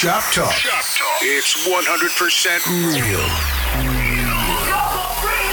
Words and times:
Shop 0.00 0.24
Talk. 0.32 0.50
Shop 0.52 0.82
Talk. 0.96 1.20
It's 1.20 1.68
100% 1.68 2.64
real. 2.88 3.20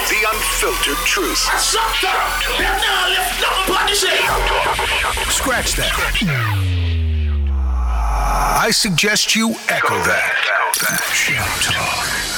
The 0.08 0.24
unfiltered 0.32 1.06
truth. 1.06 1.38
Shop 1.60 1.92
Talk. 2.00 2.44
Scratch 5.30 5.76
that. 5.76 5.92
I 8.58 8.72
suggest 8.72 9.36
you 9.36 9.50
echo 9.68 9.96
that. 10.04 10.34
Shop 11.12 11.62
Talk. 11.62 12.37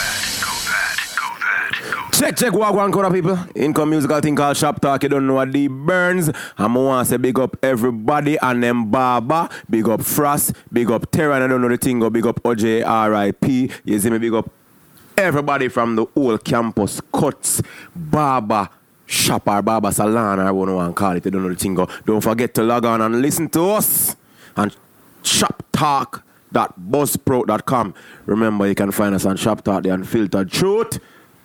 Check, 2.20 2.36
check, 2.36 2.51
walk 2.51 2.75
one 2.75 3.13
people. 3.13 3.39
Income 3.55 3.91
musical 3.91 4.19
thing 4.19 4.36
called 4.36 4.57
Shop 4.57 4.81
Talk. 4.81 5.04
You 5.04 5.07
don't 5.07 5.25
know 5.25 5.36
what 5.36 5.54
the 5.54 5.69
burns. 5.69 6.29
I'm 6.57 6.73
want 6.73 7.07
to 7.07 7.11
say 7.11 7.15
big 7.15 7.39
up 7.39 7.55
everybody 7.63 8.38
and 8.41 8.61
them 8.61 8.91
Baba. 8.91 9.49
Big 9.69 9.88
up 9.88 10.01
Frost. 10.01 10.51
Big 10.69 10.91
up 10.91 11.09
Terra. 11.11 11.36
And 11.36 11.45
I 11.45 11.47
don't 11.47 11.61
know 11.61 11.69
the 11.69 11.77
thing. 11.77 11.97
Go 12.01 12.09
big 12.09 12.27
up 12.27 12.43
OJ 12.43 12.83
RIP. 12.83 13.71
You 13.86 14.00
see 14.00 14.10
me 14.10 14.18
big 14.18 14.33
up 14.33 14.51
everybody 15.15 15.69
from 15.69 15.96
the 15.96 16.04
whole 16.07 16.37
campus. 16.37 17.00
Cuts, 17.13 17.61
Baba. 17.96 18.69
Shop 19.05 19.46
Baba 19.46 19.89
Salon, 19.93 20.39
whatever 20.39 20.71
you 20.71 20.75
want 20.75 20.93
to 20.93 20.99
call 20.99 21.15
it. 21.15 21.24
You 21.24 21.32
don't 21.32 21.43
know 21.43 21.49
the 21.49 21.55
thing. 21.55 21.74
Go. 21.74 21.88
Don't 22.05 22.19
forget 22.19 22.54
to 22.55 22.63
log 22.63 22.83
on 22.83 22.99
and 22.99 23.21
listen 23.21 23.47
to 23.51 23.61
us. 23.69 24.18
And 24.57 24.75
Shop 25.24 25.63
Talk 25.71 26.25
buzzsprout.com. 26.51 27.93
Remember, 28.25 28.68
you 28.68 28.75
can 28.75 28.91
find 28.91 29.15
us 29.15 29.25
on 29.25 29.38
Shop 29.38 29.63
Talk, 29.63 29.83
the 29.83 29.93
Unfiltered 29.93 30.51
Truth, 30.51 30.99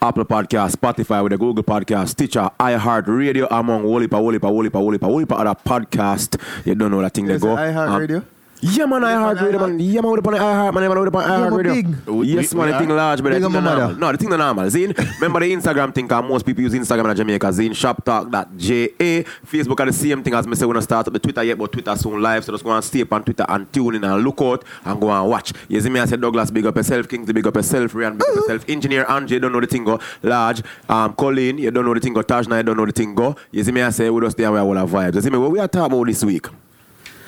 Apple 0.05 0.27
Podcast, 0.27 0.77
Spotify, 0.77 1.23
with 1.23 1.33
the 1.33 1.39
Google 1.39 1.65
Podcast, 1.65 2.09
Stitcher, 2.11 2.51
iHeart 2.61 3.07
Radio, 3.07 3.47
among 3.51 3.85
Wolipa, 3.85 4.21
Wolipa, 4.21 4.51
Wolipa, 4.53 4.79
Wolipa, 4.79 5.09
Wolipa, 5.09 5.41
other 5.41 5.55
podcast. 5.55 6.39
You 6.67 6.75
don't 6.75 6.91
know 6.91 7.01
that 7.01 7.15
thing 7.15 7.25
they 7.25 7.39
go. 7.39 7.57
iHeart 7.57 7.89
Um, 7.89 8.01
Radio? 8.01 8.23
Yeah, 8.67 8.87
man, 8.87 9.03
iHeart 9.03 9.43
Radio, 9.43 9.61
man. 9.61 9.79
Yeah, 9.79 10.01
man, 10.01 10.11
we 10.13 10.17
with 10.17 10.25
the 10.25 10.31
iHeart, 10.31 10.73
man, 10.73 10.89
man, 10.89 10.99
with 10.99 11.13
the 11.13 11.19
iHeart 11.19 11.51
but 11.51 11.67
Radio. 11.67 11.75
big. 11.75 12.27
Yes, 12.27 12.55
man, 12.55 12.71
the 12.71 12.79
thing 12.79 12.89
large, 12.89 13.23
but 13.23 13.29
the 13.29 13.35
Big 13.35 13.43
thing 13.43 13.45
on 13.45 13.53
the 13.53 13.61
my 13.61 13.77
normal. 13.77 13.97
No, 13.97 14.13
the 14.13 14.17
thing 14.17 14.31
the 14.31 14.39
normal. 14.39 14.65
Zine, 14.65 14.97
remember 15.21 15.41
the 15.41 15.53
Instagram 15.53 15.95
thing, 15.95 16.07
because 16.07 16.25
most 16.27 16.47
people 16.47 16.63
use 16.63 16.73
Instagram 16.73 17.11
in 17.11 17.17
Jamaica. 17.17 17.47
Zine, 17.49 17.73
shoptalk.ja. 17.73 19.23
Facebook 19.45 19.81
are 19.81 19.87
the 19.87 19.93
same 19.93 20.23
thing 20.23 20.33
as 20.33 20.47
me 20.47 20.57
say, 20.57 20.65
we're 20.65 20.73
going 20.73 20.81
to 20.81 20.83
start 20.83 21.07
up 21.07 21.13
the 21.13 21.19
Twitter 21.19 21.43
yet, 21.43 21.59
but 21.59 21.71
Twitter 21.73 21.95
soon 21.95 22.23
live. 22.23 22.43
So 22.43 22.53
just 22.53 22.65
go 22.65 22.71
and 22.71 22.83
stay 22.83 23.03
up 23.03 23.13
on 23.13 23.23
Twitter 23.23 23.45
and 23.47 23.71
tune 23.71 23.97
in 23.97 24.05
and 24.05 24.25
look 24.25 24.41
out 24.41 24.65
and 24.87 24.99
go 24.99 25.11
and 25.11 25.29
watch. 25.29 25.53
You 25.69 25.83
see 25.83 25.91
me, 25.91 26.01
I 26.01 26.07
said 26.07 26.23
Douglas, 26.23 26.51
big 26.51 26.65
up 26.65 26.77
yourself. 26.77 27.07
Kingsley, 27.07 27.35
big 27.35 27.47
up 27.47 27.57
yourself. 27.57 27.95
Ryan, 27.95 28.17
big 28.17 28.29
up 28.31 28.35
yourself. 28.37 28.65
Engineer 28.67 29.05
Angie, 29.11 29.41
don't 29.41 29.53
know 29.53 29.61
the 29.61 29.67
thing 29.67 29.85
go. 29.85 30.01
Large. 30.23 30.63
Um, 30.89 31.13
Colleen, 31.15 31.59
you 31.59 31.71
don't 31.71 31.85
know 31.85 31.93
the 31.93 32.01
thing 32.01 32.15
go. 32.15 32.23
Tajna, 32.23 32.57
you 32.57 32.63
don't 32.63 32.79
know 32.79 32.87
the 32.87 32.93
thing 32.93 33.15
go. 33.15 33.37
You 33.51 33.63
see 33.63 33.73
me, 33.73 33.83
I 33.83 33.91
say, 33.91 34.09
we 34.09 34.23
just 34.23 34.37
stay 34.39 34.45
away 34.45 34.61
all 34.61 34.79
our 34.79 34.87
vibes. 34.87 35.17
You 35.17 35.21
see 35.21 35.29
me, 35.29 35.37
what 35.37 35.51
we 35.51 35.59
are 35.59 35.69
talking 35.69 35.93
about 35.93 36.07
this 36.07 36.25
week? 36.25 36.47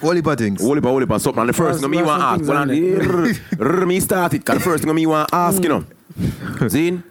Holy 0.01 0.21
things. 0.37 0.61
Whole 0.61 0.75
heap 0.75 0.85
of- 0.85 0.91
whole 0.91 1.01
heap 1.01 1.11
of 1.11 1.23
something. 1.23 1.41
And 1.41 1.49
the 1.49 1.53
first 1.53 1.81
thing 1.81 1.91
me 1.91 2.03
want 2.03 2.21
to 2.21 2.27
ask, 2.27 2.45
some 2.45 2.55
well, 2.55 2.63
and 2.63 3.87
me 3.87 4.01
start 4.01 4.35
it. 4.35 4.45
'cause 4.45 4.59
the 4.59 4.63
first 4.65 4.85
thing 4.85 4.95
me 4.95 5.07
want 5.07 5.29
to 5.31 5.35
ask, 5.35 5.63
you 5.63 5.69
know, 5.69 5.85
Zine, 6.69 7.03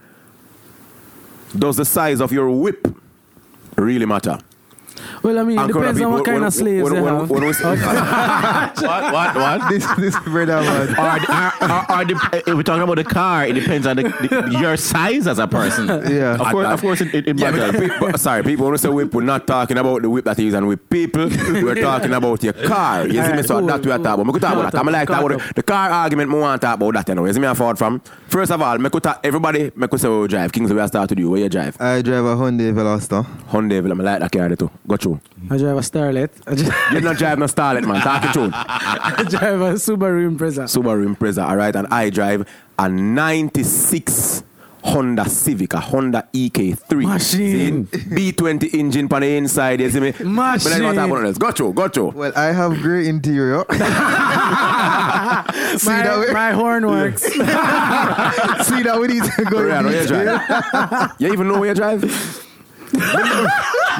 does 1.58 1.78
the 1.78 1.86
size 1.86 2.22
of 2.22 2.32
your 2.32 2.50
whip 2.50 2.88
really 3.78 4.06
matter? 4.06 4.38
Well, 5.24 5.40
I 5.40 5.44
mean, 5.44 5.60
it 5.60 5.68
depends 5.68 6.02
on 6.02 6.12
what 6.12 6.26
when- 6.28 6.36
kind 6.36 6.46
of 6.46 6.54
slaves 6.54 6.84
when- 6.84 6.94
they 6.94 7.02
when- 7.02 7.20
have. 7.20 7.30
when 7.30 7.44
we- 7.44 7.54
What? 8.86 9.14
What? 9.14 9.36
What? 9.36 9.62
This 9.72 9.86
this 9.96 10.20
brother 10.22 10.62
man. 10.62 10.96
Are, 10.96 11.20
are, 11.30 11.54
are, 11.62 11.86
are 11.90 12.06
the, 12.06 12.44
if 12.48 12.54
we're 12.56 12.64
talking 12.64 12.84
about 12.84 12.96
the 12.96 13.04
car, 13.04 13.46
it 13.48 13.54
depends 13.54 13.88
on 13.88 13.96
the, 13.98 14.04
the, 14.04 14.58
your 14.60 14.78
size 14.78 15.28
as 15.28 15.40
a 15.40 15.48
person. 15.48 15.88
Yeah. 15.88 16.36
Of 16.40 16.48
course, 16.52 16.68
of 16.68 16.82
course 16.82 17.02
it, 17.02 17.14
it, 17.14 17.28
it 17.28 17.40
Yeah, 17.40 17.52
matters. 17.52 17.80
people, 17.80 18.18
sorry, 18.18 18.44
people 18.44 18.66
when 18.66 18.72
we 18.74 18.78
say 18.78 18.90
whip, 18.90 19.14
we're 19.14 19.24
not 19.24 19.48
talking 19.48 19.78
about 19.78 20.02
the 20.04 20.10
whip 20.10 20.26
that 20.26 20.40
is 20.40 20.54
and 20.54 20.68
with 20.68 20.88
people. 20.90 21.28
We're 21.28 21.76
talking 21.82 22.14
about 22.14 22.44
your 22.44 22.54
car. 22.54 23.06
You 23.08 23.14
see 23.14 23.18
me? 23.20 23.24
Alright, 23.28 23.46
So 23.46 23.60
cool, 23.60 23.68
that 23.68 23.86
we 23.86 23.92
are 23.92 23.98
talking 23.98 24.14
about. 24.22 24.26
Me 24.28 24.34
could 24.34 24.42
talk 24.42 24.54
about 24.54 24.72
that. 24.72 24.80
I'm 24.80 24.86
like 24.88 25.08
talk 25.08 25.24
about 25.24 25.40
the, 25.48 25.54
the 25.56 25.64
car 25.64 25.90
argument. 25.90 26.30
Me 26.32 26.38
want 26.38 26.62
to 26.62 26.66
talk 26.68 26.76
about 26.76 26.94
that. 26.94 27.08
You 27.10 27.16
know, 27.16 27.26
you 27.26 27.34
see 27.34 27.40
me? 27.40 27.48
I 27.48 27.54
forward 27.54 27.78
from. 27.78 28.02
First 28.28 28.52
of 28.52 28.62
all, 28.62 28.78
me 28.78 28.90
could 28.90 29.04
talk, 29.04 29.20
everybody. 29.24 29.72
Me 29.76 29.88
could 29.88 30.00
say 30.00 30.10
we 30.10 30.28
drive. 30.28 30.52
Kings, 30.52 30.72
we 30.72 30.80
are 30.80 30.88
start 30.88 31.10
to 31.10 31.16
do. 31.16 31.30
Where 31.30 31.42
you 31.42 31.50
drive? 31.50 31.80
I 31.82 32.02
drive 32.02 32.26
a 32.26 32.36
Hyundai 32.36 32.74
Veloster. 32.74 33.26
Hyundai. 33.50 33.76
I 33.86 34.04
like 34.04 34.20
that 34.22 34.32
car 34.32 34.56
too. 34.56 34.70
Go 34.88 34.98
through. 34.98 35.20
I 35.50 35.58
drive 35.58 35.78
a 35.78 35.82
Starlet. 35.82 36.30
I 36.46 36.54
drive, 36.56 36.94
You 36.94 37.02
not 37.02 37.18
drive 37.18 37.40
no 37.40 37.46
Starlet, 37.46 37.86
man. 37.88 38.02
Talk 38.02 38.24
it 38.26 38.34
through. 38.34 38.52
I 38.54 39.24
drive 39.28 39.62
a 39.62 39.74
Subaru 39.74 40.30
Impreza. 40.30 40.66
Subaru 40.66 41.06
Impreza, 41.16 41.48
all 41.48 41.56
right? 41.58 41.76
And 41.76 41.88
I 41.88 42.10
drive 42.12 42.48
a 42.78 42.88
96 42.88 44.44
Honda 44.84 45.28
Civic, 45.28 45.74
a 45.74 45.80
Honda 45.80 46.28
EK3. 46.32 47.02
Machine. 47.08 47.88
See? 47.88 47.98
B20 48.32 48.74
engine 48.76 49.08
on 49.12 49.22
the 49.22 49.36
inside, 49.38 49.82
you 49.82 49.90
see 49.90 50.00
me? 50.00 50.12
Machine. 50.12 50.26
But 50.26 50.64
then 50.70 50.84
what 50.84 50.96
happened 50.96 51.26
else? 51.26 51.38
Go 51.40 51.52
through, 51.52 51.74
go 51.74 51.88
through. 51.88 52.10
Well, 52.12 52.32
I 52.36 52.52
have 52.52 52.80
great 52.82 53.08
interior. 53.08 53.66
See 53.72 53.78
that 55.90 56.06
My, 56.06 56.20
way? 56.20 56.32
my 56.32 56.52
horn 56.52 56.86
works. 56.86 57.24
See 57.34 57.40
that 57.40 58.98
we 59.00 59.08
need 59.08 59.24
to 59.24 59.46
go 59.46 59.64
Ryan, 59.64 59.88
in 59.88 59.92
where 59.92 60.02
you 60.04 60.08
drive? 60.08 61.12
you 61.20 61.34
even 61.34 61.48
know 61.48 61.60
where 61.60 61.70
you 61.70 61.76
drive? 61.76 62.45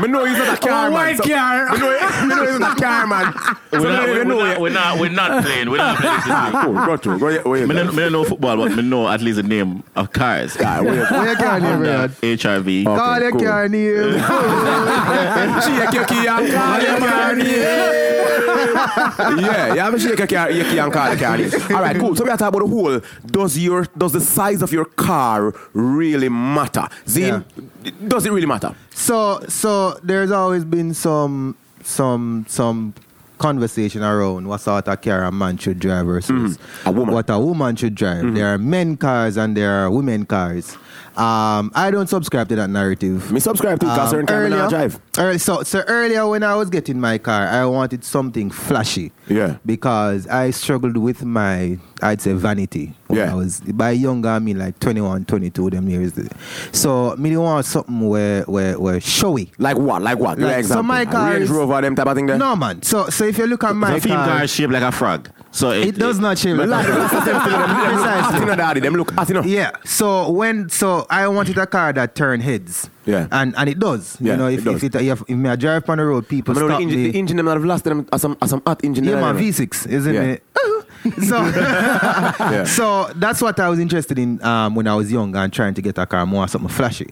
Me 0.02 0.08
know 0.10 0.26
he's 0.26 0.38
not 0.38 0.58
a 0.58 0.62
car, 0.68 0.88
Oh, 0.88 0.92
man. 0.92 0.94
white 0.94 1.18
car. 1.20 1.70
Me 1.72 1.78
know, 1.80 2.46
me 2.46 2.52
he's 2.52 2.60
not 2.60 2.78
a 2.78 2.82
car, 2.82 3.08
man. 3.08 3.34
We're 3.72 3.80
not, 3.80 4.08
we're, 4.10 4.24
not, 4.26 4.60
we're, 4.60 4.70
not, 4.70 5.00
we're 5.00 5.10
not 5.10 5.44
playing. 5.44 5.70
We're 5.70 5.78
not 5.78 5.98
playing 5.98 6.16
this 6.16 6.26
week. 6.26 6.62
Cool, 6.64 6.74
go 6.86 6.98
through. 6.98 7.20
Go, 7.20 7.50
where 7.50 7.60
you 7.62 7.68
Me 7.68 7.76
don't, 7.76 8.12
know 8.12 8.24
football, 8.26 8.58
but 8.58 8.72
me 8.76 8.82
know 8.84 9.08
at 9.08 9.22
least 9.22 9.38
the 9.38 9.44
name 9.44 9.84
of 9.96 10.12
cars. 10.12 10.56
Where 10.58 10.68
uh, 10.68 10.82
you- 10.82 10.90
Where 10.90 11.30
you 11.32 11.36
can 11.38 11.62
name, 11.64 11.72
Honda, 11.72 11.78
Brad? 11.78 12.12
HRV. 12.22 12.86
Oh. 12.88 12.96
Call 12.98 13.22
your 13.22 13.32
cool. 13.32 13.42
car 13.42 13.70
name. 13.70 14.14
Shake 15.62 15.94
your 15.94 16.06
key 16.06 16.28
and 16.28 16.52
call 16.54 16.82
your 16.82 17.00
man. 17.00 17.40
yeah, 19.40 19.74
you 19.74 19.80
have 19.80 19.94
to 19.94 20.00
shake 20.00 20.18
your, 20.20 20.28
car, 20.28 20.52
your 20.52 20.66
key 20.66 20.78
and 20.80 20.92
call 20.92 21.10
the 21.16 21.18
car. 21.18 21.76
All 21.78 21.82
right, 21.84 21.98
cool. 21.98 22.16
So 22.16 22.24
we 22.24 22.30
are 22.30 22.38
talking 22.38 22.60
about 22.60 22.68
the 22.68 22.74
whole. 22.76 23.02
Does 23.26 23.58
your 23.58 23.84
does 23.98 24.14
the 24.14 24.22
size 24.22 24.62
of 24.62 24.72
your 24.72 24.86
car 24.86 25.54
really 25.74 26.30
matter? 26.30 26.88
Zine, 27.06 27.44
does 28.08 28.26
it 28.26 28.32
really 28.32 28.46
matter? 28.48 28.74
So 28.92 29.40
so 29.48 30.00
there's 30.04 30.32
always 30.32 30.64
been 30.66 30.94
some 30.94 31.56
some 31.84 32.46
some 32.48 32.94
conversation 33.38 34.02
around 34.02 34.48
what 34.48 34.62
sort 34.62 34.88
of 34.88 35.02
car 35.02 35.24
a 35.24 35.32
man 35.32 35.58
should 35.58 35.80
drive 35.80 36.06
versus 36.06 36.58
Mm-hmm. 36.58 36.88
A 36.88 36.92
woman. 36.92 37.06
Mm-hmm. 37.08 37.14
what 37.16 37.30
a 37.30 37.40
woman 37.40 37.76
should 37.76 37.96
drive. 37.96 38.34
There 38.34 38.48
are 38.54 38.58
men 38.58 38.96
cars 38.98 39.36
and 39.38 39.56
there 39.58 39.72
are 39.84 39.92
women 39.92 40.26
cars. 40.26 40.78
Um, 41.18 41.72
I 41.74 41.92
don't 41.92 42.08
subscribe 42.08 42.50
to 42.50 42.56
that 42.58 42.70
narrative. 42.70 43.32
Me 43.32 43.40
subscribe 43.40 43.80
to 43.80 43.86
because 43.86 44.14
me 44.14 44.24
not 44.50 44.70
drive. 44.70 45.00
early- 45.18 45.38
so, 45.38 45.64
so 45.64 45.80
earlier 45.88 46.28
when 46.28 46.44
I 46.44 46.56
was 46.56 46.70
getting 46.70 47.00
my 47.00 47.18
car, 47.18 47.48
I 47.48 47.66
wanted 47.66 48.04
something 48.04 48.50
flashy. 48.52 49.12
Yeah. 49.28 49.58
Because 49.66 50.28
I 50.28 50.52
struggled 50.52 50.98
with 50.98 51.24
my, 51.24 51.80
I'd 52.02 52.22
say, 52.22 52.34
vanity. 52.34 52.94
When 53.08 53.20
Yeah. 53.20 53.32
I 53.32 53.36
was 53.36 53.62
by 53.62 53.92
younger, 53.92 54.30
I 54.30 54.40
mean 54.40 54.60
like 54.60 54.80
21, 54.80 55.26
22, 55.26 55.70
them 55.70 55.88
years. 55.90 56.12
So 56.72 57.16
me 57.18 57.30
didn't 57.30 57.44
want 57.44 57.66
something 57.66 58.08
where 58.10 58.44
where 58.44 58.80
where 58.80 59.00
showy. 59.00 59.52
Like 59.58 59.78
what? 59.78 60.02
Like 60.02 60.18
what? 60.18 60.38
Me 60.38 60.46
Like, 60.46 60.58
an 60.58 60.64
so 60.64 60.80
example. 60.80 60.84
my 60.84 61.06
car 61.06 61.34
Range 61.34 61.50
Rover, 61.50 61.82
them 61.82 61.96
type 61.96 62.08
of 62.08 62.16
thing 62.16 62.26
there. 62.26 62.38
No 62.38 62.56
man. 62.56 62.82
So 62.84 63.10
so 63.10 63.26
if 63.26 63.38
you 63.38 63.48
look 63.48 63.64
at 63.64 63.76
my 63.76 64.00
car, 64.00 64.28
car 64.28 64.48
shaped 64.48 64.74
like 64.74 64.84
a 64.84 64.92
frog. 64.92 65.30
So 65.56 65.72
it, 65.72 65.88
it 65.88 65.96
does 65.96 66.20
not 66.20 66.36
change. 66.38 66.60
like 66.60 66.68
Like, 66.68 66.86
that. 66.86 66.98
that's 67.00 67.14
the 67.14 67.26
same 67.26 67.42
thing. 67.42 67.52
Them 67.52 67.70
look 67.80 67.94
Precisely. 67.96 68.36
at 68.36 68.40
you 68.42 68.46
know, 68.46 68.56
daddy. 68.56 68.80
Them 68.82 68.94
look 68.96 69.18
at 69.18 69.30
you. 69.30 69.44
Yeah. 69.58 69.72
So 69.86 70.30
when 70.30 70.68
so 70.70 71.08
I 71.10 71.28
wanted 71.30 71.58
a 71.58 71.66
car 71.66 71.94
that 71.94 72.14
turn 72.14 72.42
heads. 72.42 72.90
Yeah. 73.06 73.28
And 73.32 73.56
and 73.56 73.70
it 73.70 73.80
does. 73.80 74.18
Yeah, 74.20 74.34
you 74.34 74.38
know, 74.38 74.48
if 74.48 74.60
it 74.60 74.64
does. 74.66 74.84
if 74.84 74.96
it 74.96 75.02
if, 75.02 75.22
if 75.30 75.38
me 75.38 75.50
I 75.50 75.56
drive 75.56 75.90
on 75.90 75.98
the 76.00 76.06
road, 76.06 76.28
people 76.28 76.58
I 76.58 76.60
mean, 76.62 76.70
stop 76.70 76.78
the 76.80 76.84
engine, 76.84 77.04
the 77.12 77.20
engine 77.20 77.38
them 77.38 77.48
have 77.48 77.64
lost 77.64 77.84
them 77.86 78.06
as 78.12 78.22
some 78.22 78.38
as 78.42 78.50
some 78.50 78.62
hot 78.68 78.84
engine. 78.84 79.04
yeah, 79.06 79.12
there, 79.12 79.22
man, 79.22 79.38
you 79.38 79.44
know. 79.52 79.58
V6, 79.58 79.88
isn't 79.88 80.14
Yeah. 80.14 80.22
it? 80.22 80.44
Uh-huh. 80.56 80.82
so, 81.28 82.66
so 82.66 83.12
that's 83.16 83.42
what 83.42 83.60
I 83.60 83.70
was 83.70 83.80
interested 83.80 84.18
in 84.20 84.44
um, 84.44 84.76
when 84.76 84.88
I 84.88 84.96
was 84.96 85.12
young 85.12 85.36
and 85.36 85.52
trying 85.52 85.74
to 85.76 85.82
get 85.82 85.98
a 85.98 86.06
car 86.06 86.26
more 86.26 86.48
something 86.48 86.70
flashy. 86.70 87.10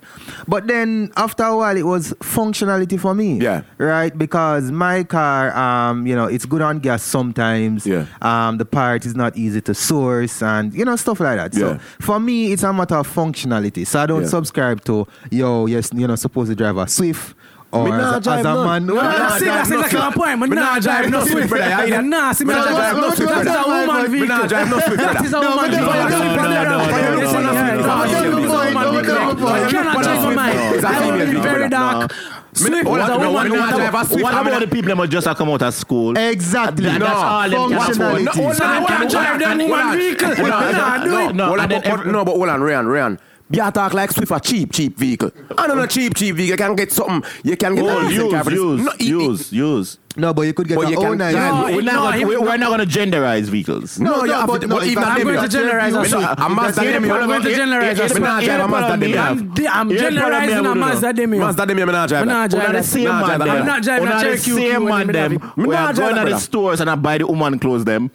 But 0.48 0.68
then 0.68 1.12
after 1.16 1.44
a 1.44 1.56
while, 1.56 1.78
it 1.78 1.86
was 1.86 2.14
functionality 2.20 3.00
for 3.00 3.14
me. 3.14 3.40
Yeah. 3.40 3.64
Right? 3.78 4.16
Because 4.18 4.72
my 4.72 5.04
car, 5.04 5.56
um, 5.56 6.08
you 6.08 6.16
know, 6.16 6.26
it's 6.26 6.46
good 6.46 6.62
on 6.62 6.80
gas 6.80 7.04
sometimes. 7.04 7.86
Yeah. 7.86 8.06
Um, 8.22 8.58
the 8.58 8.66
part 8.66 9.06
is 9.06 9.16
not 9.16 9.38
easy 9.38 9.62
to 9.62 9.74
source 9.74 10.42
and, 10.42 10.74
you 10.74 10.86
know, 10.86 10.96
stuff 10.96 11.20
like 11.20 11.38
that. 11.38 11.54
So 11.54 11.70
Yeah. 11.74 11.78
for 12.00 12.20
me, 12.20 12.52
it's 12.54 12.64
a 12.64 12.74
matter 12.74 12.96
of 12.96 13.08
functionality. 13.14 13.86
So 13.86 14.00
I 14.00 14.06
don't 14.06 14.24
Yeah. 14.24 14.28
subscribe 14.30 14.84
to, 14.86 15.08
yo, 15.30 15.66
yes, 15.68 15.90
you 15.94 16.08
know, 16.08 16.16
supposed 16.16 16.50
to 16.50 16.56
drive 16.56 16.78
a 16.78 16.88
Swift. 16.88 17.36
Or 17.74 17.84
Me 17.86 17.90
nah 17.90 17.98
as, 17.98 18.16
a- 18.18 18.22
drive 18.22 18.40
as 18.40 18.46
a 18.46 18.54
none. 18.54 18.66
man, 18.68 18.86
Me 18.86 18.94
Well, 18.94 19.04
nah 19.04 19.10
That's 19.18 19.42
it, 19.42 19.46
drive 19.46 19.58
that's 19.58 19.70
no 19.70 19.76
exactly 19.80 19.98
my 20.00 20.06
Swift. 20.06 20.18
point. 20.18 20.40
Me 20.40 20.48
Me 20.48 20.56
nah 20.56 20.62
nah 20.62 20.80
drive 20.80 20.84
drive 20.84 21.10
no 21.10 21.18
no 21.18 21.26
Swift, 21.26 21.34
Swift. 21.34 21.50
brother. 21.50 21.70
You 21.70 21.76
hear 21.78 21.88
You're 21.88 22.02
nasty. 22.04 22.46
Me 22.46 22.48
Me 22.48 22.54
nah 22.54 22.60
nah 22.60 22.66
drive 22.70 22.78
drive 22.78 22.94
no 22.94 23.02
no 23.02 23.08
Swift. 23.10 23.18
Swift, 23.18 23.34
That 23.34 23.42
is 23.42 23.48
a 23.48 23.54
brother. 23.54 23.70
woman 23.74 24.12
Me 24.14 24.20
nah 24.20 24.38
vehicle. 24.38 24.48
drive 24.54 24.70
no 24.70 24.78
Swift, 24.80 24.98
That 25.04 25.26
is 25.26 25.34
a 25.34 25.42
No, 25.42 25.50
woman 25.50 25.64
me 25.64 25.72
never 25.74 25.84
vehicle. 25.84 25.94
drive 25.94 26.14
Swift 26.14 26.24
no, 26.24 26.44
on 26.44 26.50
the 26.54 26.64
no, 26.64 26.70
road. 26.70 26.70
no, 26.70 26.94
You're 26.94 27.10
no, 27.10 27.22
listening 27.24 27.44
no, 27.44 27.54
here. 27.54 27.74
no, 27.74 27.74
It's 27.74 27.84
a 27.84 27.90
no, 27.90 27.98
woman 27.98 28.14
no, 28.14 28.14
vehicle. 28.14 28.34
no, 28.34 28.44
It's 28.44 28.54
a 28.54 28.64
woman 28.64 28.74
no, 28.74 28.84
no, 28.84 28.92
vehicle. 28.94 29.14
no, 29.14 29.34
no, 29.34 29.64
You 29.64 29.70
cannot 29.74 29.94
no, 29.94 30.04
drive 30.04 30.22
no, 30.22 30.28
on 30.30 30.36
mine. 30.36 30.56
no, 30.56 30.74
it's 30.74 30.84
a 30.84 30.88
I 30.88 30.94
female 30.94 31.10
will 31.12 31.18
be 31.18 31.26
vehicle, 31.26 31.42
very 31.44 31.64
no. 31.64 31.70
dark. 31.70 32.14
Swift 32.54 32.86
What- 32.86 33.00
was 33.00 33.10
a 33.10 33.12
no, 33.12 33.18
what- 33.18 33.34
woman 33.34 33.34
no, 33.34 33.34
what- 33.34 33.50
vehicle. 33.66 33.78
drive 33.80 33.96
a 33.96 34.06
Swift, 34.06 34.24
What 34.24 34.34
I 34.34 34.38
mean, 34.44 34.48
about 34.54 34.60
the 34.62 34.68
people 34.68 34.96
that 34.96 35.10
just 35.10 35.28
come 35.38 35.50
out 35.50 35.62
of 35.64 35.74
school? 35.74 36.18
Exactly. 36.18 36.86
That- 36.86 37.00
that's 37.00 37.12
all 37.12 37.50
them 37.50 37.70
can 37.70 37.74
afford. 37.74 37.98
Functionality. 37.98 38.24
No, 38.24 38.32
hold 38.32 38.46
on, 38.46 38.56
So 38.56 38.64
I 38.64 38.68
hold 38.78 38.92
on, 38.92 38.98
can't 38.98 39.10
drive 39.12 39.28
hold 39.28 39.44
on, 39.44 39.58
the 39.58 39.64
woman 39.66 39.80
hold 39.80 39.92
on. 39.92 39.98
vehicle. 39.98 40.36
Hold 40.36 40.52
on, 40.52 40.66
Me 40.68 40.72
nah 40.74 40.98
do 41.04 41.10
no, 41.10 41.18
it. 41.30 41.36
No, 41.36 41.46
hold 41.46 41.58
on, 41.60 41.64
and 41.64 41.72
then 41.72 41.82
hold- 41.84 42.00
every- 42.00 42.12
no, 42.12 42.26
but 42.26 42.32
hold 42.36 42.50
on, 42.50 42.62
Ryan, 42.62 42.88
Ryan. 42.88 43.20
You 43.54 43.70
talk 43.72 43.94
like 43.94 44.12
Swift 44.12 44.32
a 44.32 44.40
cheap, 44.40 44.72
cheap 44.74 44.98
vehicle. 44.98 45.32
I 45.58 45.68
don't 45.68 45.78
know 45.78 45.86
cheap, 45.86 46.16
cheap 46.16 46.36
vehicle. 46.36 46.52
You 46.54 46.58
can 46.58 46.76
get 46.76 46.92
something. 46.92 47.24
You 47.44 47.56
can 47.56 47.76
get 47.76 47.84
Oh, 47.86 48.00
a 48.06 48.10
decent 48.10 48.32
car 48.32 48.44
for 48.44 48.50
use, 48.52 48.60
use, 48.60 48.82
No, 48.86 48.92
it- 48.94 49.02
it- 49.02 49.06
use, 49.08 49.54
use. 49.54 49.98
No, 50.16 50.32
but 50.34 50.44
you 50.44 50.54
could 50.54 50.68
get 50.68 50.76
But 50.78 50.88
a 50.88 50.92
you 50.92 50.98
can- 50.98 51.18
No, 51.18 51.66
we're, 51.66 51.82
no, 51.82 51.92
not 51.94 52.14
gonna, 52.14 52.28
we're, 52.28 52.42
we're 52.42 52.58
not 52.58 52.70
going 52.76 52.88
to 52.88 53.00
genderize 53.00 53.44
vehicles. 53.44 54.00
No, 54.00 54.12
No, 54.12 54.22
you 54.22 54.28
no, 54.28 54.34
have 54.40 54.48
but 54.48 54.68
but 54.70 54.84
even 54.86 55.04
I- 55.04 55.18
them, 55.18 55.28
I'm 55.28 55.34
going 55.34 55.42
to 55.42 55.48
generalize 55.50 55.94
a 55.94 56.02
Me 56.02 56.08
Swift. 56.08 56.22
not- 56.22 56.40
a 56.40 56.42
I'm 56.44 56.56
Demio. 56.56 57.28
going 57.28 57.42
to 57.42 57.56
generalize 57.56 58.00
a 58.00 58.14
Me 58.14 58.20
not 58.20 58.44
drive 58.44 58.60
a 58.60 58.68
Mazda 58.68 59.06
Demio. 59.06 59.20
I'm, 59.20 59.54
di- 59.54 59.68
I'm 59.68 59.90
Yeah, 59.92 59.98
generalizing 60.00 60.54
problem, 60.64 60.78
a 60.78 60.86
yeah, 60.86 60.86
Mazda 60.94 61.14
Demio. 61.14 61.40
Mazda 61.40 61.66
Demio, 61.66 61.86
me 61.88 61.92
not 61.94 62.10
drive 62.10 62.26
Me 62.26 62.28
that. 62.28 62.34
not 62.34 62.50
drive 62.52 62.64
Una 62.64 62.74
the 62.74 62.78
that. 62.80 62.86
same 62.86 63.04
Nah, 63.06 63.12
man 63.12 63.26
drive 63.26 63.40
that. 63.40 63.46
them. 63.46 63.58
I'm 63.58 63.66
not 63.68 63.84
driving 63.84 64.08
a 64.08 64.22
Cherokee 64.22 64.38
same 64.52 64.84
when 64.84 64.94
man 64.94 65.08
me 65.08 65.14
them. 65.14 65.32
have 65.32 65.58
Me 65.58 65.64
We 65.66 65.74
nah 65.74 65.80
are 65.90 65.94
drive 65.94 65.96
going 65.96 66.16
that, 66.16 66.22
to 66.22 66.26
the 66.26 66.30
brother. 66.32 66.44
stores 66.44 66.80
and 66.82 66.90
I 66.90 66.96
buy 66.96 67.18
the 67.18 67.28
woman 67.28 67.60
clothes 67.60 67.86
them. 67.86 68.12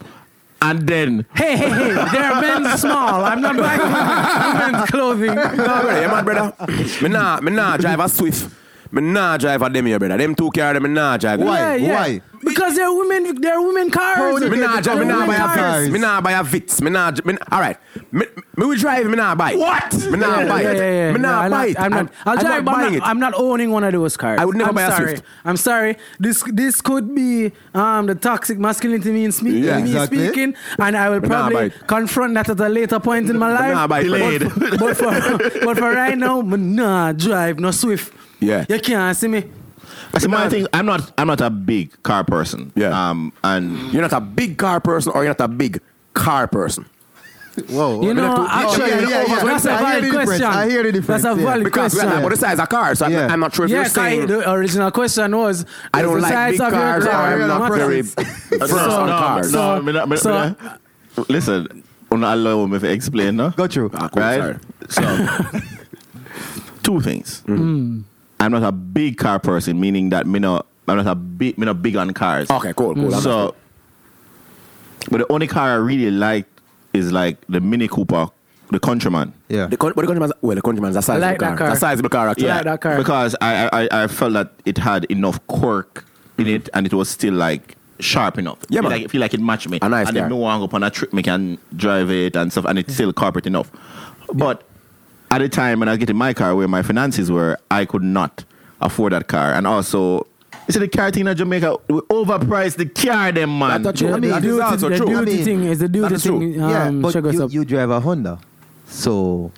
And 0.61 0.87
then 0.89 1.25
Hey, 1.35 1.57
hey, 1.57 1.69
hey, 1.71 1.95
they're 2.13 2.41
men's 2.41 2.81
small. 2.81 3.25
I'm 3.25 3.41
not 3.41 3.57
buying 3.57 3.81
women's 4.59 4.91
clothing. 4.91 5.35
No, 5.35 5.55
brother, 5.55 6.03
you 6.03 6.09
mad, 6.09 6.25
brother? 6.25 6.53
me 7.03 7.09
nah, 7.09 7.41
me 7.41 7.53
nah 7.53 7.77
drive 7.77 8.01
a 8.01 8.09
Swift. 8.09 8.51
Me 8.91 9.03
nah 9.03 9.37
drive 9.37 9.61
a 9.63 9.69
Demio, 9.69 9.99
brother. 9.99 10.17
Them 10.17 10.35
two 10.35 10.51
car, 10.51 10.73
them 10.73 10.83
me 10.85 10.89
nah 10.89 11.17
drive. 11.19 11.41
Why? 11.41 11.59
Yeah, 11.59 11.75
yeah. 11.77 11.95
Why? 11.95 12.21
Because 12.43 12.77
they're 12.77 12.93
women, 12.93 13.41
they're 13.41 13.61
women 13.61 13.91
cars. 13.91 14.41
Me 14.41 14.57
nah 14.61 14.81
drive, 14.81 14.99
me 15.01 15.05
nah 15.07 15.27
buy 15.27 15.35
a 15.35 15.39
cars? 15.39 15.89
Vitz. 15.89 15.93
Me 15.93 15.99
nah 15.99 16.21
buy 16.21 16.33
a 16.33 16.43
Vitz. 16.45 16.81
Me 16.81 16.91
nah, 16.91 17.11
me, 17.25 17.37
all 17.53 17.61
right. 17.61 17.77
Me, 18.13 18.25
me 18.57 18.67
will 18.67 18.77
drive, 18.77 19.07
me 19.07 19.17
nah 19.17 19.35
buy. 19.35 19.55
What? 19.57 19.93
Me 20.11 20.17
nah 20.19 20.47
buy 20.49 20.63
yeah, 20.63 20.71
it. 20.71 20.77
yeah, 20.77 20.91
yeah. 21.09 21.13
Me 21.13 21.19
No, 21.19 21.29
nah 21.29 21.41
I'm 21.41 21.51
buy 21.51 21.59
not, 21.59 21.69
it. 21.69 21.81
I'm 21.81 21.91
not. 21.91 22.13
I'll 22.25 22.39
I'm 22.39 22.45
drive, 22.45 22.65
buying 22.65 22.87
I'm 22.95 22.99
not, 23.01 23.09
I'm 23.09 23.21
not 23.21 23.35
owning 23.35 23.71
one 23.73 23.85
of 23.85 23.93
those 23.93 24.17
cars. 24.17 24.41
I 24.41 24.45
would 24.47 24.57
never 24.57 24.71
I'm 24.71 24.75
buy 24.77 24.83
a 24.85 24.91
sorry. 24.93 25.09
Swift. 25.09 25.25
I'm 25.45 25.57
sorry. 25.57 25.97
This 26.21 26.43
this 26.53 26.81
could 26.81 27.15
be 27.15 27.53
um 27.75 28.07
the 28.07 28.15
toxic 28.15 28.59
masculinity 28.59 29.11
me, 29.13 29.31
speak, 29.33 29.65
Yeah, 29.65 29.79
me 29.81 29.91
exactly. 29.91 30.27
speaking, 30.29 30.55
and 30.79 30.97
I 30.97 31.11
will 31.11 31.21
nah, 31.21 31.29
probably 31.29 31.71
confront 31.89 32.35
that 32.35 32.49
at 32.49 32.61
a 32.61 32.69
later 32.69 33.01
point 33.01 33.29
in 33.29 33.37
my 33.37 33.53
life. 33.53 33.75
nah, 33.75 33.87
but- 33.87 34.03
Delayed. 34.05 34.43
But, 34.57 34.79
but 34.79 34.97
for 34.97 35.39
but 35.67 35.77
for 35.77 35.91
right 35.93 36.17
now, 36.17 36.41
me 36.41 36.57
nah 36.57 37.13
drive 37.13 37.59
no 37.59 37.73
Swift. 37.73 38.15
Yeah. 38.41 38.65
you 38.69 38.79
can't 38.81 39.17
see 39.17 39.29
me. 39.29 39.45
That's 40.13 40.27
my 40.29 40.49
thing. 40.49 40.67
I'm 40.73 40.87
not. 40.87 41.13
I'm 41.19 41.27
not 41.27 41.41
a 41.41 41.51
big 41.51 42.03
car 42.03 42.25
person. 42.25 42.73
Yeah. 42.75 43.11
Um. 43.11 43.33
And 43.45 43.93
You're 43.93 44.03
not 44.03 44.13
a 44.13 44.21
big 44.21 44.57
car 44.59 44.81
person 44.81 45.13
or 45.15 45.23
you're 45.25 45.31
not 45.31 45.41
a 45.41 45.49
big 45.49 45.81
car 46.15 46.47
person. 46.47 46.87
Whoa. 47.69 48.03
You 48.03 48.15
know, 48.15 48.37
to- 48.37 48.47
actually, 48.49 48.91
yeah, 48.91 49.01
yeah, 49.01 49.25
yeah. 49.27 49.45
that's 49.45 49.65
a 49.65 49.73
I 49.73 49.77
hear 49.79 49.87
valid 49.89 50.05
the 50.05 50.11
question. 50.25 50.47
I 50.47 50.69
hear 50.71 50.83
the 50.85 50.93
difference, 50.93 51.23
That's 51.25 51.37
a 51.37 51.41
yeah. 51.41 51.45
valid 51.49 51.65
Because 51.65 51.93
we 51.95 51.99
are 52.01 52.03
question. 52.05 52.09
not 52.11 52.19
about 52.21 52.31
the 52.31 52.37
size 52.37 52.59
of 52.61 52.69
car, 52.69 52.95
so 52.95 53.07
I'm, 53.07 53.13
Yeah. 53.13 53.27
I'm 53.33 53.41
not 53.41 53.53
sure 53.55 53.65
if 53.65 53.71
Yeah, 53.73 53.77
you're 53.79 53.85
'cause 53.87 53.93
saying 53.95 54.27
the 54.29 54.49
original 54.49 54.91
question 54.93 55.37
was 55.37 55.67
I 55.93 56.03
don't 56.03 56.21
like 56.21 56.33
size 56.33 56.53
big 56.53 56.61
of 56.61 56.73
cars 56.73 57.05
or 57.05 57.11
car 57.11 57.33
I'm 57.43 57.49
not 57.49 57.73
very 57.73 58.03
first 58.03 58.69
So- 58.71 58.79
on 58.79 59.07
no, 59.09 59.19
cars. 59.19 59.53
no, 59.53 59.59
So- 59.79 59.83
me 59.83 59.93
not- 59.93 60.09
me 60.09 60.15
not- 60.15 60.23
so- 60.23 60.49
me 60.51 60.55
not- 60.63 61.31
listen. 61.31 61.83
Allow 62.13 62.67
me 62.67 62.79
to 62.79 62.91
explain, 62.93 63.37
no? 63.37 63.51
Got 63.51 63.75
you. 63.75 63.91
Ah, 63.93 64.09
cool, 64.09 64.23
right? 64.23 64.57
sorry. 64.89 65.21
So, 65.51 65.61
two 66.85 67.01
things. 67.01 67.43
Mm-hmm. 67.47 68.01
I'm 68.41 68.53
not 68.53 68.63
a 68.63 68.73
big 68.73 69.19
car 69.19 69.39
person, 69.39 69.81
meaning 69.81 70.11
that 70.11 70.27
me 70.27 70.39
not. 70.39 70.67
I'm 70.87 70.97
not 70.97 71.07
a 71.07 71.15
big. 71.15 71.59
Me 71.59 71.67
not 71.67 71.83
big 71.83 71.97
on 71.97 72.13
cars. 72.13 72.51
Okay, 72.51 72.73
cool, 72.75 72.95
cool. 72.95 73.13
So, 73.13 73.55
but 75.11 75.19
the 75.19 75.33
only 75.33 75.47
car 75.47 75.73
I 75.73 75.75
really 75.75 76.11
like 76.11 76.47
is 76.93 77.13
like 77.13 77.39
the 77.49 77.61
Mini 77.61 77.89
Cooper, 77.89 78.29
the 78.71 78.81
Countryman. 78.81 79.35
Yeah. 79.49 79.67
The, 79.67 79.77
con- 79.77 79.93
but 79.95 80.03
the 80.03 80.07
countryman's 80.07 80.33
well, 80.41 80.55
the 80.55 80.63
countryman's 80.63 80.97
a 80.97 81.03
sizable 81.03 81.29
like 81.29 81.39
that 81.41 81.49
car. 81.49 81.57
car. 81.57 81.69
It's 81.69 81.77
a 81.79 81.81
sizable 81.81 82.09
car, 82.09 82.29
actually. 82.29 82.47
Yeah. 82.47 82.57
like 82.57 82.65
that 82.65 82.81
car. 82.81 82.97
Because 82.97 83.37
I, 83.41 83.67
I 83.67 83.83
I- 83.83 84.05
I 84.05 84.07
felt 84.07 84.33
that 84.35 84.53
it 84.65 84.79
had 84.79 85.05
enough 85.07 85.45
quirk 85.47 86.05
in 86.39 86.45
mm-hmm. 86.45 86.55
it, 86.55 86.69
and 86.75 86.87
it 86.87 86.95
was 86.95 87.09
still 87.09 87.35
like 87.35 87.77
sharp 88.01 88.39
enough. 88.39 88.59
Yeah, 88.69 88.81
feel 88.81 88.91
man. 88.91 89.03
like 89.03 89.11
feel 89.11 89.21
like 89.21 89.35
it 89.35 89.41
matched 89.41 89.69
me. 89.69 89.79
A 89.83 89.89
nice 89.89 90.09
and 90.09 90.17
car. 90.17 90.27
if 90.27 90.31
me 90.31 90.39
want 90.39 90.63
to 90.63 90.69
go 90.69 90.77
on 90.77 90.83
a 90.85 90.91
trip, 90.91 91.13
me 91.13 91.23
can 91.23 91.59
drive 91.77 92.11
it 92.11 92.37
and 92.37 92.53
stuff, 92.53 92.65
and 92.67 92.79
it's 92.79 92.89
mm-hmm. 92.89 92.95
still 92.95 93.13
corporate 93.13 93.47
enough. 93.47 93.71
But 94.33 94.68
at 95.31 95.39
the 95.39 95.49
time 95.49 95.81
when 95.81 95.89
I 95.89 95.93
was 95.93 95.99
getting 95.99 96.17
my 96.17 96.33
car, 96.35 96.55
where 96.55 96.69
my 96.69 96.83
finances 96.83 97.31
were, 97.31 97.59
I 97.71 97.85
could 97.85 98.03
not 98.03 98.45
afford 98.81 99.13
that 99.13 99.29
car, 99.29 99.53
and 99.53 99.67
also. 99.67 100.27
You 100.67 100.73
see 100.75 100.81
the 100.81 100.89
car 100.89 101.11
thing 101.11 101.27
in 101.27 101.35
Jamaica, 101.37 101.77
we 101.89 102.01
overpriced 102.03 102.77
the 102.77 102.87
car, 102.87 103.33
them 103.33 103.59
man. 103.59 103.83
That's 103.83 103.99
true. 104.01 104.09
The, 104.09 104.15
I 104.17 104.21
mean, 104.21 104.31
the 104.31 104.35
that 104.41 104.45
is 104.45 104.51
duty, 104.51 104.63
also 104.63 104.89
the 104.91 104.97
true. 104.99 105.07
duty 105.07 105.19
I 105.19 105.25
mean, 105.37 105.45
thing 105.45 105.65
is 105.65 105.79
the 105.79 105.89
duty 105.89 106.09
that 106.09 106.13
is 106.13 106.23
true. 106.23 106.37
Um, 106.63 106.71
yeah, 106.71 106.91
but 106.91 107.13
sugar 107.13 107.33
you, 107.33 107.49
you 107.49 107.65
drive 107.65 107.89
a 107.91 108.01
Honda, 108.01 108.39
so 108.87 109.51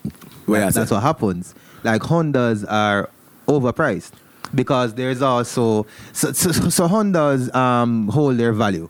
Well, 0.47 0.61
that- 0.67 0.75
that's 0.75 0.91
what 0.91 1.03
happens. 1.03 1.55
Like 1.83 2.03
Hondas 2.03 2.65
are 2.71 3.09
overpriced 3.49 4.13
because 4.55 4.95
there's 4.95 5.21
also 5.23 5.87
so, 6.13 6.31
so, 6.33 6.53
so 6.53 6.87
Hondas 6.89 7.53
um, 7.55 8.07
hold 8.09 8.37
their 8.39 8.53
value, 8.53 8.89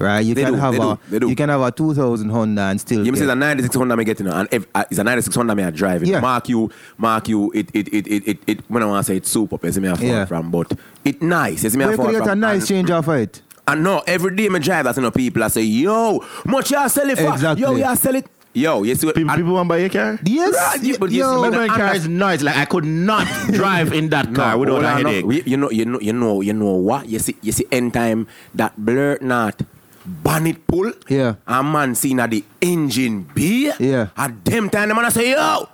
right? 0.00 0.20
You 0.20 0.34
They 0.34 0.42
can 0.44 0.54
do, 0.54 0.58
have 0.58 0.74
a 0.74 0.98
do, 1.10 1.20
do. 1.20 1.28
you 1.28 1.36
can 1.36 1.48
have 1.50 1.60
a 1.60 1.70
2000 1.70 2.28
Honda 2.30 2.62
and 2.62 2.80
still 2.80 2.98
You 3.04 3.12
get, 3.12 3.18
see, 3.18 3.24
it's 3.24 3.32
a 3.32 3.36
96 3.36 3.74
Honda 3.76 3.96
me 3.96 4.04
getting, 4.04 4.26
and 4.28 4.48
if, 4.50 4.66
uh, 4.74 4.84
it's 4.90 4.98
a 4.98 5.04
96 5.04 5.34
Honda 5.36 5.54
me 5.54 5.62
I 5.64 5.70
drive. 5.70 6.04
Yeah. 6.04 6.20
Mark 6.20 6.48
you, 6.48 6.70
mark 6.98 7.28
you. 7.28 7.52
It, 7.52 7.70
it, 7.74 7.88
it, 7.94 8.06
it, 8.06 8.28
it, 8.28 8.38
it 8.46 8.60
when 8.68 8.82
I 8.82 8.86
want 8.86 9.06
to 9.06 9.12
say 9.12 9.16
it's 9.18 9.30
super, 9.30 9.58
you 9.62 9.72
see 9.72 9.80
me 9.80 9.88
I 9.90 9.94
fall 9.94 10.06
Yeah. 10.06 10.24
from, 10.24 10.50
but 10.50 10.72
it 11.04 11.20
nice. 11.22 11.62
You 11.64 11.70
see 11.70 11.78
me 11.78 11.84
But 11.84 11.88
I 11.88 11.92
you 11.92 11.96
fall 11.98 12.06
could 12.06 12.18
get 12.24 12.28
a 12.28 12.34
nice 12.34 12.60
and, 12.60 12.68
change 12.68 12.90
off 12.90 13.08
of 13.08 13.14
it. 13.16 13.42
and 13.68 13.84
no, 13.84 14.02
every 14.06 14.34
day 14.34 14.48
me 14.48 14.58
drive, 14.58 14.84
that's 14.84 14.96
you 14.96 15.02
know 15.02 15.10
people 15.10 15.44
I 15.44 15.48
say, 15.48 15.62
yo, 15.62 16.24
much 16.44 16.70
you 16.70 16.88
sell 16.88 17.08
it 17.10 17.18
for? 17.18 17.32
Exactly. 17.32 17.62
Yo, 17.62 17.76
you 17.76 17.96
sell 17.96 18.14
it. 18.16 18.26
Yo, 18.52 18.82
you 18.82 18.96
see 18.96 19.06
what? 19.06 19.14
people, 19.14 19.32
people 19.36 19.52
want 19.52 19.66
to 19.66 19.68
buy 19.68 19.76
your 19.78 19.88
car? 19.88 20.18
Yes, 20.24 20.52
Right, 20.52 20.82
you- 20.82 20.98
but 20.98 21.12
you 21.12 21.20
yo, 21.20 21.44
see, 21.44 21.56
My 21.56 21.68
car 21.68 21.94
is 21.94 22.08
noise. 22.08 22.42
Like 22.42 22.56
I 22.56 22.64
could 22.64 22.84
not 22.84 23.24
drive 23.52 23.92
in 23.92 24.08
that 24.08 24.34
car 24.34 24.58
without 24.58 24.72
hold 24.72 24.84
a 24.84 24.88
on, 24.88 25.02
no. 25.04 25.08
headache. 25.08 25.24
We- 25.24 25.42
You 25.44 25.56
know, 25.56 25.70
you 25.70 25.84
know, 25.84 26.00
you 26.00 26.12
know, 26.12 26.40
you 26.40 26.52
know 26.52 26.72
what? 26.74 27.08
You 27.08 27.20
see, 27.20 27.36
you 27.42 27.52
see, 27.52 27.64
end 27.70 27.94
time 27.94 28.26
that 28.56 28.74
blur 28.76 29.18
not 29.20 29.62
bonnet 30.22 30.66
pull. 30.66 30.92
Yeah. 31.08 31.36
A 31.46 31.62
man 31.62 31.94
seen 31.94 32.20
at 32.20 32.30
the 32.30 32.44
engine 32.60 33.22
beer. 33.34 33.74
Yeah. 33.78 34.08
At 34.16 34.44
them 34.44 34.68
time, 34.70 34.88
the 34.88 34.94
man 34.94 35.04
I 35.04 35.08
say, 35.10 35.30
yo, 35.32 35.68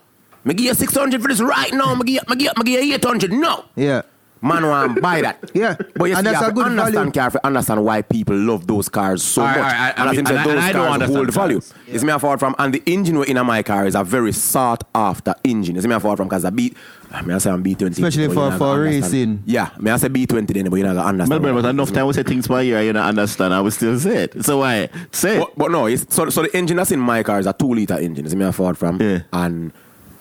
me 0.45 0.55
give 0.55 0.67
you 0.67 0.75
six 0.75 0.95
hundred 0.95 1.23
for 1.23 1.29
this 1.29 1.41
right 1.41 1.73
now. 1.73 1.95
Me 1.95 2.05
give, 2.05 2.23
you- 2.29 2.35
me 2.35 2.37
give, 2.45 2.57
me 2.59 2.65
give 2.65 2.85
you 2.85 2.95
eight 2.95 3.05
hundred. 3.05 3.33
No. 3.33 3.65
yeah. 3.75 4.03
Man 4.43 4.67
want 4.67 5.01
buy 5.01 5.23
that. 5.23 5.51
Yeah. 5.55 5.77
But 5.95 6.05
you 6.07 6.17
And 6.17 6.27
see, 6.27 6.33
that's 6.33 6.47
a 6.49 6.53
good 6.53 6.67
understand, 6.67 6.95
value. 6.95 7.11
car, 7.13 7.31
for 7.31 7.41
understand 7.45 7.85
why 7.85 8.03
people 8.03 8.37
love 8.37 8.67
those 8.67 8.89
cars 8.89 9.23
so 9.23 9.41
All 9.43 9.49
right, 9.49 9.57
much. 9.59 9.65
all 9.65 9.71
right, 9.71 9.81
I- 9.81 9.87
I 9.87 9.91
and 9.91 10.01
I 10.01 10.05
mean, 10.07 10.15
think 10.17 10.29
and 10.29 10.37
that 10.37 10.41
I- 10.41 10.45
those 10.45 10.53
and 10.53 10.61
I 10.65 10.73
don't 10.73 10.99
cars 11.01 11.11
hold 11.17 11.31
value. 11.33 11.61
cars. 11.61 11.75
It's 11.89 12.05
me 12.05 12.13
a 12.13 12.19
fault 12.19 12.39
from, 12.41 12.55
and 12.59 12.75
the 12.75 12.83
engine 12.87 13.23
in 13.25 13.47
my 13.47 13.63
car 13.63 13.87
is 13.87 13.95
a 13.95 14.05
very 14.05 14.33
sought 14.33 14.85
after 14.95 15.35
engine. 15.43 15.77
It's 15.77 15.87
me 15.87 15.95
a 15.95 16.01
fault 16.01 16.13
ah, 16.13 16.17
from 16.17 16.29
because 16.29 16.45
I 16.45 16.51
beat, 16.51 16.77
I 17.11 17.23
mean, 17.23 17.33
I 17.33 17.39
say 17.39 17.51
I'm 17.51 17.65
B20. 17.65 17.93
Especially 17.93 18.29
for- 18.29 18.53
for 18.53 18.81
racing. 18.81 19.43
Yeah, 19.47 19.71
I 19.75 19.79
mean, 19.81 19.95
I 19.95 19.97
say 19.97 20.09
B20 20.09 20.53
then, 20.53 20.69
but 20.69 20.77
you're 20.77 20.87
not 20.87 20.93
going 20.95 21.03
to 21.05 21.09
understand. 21.09 21.43
Melbourne, 21.43 21.63
but 21.63 21.69
enough 21.71 21.93
time 21.93 22.07
we 22.07 22.13
say 22.13 22.23
things 22.23 22.47
per 22.47 22.61
year, 22.61 22.83
you 22.83 22.93
don't 22.93 23.03
understand. 23.05 23.55
I 23.55 23.61
will 23.63 23.71
still 23.71 23.99
say 23.99 24.25
it. 24.25 24.45
So 24.45 24.59
why 24.59 24.91
say 25.13 25.37
it? 25.37 25.41
But, 25.41 25.57
but 25.59 25.71
no, 25.71 25.87
it's, 25.87 26.15
so, 26.15 26.29
so 26.29 26.43
the 26.43 26.55
engine 26.57 26.77
that's 26.77 26.93
in 26.93 27.01
my 27.01 27.23
car 27.23 27.39
is 27.41 27.47
a 27.47 27.55
two 27.55 27.73
liter 27.73 27.99
engine. 27.99 28.27
It's 28.27 28.35
me 28.35 28.45
a 28.45 28.53
fault 28.53 28.77
from, 28.77 29.01
Yeah. 29.01 29.21
and 29.33 29.73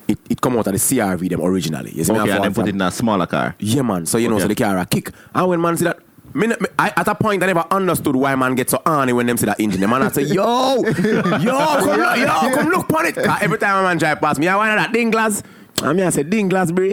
it, 0.07 0.19
it 0.29 0.41
come 0.41 0.57
out 0.57 0.67
of 0.67 0.73
the 0.73 0.79
CRV 0.79 1.29
them 1.29 1.41
originally. 1.41 1.91
You 1.91 2.03
see 2.03 2.13
me 2.13 2.19
Okay, 2.19 2.31
and 2.31 2.43
then 2.43 2.53
put 2.53 2.67
it 2.67 2.75
in 2.75 2.81
a 2.81 2.91
smaller 2.91 3.25
car. 3.25 3.55
Yeah, 3.59 3.81
man. 3.81 4.05
So 4.05 4.17
you 4.17 4.27
know, 4.29 4.35
Okay. 4.35 4.43
so 4.43 4.47
the 4.49 4.55
car 4.55 4.77
a 4.77 4.85
kick. 4.85 5.11
And 5.33 5.47
when 5.49 5.61
man 5.61 5.77
see 5.77 5.85
that, 5.85 5.99
me, 6.33 6.47
me, 6.47 6.55
I, 6.77 6.91
at 6.97 7.07
a 7.07 7.15
point 7.15 7.41
I 7.43 7.47
never 7.47 7.65
understood 7.71 8.15
why 8.15 8.35
man 8.35 8.55
get 8.55 8.69
so 8.69 8.81
horny 8.85 9.13
when 9.13 9.25
them 9.25 9.37
see 9.37 9.45
that 9.45 9.59
engine. 9.59 9.79
The 9.81 9.87
man 9.87 10.03
I 10.03 10.09
say, 10.09 10.23
yo, 10.23 10.83
yo, 10.83 10.83
come 10.83 11.99
look, 11.99 12.17
yo, 12.17 12.51
come 12.53 12.69
look 12.69 12.89
upon 12.89 13.05
it. 13.05 13.17
every 13.17 13.57
time 13.57 13.77
a 13.77 13.83
man 13.83 13.97
drive 13.97 14.19
past 14.19 14.39
me, 14.39 14.47
I 14.47 14.55
want 14.55 14.75
that 14.77 14.91
ding 14.91 15.11
glass. 15.11 15.41
And 15.81 15.97
me 15.97 16.03
I 16.03 16.09
say, 16.09 16.23
ding 16.23 16.49
glass, 16.49 16.71
bro. 16.71 16.91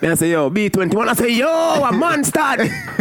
Then 0.00 0.10
I 0.10 0.14
say, 0.16 0.30
yo, 0.32 0.50
B21. 0.50 1.08
I 1.08 1.14
say, 1.14 1.30
yo, 1.32 1.48
a 1.48 1.92
man 1.92 2.24
start. 2.24 2.58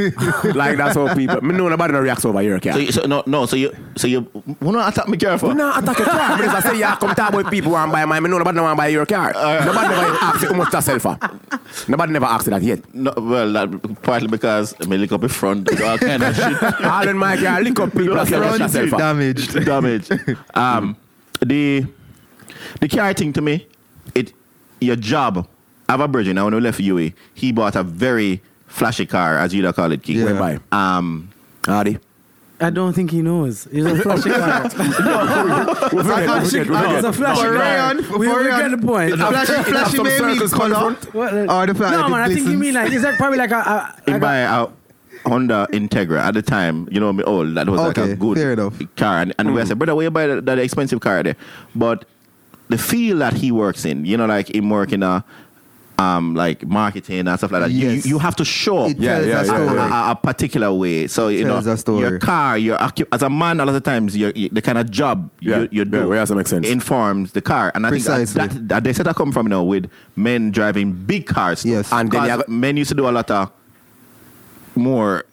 like 0.56 0.78
that's 0.78 0.96
how 0.96 1.14
people. 1.16 1.42
Me 1.42 1.56
know 1.56 1.68
nobody 1.68 1.92
no 1.94 2.00
reacts 2.00 2.24
over 2.24 2.42
your 2.42 2.60
car. 2.60 2.74
So, 2.74 2.80
you, 2.80 2.92
so 2.92 3.06
no, 3.06 3.24
no. 3.26 3.46
So 3.46 3.56
you, 3.56 3.76
so 3.96 4.08
you, 4.08 4.22
who 4.60 4.72
not 4.72 4.94
attack 4.94 5.08
me 5.08 5.18
car 5.18 5.38
for? 5.38 5.50
We 5.50 5.56
not 5.56 5.82
attack 5.84 5.98
your 5.98 6.08
car. 6.08 6.38
But 6.38 6.46
if 6.46 6.52
I 6.54 6.60
say, 6.60 6.80
yeah, 6.80 6.96
come 6.96 7.16
talk 7.16 7.34
about 7.34 7.52
people 7.52 7.70
who 7.70 7.74
want 7.74 7.92
buy 7.92 8.06
mine. 8.06 8.24
Me 8.24 8.30
know 8.30 8.38
nobody 8.38 8.56
no 8.56 8.64
want 8.64 8.78
buy 8.78 8.88
your 8.88 9.06
car. 9.06 9.34
Nobody 9.34 9.88
never 9.88 10.18
ask 10.22 10.42
you 10.44 10.48
how 10.50 10.54
much 10.56 10.72
to 10.72 10.82
sell 10.82 11.00
for. 11.00 11.18
Nobody 11.88 12.14
never 12.14 12.26
asked 12.26 12.46
you 12.46 12.52
that 12.52 12.62
yet. 12.62 12.94
No, 12.94 13.12
well, 13.18 13.52
that, 13.54 14.02
partly 14.04 14.28
because 14.28 14.76
I 14.80 14.86
may 14.86 14.98
look 14.98 15.12
up 15.12 15.24
in 15.24 15.30
front, 15.30 15.68
do 15.68 15.84
all 15.84 15.98
kind 15.98 16.24
of 16.24 16.36
shit. 16.36 16.64
All 16.84 17.08
in 17.08 17.18
my 17.18 17.38
car, 17.38 17.62
lick 17.62 17.80
up 17.80 17.92
people 17.92 18.20
and 18.20 18.30
say, 18.30 18.38
how 18.38 18.50
much 18.50 18.60
to 18.60 18.70
sell 18.70 18.88
for. 18.88 18.98
damaged. 18.98 19.54
damage. 19.66 20.10
Um, 20.54 20.96
the 21.42 21.86
the 22.80 22.88
car 22.88 23.14
thing 23.14 23.34
to 23.34 23.42
me, 23.42 23.68
it 24.14 24.32
your 24.80 24.96
job. 24.96 25.48
I 25.90 25.94
have 25.94 26.02
a 26.02 26.08
virgin. 26.08 26.36
Now 26.36 26.46
when 26.46 26.56
we 26.56 26.62
left 26.62 26.80
UWI, 26.80 27.14
he 27.34 27.52
bought 27.52 27.76
a 27.76 27.84
very 27.84 28.42
flashy 28.68 29.06
car, 29.06 29.38
as 29.38 29.54
you'd 29.54 29.74
call 29.76 29.92
it, 29.92 30.02
Keith. 30.04 30.18
Yeah. 30.18 30.26
Whereby? 30.26 30.60
Um, 30.72 31.30
Hardy. 31.66 32.00
I 32.60 32.70
don't 32.70 32.94
think 32.94 33.12
he 33.12 33.22
knows. 33.22 33.68
He's 33.72 33.86
a 33.86 33.96
flashy 34.02 34.30
car. 34.30 34.64
We 34.64 34.70
forget, 34.70 35.92
we 35.92 36.50
forget, 36.50 36.70
we 36.70 36.96
It's 36.96 37.06
a 37.06 37.14
flashy 37.14 37.42
For 37.42 37.54
car. 37.54 37.60
Rayon, 37.60 37.98
we, 38.20 38.28
we 38.28 38.44
get 38.46 38.72
the 38.72 38.78
point. 38.78 39.16
Flashy, 39.16 39.64
flashy 39.64 39.98
some 39.98 40.06
maybe 40.06 40.18
circles 40.38 40.54
on 40.54 40.70
the 40.70 40.76
color. 40.76 40.94
What, 41.12 41.34
uh, 41.34 41.60
Or 41.60 41.68
the 41.68 41.74
flag, 41.76 41.92
no, 41.92 42.06
it 42.06 42.10
man, 42.10 42.22
I 42.22 42.34
think 42.34 42.48
you 42.48 42.58
mean 42.58 42.74
like, 42.76 42.92
is 42.92 43.02
that 43.02 43.18
probably 43.18 43.38
like 43.38 43.52
a, 43.52 43.56
a, 44.08 44.12
like 44.12 44.22
buy 44.22 44.38
a 44.38 44.64
a 44.64 44.72
Honda 45.26 45.68
Integra 45.72 46.20
at 46.20 46.34
the 46.36 46.42
time. 46.42 46.88
You 46.92 47.00
know 47.00 47.12
me 47.12 47.24
old. 47.24 47.56
That 47.56 47.68
was 47.68 47.82
like 47.82 47.98
a 47.98 48.16
good 48.16 48.38
fair 48.38 48.54
enough. 48.54 48.80
car, 48.96 49.20
and, 49.20 49.34
and 49.38 49.54
we 49.54 49.66
said, 49.66 49.78
brother, 49.78 49.96
where 49.96 50.06
you 50.06 50.12
buy 50.12 50.28
that, 50.28 50.46
that 50.46 50.60
expensive 50.60 51.00
car 51.02 51.24
there? 51.24 51.36
But 51.76 52.06
the 52.70 52.78
field 52.78 53.22
that 53.22 53.34
he 53.34 53.52
works 53.52 53.86
in, 53.86 54.06
you 54.06 54.18
know, 54.18 54.26
like 54.26 54.54
him 54.54 54.70
working 54.70 55.04
a 55.04 55.24
um, 56.00 56.36
like 56.36 56.66
marketing 56.66 57.28
and 57.28 57.38
stuff 57.38 57.52
like 57.52 57.62
that. 57.64 57.72
You- 57.72 57.90
Yes. 57.90 58.06
You, 58.06 58.12
you 58.16 58.20
have 58.20 58.36
to 58.38 58.46
show 58.46 58.80
up 58.86 58.92
Yeah, 58.98 59.20
yeah, 59.22 59.44
a 59.44 59.52
a, 59.52 59.78
a- 59.78 60.12
a 60.12 60.16
particular 60.16 60.72
way. 60.74 61.08
So 61.08 61.28
you 61.28 61.44
Tells 61.46 61.66
know 61.86 61.98
a 61.98 62.00
your 62.00 62.20
car, 62.20 62.58
your 62.58 62.78
as 63.12 63.22
a 63.22 63.30
man, 63.30 63.60
a 63.60 63.66
lot 63.66 63.76
of 63.76 63.84
times 63.84 64.16
your, 64.18 64.32
your- 64.36 64.50
the 64.50 64.62
kind 64.62 64.78
of 64.78 64.90
job 64.92 65.30
Yeah, 65.42 65.62
you, 65.62 65.70
you 65.72 65.86
do 65.86 65.98
yeah, 65.98 66.06
we 66.06 66.18
have 66.18 66.28
to 66.30 66.46
sense. 66.46 66.68
informs 66.68 67.32
the 67.34 67.42
car, 67.42 67.72
and 67.76 67.86
I 67.86 67.90
Precisely. 67.90 68.26
think 68.26 68.52
that, 68.52 68.54
that, 68.60 68.68
that 68.70 68.84
they 68.84 68.94
said 68.94 69.06
that 69.06 69.16
come 69.16 69.32
from 69.32 69.46
you 69.48 69.50
know 69.52 69.64
with 69.64 69.90
men 70.16 70.52
driving 70.52 70.94
big 70.94 71.26
cars. 71.28 71.64
Yes. 71.66 71.92
And 71.92 72.12
then 72.12 72.30
have- 72.30 72.48
men 72.48 72.78
used 72.78 72.90
to 72.90 72.96
do 72.96 73.08
a 73.08 73.12
lot 73.12 73.30
of 73.32 73.52
more. 74.76 75.26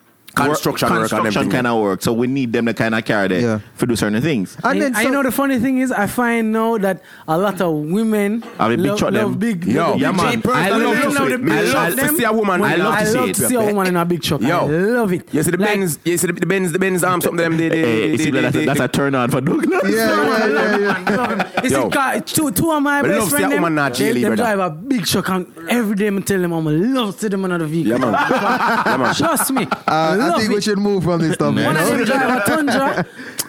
Construction 0.46 0.88
work 0.88 0.92
and 0.92 1.08
construction 1.10 1.40
everything. 1.42 1.50
kind 1.50 1.66
of 1.66 1.80
work. 1.82 2.02
So 2.02 2.12
we 2.12 2.26
need 2.26 2.52
them 2.52 2.66
to 2.66 2.74
kind 2.74 2.94
of 2.94 3.04
carry 3.04 3.28
the 3.28 3.40
Yeah. 3.40 3.58
for 3.74 3.86
do 3.86 3.96
certain 3.96 4.20
things. 4.22 4.56
And 4.62 4.72
And, 4.72 4.82
then 4.82 4.94
and 4.96 5.04
you 5.04 5.10
know 5.10 5.22
the 5.22 5.30
funny 5.32 5.58
thing 5.58 5.78
is, 5.78 5.92
I 5.92 6.06
find 6.06 6.52
now 6.52 6.78
that 6.78 7.02
a 7.28 7.36
lot 7.38 7.60
of 7.60 7.72
women 7.74 8.42
Have 8.58 8.70
a 8.72 8.76
big 8.76 8.86
love, 8.86 8.98
truck 8.98 9.12
them. 9.12 9.24
love 9.28 9.38
big. 9.38 9.64
Yo, 9.64 9.90
love 9.90 10.00
yeah, 10.00 10.10
man. 10.12 10.42
truck. 10.42 10.56
I 10.56 10.68
love 10.70 10.80
Women 10.80 11.02
to 11.02 11.10
see 11.16 11.28
the 11.28 11.38
big 11.38 11.52
I 11.52 11.62
truck 11.70 11.74
love 11.96 12.08
to 12.08 12.16
see 12.16 12.24
a 12.24 12.32
woman- 12.32 12.60
When 12.60 12.72
I 12.72 12.76
love 12.76 12.98
to 12.98 13.06
see 13.06 13.18
it. 13.30 13.36
see 13.36 13.54
a 13.54 13.60
woman 13.60 13.86
in 13.88 13.96
a 13.96 14.04
big 14.04 14.22
truck. 14.22 14.40
Yo. 14.40 14.58
I 14.58 14.62
love 14.68 15.12
it. 15.12 15.28
You 15.32 15.42
see 15.42 15.50
the 15.50 15.56
Like, 15.58 15.68
Benz, 15.68 15.98
you 16.04 16.16
see 16.18 16.26
the, 16.26 16.32
the 16.32 16.46
Benz, 16.46 16.72
the 16.72 16.78
Benz 16.78 17.04
arm 17.04 17.20
something 17.20 17.36
them. 17.36 17.56
They, 17.56 17.68
they, 17.68 17.78
Hey, 17.80 18.16
they, 18.16 18.24
you 18.24 18.30
they, 18.32 18.40
that's, 18.40 18.54
they, 18.56 18.62
a, 18.62 18.66
that's 18.66 18.80
a 18.80 18.88
turn 18.88 19.14
on 19.14 19.30
for 19.30 19.40
Douglas. 19.40 19.82
Yeah, 19.90 20.46
yeah, 20.46 20.78
yeah, 20.78 21.04
yeah. 21.10 21.50
You 21.64 21.70
Yo. 21.70 21.84
see, 21.84 21.90
car, 21.90 22.20
two, 22.20 22.50
two 22.52 22.70
of 22.70 22.82
my 22.82 23.02
best 23.02 23.24
see 23.24 23.30
friends, 23.36 23.52
them, 23.54 23.74
they, 23.74 24.22
they 24.22 24.36
drive 24.36 24.58
a 24.58 24.70
big 24.70 25.04
truck 25.06 25.28
and 25.30 25.46
every 25.68 25.94
day 25.96 26.08
I 26.08 26.20
tell 26.20 26.40
them 26.40 26.52
I'm 26.52 26.64
love 26.94 27.14
to 27.14 27.20
see 27.20 27.28
them 27.28 27.44
another 27.44 27.66
vehicle. 27.66 27.98
Yeah, 28.00 28.96
man. 28.98 29.14
Trust 29.14 29.52
me. 29.52 29.66
Uh, 29.86 30.16
I 30.30 30.32
love 30.32 30.40
think 30.42 30.54
we 30.54 30.60
should 30.60 30.78
move 30.78 31.04
from 31.04 31.20
this 31.20 31.34
stuff. 31.34 31.54
One 31.54 31.56
you 31.56 31.68
of 31.68 31.74
know? 31.74 31.96
them 31.96 32.04
drive 32.04 32.36
a 32.36 32.44
Tundra, 32.44 33.06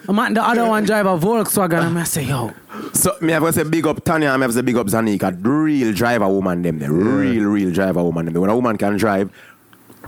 and 0.08 0.36
the 0.38 0.44
other 0.44 0.68
one 0.68 0.84
drive 0.84 1.06
a 1.06 1.18
Volkswagen. 1.18 1.88
And 1.88 2.00
I 2.00 2.04
say, 2.04 2.24
yo, 2.24 2.54
So 2.94 3.16
me 3.22 3.34
have 3.34 3.44
to 3.44 3.54
say 3.54 3.64
big 3.64 3.86
up 3.88 4.04
Tanya, 4.04 4.30
and 4.30 4.40
me 4.40 4.44
have 4.44 4.52
to 4.52 4.56
say 4.58 4.62
big 4.62 4.78
up 4.78 4.88
Zanika. 4.88 5.38
Real 5.44 5.94
driver 5.94 6.28
woman 6.28 6.62
them, 6.62 6.80
the 6.80 6.92
real 6.92 7.46
real 7.46 7.72
driver 7.72 8.04
woman 8.04 8.26
them. 8.26 8.42
When 8.42 8.50
a 8.50 8.56
woman 8.56 8.78
can 8.78 8.98
drive, 8.98 9.32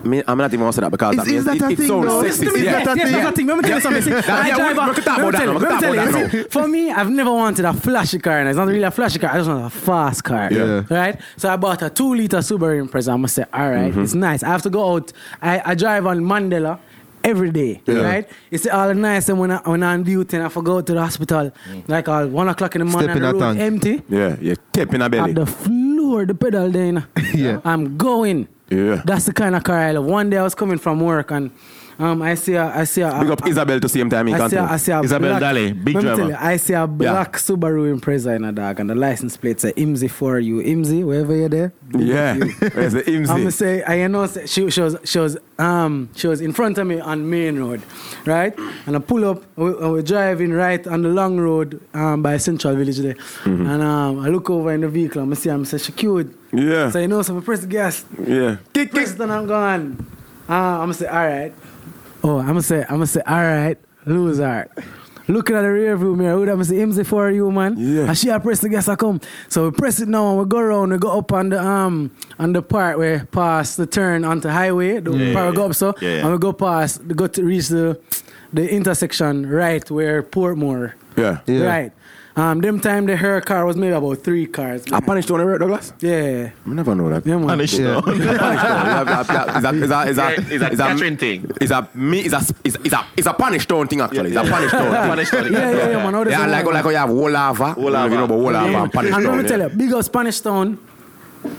me, 0.06 0.24
I'm 0.28 0.38
not 0.38 0.50
even 0.54 0.60
gonna 0.62 0.74
say 0.74 0.82
that 0.82 0.92
because 0.92 1.16
Is- 1.16 1.18
that 1.18 1.28
means 1.28 1.38
is 1.40 1.46
that 1.46 1.56
it, 1.56 1.62
a 1.62 1.70
it 1.70 1.78
thing, 1.78 1.88
sounds 1.88 2.08
though? 2.08 2.24
sexy. 2.24 2.46
Is 2.46 2.62
Yeah. 2.64 2.72
that 2.72 2.82
a 2.82 2.86
thing? 2.96 3.14
yes, 3.14 3.26
I 3.28 3.32
think, 3.32 3.48
let 3.50 3.58
me 3.58 3.64
tell 3.64 3.76
you 3.76 3.82
something. 3.82 4.02
See, 4.02 4.12
I 4.14 4.48
yeah, 4.48 4.56
drive 4.56 4.78
we- 4.78 4.84
a- 4.84 4.88
we 4.88 4.94
could 4.96 5.04
talk 5.04 5.18
let 5.18 5.24
me 5.24 5.30
about 5.30 5.32
tell 5.32 5.32
that 5.32 5.42
you, 5.42 5.46
now, 5.46 5.54
we 5.54 5.60
let 5.60 5.62
me 5.62 5.68
could 5.68 5.80
tell 5.82 5.94
talk 5.96 6.14
you, 6.14 6.20
about 6.20 6.32
that 6.32 6.32
see, 6.32 6.60
For 6.60 6.68
me, 6.68 6.92
I've 6.92 7.10
never 7.10 7.32
wanted 7.32 7.66
a 7.66 7.74
flashy 7.74 8.20
car, 8.20 8.40
and 8.40 8.50
it's 8.50 8.58
not 8.58 8.68
really 8.68 8.84
a 8.84 8.92
flashy 8.92 9.20
car. 9.20 9.32
I 9.32 9.38
just 9.38 9.50
want 9.50 9.66
a 9.66 9.70
fast 9.70 10.24
car. 10.24 10.50
Yeah. 10.52 10.84
Right? 10.90 11.20
So 11.38 11.50
I 11.50 11.56
bought 11.58 11.82
a 11.82 11.90
two 11.90 12.14
liter 12.16 12.38
Subaru 12.40 12.88
Impreza. 12.88 13.10
I'm 13.10 13.18
gonna 13.18 13.28
say, 13.28 13.46
all 13.54 13.70
right, 13.70 13.92
mm-hmm. 13.92 14.04
it's 14.04 14.14
nice. 14.14 14.44
I 14.44 14.50
have 14.50 14.62
to 14.64 14.70
go 14.70 14.94
out. 14.96 15.12
I, 15.42 15.62
I 15.66 15.76
drive 15.76 16.06
on 16.06 16.20
Mandela. 16.22 16.80
Every 17.26 17.52
day, 17.52 17.82
Yeah. 17.88 18.02
right? 18.02 18.30
It's 18.52 18.68
all 18.68 18.94
nice, 18.94 19.30
and 19.30 19.40
when 19.40 19.50
I 19.50 19.58
when 19.64 19.82
I'm 19.82 20.00
on 20.00 20.04
duty 20.04 20.36
and 20.36 20.46
I 20.46 20.50
forgo 20.50 20.82
to 20.82 20.94
the 20.94 21.00
hospital, 21.00 21.54
mm. 21.72 21.88
like 21.88 22.10
all 22.10 22.28
one 22.28 22.50
o'clock 22.50 22.76
in 22.76 22.80
the 22.80 22.86
morning, 22.86 23.12
Step 23.12 23.16
and 23.16 23.26
in 23.26 23.38
the 23.40 23.46
road 23.46 23.58
empty, 23.60 24.02
Yeah, 24.10 24.36
you 24.42 24.58
tip 24.74 24.94
in 24.94 25.02
a 25.02 25.06
at 25.06 25.12
belly. 25.12 25.32
the 25.32 25.46
floor, 25.46 26.26
the 26.26 26.36
pedal 26.36 26.70
there, 26.70 26.86
you 26.88 26.92
know. 26.92 27.04
Yeah. 27.34 27.62
I'm 27.64 27.96
going. 27.96 28.50
Yeah. 28.74 29.02
That's 29.06 29.26
the 29.26 29.34
kind 29.34 29.56
of 29.56 29.64
car 29.64 29.78
I 29.78 29.92
love. 29.92 30.06
One 30.06 30.30
day 30.30 30.38
I 30.38 30.44
was 30.44 30.56
coming 30.56 30.80
from 30.80 31.00
work 31.00 31.32
and 31.32 31.52
um, 32.00 32.22
I 32.22 32.36
see 32.36 32.54
a, 32.56 32.66
I 32.66 32.84
see 32.86 33.02
a, 33.02 33.12
Big 33.20 33.30
up 33.32 33.48
Isabel 33.48 33.80
to 33.80 33.90
same 33.90 34.10
time. 34.10 34.28
He 34.28 34.34
I 34.34 34.48
see, 34.48 34.56
a. 34.56 34.64
I 34.64 34.78
see 34.78 34.92
a 34.92 35.02
Isabel 35.02 35.38
black, 35.40 35.42
Dali, 35.56 35.84
big 35.84 36.00
driver. 36.00 36.28
you, 36.30 36.36
I 36.40 36.58
see 36.58 36.74
a 36.74 36.88
black 36.88 37.34
Subaru 37.34 37.98
Impreza 37.98 38.36
in 38.36 38.44
a 38.44 38.52
dog 38.52 38.80
and 38.80 38.90
the 38.90 38.96
license 38.96 39.38
plate 39.38 39.60
say 39.62 39.74
IMSI 39.74 40.10
for 40.10 40.40
you. 40.40 40.62
IMSI, 40.62 41.06
wherever 41.06 41.36
you're 41.36 41.50
there. 41.50 41.74
Yeah, 41.98 42.36
where's 42.74 42.94
the 42.94 43.04
I'm 43.08 43.24
gonna 43.26 43.52
say 43.52 43.84
I 43.84 43.96
you 44.02 44.10
know 44.10 44.26
she, 44.28 44.70
she 44.72 44.82
was 44.82 44.98
she 45.04 45.20
was 45.20 45.38
um 45.60 46.10
she 46.16 46.28
was 46.28 46.42
in 46.42 46.52
front 46.54 46.78
of 46.80 46.88
me 46.88 47.00
on 47.00 47.30
Main 47.30 47.60
Road, 47.60 47.82
right? 48.26 48.58
And 48.88 48.96
I 48.96 49.00
pull 49.00 49.26
up, 49.26 49.44
we, 49.56 49.72
we're 49.72 50.02
driving 50.02 50.52
right 50.54 50.86
on 50.88 51.04
the 51.04 51.10
long 51.10 51.38
road 51.40 51.80
um 51.94 52.22
by 52.24 52.38
Central 52.38 52.76
Village 52.76 52.98
there, 52.98 53.14
Mm-hmm. 53.14 53.68
and 53.68 53.82
um 53.84 54.20
I 54.20 54.30
look 54.30 54.50
over 54.50 54.72
in 54.74 54.82
the 54.82 54.90
vehicle, 54.90 55.22
and 55.22 55.32
I'm 55.32 55.36
see 55.36 55.50
I'm 55.50 55.66
say 55.66 55.78
she 55.78 55.92
cute. 55.92 56.36
Yeah. 56.52 56.90
So 56.90 57.00
you 57.00 57.08
know, 57.08 57.22
so 57.22 57.38
I 57.38 57.42
press 57.42 57.60
the 57.62 57.68
gas, 57.68 58.06
Yeah. 58.28 58.58
Kick, 58.74 58.92
press 58.92 59.12
kick. 59.12 59.20
it, 59.20 59.24
and 59.24 59.32
I'm 59.32 59.46
gone. 59.48 60.06
Uh, 60.50 60.54
I'm 60.54 60.80
gonna 60.90 60.94
say 60.96 61.08
all 61.08 61.26
right. 61.28 61.54
Oh, 62.24 62.40
I'm 62.40 62.48
gonna 62.48 62.62
say 62.62 62.82
I'm 62.84 62.96
gonna 62.96 63.08
say 63.08 63.22
all 63.28 63.36
right, 63.42 63.78
loser. 64.06 64.68
Looking 65.28 65.56
at 65.56 65.62
the 65.62 65.70
rear 65.72 65.96
view 65.96 66.16
mirror, 66.18 66.40
I'm 66.42 66.46
gonna 66.46 66.66
say 66.66 66.76
IMSI 66.76 67.06
for 67.06 67.32
you, 67.32 67.50
man. 67.50 67.76
Yeah. 67.78 68.08
And 68.08 68.18
she 68.18 68.30
I 68.30 68.40
press 68.40 68.60
the 68.60 68.68
gas, 68.70 68.90
I 68.90 68.96
come. 68.96 69.22
So 69.48 69.66
we 69.66 69.72
press 69.72 70.02
it 70.02 70.10
now 70.10 70.30
and 70.32 70.40
we 70.40 70.46
go 70.46 70.58
around, 70.58 70.92
we 70.92 70.98
go 70.98 71.18
up 71.18 71.32
on 71.32 71.50
the 71.50 71.64
um 71.64 72.12
on 72.40 72.52
the 72.54 72.62
part 72.62 72.98
where 72.98 73.26
past 73.26 73.78
the 73.78 73.86
turn 73.86 74.26
onto 74.26 74.50
highway, 74.50 75.00
the 75.00 75.12
Yeah, 75.14 75.34
part 75.34 75.50
we 75.52 75.56
go 75.56 75.62
yeah. 75.64 75.70
up 75.70 75.76
so 75.76 75.94
Yeah, 76.02 76.10
yeah. 76.10 76.22
and 76.24 76.32
we 76.34 76.38
go 76.40 76.52
past 76.54 77.02
we 77.04 77.14
go 77.16 77.28
to 77.28 77.44
reach 77.44 77.70
the 77.70 78.00
the 78.54 78.70
intersection 78.70 79.50
right 79.50 79.90
where 79.92 80.24
Portmore. 80.24 80.94
Yeah. 81.18 81.40
Yeah. 81.46 81.64
Right. 81.66 81.92
Um 82.36 82.62
them 82.62 82.80
time 82.80 83.06
the 83.06 83.16
her 83.16 83.42
car 83.42 83.64
was 83.66 83.76
maybe 83.78 83.94
about 83.94 84.24
three 84.24 84.48
cars. 84.48 84.84
A 84.92 85.02
punish 85.02 85.30
on 85.30 85.38
the 85.40 85.46
road, 85.46 85.60
Douglas? 85.60 85.94
Yeah. 86.00 86.50
I 86.66 86.70
never 86.70 86.96
know 86.96 87.10
that. 87.10 87.26
Yeah, 87.28 87.38
man. 87.38 87.48
Punish 87.48 87.74
Yeah. 87.80 88.02
though. 88.02 88.12
Is 88.12 89.64
a 89.66 89.74
is 89.76 89.92
a 89.92 90.02
is 90.10 90.18
a 90.18 90.72
it's 90.72 90.80
a 90.80 90.92
is 90.92 91.20
thing. 91.20 91.52
Is 91.62 91.72
a 91.72 91.88
me 91.94 92.26
is 92.26 92.34
a 92.34 92.42
is 92.64 92.76
is 92.84 92.94
a 92.94 93.06
is 93.18 93.28
a 93.28 93.60
stone 93.60 93.88
thing 93.88 94.02
actually. 94.02 94.32
It's 94.36 94.38
a 94.38 94.50
punish 94.50 94.70
stone. 94.70 94.92
thing. 94.92 95.10
Punish 95.10 95.30
though. 95.30 95.44
Yeah, 95.52 95.72
yeah, 95.72 95.90
yeah, 95.92 96.04
man. 96.04 96.14
How 96.14 96.24
does 96.24 96.32
Yeah, 96.34 96.48
like 96.48 96.66
like 96.66 96.84
how 96.84 96.90
you 96.90 96.98
have 96.98 97.10
Wolava. 97.10 97.76
Wolava. 97.76 98.10
You 98.10 98.18
know 98.18 98.24
about 98.26 98.40
Wolava 98.40 98.72
Yeah, 98.72 99.00
and 99.00 99.14
and 99.16 99.26
let 99.26 99.38
me 99.38 99.48
tell 99.48 99.62
you, 99.62 99.70
big 99.70 99.94
up 99.94 100.04
Spanish 100.04 100.40
Town. 100.42 100.80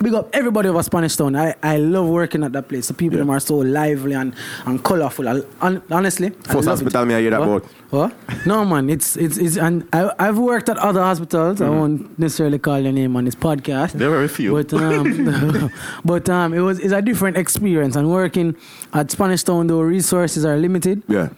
Big 0.02 0.14
up 0.14 0.28
everybody 0.34 0.68
over 0.68 0.82
Spanish 0.82 1.16
Town. 1.16 1.36
I, 1.36 1.54
I 1.62 1.76
love 1.78 2.08
working 2.08 2.42
at 2.44 2.52
that 2.52 2.68
place. 2.68 2.88
The 2.88 2.94
people 2.94 3.18
them 3.18 3.30
are 3.30 3.40
so 3.40 3.56
lively 3.56 4.12
and, 4.14 4.34
and 4.66 4.82
colourful. 4.82 5.28
I, 5.28 5.42
hon- 5.60 5.82
honestly, 5.90 6.30
First 6.30 6.68
hospital 6.68 7.02
it. 7.02 7.06
me 7.06 7.14
I 7.14 7.20
hear 7.20 7.30
that 7.30 7.40
What? 7.40 7.48
about. 7.64 7.70
What? 7.90 8.46
No 8.46 8.64
man, 8.64 8.90
it's 8.90 9.16
it's 9.16 9.36
it's 9.38 9.56
and 9.56 9.86
I 9.92 10.10
I've 10.18 10.38
worked 10.38 10.68
at 10.68 10.78
other 10.78 11.00
hospitals. 11.02 11.60
Mm-hmm. 11.60 11.64
I 11.72 11.78
won't 11.78 12.18
necessarily 12.18 12.58
call 12.58 12.78
your 12.80 12.92
name 12.92 13.14
on 13.16 13.24
this 13.24 13.34
podcast. 13.36 13.92
There 13.92 14.10
were 14.10 14.24
a 14.24 14.28
few. 14.28 14.52
But 14.52 14.72
um, 14.74 15.70
but 16.04 16.28
um, 16.28 16.54
it 16.54 16.60
was 16.60 16.78
it's 16.80 16.92
a 16.92 17.00
different 17.02 17.36
experience. 17.36 17.94
And 17.96 18.10
working 18.10 18.56
at 18.92 19.10
Spanish 19.10 19.42
Town, 19.44 19.66
though 19.68 19.80
resources 19.80 20.44
are 20.44 20.56
limited. 20.56 21.02
Yeah. 21.08 21.28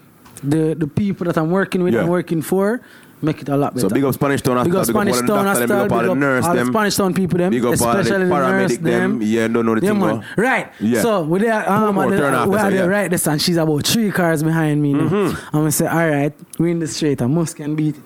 The 0.42 0.74
the 0.74 0.86
people 0.86 1.26
that 1.26 1.36
I'm 1.36 1.50
working 1.50 1.82
with 1.82 1.94
Yeah. 1.94 2.00
and 2.02 2.10
working 2.10 2.42
for 2.42 2.80
make 3.22 3.40
it 3.42 3.48
a 3.48 3.56
lot 3.56 3.74
better. 3.74 3.88
So 3.88 3.94
big 3.94 4.04
up 4.04 4.14
Spanish 4.14 4.42
Town 4.42 4.64
Big 4.64 4.74
up 4.74 4.86
Spanish 4.86 5.14
all 5.16 5.20
the 5.22 5.26
Town 5.28 5.46
Hospital, 5.46 5.76
Big 5.84 5.86
up 5.86 5.92
all 5.92 5.98
big 5.98 6.06
the 6.06 6.12
up 6.12 6.18
nurse 6.18 6.44
all 6.44 6.54
them. 6.54 6.66
Spanish 6.68 6.96
Town 6.96 7.14
people 7.14 7.38
them, 7.38 7.50
Big 7.50 7.64
up 7.64 7.68
all 7.68 7.76
the 7.76 8.00
especially 8.00 8.18
the 8.18 8.24
nurse 8.26 8.72
paramedic 8.72 8.82
them. 8.82 9.18
them. 9.18 9.22
Yeah, 9.22 9.48
don't 9.48 9.66
know 9.66 9.74
the 9.74 9.86
Yeah, 9.86 9.90
thing. 9.92 10.00
man. 10.00 10.24
Right. 10.36 10.72
Yeah. 10.80 11.02
So 11.02 11.22
with 11.22 11.42
that, 11.42 11.68
um, 11.68 11.98
at 11.98 12.08
the, 12.10 12.34
off, 12.34 12.48
we 12.48 12.58
so 12.58 12.68
yeah. 12.68 12.82
the 12.82 12.88
right 12.88 13.10
this 13.10 13.26
and 13.26 13.40
she's 13.40 13.56
about 13.56 13.86
three 13.86 14.10
cars 14.10 14.42
behind 14.42 14.82
me. 14.82 14.92
now. 14.94 15.08
Mm-hmm. 15.08 15.46
I'm 15.56 15.60
gonna 15.60 15.72
say, 15.72 15.86
all 15.86 16.08
right, 16.08 16.32
we 16.58 16.70
in 16.70 16.78
the 16.78 16.86
straight. 16.88 17.22
I 17.22 17.26
must 17.26 17.56
can 17.56 17.74
beat 17.74 17.96
it. 17.96 18.02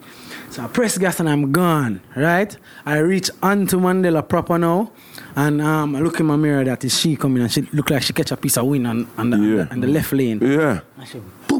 So 0.51 0.65
I 0.65 0.67
press 0.67 0.99
gas 0.99 1.21
and 1.21 1.29
I'm 1.29 1.53
gone. 1.53 2.01
Right. 2.17 2.57
I 2.85 2.99
reach 2.99 3.31
onto 3.41 3.79
Mandela 3.79 4.29
proper 4.29 4.59
now, 4.59 4.91
and 5.37 5.63
um, 5.63 5.95
I 5.95 6.01
look 6.01 6.19
in 6.19 6.27
my 6.27 6.35
mirror. 6.35 6.65
That 6.65 6.83
is 6.85 6.99
she 6.99 7.15
coming 7.15 7.41
and 7.43 7.53
she 7.53 7.63
look 7.73 7.89
like 7.91 8.03
she 8.03 8.13
catch 8.13 8.33
a 8.33 8.37
piece 8.37 8.57
of 8.57 8.67
wind 8.67 8.87
on, 8.89 9.07
on, 9.17 9.31
the, 9.31 9.37
on, 9.37 9.57
the, 9.57 9.71
on 9.71 9.81
the 9.81 9.87
left 9.87 10.13
lane. 10.13 10.41
Yeah. 10.43 10.81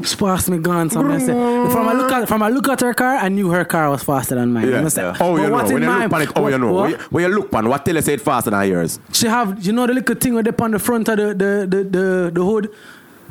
She 0.05 0.17
past 0.17 0.49
me 0.51 0.59
gone. 0.59 0.91
So 0.91 1.01
I'm 1.01 1.71
from 1.71 1.89
I 1.89 1.93
look 1.93 2.13
at 2.13 2.29
from 2.29 2.43
I 2.43 2.49
look 2.49 2.69
at 2.69 2.81
her 2.81 2.95
car, 2.95 3.17
I 3.17 3.29
knew 3.29 3.51
her 3.51 3.65
car 3.65 3.91
was 3.91 4.03
faster 4.03 4.35
than 4.35 4.53
mine. 4.53 4.69
Yeah. 4.69 4.89
say, 4.89 5.03
How 5.03 5.15
oh, 5.21 5.37
but 5.37 5.43
you 5.43 5.49
know? 5.49 5.57
When 5.75 5.83
you 5.83 5.89
my- 5.89 6.03
look 6.03 6.11
pan 6.13 6.23
it, 6.23 6.29
oh, 6.37 6.47
you 6.47 6.53
what- 6.53 6.61
know? 6.61 6.73
what? 6.73 7.01
When 7.13 7.25
you- 7.25 7.37
look 7.37 7.51
pan, 7.51 7.69
what 7.69 7.85
tell 7.85 7.95
you 7.95 8.03
say 8.03 8.15
it 8.15 8.21
faster 8.21 8.51
than 8.51 8.69
yours? 8.69 8.99
She 9.13 9.27
have 9.27 9.65
you 9.65 9.73
know 9.73 9.87
the 9.87 9.95
little 9.95 10.15
thing 10.15 10.35
with 10.35 10.47
the 10.47 10.63
on 10.63 10.71
the 10.73 10.79
front 10.79 11.09
of 11.09 11.17
the 11.17 11.29
the 11.35 11.67
the 11.69 11.85
the, 11.85 12.31
the 12.35 12.45
hood, 12.45 12.71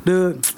the 0.04 0.54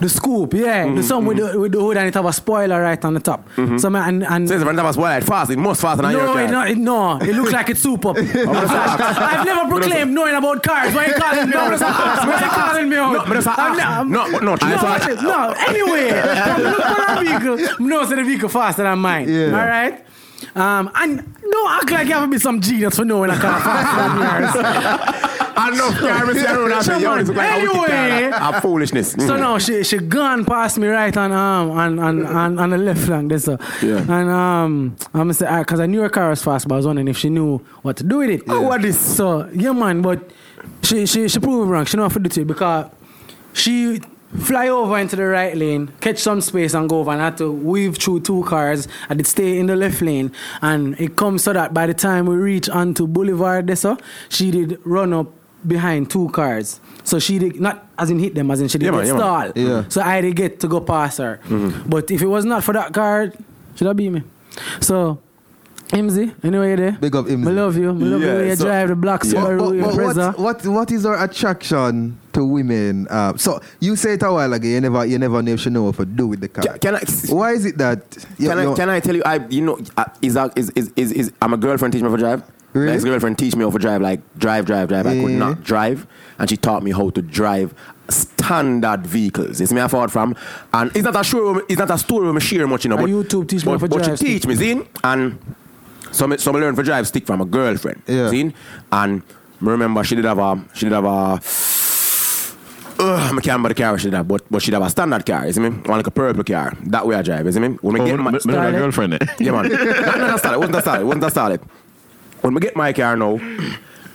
the 0.00 0.08
scoop, 0.08 0.54
yeah, 0.54 0.84
Mm-hmm, 0.86 0.96
the 0.96 1.02
some 1.02 1.26
with 1.26 1.36
the 1.36 1.58
with 1.58 1.72
the 1.72 1.80
hood 1.80 1.96
and 1.96 2.08
it 2.08 2.14
have 2.14 2.24
a 2.26 2.32
spoiler 2.32 2.80
right 2.80 3.02
on 3.04 3.14
the 3.14 3.20
top. 3.20 3.46
So 3.78 3.90
man, 3.90 4.08
and 4.08 4.24
and 4.26 4.48
Says 4.48 4.62
if 4.62 4.68
I 4.68 4.82
was 4.82 4.96
well, 4.96 5.20
fast, 5.20 5.50
it 5.50 5.58
must 5.58 5.80
faster 5.82 6.02
than 6.02 6.12
no, 6.12 6.36
it, 6.36 6.50
no, 6.50 6.62
it, 6.64 6.78
no, 6.78 7.16
it 7.18 7.34
looks 7.34 7.52
like 7.52 7.68
it's 7.70 7.80
soup 7.80 8.06
up. 8.06 8.16
I've 8.18 9.44
never 9.44 9.68
proclaimed 9.68 10.12
knowing 10.12 10.34
about 10.34 10.62
cars. 10.62 10.94
Why 10.94 11.06
you 11.06 11.14
calling 11.14 11.48
me 11.50 11.56
out? 11.56 11.80
Why 11.80 12.40
you 12.40 12.50
calling 12.50 12.88
me 12.88 12.96
out? 12.96 13.12
No, 13.12 13.24
but 13.26 13.34
that's 13.34 13.46
a 13.46 13.50
I'm 13.50 13.72
ask. 13.72 13.78
not- 13.78 13.90
I'm- 13.90 14.10
No, 14.10 14.26
no, 14.26 14.38
no, 14.38 14.56
to- 14.56 14.66
watch 14.82 15.08
it. 15.08 15.22
no. 15.22 15.54
Anyway, 15.68 16.10
I'm 16.20 16.62
look 16.62 16.82
for 16.82 17.12
a 17.12 17.20
vehicle. 17.20 17.86
No, 17.86 18.04
say 18.06 18.16
the 18.16 18.24
vehicle 18.24 18.48
faster 18.48 18.82
than 18.82 18.98
mine. 18.98 19.28
Yeah. 19.28 19.46
All 19.46 19.66
right. 19.66 20.04
Um, 20.54 20.90
and 20.94 21.34
no, 21.44 21.68
act 21.68 21.90
like 21.90 22.06
you 22.08 22.14
have 22.14 22.24
to 22.24 22.28
be 22.28 22.38
some 22.38 22.60
genius 22.60 22.96
for 22.96 23.04
knowing 23.04 23.30
a 23.30 23.36
car 23.38 23.60
faster 23.60 23.96
than 24.08 25.22
yours. 25.22 25.36
I 25.56 25.70
know, 25.76 25.88
yeah, 26.06 26.24
I 26.24 26.32
see 26.32 26.46
around 26.46 26.72
and 26.72 26.84
say, 26.84 27.00
yo, 27.02 27.16
this 27.16 27.28
look 27.28 27.36
like 27.36 27.50
Anyway. 27.50 28.30
A 28.32 28.60
foolishness. 28.60 29.12
So 29.12 29.18
Mhm. 29.18 29.40
now 29.40 29.58
she 29.58 29.82
she 29.84 29.98
gone 29.98 30.44
past 30.44 30.78
me 30.78 30.88
right 30.88 31.16
on 31.16 31.32
um 31.32 31.70
on 31.72 31.98
on, 31.98 32.26
on, 32.26 32.58
on 32.58 32.70
the 32.70 32.78
left 32.78 33.00
flank 33.00 33.28
there 33.28 33.38
so 33.38 33.58
Yeah. 33.82 33.98
and 33.98 34.30
um 34.30 34.96
I'm 35.14 35.32
say 35.32 35.46
because 35.58 35.80
I 35.80 35.86
knew 35.86 36.00
her 36.02 36.08
car 36.08 36.30
was 36.30 36.42
fast 36.42 36.68
but 36.68 36.74
I 36.74 36.78
was 36.78 36.86
wondering 36.86 37.08
if 37.08 37.16
she 37.18 37.30
knew 37.30 37.58
what 37.82 37.96
to 37.98 38.04
do 38.04 38.18
with 38.18 38.30
it. 38.30 38.42
Oh, 38.48 38.62
what 38.62 38.84
is- 38.84 38.98
So 38.98 39.48
yeah 39.52 39.72
man, 39.72 40.02
but 40.02 40.30
she 40.82 41.06
she 41.06 41.28
she 41.28 41.38
proved 41.38 41.70
wrong. 41.70 41.84
She 41.84 41.96
know 41.96 42.04
what 42.04 42.12
to 42.12 42.18
do 42.20 42.40
it 42.40 42.46
because 42.46 42.86
she 43.52 44.00
fly 44.38 44.68
over 44.68 44.96
into 44.96 45.16
the 45.16 45.24
right 45.26 45.56
lane, 45.56 45.90
catch 46.00 46.18
some 46.18 46.40
space 46.40 46.72
and 46.72 46.88
go 46.88 47.00
over 47.00 47.10
and 47.10 47.20
had 47.20 47.36
to 47.36 47.50
weave 47.50 47.96
through 47.98 48.20
two 48.20 48.44
cars 48.44 48.86
and 49.08 49.18
it 49.20 49.26
stay 49.26 49.58
in 49.58 49.66
the 49.66 49.74
left 49.74 50.00
lane 50.00 50.30
and 50.62 50.94
it 51.00 51.16
comes 51.16 51.42
so 51.42 51.52
that 51.52 51.74
by 51.74 51.84
the 51.84 51.92
time 51.94 52.26
we 52.26 52.36
reach 52.36 52.68
onto 52.68 53.08
Boulevard 53.08 53.76
so 53.76 53.98
she 54.28 54.52
did 54.52 54.78
run 54.84 55.12
up 55.12 55.26
behind 55.66 56.10
two 56.10 56.28
cars. 56.30 56.80
So 57.04 57.18
she 57.18 57.38
did 57.38 57.60
not 57.60 57.86
as 57.98 58.10
in 58.10 58.18
hit 58.18 58.34
them 58.34 58.50
as 58.50 58.60
in 58.60 58.68
she 58.68 58.78
did 58.78 58.86
Yeah, 58.86 58.90
man, 58.92 59.00
get 59.00 59.06
yeah, 59.08 59.12
man. 59.12 59.20
stalled. 59.52 59.56
Yeah. 59.56 59.84
So 59.88 60.00
I 60.02 60.20
did 60.20 60.36
get 60.36 60.60
to 60.60 60.68
go 60.68 60.80
past 60.80 61.18
her. 61.18 61.40
But 61.86 62.10
if 62.10 62.22
it 62.22 62.26
was 62.26 62.44
not 62.44 62.62
for 62.64 62.72
that 62.74 62.92
car, 62.92 63.32
should 63.74 63.86
have 63.86 63.96
beat 63.96 64.10
me. 64.10 64.22
So 64.80 65.18
Imzy, 65.90 66.32
anyway 66.44 66.68
you're 66.68 66.76
there. 66.76 66.92
Big 67.00 67.16
up 67.16 67.26
Imzy. 67.26 67.48
I 67.48 67.50
love 67.50 67.76
you. 67.76 67.88
I 67.88 67.92
love 67.92 68.20
Yeah, 68.22 68.32
the 68.34 68.38
way 68.38 68.48
you 68.50 68.56
so- 68.56 68.64
drive 68.64 68.88
the 68.88 68.94
black 68.96 69.24
Yeah. 69.24 69.30
Subaru, 69.32 69.58
But, 69.58 69.74
your 69.74 70.14
but 70.14 70.16
what, 70.16 70.38
what 70.38 70.66
what 70.66 70.90
is 70.92 71.04
our 71.04 71.24
attraction 71.24 72.16
to 72.32 72.44
women? 72.44 73.08
Uh, 73.10 73.36
so 73.36 73.60
you 73.80 73.96
say 73.96 74.12
it 74.14 74.22
a 74.22 74.30
while 74.32 74.52
ago. 74.52 74.68
You 74.68 74.80
never 74.80 75.04
you 75.04 75.18
never 75.18 75.42
know 75.42 75.52
if 75.52 75.60
she 75.60 75.70
know 75.70 75.82
what 75.84 75.96
to 75.96 76.06
do 76.06 76.28
with 76.28 76.40
the 76.40 76.48
car. 76.48 76.62
Can, 76.62 76.78
can 76.78 76.94
I? 76.96 77.00
Why 77.34 77.52
is 77.52 77.64
it 77.64 77.76
that? 77.78 78.02
you- 78.38 78.48
Can 78.48 78.58
I, 78.58 78.62
you- 78.62 78.74
can 78.76 78.88
I 78.88 79.00
tell 79.00 79.16
you? 79.16 79.22
I 79.24 79.44
you 79.48 79.62
know 79.62 79.80
uh, 79.96 80.04
is, 80.22 80.34
that, 80.34 80.56
is 80.56 80.70
is 80.76 80.92
is 80.94 81.10
is 81.12 81.32
I'm 81.42 81.54
a 81.54 81.56
girlfriend 81.56 81.92
teach 81.92 82.02
me 82.02 82.08
how 82.08 82.14
to 82.14 82.22
drive. 82.22 82.42
Really? 82.72 82.92
Ex 82.92 83.02
girlfriend 83.04 83.36
teach 83.38 83.56
me 83.56 83.64
how 83.64 83.70
to 83.70 83.78
drive. 83.78 84.00
Like 84.00 84.20
drive, 84.38 84.64
drive, 84.66 84.88
drive. 84.88 85.06
I 85.06 85.20
could 85.20 85.32
not 85.32 85.62
drive, 85.64 86.06
and 86.38 86.48
she 86.48 86.56
taught 86.56 86.82
me 86.82 86.92
how 86.92 87.10
to 87.10 87.20
drive 87.22 87.74
standard 88.08 89.06
vehicles. 89.06 89.60
It's 89.60 89.72
me 89.72 89.80
I 89.80 89.88
forward 89.88 90.12
from, 90.12 90.36
and 90.72 90.90
it's 90.94 91.04
not 91.04 91.16
a 91.18 91.24
showroom. 91.24 91.62
It's 91.68 91.78
not 91.78 91.90
a 91.90 91.98
story 91.98 92.30
we 92.30 92.40
share 92.40 92.66
much, 92.66 92.84
you 92.84 92.90
know. 92.90 92.96
A 92.96 93.00
But 93.00 93.10
YouTube 93.10 93.48
teach 93.48 93.64
me 93.66 93.72
but, 93.72 93.80
how 93.80 93.86
to 93.86 94.04
drive. 94.04 94.08
but 94.10 94.18
she 94.18 94.24
teach 94.26 94.46
me, 94.46 94.54
see, 94.54 94.80
and 95.02 95.38
some 96.12 96.36
some 96.38 96.56
learn 96.56 96.76
for 96.76 96.82
drive 96.82 97.06
stick 97.08 97.26
from 97.26 97.40
a 97.40 97.44
girlfriend, 97.44 98.02
Yeah. 98.06 98.30
see, 98.30 98.52
and 98.92 99.22
me 99.60 99.68
remember 99.70 100.04
she 100.04 100.14
did 100.14 100.24
have 100.24 100.38
a 100.38 100.64
she 100.74 100.86
did 100.86 100.92
have 100.92 101.04
a. 101.04 101.40
Uh, 102.98 103.14
I 103.16 103.28
can't 103.30 103.46
remember 103.46 103.70
the 103.70 103.74
car 103.76 103.96
she 103.98 104.08
did 104.08 104.12
have, 104.12 104.28
but, 104.28 104.42
but 104.50 104.60
she'd 104.60 104.74
have 104.74 104.82
a 104.82 104.90
standard 104.90 105.24
car, 105.24 105.46
you 105.46 105.52
see 105.54 105.60
me? 105.60 105.70
One 105.70 105.96
like 105.96 106.06
a 106.06 106.10
purple 106.10 106.44
car. 106.44 106.74
That 106.82 107.06
way 107.06 107.16
I 107.16 107.22
drive, 107.22 107.46
you 107.46 107.52
see 107.52 107.58
me? 107.58 107.68
When 107.80 107.94
we 107.94 108.00
Oh, 108.00 108.04
get 108.04 108.18
me- 108.18 108.24
my, 108.24 108.30
me- 108.32 108.38
me 108.44 108.52
have 108.52 108.74
a 108.74 108.76
girlfriend. 108.76 109.14
eh? 109.14 109.18
yeah, 109.38 109.52
man. 109.52 109.70
no, 109.70 109.76
no, 109.78 109.86
that's 110.26 110.44
not 110.44 110.52
it. 110.52 110.58
Wasn't 110.58 110.72
that 110.74 110.84
solid? 110.84 111.06
Wasn't 111.06 111.22
that 111.22 111.32
solid? 111.32 111.60
When 112.40 112.54
we 112.54 112.60
get 112.60 112.74
my 112.76 112.92
car 112.92 113.16
now, 113.16 113.38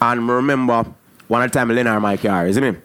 and 0.01 0.29
remember 0.29 0.86
one 1.27 1.50
time 1.50 1.72
I 1.72 1.74
lend 1.75 2.01
my 2.01 2.17
car, 2.17 2.48
you 2.48 2.53
see 2.53 2.62
it? 2.62 2.82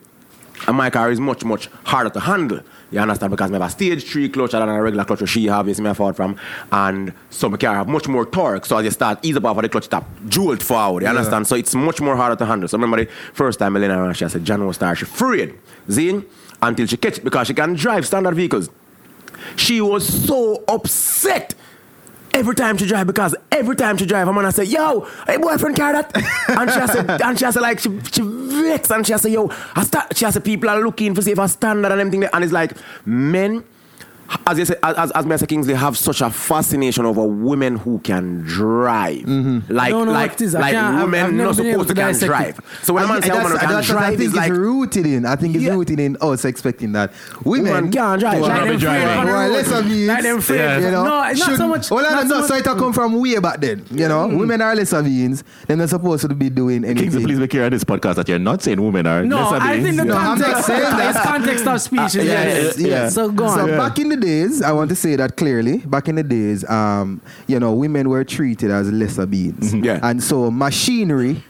And 0.66 0.76
my 0.76 0.90
car 0.90 1.10
is 1.10 1.18
much, 1.18 1.44
much 1.44 1.68
harder 1.84 2.10
to 2.10 2.20
handle. 2.20 2.60
You 2.90 2.98
understand? 2.98 3.30
Because 3.30 3.50
I 3.50 3.54
have 3.54 3.62
a 3.62 3.70
stage 3.70 4.04
three 4.04 4.28
clutch 4.28 4.50
than 4.50 4.68
a 4.68 4.82
regular 4.82 5.04
clutch 5.04 5.26
she 5.28 5.46
have, 5.46 5.68
you 5.68 5.74
see 5.74 5.82
me 5.82 5.90
I 5.90 5.94
from. 5.94 6.36
And 6.70 7.14
so 7.30 7.48
my 7.48 7.56
car 7.56 7.76
have 7.76 7.88
much 7.88 8.08
more 8.08 8.26
torque. 8.26 8.66
So 8.66 8.76
as 8.76 8.84
you 8.84 8.90
start 8.90 9.24
ease 9.24 9.36
up 9.36 9.44
off 9.44 9.56
of 9.56 9.62
the 9.62 9.68
clutch 9.68 9.88
tap, 9.88 10.04
jolt 10.28 10.62
forward. 10.62 11.04
You 11.04 11.08
understand? 11.08 11.46
So 11.46 11.56
it's 11.56 11.74
much 11.74 12.00
more 12.00 12.16
harder 12.16 12.36
to 12.36 12.44
handle. 12.44 12.68
So 12.68 12.76
remember 12.76 13.04
the 13.04 13.10
first 13.32 13.58
time 13.58 13.74
lend 13.74 13.92
her, 13.92 14.12
she 14.12 14.28
said, 14.28 14.44
John 14.44 14.66
was 14.66 14.76
start, 14.76 14.98
she 14.98 15.04
afraid. 15.04 15.58
See? 15.88 16.22
Until 16.60 16.86
she 16.86 16.96
catch 16.98 17.18
it 17.18 17.24
because 17.24 17.46
she 17.46 17.54
can 17.54 17.74
drive 17.74 18.06
standard 18.06 18.34
vehicles. 18.34 18.68
She 19.56 19.80
was 19.80 20.26
so 20.26 20.62
upset 20.68 21.54
every 22.40 22.54
time 22.54 22.78
she 22.78 22.86
drive 22.86 23.06
because 23.06 23.34
every 23.52 23.76
time 23.76 23.98
she 23.98 24.06
drive, 24.06 24.26
I'm 24.26 24.34
gonna 24.34 24.50
say, 24.50 24.64
"Yo, 24.64 25.06
hey 25.26 25.36
boyfriend, 25.36 25.76
carry 25.76 25.92
that," 25.92 26.10
and 26.48 26.70
she 26.70 26.80
has 26.80 26.90
to, 26.92 27.26
and 27.26 27.38
she 27.38 27.44
has 27.44 27.54
to 27.54 27.60
like 27.60 27.78
she 27.78 27.90
she 28.10 28.22
vex 28.22 28.90
and 28.90 29.06
she 29.06 29.12
has 29.12 29.22
to, 29.22 29.30
"Yo, 29.30 29.50
I 29.74 29.84
start." 29.84 30.16
She 30.16 30.24
has 30.24 30.34
to, 30.34 30.40
people 30.40 30.70
are 30.70 30.80
looking 30.82 31.14
for 31.14 31.20
see 31.22 31.32
if 31.32 31.38
I 31.38 31.46
standard 31.46 31.92
and 31.92 32.00
everything, 32.00 32.24
and 32.24 32.42
it's 32.44 32.52
like 32.52 32.72
men. 33.04 33.62
As 34.46 34.58
you 34.58 34.64
say, 34.64 34.76
as, 34.82 35.10
as 35.12 35.24
Mr. 35.24 35.48
Kingsley 35.48 35.74
have 35.74 35.96
such 35.98 36.20
a 36.20 36.30
fascination 36.30 37.04
over 37.04 37.24
women 37.26 37.76
who 37.76 37.98
can 38.00 38.42
drive, 38.42 39.18
mm-hmm. 39.22 39.72
like 39.72 39.90
Don't 39.90 40.06
know 40.06 40.12
like 40.12 40.30
what 40.32 40.40
it 40.40 40.44
is. 40.44 40.54
I 40.54 40.60
like 40.60 40.72
can't- 40.72 40.94
I've- 40.96 41.04
women 41.04 41.24
I've 41.24 41.32
not 41.34 41.54
supposed 41.56 41.88
to 41.88 41.94
to 41.94 42.00
can 42.00 42.18
drive. 42.28 42.58
it. 42.58 42.64
So 42.82 42.94
when 42.94 43.04
a 43.04 43.08
man 43.08 43.16
I, 43.16 43.20
say 43.26 43.28
a 43.30 43.34
woman 43.36 43.52
who 43.52 43.58
can 43.58 43.68
that's 43.70 43.88
what 43.88 43.98
I 43.98 44.08
think 44.10 44.20
is 44.20 44.34
like 44.34 44.50
it's 44.50 44.58
rooted 44.58 45.06
in. 45.06 45.26
I 45.26 45.36
think 45.36 45.54
it's 45.56 45.64
Yeah. 45.64 45.74
rooted 45.74 45.98
in 46.00 46.16
us 46.20 46.44
expecting 46.44 46.92
that 46.92 47.12
women 47.44 47.72
Woman 47.72 47.92
can't 47.92 48.20
drive. 48.20 48.34
who 48.38 48.42
Like 48.42 48.50
are- 48.52 48.54
them 48.66 48.76
afraid 48.76 48.80
driving. 48.80 49.08
on 49.08 49.26
the 49.26 49.32
who 49.32 49.36
are 49.36 49.48
road. 49.48 50.06
Like 50.06 50.22
them 50.22 50.38
afraid. 50.38 50.82
you 50.84 50.90
know, 50.90 51.04
No, 51.04 51.22
it's 51.28 51.40
not 51.40 51.56
so 51.56 51.68
much. 51.68 51.90
Well, 51.90 52.02
not 52.02 52.12
no, 52.12 52.28
so 52.28 52.34
no, 52.34 52.40
much- 52.40 52.48
so 52.48 52.54
it 52.56 52.64
come 52.64 52.92
from 52.92 53.20
way 53.20 53.38
back 53.40 53.60
then. 53.60 53.84
You 53.90 54.08
know, 54.08 54.28
mm-hmm. 54.28 54.38
women 54.38 54.60
are 54.62 54.74
lesser 54.76 55.02
beings. 55.02 55.42
Then 55.66 55.78
they're 55.78 55.88
supposed 55.88 56.28
to 56.28 56.34
be 56.34 56.50
doing 56.50 56.82
Kingsley, 56.82 57.02
anything. 57.06 57.24
please 57.24 57.38
be 57.38 57.48
clear 57.48 57.64
on 57.64 57.70
this 57.72 57.84
podcast 57.84 58.14
that 58.16 58.28
you're 58.28 58.38
not 58.38 58.62
saying 58.62 58.80
women 58.80 59.06
are 59.06 59.24
No, 59.24 59.50
lesser 59.50 59.56
I 59.56 59.80
think 59.80 59.96
the 59.96 60.04
No, 60.04 60.16
I'm 60.16 60.38
not 60.38 60.46
context, 60.46 60.66
saying 60.66 60.82
it's 61.08 61.20
context 61.20 61.66
of 61.66 61.80
speech. 61.80 62.00
is 62.00 62.14
yeah, 62.16 62.22
yes. 62.24 62.78
yeah, 62.78 62.88
yeah. 62.88 63.08
So 63.08 63.30
go 63.30 63.44
on. 63.46 63.58
So 63.58 63.76
back 63.76 63.98
in 63.98 64.08
the 64.08 64.19
days, 64.20 64.62
I 64.62 64.72
want 64.72 64.90
to 64.90 64.96
say 64.96 65.16
that 65.16 65.36
clearly. 65.36 65.78
Back 65.78 66.08
in 66.08 66.14
the 66.16 66.22
days, 66.22 66.68
um, 66.68 67.20
you 67.46 67.58
know, 67.58 67.72
women 67.72 68.08
were 68.08 68.22
treated 68.24 68.70
as 68.70 68.90
lesser 68.92 69.26
beings, 69.26 69.74
Yeah. 69.74 69.98
and 70.02 70.22
so 70.22 70.50
machinery. 70.50 71.42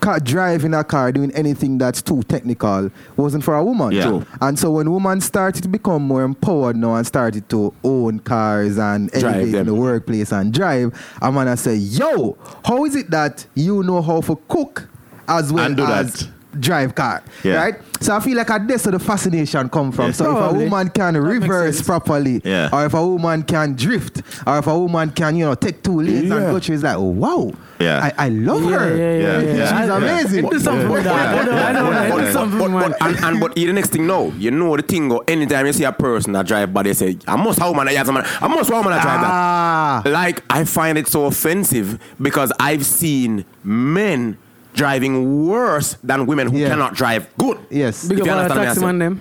Car, 0.00 0.20
driving 0.20 0.74
a 0.74 0.84
car, 0.84 1.12
doing 1.12 1.30
anything 1.32 1.78
that's 1.78 2.02
too 2.02 2.22
technical, 2.24 2.90
wasn't 3.16 3.42
for 3.42 3.54
a 3.56 3.64
woman. 3.64 3.92
Yeah. 3.92 4.02
True. 4.04 4.26
And 4.42 4.58
so 4.58 4.72
when 4.72 4.92
women 4.92 5.22
started 5.22 5.62
to 5.62 5.68
become 5.68 6.02
more 6.02 6.22
empowered 6.24 6.76
now 6.76 6.96
and 6.96 7.06
started 7.06 7.48
to 7.48 7.72
own 7.82 8.18
cars 8.18 8.76
and 8.76 9.10
Drive 9.10 9.24
elevate 9.24 9.54
in 9.54 9.66
the 9.66 9.74
workplace 9.74 10.30
and 10.30 10.52
drive, 10.52 10.92
I'm 11.22 11.32
gonna 11.34 11.56
say, 11.56 11.76
yo, 11.76 12.36
how 12.66 12.84
is 12.84 12.96
it 12.96 13.10
that 13.12 13.46
you 13.54 13.82
know 13.82 14.02
how 14.02 14.20
to 14.20 14.36
cook 14.46 14.88
as 15.26 15.50
well 15.50 15.64
And 15.66 15.76
do 15.78 15.84
as 15.86 16.12
that. 16.12 16.28
Drive 16.60 16.94
car? 16.94 17.22
Yeah. 17.42 17.54
Right? 17.56 17.74
So 18.00 18.14
I 18.14 18.20
feel 18.20 18.36
like 18.36 18.50
at 18.50 18.66
this 18.68 18.84
where 18.84 18.92
the 18.92 18.98
fascination 18.98 19.68
come 19.68 19.90
from. 19.92 20.06
Yeah. 20.06 20.12
So 20.12 20.36
if 20.36 20.50
a 20.54 20.58
woman 20.58 20.88
can 20.90 21.14
makes 21.14 21.24
reverse 21.24 21.82
properly, 21.82 22.42
Yeah. 22.44 22.68
or 22.72 22.84
if 22.86 22.94
a 22.94 23.06
woman 23.06 23.42
can 23.44 23.74
drift, 23.74 24.22
or 24.46 24.58
if 24.58 24.66
a 24.66 24.78
woman 24.78 25.10
can, 25.10 25.36
you 25.36 25.46
know, 25.46 25.54
take 25.54 25.82
two 25.82 26.00
lanes 26.00 26.24
Yeah. 26.24 26.36
and 26.36 26.46
go 26.52 26.58
through, 26.60 26.74
it's 26.74 26.84
like, 26.84 26.96
oh, 26.96 27.02
wow. 27.04 27.52
Yeah. 27.80 28.10
I, 28.16 28.26
I 28.26 28.28
love 28.28 28.62
Yeah, 28.70 28.78
her. 28.78 28.96
yeah, 28.96 28.96
yeah, 28.96 29.18
Yeah, 29.18 29.40
yeah. 29.40 29.54
yeah. 29.56 29.80
She's 29.82 29.90
I- 29.90 29.96
amazing. 29.96 30.44
It 30.44 30.50
do 30.50 30.58
something 30.58 30.86
for 30.88 30.98
Yeah. 30.98 31.02
that. 31.04 31.38
I 31.38 31.44
know, 31.72 31.90
I 31.90 32.08
know, 32.08 32.14
But- 32.16 32.24
do 32.24 32.32
something 32.32 32.58
but- 32.58 32.64
for 32.66 32.70
man. 32.70 32.94
but- 33.00 33.02
and, 33.08 33.24
and 33.24 33.40
but 33.40 33.54
the 33.54 33.72
next 33.72 33.90
thing 33.90 34.06
now, 34.06 34.32
you 34.38 34.50
know 34.50 34.76
the 34.76 34.82
thing 34.82 35.08
go 35.08 35.24
anytime 35.26 35.66
you 35.66 35.72
see 35.72 35.84
a 35.84 35.92
person 35.92 36.32
that 36.34 36.46
drive 36.46 36.72
by, 36.74 36.82
they 36.82 36.92
say, 36.92 37.16
I 37.26 37.36
must 37.36 37.58
have 37.58 37.68
a 37.68 37.70
woman 37.72 37.86
that 37.86 37.96
has 37.96 38.08
a 38.08 38.12
man. 38.12 38.24
I 38.40 38.48
must 38.48 38.68
have 38.70 38.78
a 38.78 38.82
woman 38.82 38.92
that 38.92 39.02
drive 39.02 39.20
that. 39.22 39.30
Ah. 39.30 40.02
Like 40.04 40.42
I 40.50 40.64
find 40.64 40.98
it 40.98 41.08
so 41.08 41.24
offensive 41.26 41.98
because 42.20 42.52
I've 42.60 42.84
seen 42.86 43.44
men 43.64 44.36
driving 44.74 45.46
worse 45.48 45.96
than 46.04 46.26
women 46.26 46.48
who 46.50 46.58
Yeah. 46.58 46.68
cannot 46.68 46.94
drive 46.94 47.26
good. 47.38 47.58
Yes. 47.70 48.06
Big 48.06 48.18
If 48.18 48.22
up 48.22 48.26
you 48.26 48.32
the 48.34 48.38
understand 48.38 48.60
me, 48.60 48.66
taxi 48.66 48.80
say. 48.80 48.86
man 48.86 48.98
them. 48.98 49.20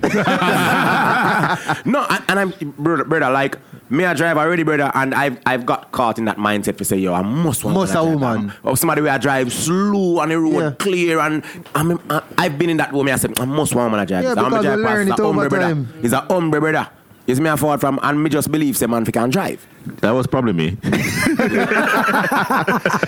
No, 1.85 2.05
and, 2.09 2.23
and 2.27 2.39
I'm 2.39 2.49
brother, 2.77 3.03
brother, 3.05 3.29
like 3.31 3.57
me, 3.89 4.05
I 4.05 4.13
drive 4.13 4.37
already, 4.37 4.63
brother, 4.63 4.91
and 4.95 5.13
I've 5.13 5.37
I've 5.45 5.65
got 5.65 5.91
caught 5.91 6.17
in 6.17 6.25
that 6.25 6.37
mindset 6.37 6.77
to 6.77 6.85
say, 6.85 6.97
yo, 6.97 7.13
I 7.13 7.21
must 7.21 7.63
want 7.63 7.75
Must 7.77 7.91
a 7.91 7.95
drive 8.01 8.07
woman. 8.19 8.47
that. 8.47 8.55
Or 8.63 8.75
somebody 8.77 9.01
where 9.01 9.11
I 9.13 9.17
drive 9.19 9.53
slow 9.53 10.19
on 10.19 10.29
the 10.29 10.39
road, 10.39 10.59
Yeah. 10.59 10.71
clear, 10.79 11.19
and 11.19 11.43
I'm, 11.75 11.99
I, 12.09 12.21
I've 12.37 12.57
been 12.57 12.69
in 12.71 12.77
that 12.77 12.91
woman. 12.91 13.13
I 13.13 13.17
said, 13.17 13.39
I 13.39 13.45
must 13.45 13.75
want 13.75 13.87
a 13.87 13.89
woman 13.91 14.05
to 14.07 14.11
drive. 14.11 14.23
Yeah, 14.23 14.33
So 14.33 14.41
I'm 14.45 14.49
because 14.51 14.65
drive 14.65 14.77
we 14.79 14.83
past 14.85 14.95
learn 14.95 15.07
the 15.07 15.13
it 15.13 15.19
over 15.19 15.33
Humber, 15.41 15.49
brother. 15.49 15.65
time. 15.75 15.93
It's 16.01 16.13
a 16.13 16.21
Humber, 16.21 16.59
brother. 16.59 16.89
It's 17.25 17.39
me 17.39 17.49
I 17.49 17.55
forward 17.55 17.79
from, 17.79 17.99
and 18.03 18.21
me 18.21 18.29
just 18.29 18.51
believe 18.51 18.75
say 18.75 18.85
man, 18.85 19.03
if 19.03 19.11
can 19.13 19.29
drive. 19.29 19.65
That 20.01 20.11
was 20.11 20.27
probably 20.27 20.51
me. 20.53 20.77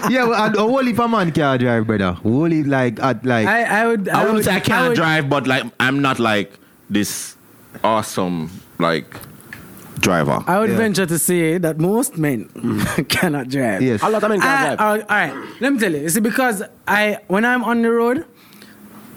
yeah, 0.09 0.25
well, 0.25 0.33
and 0.45 0.55
a 0.55 0.59
whole 0.59 0.83
heap 0.83 0.99
of 0.99 1.09
man 1.09 1.31
can 1.31 1.59
drive, 1.59 1.85
brother. 1.85 2.13
Whole 2.13 2.45
heap, 2.45 2.67
like, 2.67 2.99
at, 2.99 3.25
like, 3.25 3.47
I, 3.47 3.63
I 3.81 3.87
would. 3.87 4.07
I 4.09 4.23
wouldn't 4.25 4.45
say 4.45 4.55
I 4.55 4.59
can't 4.61 4.89
would- 4.89 4.95
drive, 4.95 5.29
but 5.29 5.47
like 5.47 5.63
I'm 5.79 6.01
not 6.01 6.19
like 6.19 6.57
this 6.89 7.35
awesome 7.83 8.49
like 8.79 9.13
driver. 9.99 10.41
I 10.47 10.59
would 10.59 10.69
Yeah. 10.69 10.77
venture 10.77 11.05
to 11.05 11.19
say 11.19 11.57
that 11.57 11.77
most 11.79 12.17
men 12.17 12.49
mm. 12.55 13.09
cannot 13.09 13.49
drive. 13.49 13.81
Yes. 13.81 14.01
A 14.01 14.09
lot 14.09 14.23
of 14.23 14.29
men 14.29 14.39
I- 14.41 14.43
can 14.45 14.65
drive. 14.77 14.79
all 14.79 14.97
right, 14.97 15.01
all 15.31 15.37
right, 15.37 15.61
let 15.61 15.73
me 15.73 15.79
tell 15.79 15.91
you. 15.91 15.99
You 16.01 16.09
see, 16.09 16.19
because 16.21 16.63
I, 16.87 17.17
when 17.27 17.43
I'm 17.43 17.63
on 17.65 17.81
the 17.81 17.91
road, 17.91 18.25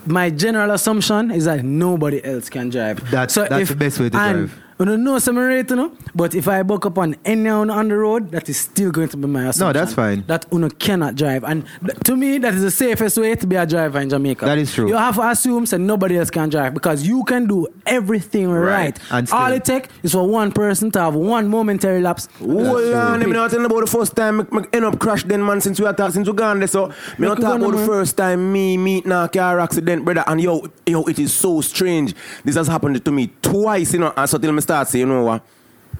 my 0.06 0.30
general 0.30 0.70
assumption 0.72 1.30
is 1.30 1.44
that 1.44 1.64
nobody 1.64 2.24
else 2.24 2.48
can 2.48 2.68
drive. 2.70 2.98
That- 3.12 3.28
that's 3.30 3.68
the 3.70 3.76
best 3.76 4.00
way 4.00 4.10
to 4.10 4.16
and 4.18 4.48
drive. 4.48 4.62
I 4.80 4.84
don't 4.84 5.02
know 5.02 5.18
some 5.18 5.36
rate, 5.36 5.70
you 5.70 5.76
know, 5.76 5.92
but 6.14 6.34
if 6.36 6.46
I 6.46 6.62
buck 6.62 6.86
up 6.86 6.98
on 6.98 7.16
anyone 7.24 7.68
on 7.68 7.88
the 7.88 7.96
road, 7.96 8.30
that 8.30 8.48
is 8.48 8.58
still 8.58 8.92
going 8.92 9.08
to 9.08 9.16
be 9.16 9.26
my 9.26 9.48
assumption. 9.48 9.66
No, 9.66 9.72
that's 9.72 9.92
fine. 9.92 10.22
That 10.28 10.46
Uno 10.52 10.68
cannot 10.68 11.16
drive. 11.16 11.42
And 11.42 11.66
th- 11.84 11.98
to 12.04 12.14
me, 12.16 12.38
that 12.38 12.54
is 12.54 12.62
the 12.62 12.70
safest 12.70 13.18
way 13.18 13.34
to 13.34 13.46
be 13.46 13.56
a 13.56 13.66
driver 13.66 13.98
in 13.98 14.08
Jamaica. 14.08 14.44
That 14.44 14.58
is 14.58 14.72
true. 14.72 14.88
You 14.88 14.96
have 14.96 15.16
to 15.16 15.28
assume 15.28 15.64
that 15.64 15.78
nobody 15.80 16.16
else 16.18 16.30
can 16.30 16.48
drive 16.48 16.74
because 16.74 17.04
you 17.04 17.24
can 17.24 17.46
do 17.48 17.66
everything 17.86 18.48
right. 18.50 18.96
And 19.10 19.28
All 19.32 19.50
it 19.52 19.64
takes 19.64 19.88
is 20.04 20.12
for 20.12 20.28
one 20.28 20.52
person 20.52 20.92
to 20.92 21.00
have 21.00 21.14
one 21.16 21.48
momentary 21.48 22.00
lapse. 22.00 22.28
Hold 22.38 22.94
on, 22.94 23.20
me 23.20 23.26
not 23.32 23.50
telling 23.50 23.66
about 23.66 23.80
the 23.80 23.86
first 23.90 24.14
time 24.14 24.38
me, 24.38 24.44
me 24.52 24.64
end 24.72 24.84
up 24.84 24.98
crash 25.00 25.24
then 25.24 25.44
man 25.44 25.60
since 25.60 25.80
we 25.80 25.86
are 25.86 25.92
talk, 25.92 26.12
since 26.12 26.28
we 26.28 26.34
gone 26.34 26.60
there. 26.60 26.68
So 26.68 26.86
me 26.88 26.94
Make 27.18 27.28
not 27.30 27.38
we 27.38 27.44
talk 27.44 27.58
about 27.60 27.70
the 27.72 27.86
first 27.86 28.16
time 28.16 28.52
me 28.52 28.76
meet 28.76 29.06
in 29.06 29.12
a 29.12 29.28
car 29.28 29.58
accident, 29.58 30.04
brother. 30.04 30.22
And 30.26 30.40
yo, 30.40 30.68
yo, 30.86 31.02
it 31.04 31.18
is 31.18 31.32
so 31.32 31.60
strange. 31.60 32.14
This 32.44 32.54
has 32.54 32.68
happened 32.68 33.04
to 33.04 33.10
me 33.10 33.32
twice, 33.42 33.92
you 33.92 33.98
know. 33.98 34.12
And 34.16 34.30
so 34.30 34.38
till 34.38 34.52
me 34.52 34.60
start 34.68 34.88
say, 34.88 34.98
you 35.00 35.06
know 35.06 35.24
what? 35.24 35.42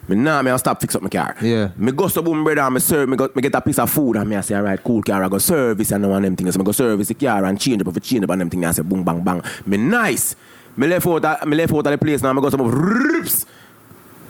Me 0.08 0.16
nah, 0.16 0.40
me 0.42 0.50
I 0.50 0.56
stop 0.56 0.80
fix 0.80 0.94
up 0.94 1.02
my 1.02 1.08
car. 1.08 1.34
Yeah. 1.40 1.70
Me 1.76 1.92
go 1.92 2.08
to 2.08 2.22
boom, 2.22 2.44
brother, 2.44 2.60
and 2.62 2.74
me 2.74 2.80
serve, 2.80 3.08
me, 3.08 3.16
go, 3.16 3.28
me 3.34 3.42
get 3.42 3.54
a 3.54 3.60
piece 3.60 3.78
of 3.78 3.90
food 3.90 4.16
and 4.16 4.28
me 4.28 4.36
I 4.36 4.40
say, 4.42 4.54
all 4.54 4.62
right, 4.62 4.82
cool 4.82 5.02
car, 5.02 5.22
I 5.24 5.28
go 5.28 5.38
service 5.38 5.90
and 5.92 6.08
one 6.08 6.22
them 6.22 6.36
things. 6.36 6.52
So 6.54 6.58
me 6.58 6.64
go 6.64 6.72
service 6.72 7.08
the 7.08 7.14
car 7.14 7.44
and 7.44 7.58
change 7.60 7.80
up, 7.82 7.88
if 7.96 8.02
change 8.02 8.24
up 8.24 8.30
and 8.30 8.40
them 8.42 8.50
things, 8.50 8.64
I 8.66 8.70
say, 8.72 8.82
boom, 8.82 9.02
bang, 9.04 9.22
bang. 9.22 9.42
Me 9.66 9.76
nice. 9.76 10.34
Me 10.76 10.86
left 10.86 11.06
out, 11.06 11.24
of- 11.24 11.48
me 11.48 11.56
left 11.56 11.72
out 11.72 11.78
of 11.86 11.92
the 11.92 11.98
place 11.98 12.22
now, 12.22 12.32
me 12.32 12.40
go 12.40 12.50
some 12.50 12.62
rips. 12.70 13.46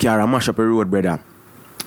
Car 0.00 0.20
and 0.20 0.30
mash 0.32 0.48
up 0.48 0.56
the 0.56 0.62
road, 0.62 0.90
brother. 0.90 1.18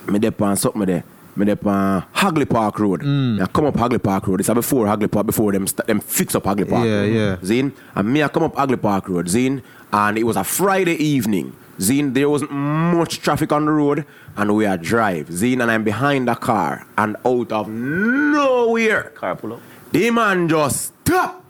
Me 0.08 0.18
dep 0.18 0.40
on 0.42 0.56
something 0.56 0.84
there. 0.84 1.04
Me 1.36 1.46
dep 1.46 1.66
on 1.66 2.04
Hagley 2.12 2.44
Park 2.44 2.78
Road. 2.78 3.00
Mm. 3.00 3.36
Me 3.36 3.42
I 3.42 3.46
come 3.46 3.66
up 3.66 3.76
Hagley 3.76 3.98
Park 3.98 4.26
Road. 4.26 4.40
It's 4.40 4.48
a 4.50 4.54
before 4.54 4.86
Hagley 4.86 5.08
Park, 5.08 5.26
before 5.26 5.52
them 5.52 5.66
them 5.86 6.00
fix 6.00 6.34
up 6.34 6.44
Hagley 6.44 6.64
Park 6.66 6.84
Yeah, 6.86 7.00
Road. 7.00 7.12
yeah. 7.12 7.36
Zine. 7.36 7.72
And 7.94 8.12
me 8.12 8.22
I 8.22 8.28
come 8.28 8.42
up 8.44 8.56
Hagley 8.56 8.76
Park 8.76 9.08
Road, 9.08 9.26
Zine. 9.26 9.62
And 9.92 10.18
it 10.18 10.24
was 10.24 10.36
a 10.36 10.44
Friday 10.44 10.94
evening. 10.96 11.56
Zine, 11.78 12.14
there 12.14 12.28
wasn't 12.28 12.52
much 12.52 13.20
traffic 13.20 13.52
on 13.52 13.64
the 13.64 13.72
road. 13.72 14.06
And 14.36 14.54
we 14.54 14.66
are 14.66 14.78
drive. 14.78 15.28
Zine 15.28 15.62
and 15.62 15.70
I'm 15.70 15.84
behind 15.84 16.28
the 16.28 16.34
car. 16.34 16.86
And 16.96 17.16
out 17.24 17.52
of 17.52 17.68
nowhere. 17.68 19.10
Car 19.14 19.36
pull 19.36 19.54
up. 19.54 19.60
The 19.90 20.10
man 20.10 20.48
just 20.48 20.94
stop. 21.02 21.44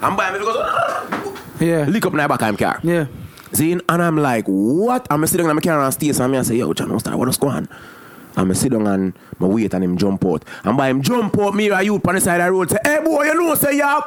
And 0.00 0.16
by 0.16 0.32
me 0.32 0.38
goes, 0.38 0.56
ah! 0.58 1.42
Yeah. 1.60 1.84
lick 1.84 2.04
up 2.04 2.12
in 2.12 2.18
the 2.18 2.28
back 2.28 2.42
I'm 2.42 2.56
car. 2.56 2.80
Yeah. 2.82 3.06
See, 3.52 3.72
and 3.72 3.82
I'm 3.88 4.16
like, 4.16 4.46
what? 4.46 5.06
I'm 5.10 5.26
sitting 5.26 5.46
in 5.46 5.54
my 5.54 5.60
car 5.60 5.80
and 5.80 5.92
stay 5.92 6.08
and 6.08 6.32
me 6.32 6.38
I 6.38 6.42
say, 6.42 6.56
yo, 6.56 6.72
John, 6.72 6.90
what's 6.90 7.04
that? 7.04 7.18
What's 7.18 7.36
going 7.36 7.54
on? 7.54 7.68
And 8.36 8.50
I 8.50 8.54
sit 8.54 8.72
down 8.72 8.86
and 8.86 9.12
I 9.38 9.44
wait 9.44 9.74
and 9.74 9.84
him 9.84 9.98
jump 9.98 10.24
out. 10.24 10.44
And 10.64 10.76
by 10.76 10.88
him 10.88 11.02
jump 11.02 11.38
out, 11.38 11.54
me 11.54 11.68
a 11.68 11.82
you 11.82 12.00
on 12.02 12.14
the 12.14 12.20
side 12.20 12.40
of 12.40 12.46
the 12.46 12.52
road 12.52 12.70
say, 12.70 12.78
hey 12.82 13.00
boy, 13.04 13.24
you 13.24 13.34
know 13.34 13.54
say 13.54 13.76
ya. 13.76 14.00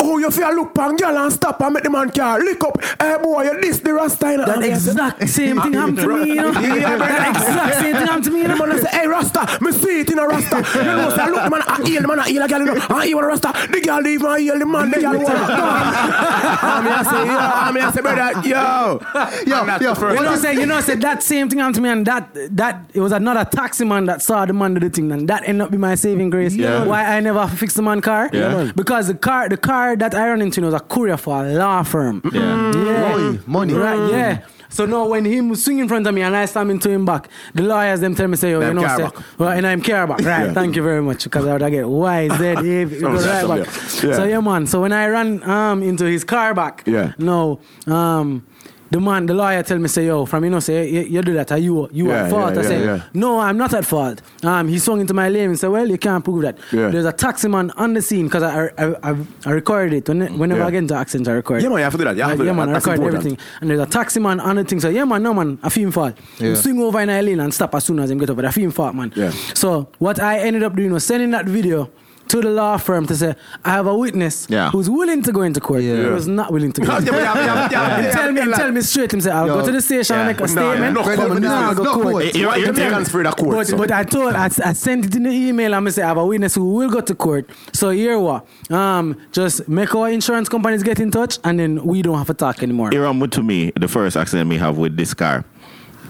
Oh, 0.00 0.18
you 0.18 0.30
feel 0.30 0.54
look 0.54 0.74
pan 0.74 0.96
girl 0.96 1.16
and 1.18 1.32
stop 1.32 1.60
and 1.60 1.74
make 1.74 1.82
the 1.84 1.90
man 1.90 2.10
car 2.10 2.38
lick 2.40 2.62
up. 2.64 2.82
Hey 3.00 3.16
boy, 3.22 3.42
you 3.44 3.60
this 3.60 3.80
the 3.80 3.92
Rasta. 3.94 4.30
you 4.30 4.36
know." 4.38 4.46
That 4.46 4.54
And 4.56 4.62
me 4.62 4.68
a 4.70 4.74
exact 4.74 5.28
same 5.28 5.60
thing 5.60 5.72
happened 5.74 5.98
to 5.98 6.08
me, 6.08 6.28
you 6.28 6.34
know. 6.36 6.52
That 6.52 7.28
exact 7.36 7.74
same 7.80 7.94
thing 7.96 8.06
happened 8.06 8.24
to 8.24 8.30
me, 8.30 8.42
you 8.42 8.48
the 8.48 8.56
man 8.56 8.78
say, 8.82 8.88
hey 8.98 9.06
Rasta, 9.06 9.58
me 9.60 9.72
see 9.72 10.00
it 10.00 10.10
in 10.10 10.18
a 10.18 10.26
Rasta. 10.26 10.56
you 10.78 10.84
know 10.84 11.10
say, 11.10 11.26
look 11.30 11.44
the 11.44 11.50
man, 11.50 11.62
I 11.66 11.82
heal 11.86 12.02
the 12.02 12.08
man, 12.08 12.20
I 12.20 12.28
heal 12.28 12.42
a 12.42 12.48
girl, 12.48 12.60
you 12.60 12.66
know. 12.74 12.86
I 12.90 13.06
heal 13.06 13.18
a 13.18 13.26
Rasta. 13.26 13.52
The 13.70 13.80
girl 13.80 14.00
leave 14.00 14.22
and 14.24 14.40
heal 14.40 14.58
the 14.58 14.66
man, 14.66 14.90
the 14.90 15.00
girl 15.00 15.18
want. 15.18 15.28
And 15.38 16.84
me 16.84 16.90
a 16.90 17.04
say, 17.04 17.26
yo, 17.26 17.38
and 17.38 17.74
me 17.74 17.80
a 17.80 17.92
say, 17.92 18.00
brother, 18.00 18.48
yo. 18.48 19.00
Yo, 19.46 19.64
yo, 19.66 19.78
the 19.78 19.94
first 19.94 20.18
You 20.18 20.24
know, 20.24 20.30
time. 20.30 20.38
say, 20.38 20.54
you 20.54 20.66
know, 20.66 20.80
say 20.80 20.94
that 20.96 21.22
same 21.22 21.48
thing 21.48 21.58
happened 21.58 21.74
to 21.76 21.80
me, 21.80 21.88
and 21.90 22.06
that 22.06 22.28
that 22.56 22.90
it 22.94 23.00
was 23.00 23.12
another 23.12 23.44
taxi 23.44 23.84
man 23.84 24.06
that 24.06 24.22
saw 24.22 24.44
the 24.44 24.52
man 24.52 24.74
do 24.74 24.80
the 24.80 24.90
thing, 24.90 25.10
and 25.12 25.28
that 25.28 25.42
ended 25.48 25.62
up 25.62 25.70
being 25.70 25.80
my 25.80 25.94
saving 25.94 26.30
grace. 26.30 26.54
Yeah. 26.54 26.84
Why 26.84 27.04
I 27.16 27.20
never 27.20 27.46
fixed 27.48 27.76
the 27.76 27.82
man 27.82 28.00
car? 28.00 28.30
Yeah. 28.32 28.72
Because 28.74 29.08
the 29.08 29.14
car, 29.28 29.48
the 29.48 29.56
car 29.56 29.96
that 29.96 30.14
I 30.14 30.28
run 30.30 30.42
into 30.42 30.62
was 30.62 30.74
a 30.74 30.80
courier 30.80 31.16
for 31.16 31.44
a 31.44 31.52
law 31.52 31.82
firm. 31.82 32.22
Yeah. 32.32 32.72
Yeah. 32.88 33.08
Money, 33.16 33.40
money. 33.46 33.74
Right, 33.74 34.10
yeah. 34.10 34.46
So 34.70 34.84
now 34.84 35.06
when 35.08 35.24
him 35.24 35.54
swing 35.54 35.78
in 35.78 35.88
front 35.88 36.06
of 36.06 36.14
me 36.14 36.20
and 36.22 36.36
I 36.36 36.44
slam 36.44 36.70
into 36.70 36.90
him 36.90 37.04
back, 37.06 37.28
the 37.54 37.62
lawyers 37.62 38.00
them 38.00 38.14
tell 38.14 38.28
me 38.28 38.36
say, 38.36 38.52
oh, 38.54 38.60
you 38.60 38.74
know, 38.74 38.82
care 38.82 38.96
say, 38.96 39.02
back. 39.04 39.38
well, 39.38 39.48
and 39.50 39.66
I'm 39.66 39.80
care 39.80 40.06
back. 40.06 40.20
Right, 40.20 40.52
thank 40.52 40.76
you 40.76 40.82
very 40.82 41.00
much. 41.02 41.24
Because 41.24 41.46
I 41.46 41.56
would 41.56 41.70
get 41.70 41.88
why 41.88 42.22
is 42.22 42.38
that 42.38 42.64
if 42.64 42.92
it 42.92 43.00
goes 43.00 43.26
right 43.26 43.48
back. 43.48 43.66
Yeah. 44.02 44.16
So 44.18 44.24
yeah 44.24 44.40
man. 44.40 44.66
So 44.66 44.82
when 44.82 44.92
I 44.92 45.06
ran 45.08 45.42
um 45.42 45.82
into 45.82 46.04
his 46.04 46.22
car 46.24 46.54
back, 46.54 46.82
Yeah. 46.86 47.12
no, 47.18 47.60
um 47.86 48.46
the 48.90 49.00
man, 49.00 49.26
the 49.26 49.34
lawyer 49.34 49.62
tell 49.62 49.78
me 49.78 49.88
say, 49.88 50.06
yo, 50.06 50.24
from 50.26 50.44
you 50.44 50.50
know, 50.50 50.60
say 50.60 50.88
you, 50.88 51.00
you 51.02 51.22
do 51.22 51.34
that, 51.34 51.52
are 51.52 51.58
you 51.58 51.88
you 51.92 52.08
Yeah, 52.08 52.24
at 52.24 52.30
fault? 52.30 52.54
yeah, 52.54 52.60
I 52.60 52.62
say, 52.64 52.84
yeah, 52.84 53.02
no, 53.14 53.38
I'm 53.38 53.56
not 53.58 53.74
at 53.74 53.84
fault. 53.84 54.22
Um, 54.42 54.68
he 54.68 54.78
swung 54.78 55.00
into 55.00 55.14
my 55.14 55.28
lane 55.28 55.50
and 55.50 55.58
said, 55.58 55.68
well, 55.68 55.88
you 55.88 55.98
can't 55.98 56.24
prove 56.24 56.42
that. 56.42 56.58
There's 56.70 57.04
a 57.04 57.12
taxi 57.12 57.48
man 57.48 57.70
on 57.72 57.94
the 57.94 58.02
scene 58.02 58.26
because 58.26 58.42
I, 58.42 58.66
I, 58.78 59.10
I, 59.12 59.16
I 59.46 59.50
recorded 59.50 59.92
it. 59.94 60.08
When, 60.08 60.38
whenever. 60.38 60.62
I 60.62 60.70
get 60.70 60.78
into 60.78 60.94
accident, 60.94 61.28
I 61.28 61.32
record. 61.32 61.62
Yeah, 61.62 61.68
man, 61.68 61.78
you 61.78 61.84
have 61.84 61.92
to 61.92 61.98
do 61.98 62.04
that. 62.04 62.16
You 62.16 62.22
have 62.22 62.38
to 62.38 62.44
yeah, 62.44 62.52
man, 62.52 62.68
I 62.70 62.72
record 62.72 62.94
important. 62.94 63.18
everything. 63.18 63.38
And 63.60 63.70
there's 63.70 63.80
a 63.80 63.86
taxi 63.86 64.20
man 64.20 64.40
on 64.40 64.56
the 64.56 64.64
thing. 64.64 64.80
So, 64.80 64.88
yeah, 64.88 65.04
man, 65.04 65.22
no, 65.22 65.34
man, 65.34 65.58
I 65.62 65.68
feel 65.68 65.84
him 65.84 65.92
fault. 65.92 66.16
Yeah. 66.38 66.48
Him 66.48 66.56
swing 66.56 66.80
over 66.80 67.00
in 67.00 67.10
a 67.10 67.20
lane 67.22 67.40
and 67.40 67.52
stop 67.52 67.74
as 67.74 67.84
soon 67.84 67.98
as 68.00 68.10
him 68.10 68.18
get 68.18 68.30
over. 68.30 68.44
I 68.46 68.50
feel 68.50 68.64
him 68.64 68.70
fault, 68.70 68.94
man. 68.94 69.12
Yeah. 69.14 69.30
So, 69.54 69.88
what 69.98 70.20
I 70.20 70.38
ended 70.40 70.62
up 70.62 70.74
doing 70.74 70.92
was 70.92 71.04
sending 71.04 71.30
that 71.30 71.44
video 71.46 71.90
to 72.28 72.40
the 72.40 72.50
law 72.50 72.76
firm 72.76 73.06
to 73.06 73.16
say, 73.16 73.34
I 73.64 73.70
have 73.70 73.86
a 73.86 73.94
witness 73.96 74.46
Yeah. 74.48 74.70
who's 74.70 74.88
willing 74.90 75.22
to 75.22 75.32
go 75.32 75.42
into 75.42 75.60
court. 75.60 75.82
Yeah. 75.82 75.96
He 76.02 76.06
was 76.10 76.26
not 76.28 76.52
willing 76.52 76.72
to 76.72 76.80
go. 76.80 76.98
Yeah, 76.98 77.12
yeah, 77.14 77.68
yeah, 77.70 78.00
yeah, 78.02 78.10
tell 78.12 78.32
me, 78.32 78.40
Yeah. 78.40 78.56
tell 78.56 78.70
me 78.72 78.80
straight. 78.82 79.12
Him 79.12 79.20
say, 79.20 79.30
I'll 79.30 79.46
Yo. 79.46 79.54
go 79.60 79.66
to 79.66 79.72
the 79.72 79.80
station 79.80 80.14
Yeah. 80.16 80.20
and 80.20 80.28
make 80.28 80.38
a 80.38 80.42
No, 80.42 80.46
statement. 80.46 80.80
yeah. 80.80 80.90
No, 80.90 81.02
but 81.04 81.16
come 81.16 81.42
no, 81.42 81.74
go 81.74 81.82
no 81.82 81.92
court. 81.94 82.04
court. 82.12 82.34
You- 82.34 82.40
you- 82.50 82.56
you- 82.56 82.66
Jamaicans 82.66 83.08
free 83.10 83.22
the 83.24 83.30
court. 83.32 83.56
But, 83.56 83.66
so. 83.66 83.76
but 83.76 83.90
I 83.92 84.04
told, 84.04 84.34
I, 84.34 84.46
I 84.64 84.72
sent 84.72 85.06
it 85.06 85.14
in 85.16 85.22
the 85.24 85.30
email. 85.30 85.74
I'm 85.74 85.88
say 85.90 86.02
I 86.02 86.08
have 86.08 86.16
a 86.18 86.24
witness 86.26 86.54
who 86.54 86.64
will 86.74 86.90
go 86.90 87.00
to 87.00 87.14
court. 87.14 87.48
So 87.72 87.90
here 87.90 88.18
what? 88.18 88.46
Um, 88.70 89.16
just 89.32 89.68
make 89.68 89.94
our 89.94 90.10
insurance 90.10 90.48
companies 90.48 90.82
get 90.82 91.00
in 91.00 91.10
touch, 91.10 91.38
and 91.44 91.58
then 91.58 91.84
we 91.84 92.02
don't 92.02 92.18
have 92.18 92.26
to 92.28 92.34
talk 92.34 92.62
anymore. 92.62 92.90
Iram 92.92 93.26
to 93.30 93.42
me 93.42 93.72
the 93.74 93.88
first 93.88 94.16
accident 94.16 94.48
we 94.50 94.56
have 94.58 94.76
with 94.76 94.96
this 94.96 95.14
car 95.14 95.44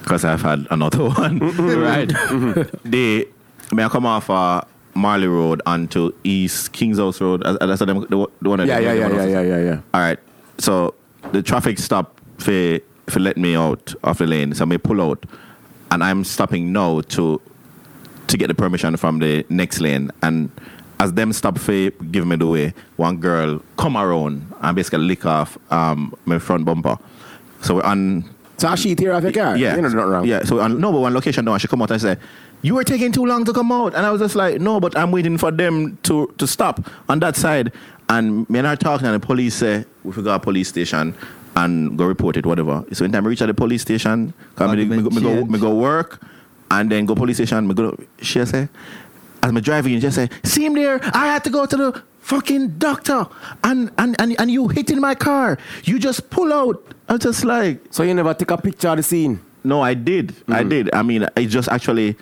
because 0.02 0.24
I've 0.24 0.42
had 0.42 0.66
another 0.70 1.04
one. 1.11 1.38
right? 1.81 2.11
they 2.85 3.26
may 3.72 3.85
I 3.85 3.88
come 3.88 4.07
off 4.07 4.31
uh, 4.31 4.62
Marley 4.98 5.28
Road 5.28 5.62
onto 5.64 6.12
East 6.24 6.72
Kings 6.72 6.98
House 6.98 7.20
Road. 7.20 7.42
Uh, 7.44 7.56
That's 7.66 7.78
the, 7.80 7.87
the, 7.87 8.26
the 8.42 8.48
one. 8.48 8.66
yeah, 8.66 8.78
yeah, 8.78 8.92
yeah, 8.92 9.08
yeah, 9.08 9.24
yeah, 9.24 9.40
yeah, 9.42 9.58
yeah. 9.61 9.80
All 9.94 10.00
right. 10.00 10.18
So 10.58 10.94
the 11.32 11.42
traffic 11.42 11.78
stop 11.78 12.20
for 12.38 12.80
for 13.08 13.20
let 13.20 13.37
me 13.37 13.54
out 13.56 13.94
of 14.02 14.18
the 14.18 14.26
lane. 14.26 14.54
So 14.54 14.64
I 14.64 14.66
may 14.66 14.78
pull 14.78 15.00
out, 15.00 15.24
and 15.90 16.02
I'm 16.04 16.24
stopping 16.24 16.72
now 16.72 17.00
to 17.00 17.40
to 18.26 18.37
get 18.37 18.48
the 18.48 18.54
permission 18.54 18.96
from 18.96 19.20
the 19.20 19.46
next 19.48 19.80
lane. 19.80 20.11
And 20.22 20.50
as 21.00 21.12
them 21.14 21.32
stop 21.32 21.58
for 21.58 21.90
give 22.11 22.26
me 22.26 22.37
the 22.37 22.46
way, 22.46 22.74
one 22.96 23.16
girl 23.18 23.62
come 23.76 23.96
around 23.96 24.44
and 24.61 24.76
basically 24.76 24.98
lick 25.06 25.24
off 25.24 25.56
um, 25.72 26.12
my 26.26 26.38
front 26.38 26.64
bumper. 26.64 26.98
So 27.62 27.76
we're 27.76 27.82
on 27.84 28.24
So 28.58 28.68
I 28.68 28.74
sheet 28.74 28.98
here 28.98 29.12
off 29.14 29.22
your 29.22 29.32
car. 29.32 29.56
yeah. 29.56 29.76
You 29.76 29.82
know, 29.82 29.88
nothing 29.88 30.11
wrong. 30.11 30.26
Yeah. 30.26 30.42
So 30.44 30.58
on, 30.61 30.80
no, 30.80 30.92
but 30.92 31.00
one 31.00 31.14
location 31.14 31.44
down, 31.44 31.58
she 31.61 31.68
come 31.68 31.82
out 31.82 31.90
and 31.92 32.00
say, 32.00 32.16
"You 32.62 32.75
were 32.75 32.85
taking 32.85 33.12
too 33.12 33.25
long 33.25 33.44
to 33.44 33.53
come 33.53 33.73
out," 33.73 33.94
and 33.94 34.07
I 34.07 34.11
was 34.11 34.21
just 34.21 34.35
like, 34.35 34.61
"No, 34.61 34.81
but 34.81 34.97
I'm 34.97 35.11
waiting 35.11 35.38
for 35.38 35.51
them 35.51 35.99
to 36.05 36.33
to 36.38 36.47
stop 36.47 36.88
on 37.09 37.21
that 37.21 37.37
side." 37.37 37.73
And 38.09 38.49
me 38.49 38.59
and 38.59 38.68
her 38.68 38.77
talking, 38.77 39.07
and 39.07 39.14
the 39.21 39.27
police 39.27 39.55
say, 39.55 39.85
"We 40.05 40.12
forgot 40.12 40.37
a 40.37 40.40
police 40.40 40.68
station." 40.68 41.14
And 41.57 41.99
go 41.99 42.05
report 42.05 42.37
it, 42.37 42.47
whatever. 42.47 42.85
So 42.92 43.05
when 43.05 43.11
time 43.11 43.27
I 43.27 43.31
reach 43.31 43.42
at 43.42 43.47
the 43.47 43.55
police 43.55 43.83
station, 43.83 44.33
come 44.55 44.77
me, 44.77 44.85
me, 44.85 45.03
go, 45.03 45.11
me, 45.11 45.21
go, 45.21 45.44
me 45.44 45.59
go 45.59 45.75
work, 45.75 46.23
and 46.71 46.88
then 46.88 47.05
go 47.05 47.16
police 47.16 47.38
station. 47.38 47.66
Me 47.66 47.75
go, 47.75 47.99
she 48.23 48.44
say, 48.44 48.68
as 49.42 49.53
me 49.53 49.61
driving, 49.61 49.92
you 49.92 49.99
just 49.99 50.14
say, 50.14 50.29
see 50.44 50.64
him 50.64 50.75
there. 50.75 51.01
I 51.14 51.27
had 51.27 51.42
to 51.44 51.51
go 51.51 51.66
to 51.66 51.77
the 51.77 52.03
fucking 52.21 52.79
doctor, 52.79 53.27
and 53.64 53.90
and 53.99 54.14
and, 54.21 54.37
and 54.38 54.51
you 54.51 54.68
hitting 54.68 55.01
my 55.01 55.14
car. 55.14 55.59
You 55.85 55.99
just 55.99 56.31
pull 56.31 56.53
out. 56.53 56.94
I 57.09 57.14
was 57.14 57.23
just 57.23 57.44
like, 57.44 57.81
So 57.90 58.03
you 58.03 58.14
never 58.14 58.35
take 58.35 58.51
a 58.51 58.59
picture 58.59 58.88
of 58.88 58.99
the 58.99 59.03
scene. 59.03 59.40
no, 59.64 59.81
I 59.81 59.94
did. 59.94 60.35
I 60.49 60.62
mm. 60.62 60.68
did. 60.68 60.94
I 60.94 61.03
mean, 61.03 61.27
it 61.37 61.47
just 61.47 61.68
actually 61.68 62.16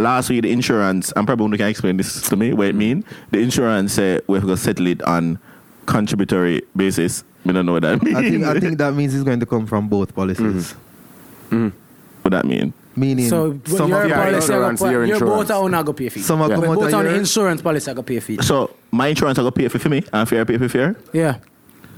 last 0.00 0.30
week 0.30 0.42
the 0.42 0.52
insurance. 0.52 1.12
I'm 1.16 1.26
probably 1.26 1.58
can 1.58 1.68
explain 1.68 1.96
this 1.96 2.28
to 2.28 2.36
me. 2.36 2.52
What 2.52 2.68
it 2.68 2.74
mm. 2.74 2.78
mean? 2.78 3.04
The 3.30 3.38
insurance 3.38 3.94
said 3.94 4.22
we 4.26 4.38
have 4.38 4.48
to 4.48 4.56
settle 4.56 4.86
it 4.86 5.02
on 5.02 5.38
contributory 5.86 6.62
basis. 6.76 7.24
Me 7.44 7.52
don't 7.52 7.66
know 7.66 7.72
what 7.72 7.82
that 7.82 8.02
means. 8.02 8.16
I 8.16 8.22
think, 8.22 8.44
I 8.44 8.60
think 8.60 8.78
that 8.78 8.94
means 8.94 9.14
it's 9.14 9.24
going 9.24 9.40
to 9.40 9.46
come 9.46 9.66
from 9.66 9.88
both 9.88 10.14
policies. 10.14 10.74
Mm-hmm. 10.74 11.66
Mm-hmm. 11.66 11.78
what 12.22 12.30
that 12.30 12.44
mean? 12.44 12.72
Meaning, 12.96 13.28
So 13.28 13.58
some 13.64 13.88
your 13.88 14.02
of 14.02 14.08
your 14.08 14.16
policy, 14.16 14.52
insurance, 14.52 14.80
your, 14.80 14.90
your 14.90 15.04
your 15.06 15.14
insurance. 15.14 15.48
both 15.48 15.50
are 15.50 15.62
on 15.62 15.84
go 15.84 15.92
pay 15.92 16.08
fee. 16.08 16.20
Some 16.20 16.42
are 16.42 16.48
Yeah. 16.48 16.56
come 16.56 16.64
both 16.64 16.88
of 16.88 16.94
on 16.94 17.06
insurance 17.06 17.62
policy 17.62 17.90
I 17.90 17.94
go 17.94 18.02
pay 18.02 18.20
fee. 18.20 18.38
So 18.42 18.76
my 18.90 19.08
insurance 19.08 19.38
I 19.38 19.42
go 19.42 19.50
pay 19.50 19.68
for, 19.68 19.78
for 19.78 19.88
me 19.88 20.04
and 20.12 20.28
fair 20.28 20.44
pay 20.44 20.58
for 20.58 20.68
fair. 20.68 20.96
Yeah. 21.12 21.38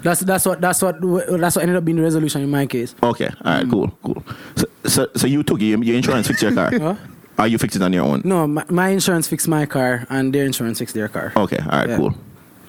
That's 0.02 0.20
that's 0.20 0.44
what 0.44 0.60
that's 0.60 0.82
what 0.82 0.96
that's 1.00 1.56
what 1.56 1.62
ended 1.62 1.76
up 1.76 1.84
being 1.84 1.96
the 1.96 2.02
resolution 2.02 2.42
in 2.42 2.50
my 2.50 2.66
case. 2.66 2.94
Okay, 3.02 3.30
all 3.44 3.52
right, 3.52 3.70
cool, 3.70 3.96
cool. 4.02 4.24
So, 4.56 4.66
so, 4.84 5.08
so 5.14 5.26
you 5.28 5.44
took 5.44 5.60
your, 5.60 5.82
your 5.82 5.96
insurance 5.96 6.26
fix 6.26 6.42
your 6.42 6.52
car. 6.52 6.70
Huh? 6.78 6.96
Or 7.42 7.48
you 7.48 7.58
fix 7.58 7.74
it 7.74 7.82
on 7.82 7.92
your 7.92 8.04
own? 8.04 8.22
No, 8.24 8.46
my, 8.46 8.64
my 8.70 8.88
insurance 8.90 9.26
fixed 9.26 9.48
my 9.48 9.66
car 9.66 10.06
and 10.08 10.32
their 10.32 10.44
insurance 10.44 10.78
fixed 10.78 10.94
their 10.94 11.08
car. 11.08 11.32
Okay, 11.36 11.58
all 11.58 11.78
right, 11.80 11.88
Yeah. 11.88 11.96
cool. 11.96 12.14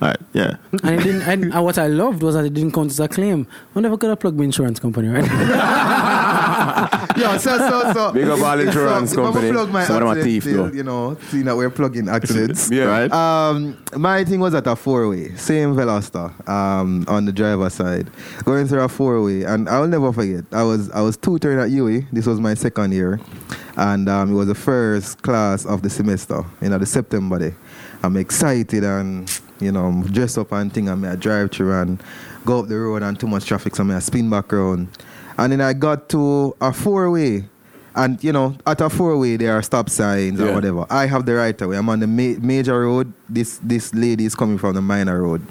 All 0.02 0.08
right, 0.10 0.18
yeah. 0.34 0.56
And 0.84 1.00
it 1.00 1.04
didn't. 1.04 1.22
And, 1.22 1.54
and 1.54 1.64
what 1.64 1.78
I 1.78 1.88
loved 1.88 2.24
was 2.24 2.34
that 2.36 2.44
it 2.46 2.54
didn't 2.56 2.74
count 2.74 2.90
as 2.90 3.00
a 3.00 3.08
claim. 3.08 3.46
I 3.76 3.80
never 3.82 3.98
could 3.98 4.10
have 4.10 4.20
plugged 4.20 4.38
my 4.38 4.44
insurance 4.46 4.80
company, 4.80 5.08
right? 5.10 5.24
Yeah, 7.16 7.38
so, 7.38 7.58
so, 7.58 7.94
so. 7.94 8.12
Big 8.14 8.28
up 8.28 8.40
all 8.40 8.60
insurance 8.60 9.12
so, 9.12 9.24
company. 9.24 9.52
Plug 9.52 9.70
my 9.70 9.84
Some 9.84 10.02
of 10.02 10.16
them 10.16 10.24
thief, 10.24 10.46
though. 10.46 10.72
You 10.72 10.84
know, 10.84 11.16
seeing 11.30 11.46
that 11.46 11.56
we're 11.56 11.70
plugging 11.70 12.10
accidents. 12.10 12.70
Yeah. 12.74 12.86
Right? 12.86 13.12
Um, 13.12 13.78
my 13.96 14.24
thing 14.24 14.40
was 14.40 14.56
at 14.56 14.66
a 14.66 14.76
four 14.76 15.08
way, 15.10 15.36
same 15.36 15.76
Veloster, 15.76 16.32
um, 16.50 17.06
on 17.08 17.26
the 17.26 17.32
driver 17.32 17.70
side, 17.70 18.10
going 18.44 18.68
through 18.68 18.82
a 18.82 18.90
four 18.90 19.22
way, 19.22 19.44
and 19.44 19.70
I'll 19.70 19.88
never 19.88 20.12
forget. 20.12 20.46
I 20.52 20.64
was 20.64 20.90
I 20.90 21.02
was 21.02 21.18
tutoring 21.18 21.60
at 21.60 21.70
UWI. 21.70 22.08
This 22.12 22.26
was 22.26 22.40
my 22.40 22.56
second 22.56 22.94
year, 22.94 23.20
and 23.78 24.10
um, 24.10 24.32
it 24.32 24.36
was 24.36 24.48
the 24.48 24.56
first 24.56 25.22
class 25.22 25.66
of 25.66 25.84
the 25.84 25.90
semester. 25.90 26.44
You 26.62 26.70
know, 26.70 26.80
the 26.80 26.88
September 26.88 27.38
day. 27.38 27.56
I'm 28.04 28.18
excited 28.18 28.84
and 28.84 29.32
you 29.60 29.72
know 29.72 29.86
I'm 29.86 30.04
dressed 30.04 30.38
up 30.38 30.52
and 30.52 30.74
thing, 30.74 30.90
and 30.90 31.06
I 31.06 31.16
drive 31.16 31.52
through 31.52 31.74
and 31.74 32.04
go 32.46 32.60
up 32.60 32.68
the 32.68 32.78
road 32.78 33.04
and 33.04 33.20
too 33.20 33.28
much 33.28 33.46
traffic, 33.46 33.76
so 33.76 33.90
I 33.90 34.00
spin 34.00 34.30
back 34.30 34.52
around, 34.52 34.90
and 35.38 35.52
then 35.52 35.62
I 35.62 35.74
got 35.74 36.10
to 36.10 36.56
a 36.62 36.72
four 36.74 37.10
way. 37.12 37.46
And 37.96 38.24
you 38.24 38.34
know, 38.34 38.56
at 38.66 38.82
a 38.82 38.90
four-way, 38.90 39.38
there 39.38 39.54
are 39.54 39.62
stop 39.62 39.88
signs 39.88 40.42
or 40.42 40.52
whatever. 40.52 40.84
I 40.90 41.06
have 41.06 41.28
the 41.28 41.36
right 41.36 41.62
of 41.62 41.70
way. 41.70 41.78
I'm 41.78 41.88
on 41.90 42.00
the 42.00 42.08
ma- 42.08 42.40
major 42.42 42.82
road. 42.82 43.14
This 43.30 43.60
this 43.62 43.94
lady 43.94 44.26
is 44.26 44.34
coming 44.34 44.58
from 44.58 44.74
the 44.74 44.82
minor 44.82 45.22
road, 45.22 45.46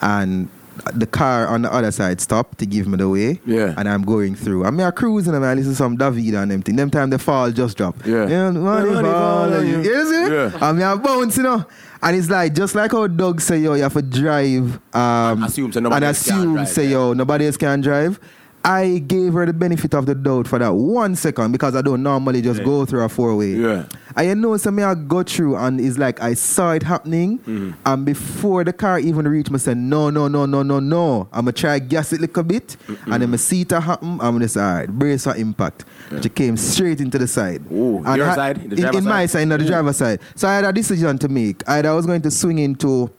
and 0.00 0.48
the 0.94 1.06
car 1.06 1.46
on 1.48 1.60
the 1.60 1.70
other 1.70 1.90
side 1.90 2.18
stopped 2.18 2.58
to 2.60 2.64
give 2.66 2.88
me 2.88 2.96
the 2.96 3.06
way. 3.10 3.38
Yeah. 3.44 3.74
And 3.76 3.86
I'm 3.86 4.04
going 4.04 4.34
through. 4.34 4.64
I'm 4.64 4.78
here 4.78 4.90
cruising 4.90 5.34
and 5.34 5.44
I 5.44 5.52
listen 5.52 5.72
to 5.72 5.76
some 5.76 5.96
David 5.98 6.32
and 6.32 6.50
them 6.50 6.62
thing. 6.62 6.76
Them 6.76 6.90
time 6.90 7.10
the 7.10 7.18
fall 7.18 7.50
just 7.50 7.76
drop. 7.76 7.94
Yeah. 8.06 8.26
Yeah, 8.26 8.50
money 8.52 8.90
Money 8.90 9.02
fall 9.08 9.12
fall 9.12 9.42
on 9.44 9.52
on 9.52 9.66
you. 9.66 9.82
you. 9.82 9.90
You 9.92 10.06
see? 10.10 10.32
Yeah. 10.34 10.58
I'm 10.62 10.78
here 10.78 10.96
bouncing, 10.96 11.44
you 11.44 11.50
know. 11.50 11.66
And 12.02 12.16
it's 12.16 12.30
like 12.30 12.54
just 12.54 12.74
like 12.74 12.90
how 12.92 13.06
Doug 13.06 13.42
say 13.42 13.58
yo, 13.58 13.74
you 13.74 13.82
have 13.82 13.92
to 13.92 14.00
drive 14.02 14.76
um 14.94 15.42
And 15.42 15.44
assume 15.44 15.72
so 15.72 15.80
nobody 15.80 15.96
and 15.96 16.04
else 16.06 16.26
can 16.26 16.38
assume 16.38 16.54
drive, 16.54 16.68
say 16.68 16.84
yeah. 16.84 16.90
yo, 16.90 17.12
nobody 17.12 17.46
else 17.46 17.58
can 17.58 17.80
drive. 17.82 18.18
I 18.64 18.98
gave 18.98 19.32
her 19.32 19.44
the 19.44 19.52
benefit 19.52 19.92
of 19.94 20.06
the 20.06 20.14
doubt 20.14 20.46
for 20.46 20.58
that 20.58 20.72
one 20.72 21.16
second 21.16 21.50
because 21.52 21.74
I 21.74 21.82
don't 21.82 22.02
normally 22.02 22.40
just 22.42 22.62
go 22.62 22.84
through 22.86 23.02
a 23.02 23.08
four 23.08 23.34
way. 23.36 23.54
Yeah. 23.54 23.86
You 24.20 24.34
know, 24.36 24.56
something 24.56 24.84
I 24.84 24.94
go 24.94 25.22
through 25.22 25.56
and 25.56 25.80
it's 25.80 25.98
like 25.98 26.22
I 26.22 26.34
saw 26.34 26.72
it 26.72 26.82
happening, 26.82 27.38
Mm-hmm. 27.40 27.70
and 27.86 28.04
before 28.06 28.62
the 28.62 28.72
car 28.72 28.98
even 29.00 29.26
reached 29.26 29.50
me, 29.50 29.56
I 29.56 29.58
said, 29.58 29.76
No, 29.78 30.10
no, 30.10 30.28
no, 30.28 30.46
no, 30.46 30.62
no, 30.62 30.78
no. 30.80 31.28
I'm 31.32 31.46
gonna 31.46 31.52
try 31.52 31.78
gas 31.80 32.12
it 32.12 32.18
a 32.18 32.20
little 32.22 32.42
bit, 32.44 32.76
and 33.06 33.22
then 33.22 33.32
I 33.32 33.36
see 33.36 33.62
it 33.62 33.70
happen. 33.72 34.12
I'm 34.20 34.34
gonna 34.34 34.48
say, 34.48 34.60
All 34.60 34.74
right, 34.74 34.88
brace 34.88 35.24
for 35.24 35.34
impact. 35.34 35.84
She 36.22 36.28
came 36.28 36.56
straight 36.56 37.00
into 37.00 37.18
the 37.18 37.26
side. 37.26 37.62
Ooh, 37.72 38.02
And 38.04 38.16
your 38.16 38.28
I- 38.30 38.34
side? 38.34 38.70
The 38.70 38.76
in, 38.88 38.96
in 38.98 39.04
my 39.04 39.26
side? 39.26 39.30
side, 39.30 39.48
not 39.48 39.58
the 39.60 39.66
driver's 39.66 39.96
side. 39.96 40.20
So 40.36 40.46
I 40.46 40.54
had 40.56 40.64
a 40.66 40.72
decision 40.72 41.18
to 41.18 41.28
make. 41.28 41.62
Either 41.68 41.88
I 41.88 41.94
was 41.94 42.06
going 42.06 42.22
to 42.22 42.30
swing 42.30 42.58
into 42.58 43.10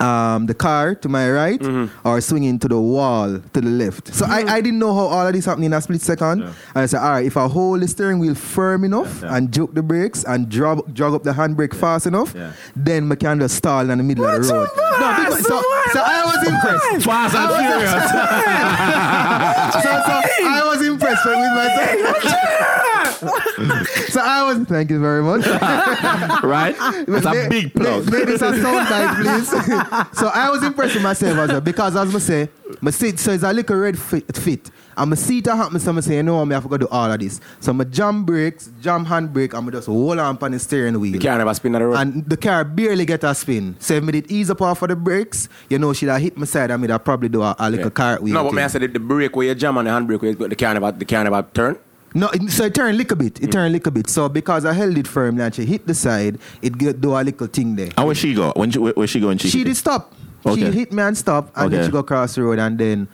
um, 0.00 0.46
the 0.46 0.54
car 0.54 0.94
to 0.96 1.08
my 1.08 1.30
right 1.30 1.60
Mm-hmm. 1.60 2.06
or 2.08 2.20
swinging 2.20 2.58
to 2.60 2.68
the 2.68 2.78
wall 2.80 3.38
to 3.38 3.60
the 3.60 3.68
left. 3.70 4.12
So 4.14 4.26
I, 4.26 4.44
I 4.56 4.60
didn't 4.60 4.78
know 4.78 4.92
how 4.94 5.06
all 5.06 5.26
of 5.26 5.32
this 5.32 5.44
happened 5.44 5.64
in 5.66 5.72
a 5.72 5.80
split 5.80 6.00
second. 6.00 6.40
Yeah. 6.40 6.46
And 6.74 6.82
I 6.82 6.86
said, 6.86 7.00
all 7.00 7.10
right, 7.12 7.24
if 7.26 7.36
I 7.36 7.46
hold 7.48 7.80
the 7.82 7.88
steering 7.88 8.18
wheel 8.18 8.34
firm 8.34 8.84
enough 8.84 9.20
Yeah. 9.22 9.36
and 9.36 9.52
juke 9.52 9.74
the 9.74 9.82
brakes 9.82 10.24
and 10.24 10.48
drop, 10.48 10.92
jog 10.92 11.14
up 11.14 11.22
the 11.22 11.32
handbrake 11.32 11.74
fast 11.74 12.06
enough, 12.06 12.34
Yeah. 12.34 12.52
then 12.76 13.10
I 13.10 13.14
can 13.16 13.38
just 13.40 13.56
stall 13.56 13.88
in 13.90 13.98
the 13.98 14.04
middle 14.04 14.24
of 14.26 14.42
the 14.46 14.52
road. 14.52 14.68
No, 14.76 15.14
because, 15.24 15.46
so, 15.46 15.62
so 15.92 16.00
I 16.04 16.22
was 16.24 16.40
impressed. 16.48 17.04
Fast 17.04 17.34
and 17.34 17.50
furious. 17.54 17.92
so, 19.84 19.90
so 19.90 20.14
I 20.46 20.62
was 20.74 20.86
impressed 20.86 21.24
with 21.24 21.36
myself. 21.54 22.93
so 24.08 24.20
I 24.22 24.42
was, 24.44 24.66
thank 24.66 24.90
you 24.90 25.00
very 25.00 25.22
much. 25.22 25.46
right? 26.42 26.74
That's 27.06 27.26
a 27.26 27.48
big 27.48 27.72
plug. 27.74 28.04
Make, 28.06 28.26
make 28.26 28.38
this 28.38 28.42
a 28.42 28.52
please. 28.52 29.48
so 30.18 30.28
I 30.28 30.50
was 30.50 30.62
impressed 30.62 30.94
with 30.94 31.02
myself 31.02 31.38
as 31.38 31.48
well 31.50 31.60
because 31.60 31.96
as 31.96 32.14
I 32.14 32.18
say, 32.18 32.48
my 32.80 32.90
seat 32.90 33.18
so 33.18 33.32
it's 33.32 33.42
a 33.44 33.52
little 33.52 33.76
red 33.76 33.98
fit, 33.98 34.36
fit. 34.36 34.70
and 34.96 35.10
my 35.10 35.16
seat 35.16 35.46
a 35.46 35.56
happen, 35.56 35.78
so 35.78 35.96
I 35.96 36.00
say, 36.00 36.16
you 36.16 36.22
know, 36.22 36.42
I 36.42 36.54
have 36.54 36.68
to 36.68 36.78
do 36.78 36.88
all 36.90 37.10
of 37.10 37.20
this. 37.20 37.40
So 37.60 37.72
my 37.72 37.84
jam 37.84 38.24
brakes, 38.24 38.70
jam 38.80 39.04
handbrake, 39.06 39.56
and 39.56 39.68
I 39.68 39.70
just 39.72 39.86
hold 39.86 40.18
on 40.18 40.38
on 40.40 40.50
the 40.52 40.58
steering 40.58 40.98
wheel. 40.98 41.14
You 41.14 41.20
can't 41.20 41.40
ever 41.40 41.54
spin 41.54 41.74
on 41.74 41.80
the 41.80 41.86
road. 41.88 41.96
And 41.96 42.28
the 42.28 42.36
car 42.36 42.64
barely 42.64 43.04
get 43.04 43.24
a 43.24 43.34
spin. 43.34 43.76
So 43.78 43.94
if 43.94 44.04
me 44.04 44.12
did 44.12 44.30
ease 44.30 44.50
up 44.50 44.62
off 44.62 44.82
of 44.82 44.88
the 44.88 44.96
brakes, 44.96 45.48
you 45.68 45.78
know, 45.78 45.92
she'd 45.92 46.08
have 46.08 46.20
hit 46.20 46.36
my 46.36 46.46
side 46.46 46.70
and 46.70 46.82
me 46.82 46.88
would 46.88 47.04
probably 47.04 47.28
do 47.28 47.42
a, 47.42 47.54
a 47.58 47.70
little 47.70 47.86
Yeah. 47.86 47.90
cartwheel. 47.90 48.34
No, 48.34 48.42
but 48.44 48.48
thing. 48.50 48.56
me 48.56 48.62
I 48.62 48.66
said 48.68 48.82
the, 48.82 48.88
the 48.88 48.98
brake 49.00 49.36
where 49.36 49.46
you 49.48 49.54
jam 49.54 49.76
and 49.76 49.86
the 49.86 49.90
handbrake 49.92 50.20
where 50.22 50.30
you 50.30 50.36
put 50.36 50.50
the 50.50 50.56
car 50.56 50.74
never, 50.74 50.92
the 50.92 51.04
car 51.04 51.24
never 51.24 51.42
turn. 51.54 51.78
No, 52.14 52.28
it- 52.28 52.50
so 52.50 52.64
it 52.64 52.74
turned 52.74 52.94
a 52.94 52.98
little 52.98 53.16
bit. 53.16 53.42
It 53.42 53.50
turned 53.50 53.66
a 53.66 53.70
little 53.70 53.90
bit. 53.92 54.08
So 54.08 54.28
because 54.28 54.64
I 54.64 54.72
held 54.72 54.96
it 54.96 55.06
firmly 55.08 55.42
and 55.42 55.54
she 55.54 55.64
hit 55.66 55.86
the 55.86 55.94
side, 55.94 56.38
it 56.62 56.78
get 56.78 57.00
do 57.00 57.10
a 57.16 57.22
little 57.22 57.46
thing 57.48 57.74
there. 57.76 57.90
And 57.98 58.06
where 58.06 58.14
she 58.14 58.34
go? 58.34 58.52
When 58.54 58.70
she, 58.70 58.78
where, 58.78 58.92
where 58.92 59.06
she 59.06 59.20
go? 59.20 59.26
When 59.28 59.38
she, 59.38 59.48
She 59.50 59.58
hit 59.58 59.64
did 59.64 59.70
it? 59.72 59.76
stop. 59.76 60.12
Okay. 60.46 60.60
She 60.70 60.70
hit 60.72 60.92
me 60.92 61.02
and 61.02 61.16
stop, 61.16 61.50
and 61.56 61.72
then 61.72 61.84
she 61.86 61.90
go 61.90 61.98
across 62.00 62.34
the 62.34 62.42
road, 62.42 62.58
and 62.58 62.78
then 62.78 63.08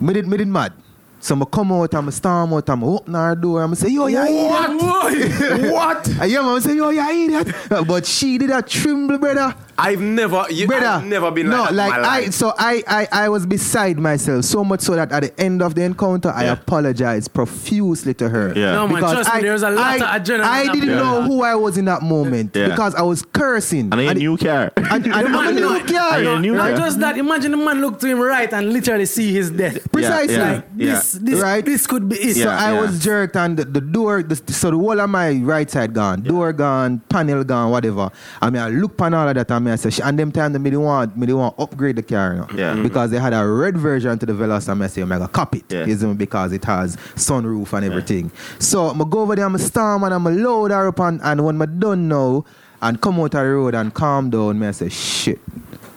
me 0.00 0.12
did 0.12 0.28
me 0.28 0.36
did 0.36 0.48
mad. 0.48 0.72
So 1.18 1.34
I 1.40 1.44
come 1.46 1.72
out 1.72 1.94
and 1.94 2.06
I 2.06 2.10
storm 2.10 2.52
out 2.52 2.68
and 2.68 2.84
I 2.84 2.86
open 2.86 3.14
her 3.14 3.34
door 3.34 3.64
and 3.64 3.72
I 3.72 3.74
say, 3.76 3.88
Yo, 3.88 4.06
you 4.08 4.18
idiot. 4.20 5.72
what? 5.72 6.06
And 6.06 6.30
yeah, 6.30 6.42
man, 6.42 6.56
I 6.56 6.58
say, 6.60 6.76
Yo, 6.76 6.90
you 6.90 7.00
idiot. 7.00 7.54
But 7.88 8.04
she 8.04 8.36
did 8.36 8.50
a 8.50 8.60
tremble, 8.60 9.16
brother. 9.16 9.54
I've 9.78 10.00
never, 10.00 10.46
you, 10.50 10.66
Brother, 10.66 10.86
I've 10.86 11.04
never 11.04 11.30
been 11.30 11.48
no, 11.48 11.62
like, 11.64 11.64
that 11.64 11.70
in 11.70 11.76
like 11.76 12.02
my 12.02 12.08
I. 12.08 12.30
So 12.30 12.52
I, 12.58 12.82
I, 12.86 13.08
I 13.12 13.28
was 13.28 13.46
beside 13.46 13.98
myself 13.98 14.44
so 14.44 14.64
much 14.64 14.80
so 14.80 14.94
that 14.96 15.10
at 15.12 15.22
the 15.22 15.40
end 15.40 15.62
of 15.62 15.74
the 15.74 15.82
encounter, 15.82 16.30
I 16.30 16.44
apologized 16.44 17.32
profusely 17.34 18.14
to 18.14 18.28
her. 18.28 18.52
Yeah. 18.56 18.72
No, 18.72 18.88
man, 18.88 19.00
trust 19.00 19.30
me, 19.32 19.38
I, 19.38 19.42
there's 19.42 19.62
a 19.62 19.70
lot 19.70 20.00
I, 20.00 20.16
of 20.16 20.22
adrenaline 20.22 20.40
I 20.44 20.72
didn't 20.72 20.88
blood. 20.88 20.98
know 20.98 21.22
who 21.22 21.42
I 21.42 21.54
was 21.54 21.76
in 21.78 21.84
that 21.86 22.02
moment 22.02 22.54
Yeah. 22.54 22.68
because 22.68 22.94
I 22.94 23.02
was 23.02 23.22
cursing. 23.22 23.92
And 23.92 24.00
a 24.00 24.14
new 24.14 24.36
car. 24.36 24.72
and, 24.76 25.04
and 25.06 25.12
I'm 25.14 25.26
a 25.26 25.28
Man, 25.30 25.54
new 25.54 25.60
no, 25.60 25.84
guy. 25.86 26.18
Are 26.18 26.22
you 26.22 26.38
new 26.40 26.54
Not 26.54 26.76
just 26.76 27.00
that. 27.00 27.16
Imagine 27.18 27.50
the 27.52 27.56
man 27.56 27.80
look 27.80 27.98
to 28.00 28.06
him 28.06 28.20
right 28.20 28.52
and 28.52 28.72
literally 28.72 29.06
see 29.06 29.32
his 29.32 29.50
death. 29.50 29.90
Precisely. 29.92 30.34
Yeah, 30.36 30.52
Like 30.52 30.76
this, 30.76 31.12
this, 31.12 31.40
Right. 31.40 31.64
this 31.64 31.86
could 31.86 32.08
be 32.08 32.16
it. 32.16 32.36
So 32.36 32.48
I 32.48 32.72
yeah. 32.72 32.80
was 32.80 33.02
jerked 33.02 33.36
and 33.36 33.56
the, 33.56 33.64
the 33.64 33.80
door, 33.80 34.22
the, 34.22 34.36
so 34.52 34.70
the 34.70 34.76
whole 34.76 35.00
of 35.00 35.10
my 35.10 35.32
right 35.32 35.70
side 35.70 35.92
gone, 35.92 36.22
door 36.22 36.52
gone, 36.52 37.00
panel 37.08 37.42
gone, 37.44 37.70
whatever. 37.70 38.10
I 38.40 38.50
mean, 38.50 38.62
I 38.62 38.68
look 38.68 38.96
pan 38.96 39.14
all 39.14 39.28
of 39.28 39.34
that 39.34 39.50
and 39.50 39.63
me 39.64 39.72
I 39.72 39.76
say, 39.76 40.02
and 40.02 40.18
them 40.18 40.30
time 40.30 40.52
they 40.52 40.58
me 40.58 40.76
want, 40.76 41.16
me 41.16 41.32
want 41.32 41.54
upgrade 41.58 41.96
the 41.96 42.02
car, 42.02 42.34
you 42.34 42.40
know, 42.40 42.46
Yeah. 42.54 42.72
Mm-hmm. 42.74 42.82
because 42.84 43.10
they 43.10 43.18
had 43.18 43.32
a 43.32 43.46
red 43.46 43.76
version 43.76 44.18
to 44.18 44.26
the 44.26 44.32
Veloz 44.32 44.68
and 44.68 44.82
I 44.82 44.86
say, 44.88 45.02
I'm 45.02 45.08
gonna 45.08 45.26
copy 45.28 45.58
it, 45.68 45.72
Yeah. 45.72 45.86
me, 45.86 46.14
because 46.14 46.52
it 46.52 46.64
has 46.64 46.96
sunroof 47.16 47.72
and 47.72 47.84
everything. 47.86 48.30
So 48.58 48.90
I 48.90 48.98
go 49.08 49.20
over 49.20 49.34
there, 49.36 49.46
I'm 49.46 49.54
a 49.54 49.58
storm 49.58 50.04
and 50.04 50.14
I'm 50.14 50.26
a 50.26 50.30
load 50.30 50.70
her 50.70 50.88
up 50.88 51.00
and, 51.00 51.20
and 51.22 51.44
when 51.44 51.60
I 51.60 51.66
done 51.66 52.08
now 52.08 52.44
and 52.82 53.00
come 53.00 53.18
out 53.18 53.24
of 53.26 53.30
the 53.32 53.44
road 53.44 53.74
and 53.74 53.92
calm 53.94 54.30
down, 54.30 54.58
me 54.58 54.66
I 54.66 54.70
say, 54.72 54.88
shit. 54.90 55.40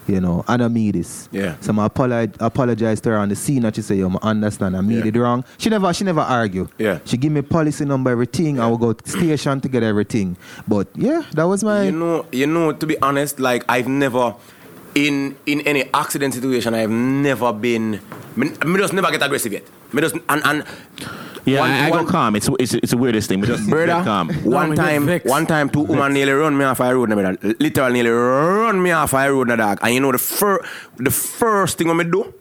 You 0.09 0.21
know, 0.21 0.43
I 0.47 0.57
don't 0.57 0.73
mean 0.73 0.91
this. 0.93 1.27
Yeah. 1.31 1.55
So 1.59 1.73
I 1.79 1.85
apologize, 1.85 2.35
apologize 2.39 3.01
to 3.01 3.09
her 3.09 3.17
on 3.17 3.29
the 3.29 3.35
scene 3.35 3.65
and 3.65 3.75
she 3.75 3.81
say, 3.81 3.95
yo, 3.95 4.09
I 4.21 4.29
understand, 4.29 4.77
I 4.77 4.81
made 4.81 4.99
Yeah. 5.05 5.07
it 5.07 5.15
wrong. 5.17 5.43
She 5.57 5.69
never 5.69 5.91
she 5.93 6.03
never 6.03 6.21
argue. 6.21 6.67
Yeah. 6.77 6.99
She 7.05 7.17
give 7.17 7.31
me 7.31 7.41
policy 7.41 7.85
number, 7.85 8.11
everything. 8.11 8.59
I 8.59 8.67
will 8.67 8.77
go 8.77 8.93
to 8.93 9.09
station 9.09 9.59
to 9.61 9.67
get 9.69 9.83
everything. 9.83 10.37
But 10.67 10.87
yeah, 10.95 11.23
that 11.33 11.43
was 11.43 11.63
my 11.63 11.83
You 11.83 11.91
know, 11.91 12.25
you 12.31 12.47
know. 12.47 12.71
To 12.71 12.85
be 12.85 12.97
honest, 13.01 13.39
like 13.39 13.63
I've 13.69 13.87
never, 13.87 14.35
in 14.95 15.35
in 15.45 15.61
any 15.61 15.83
accident 15.93 16.33
situation, 16.33 16.73
I've 16.73 16.89
never 16.89 17.51
been. 17.53 17.99
Me, 18.35 18.49
me 18.65 18.77
just 18.79 18.93
never 18.93 19.09
get 19.11 19.21
aggressive 19.23 19.51
yet. 19.53 19.63
Me 19.93 20.01
just 20.01 20.15
and 20.29 20.41
and. 20.45 20.63
Yeah, 21.47 21.59
one- 21.61 21.71
I, 21.71 21.87
I 21.87 21.89
one- 21.89 22.05
go 22.05 22.11
calm. 22.11 22.35
It's, 22.35 22.49
it's, 22.59 22.73
it's 22.73 22.91
the 22.91 22.97
weirdest 22.97 23.29
thing. 23.29 23.39
But 23.41 23.47
just 23.47 23.69
Brother, 23.69 24.03
calm. 24.03 24.29
one 24.43 24.75
man, 24.75 25.05
get 25.05 25.23
time, 25.23 25.29
one 25.31 25.45
time, 25.45 25.69
two 25.69 25.81
women 25.81 26.13
nearly 26.13 26.33
run 26.33 26.57
me 26.57 26.65
off 26.65 26.79
a 26.81 26.93
road, 26.93 27.09
brother. 27.09 27.37
Literally 27.59 27.93
nearly 27.93 28.09
run 28.11 28.81
me 28.83 28.91
off 28.91 29.13
a 29.13 29.31
road, 29.31 29.47
na 29.47 29.55
dog. 29.55 29.79
And 29.81 29.93
you 29.93 29.99
know 30.01 30.11
the 30.11 30.17
fir- 30.17 30.63
the 30.97 31.11
first 31.11 31.77
thing 31.77 31.89
I 31.89 31.93
me 31.93 32.03
do 32.03 32.33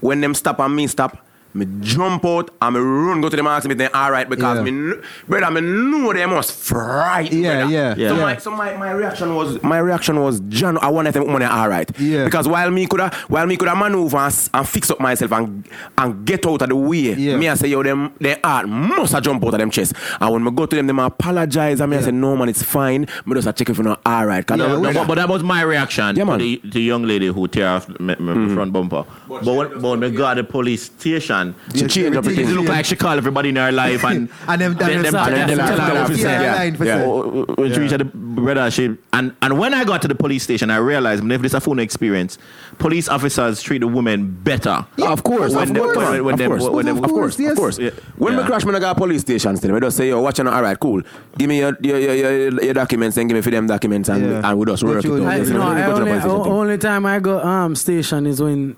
when 0.00 0.20
them 0.20 0.34
stop 0.34 0.58
and 0.60 0.74
me 0.74 0.86
stop, 0.86 1.18
me 1.54 1.66
jump 1.80 2.24
out 2.24 2.50
and 2.60 2.74
me 2.74 2.80
run 2.80 3.20
go 3.20 3.28
to 3.28 3.36
them 3.36 3.46
and 3.46 3.54
ask 3.54 3.64
me 3.66 3.72
if 3.72 3.78
they 3.78 3.88
all 3.88 4.10
right 4.10 4.28
because 4.28 4.58
Yeah. 4.58 4.64
me, 4.64 4.70
kn- 4.70 5.02
brother, 5.28 5.50
me 5.52 5.60
know 5.60 6.12
they 6.12 6.26
must 6.26 6.52
frighten. 6.52 7.42
Yeah, 7.42 7.60
brother. 7.60 7.72
yeah, 7.72 7.94
Yeah. 7.96 8.08
So, 8.08 8.14
yeah. 8.16 8.22
my, 8.22 8.36
so 8.38 8.50
my, 8.50 8.76
my 8.76 8.90
reaction 8.90 9.34
was 9.34 9.62
my 9.62 9.78
reaction 9.78 10.20
was 10.20 10.40
John. 10.48 10.78
I 10.78 10.88
want 10.88 11.12
them 11.12 11.24
woman 11.24 11.40
they 11.40 11.46
all 11.46 11.68
right. 11.68 11.88
Yeah. 12.00 12.24
Because 12.24 12.48
while 12.48 12.70
me 12.70 12.86
coulda 12.86 13.10
while 13.28 13.46
me 13.46 13.56
coulda 13.56 13.74
maneuver 13.76 14.16
and, 14.18 14.48
and 14.52 14.68
fix 14.68 14.90
up 14.90 15.00
myself 15.00 15.32
and 15.32 15.68
and 15.98 16.26
get 16.26 16.44
out 16.46 16.62
of 16.62 16.68
the 16.68 16.76
way, 16.76 17.14
Yeah. 17.14 17.36
me 17.36 17.48
I 17.48 17.54
say 17.54 17.68
yo 17.68 17.82
them 17.82 18.12
their 18.20 18.38
heart 18.42 18.68
must 18.68 19.12
have 19.12 19.22
jump 19.22 19.44
out 19.44 19.54
of 19.54 19.58
them 19.60 19.70
chest. 19.70 19.94
And 20.20 20.32
when 20.32 20.44
me 20.44 20.50
go 20.50 20.66
to 20.66 20.74
them, 20.76 20.86
them 20.86 20.98
apologize 20.98 21.80
and 21.80 21.90
me 21.90 21.96
I 21.98 22.00
say 22.02 22.10
no 22.10 22.36
man, 22.36 22.48
it's 22.48 22.62
fine. 22.62 23.06
Me 23.26 23.34
just 23.34 23.46
a 23.46 23.52
check 23.52 23.68
if 23.70 23.78
you 23.78 23.84
know 23.84 23.96
all 24.04 24.26
right. 24.26 24.44
'Cause 24.46 24.58
Yeah, 24.58 24.66
they- 24.74 24.80
No, 24.80 24.92
but, 24.92 25.06
but 25.06 25.14
that 25.16 25.28
was 25.28 25.42
my 25.42 25.62
reaction 25.62 26.16
Yeah, 26.16 26.24
to 26.24 26.30
man. 26.30 26.38
the, 26.38 26.60
the 26.64 26.80
young 26.82 27.04
lady 27.04 27.28
who 27.28 27.46
tear 27.48 27.68
off 27.68 27.88
my, 27.88 28.16
my 28.18 28.32
mm-hmm. 28.32 28.54
front 28.54 28.72
bumper. 28.72 29.04
But, 29.28 29.44
when, 29.44 29.68
but 29.80 29.82
when 29.82 30.00
we 30.00 30.10
got 30.10 30.34
to 30.34 30.42
the 30.42 30.48
police 30.48 30.84
station, 30.84 31.43
She 31.74 31.86
changed 31.86 32.16
up 32.16 32.24
it 32.24 32.30
everything. 32.32 32.54
looked 32.54 32.68
like 32.68 32.84
she 32.86 32.96
called 32.96 33.18
everybody 33.18 33.48
in 33.50 33.56
her 33.56 33.70
life 33.72 34.02
and 34.04 34.28
And 34.48 34.60
them- 34.60 34.74
them, 34.80 34.88
and 34.90 35.04
them, 35.04 35.12
them- 35.12 35.12
them, 35.12 35.48
them 35.48 35.58
yeah, 35.58 35.66
tell 35.66 35.80
her 35.80 35.92
yeah, 35.94 36.00
what 36.00 36.06
to 36.10 36.16
yeah, 36.16 36.22
say. 36.22 36.42
yeah, 36.44 36.54
line 36.54 36.76
for 36.76 36.84
Yeah. 36.86 36.98
say. 36.98 37.04
Oh, 37.04 37.44
When 37.58 37.72
she 37.72 37.80
reached 37.80 37.92
at 37.92 37.98
the 37.98 38.04
brother, 38.44 38.70
she 38.70 38.96
and 39.14 39.34
and 39.42 39.58
when 39.58 39.72
I 39.74 39.84
got 39.84 40.02
to 40.02 40.08
the 40.08 40.14
police 40.14 40.42
station, 40.42 40.70
I 40.70 40.76
realized 40.76 41.24
if 41.24 41.40
this 41.42 41.50
is 41.52 41.54
a 41.54 41.60
phone 41.60 41.78
experience, 41.78 42.36
police 42.78 43.08
officers 43.08 43.62
treat 43.62 43.78
the 43.80 43.86
women 43.88 44.30
better. 44.42 44.84
of 45.02 45.22
course, 45.24 45.54
When 45.54 45.68
of 45.68 45.74
they- 45.74 45.80
course, 45.80 45.96
when- 45.96 46.24
when 46.24 46.32
of 46.34 46.38
they- 46.38 46.46
course, 46.48 46.62
when 46.68 46.86
they- 46.86 46.92
of 46.92 47.02
course, 47.02 47.38
yes. 47.38 47.52
of 47.52 47.56
course. 47.58 47.78
Yeah. 47.78 47.90
When 48.16 48.32
Yeah. 48.34 48.40
me 48.40 48.46
crash, 48.46 48.64
me 48.66 48.74
I 48.74 48.80
got 48.80 48.96
a 48.96 49.00
police 49.00 49.20
station 49.22 49.56
still. 49.56 49.72
Me 49.72 49.80
just 49.80 49.96
say 49.96 50.08
yo, 50.08 50.20
watch 50.20 50.38
you 50.38 50.44
know, 50.44 50.50
all 50.50 50.62
right, 50.62 50.78
cool. 50.78 51.00
Give 51.38 51.48
me 51.48 51.58
your 51.60 51.76
your, 51.80 51.98
your, 51.98 52.14
your, 52.14 52.62
your 52.64 52.74
documents 52.74 53.16
and 53.16 53.28
give 53.28 53.36
me 53.36 53.42
for 53.42 53.50
them 53.50 53.66
documents 53.66 54.08
and, 54.08 54.24
Yeah. 54.24 54.40
and 54.50 54.58
we 54.58 54.66
just 54.66 54.82
What 54.82 54.96
work 54.96 55.04
it 55.04 55.10
out. 55.10 55.16
do? 55.18 55.24
I, 55.26 55.38
no, 55.38 55.44
know, 55.52 55.62
I 55.62 55.74
the 55.74 55.86
only, 55.92 56.00
police 56.10 56.20
station 56.22 56.30
o- 56.30 56.44
thing. 56.44 56.52
only 56.52 56.78
time 56.78 57.06
I 57.06 57.18
go 57.20 57.40
um 57.40 57.74
station 57.76 58.26
is 58.26 58.42
when 58.42 58.76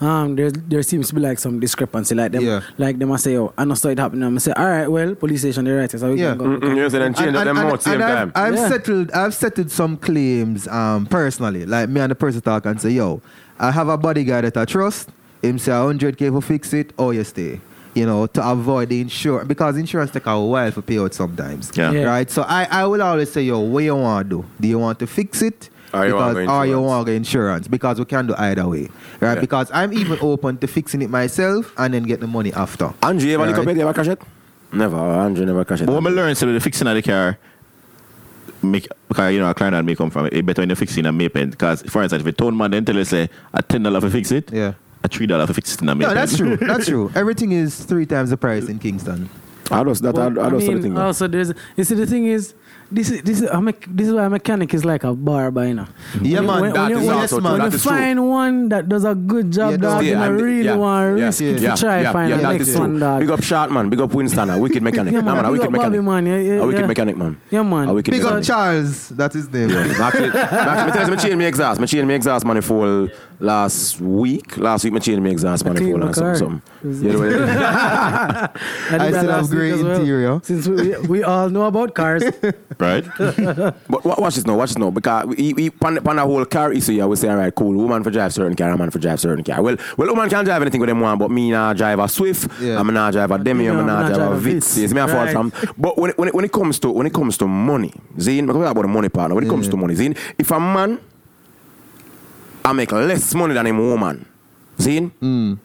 um 0.00 0.36
there 0.36 0.50
there 0.50 0.82
seems 0.82 1.08
to 1.08 1.14
be 1.14 1.20
like 1.20 1.38
some 1.38 1.60
discrepancy 1.60 2.14
like 2.14 2.32
them 2.32 2.42
Yeah. 2.44 2.60
like 2.78 2.98
them 2.98 3.12
I 3.12 3.16
say 3.16 3.36
oh 3.36 3.52
I 3.58 3.64
know 3.64 3.74
so 3.74 3.88
it 3.90 3.98
happening 3.98 4.24
I 4.34 4.38
say 4.38 4.52
all 4.52 4.66
right 4.66 4.90
well 4.90 5.14
police 5.14 5.40
station 5.40 5.64
they're 5.64 5.78
right 5.78 5.90
so 5.90 6.10
we 6.12 6.20
Yeah. 6.20 6.30
can 6.30 6.38
go. 6.38 6.44
Mm-mm, 6.66 6.76
you 6.76 6.90
say 6.90 6.98
then 6.98 7.14
change 7.14 7.36
up 7.36 7.44
them 7.44 7.58
out 7.58 7.82
same 7.82 8.02
I've, 8.02 8.32
time. 8.32 8.32
I've 8.34 8.58
settled 8.58 9.10
I've 9.12 9.34
settled 9.34 9.70
some 9.74 9.96
claims 9.96 10.66
um 10.68 11.06
personally. 11.06 11.66
Like 11.66 11.88
me 11.88 12.00
and 12.00 12.10
the 12.10 12.14
person 12.14 12.40
talk 12.40 12.64
and 12.66 12.80
say, 12.80 12.90
yo, 12.90 13.20
I 13.58 13.70
have 13.70 13.88
a 13.88 13.96
bodyguard 13.98 14.44
that 14.44 14.56
I 14.56 14.64
trust. 14.64 15.10
Him 15.42 15.58
say 15.58 15.72
hundred 15.72 16.16
K 16.16 16.30
for 16.30 16.40
fix 16.40 16.72
it 16.72 16.92
or 16.96 17.12
you 17.12 17.24
stay. 17.24 17.60
You 17.94 18.06
know, 18.06 18.26
to 18.26 18.50
avoid 18.50 18.88
the 18.88 19.00
insurance 19.00 19.46
because 19.46 19.76
insurance 19.76 20.10
take 20.10 20.26
a 20.26 20.40
while 20.40 20.70
for 20.72 20.82
pay 20.82 20.98
out 20.98 21.14
sometimes. 21.14 21.70
Yeah. 21.76 21.92
Yeah. 21.92 22.02
Right. 22.04 22.28
So 22.30 22.42
I, 22.42 22.66
I 22.70 22.86
will 22.86 23.00
always 23.02 23.30
say, 23.30 23.42
yo, 23.42 23.60
what 23.60 23.84
you 23.84 23.94
want 23.94 24.28
to 24.30 24.42
do? 24.42 24.48
Do 24.60 24.66
you 24.66 24.78
want 24.80 24.98
to 24.98 25.06
fix 25.06 25.42
it? 25.42 25.70
Or 25.92 26.04
you 26.06 26.12
because, 26.12 26.34
to 26.34 26.50
or 26.50 26.66
you 26.66 26.80
want 26.80 27.06
to 27.06 27.12
insurance 27.12 27.68
because 27.68 28.00
we 28.00 28.04
can 28.04 28.26
do 28.26 28.34
either 28.36 28.66
way, 28.66 28.88
right? 29.20 29.34
Yeah. 29.34 29.40
Because 29.40 29.70
I'm 29.72 29.92
even 29.92 30.18
open 30.22 30.58
to 30.58 30.66
fixing 30.66 31.02
it 31.02 31.10
myself 31.10 31.72
and 31.78 31.94
then 31.94 32.02
get 32.02 32.18
the 32.18 32.26
money 32.26 32.52
after. 32.52 32.92
Andrew, 33.00 33.28
you 33.28 33.34
ever 33.34 33.46
look 33.46 33.56
Right. 33.58 33.62
up 33.62 33.68
it? 33.68 33.76
You 33.76 33.82
ever 33.82 33.94
crash 33.94 34.08
it? 34.08 34.20
Never. 34.72 34.96
Andrew 34.96 35.46
never 35.46 35.64
cash 35.64 35.82
it. 35.82 35.86
But 35.86 35.94
when 35.94 36.06
I 36.08 36.10
learned 36.10 36.36
so 36.36 36.52
the 36.52 36.58
fixing 36.58 36.88
of 36.88 36.96
the 36.96 37.02
car, 37.02 37.38
make 38.64 38.88
because 39.08 39.32
you 39.34 39.40
know 39.40 39.50
a 39.50 39.54
client 39.54 39.74
and 39.76 39.86
me 39.86 39.94
come 39.96 40.10
from 40.10 40.26
it 40.32 40.44
better 40.46 40.62
when 40.62 40.70
you 40.70 40.76
fixing 40.76 41.06
a 41.06 41.12
May 41.12 41.28
Pen. 41.28 41.50
Because 41.50 41.82
for 41.82 42.02
instance, 42.02 42.22
if 42.22 42.26
a 42.26 42.32
tone 42.32 42.56
man 42.56 42.70
then 42.72 42.84
tell 42.84 42.96
you 42.96 43.04
say 43.04 43.28
a 43.52 43.62
ten 43.62 43.82
dollar 43.82 44.00
for 44.00 44.10
fix 44.10 44.30
it, 44.32 44.50
Yeah. 44.52 44.74
a 45.02 45.08
three 45.08 45.26
dollar 45.26 45.46
for 45.46 45.54
fix 45.54 45.74
it 45.74 45.82
in 45.82 45.88
a 45.88 45.94
May 45.94 46.04
Pen. 46.04 46.14
No, 46.14 46.20
that's 46.20 46.36
true. 46.36 46.56
That's 46.70 46.86
true. 46.86 47.10
Everything 47.14 47.52
is 47.52 47.84
three 47.84 48.06
times 48.06 48.30
the 48.30 48.36
price 48.36 48.68
in 48.68 48.78
Kingston. 48.78 49.28
I 49.70 49.82
just 49.84 50.02
that 50.02 50.18
I, 50.18 50.28
But, 50.28 50.42
I 50.42 50.46
I 50.46 50.50
just 50.50 50.66
mean, 50.68 50.76
the 50.76 50.82
thing. 50.82 50.98
also 50.98 51.26
there's 51.26 51.52
you 51.76 51.84
see 51.84 51.94
the 51.94 52.06
thing 52.06 52.26
is 52.26 52.54
this 52.94 53.10
is 53.10 53.22
this 53.22 53.40
is 53.42 53.48
a 53.50 53.60
mech, 53.60 53.84
this 53.88 54.06
is 54.08 54.14
why 54.14 54.24
a 54.24 54.30
mechanic 54.30 54.72
is 54.72 54.84
like 54.84 55.04
a 55.04 55.12
barber, 55.14 55.66
you 55.66 55.74
know. 55.74 55.86
Yeah, 56.22 56.38
When- 56.38 56.46
man. 56.46 56.60
when, 56.62 56.72
that 56.74 56.82
when, 56.90 56.92
is 56.92 57.02
you- 57.02 57.08
when, 57.08 57.16
also 57.18 57.36
you- 57.36 57.42
true. 57.42 57.50
when 57.52 57.60
you 57.60 57.66
is 57.66 57.82
true. 57.82 57.90
find 57.92 58.28
one 58.28 58.68
that 58.70 58.88
does 58.88 59.04
a 59.04 59.14
good 59.14 59.50
job, 59.52 59.70
Yeah, 59.72 59.76
dog, 59.76 60.04
Yeah, 60.04 60.10
you 60.10 60.16
know, 60.16 60.22
and- 60.24 60.40
really 60.40 60.64
yeah, 60.64 60.76
want 60.76 61.16
to 61.16 61.20
yeah, 61.20 61.26
risk 61.26 61.40
it 61.42 61.60
yeah, 61.60 61.74
to 61.74 61.80
try 61.82 62.00
yeah, 62.02 62.12
find 62.12 62.30
yeah, 62.30 62.36
the 62.36 62.42
that 62.42 62.52
next 62.52 62.68
is 62.68 62.74
true. 62.74 62.80
one, 62.86 62.98
dog. 63.00 63.20
Big 63.20 63.30
up 63.30 63.42
Short 63.42 63.70
man, 63.72 63.90
big 63.90 64.00
up 64.00 64.14
Winston, 64.14 64.50
a 64.50 64.58
wicked 64.58 64.82
mechanic. 64.88 65.12
Yeah, 65.12 65.20
Nah, 65.20 65.34
man, 65.34 65.36
man, 65.36 65.44
a 65.44 65.48
big 65.48 65.60
wicked 65.60 65.66
up 65.74 65.82
Bobby, 65.82 65.98
mechanic. 65.98 66.24
man. 66.24 66.26
Yeah, 66.26 66.54
yeah, 66.54 66.62
a 66.62 66.66
wicked 66.66 66.80
yeah. 66.80 66.86
mechanic, 66.86 67.16
man. 67.16 67.36
Yeah, 67.50 67.62
man. 67.62 67.88
A 67.88 67.94
wicked 67.94 68.10
Big 68.12 68.22
mechanic. 68.22 68.42
up 68.42 68.46
Charles. 68.46 69.08
That's 69.10 69.34
his 69.34 69.48
name. 69.52 69.70
Actually, 69.70 70.28
actually, 70.38 71.04
me 71.04 71.10
me 71.10 71.22
change 71.22 71.36
me 71.36 71.44
exhaust. 71.46 71.80
Me 71.80 71.86
change 71.86 72.06
me 72.06 72.14
exhaust 72.14 72.44
manifold 72.46 73.10
last 73.40 74.00
week. 74.00 74.56
Last 74.56 74.84
week, 74.84 74.94
I 74.94 74.98
changed 74.98 75.22
my 75.22 75.30
exhaust, 75.30 75.60
Spanish 75.60 75.80
for 75.80 75.98
last 75.98 76.16
something. 76.16 76.62
something. 76.82 77.04
You 77.04 77.12
know 77.12 77.46
I, 77.46 78.50
I 78.90 79.10
still 79.10 79.30
have 79.30 79.48
great 79.48 79.74
well, 79.74 80.00
interior. 80.00 80.40
Since 80.42 80.68
we, 80.68 80.96
we 81.06 81.22
all 81.22 81.48
know 81.50 81.64
about 81.64 81.94
cars. 81.94 82.24
right? 82.78 83.04
but 83.16 84.04
watch 84.04 84.34
this 84.34 84.46
now, 84.46 84.56
watch 84.56 84.70
this 84.70 84.78
now. 84.78 84.90
Because 84.90 85.26
we, 85.26 85.52
we, 85.54 85.70
on, 85.82 86.18
a 86.18 86.22
whole 86.22 86.44
car 86.44 86.72
issue, 86.72 87.00
I 87.00 87.06
would 87.06 87.18
say, 87.18 87.28
all 87.28 87.36
right, 87.36 87.54
cool, 87.54 87.74
woman 87.76 88.02
for 88.02 88.10
drive 88.10 88.32
certain 88.32 88.56
car, 88.56 88.70
a 88.70 88.78
man 88.78 88.90
for 88.90 88.98
drive 88.98 89.20
certain 89.20 89.44
car. 89.44 89.62
Well, 89.62 89.76
well, 89.96 90.08
woman 90.08 90.28
can 90.28 90.44
drive 90.44 90.62
anything 90.62 90.80
with 90.80 90.88
them 90.88 91.00
one, 91.00 91.18
but 91.18 91.30
me 91.30 91.50
nah 91.50 91.72
drive 91.72 91.98
a 91.98 92.08
Swift, 92.08 92.50
yeah. 92.60 92.78
I'm 92.78 92.92
not 92.92 93.12
drive 93.12 93.30
a 93.30 93.38
Demi, 93.38 93.66
I'm 93.66 93.86
not 93.86 94.12
drive 94.12 94.32
a 94.32 94.48
Vitz. 94.48 94.78
Yes, 94.78 94.92
me 94.92 95.00
I 95.00 95.06
fall 95.06 95.26
from. 95.28 95.52
But 95.76 95.98
when, 95.98 96.10
when, 96.12 96.28
when, 96.28 96.44
it 96.44 96.52
comes 96.52 96.78
to, 96.80 96.90
when 96.90 97.06
it 97.06 97.14
comes 97.14 97.36
to 97.38 97.46
money, 97.46 97.92
Zine, 98.16 98.46
because 98.46 98.70
about 98.70 98.82
the 98.82 98.88
money 98.88 99.08
partner, 99.08 99.34
when 99.34 99.44
it 99.44 99.50
comes 99.50 99.68
to 99.68 99.76
money, 99.76 99.94
Zine, 99.94 100.16
if 100.38 100.50
a 100.50 100.60
man 100.60 101.00
I 102.64 102.72
make 102.72 102.92
less 102.92 103.34
money 103.34 103.54
than 103.54 103.66
him 103.66 103.78
woman. 103.78 104.26
See? 104.78 105.00
Mm. 105.00 105.58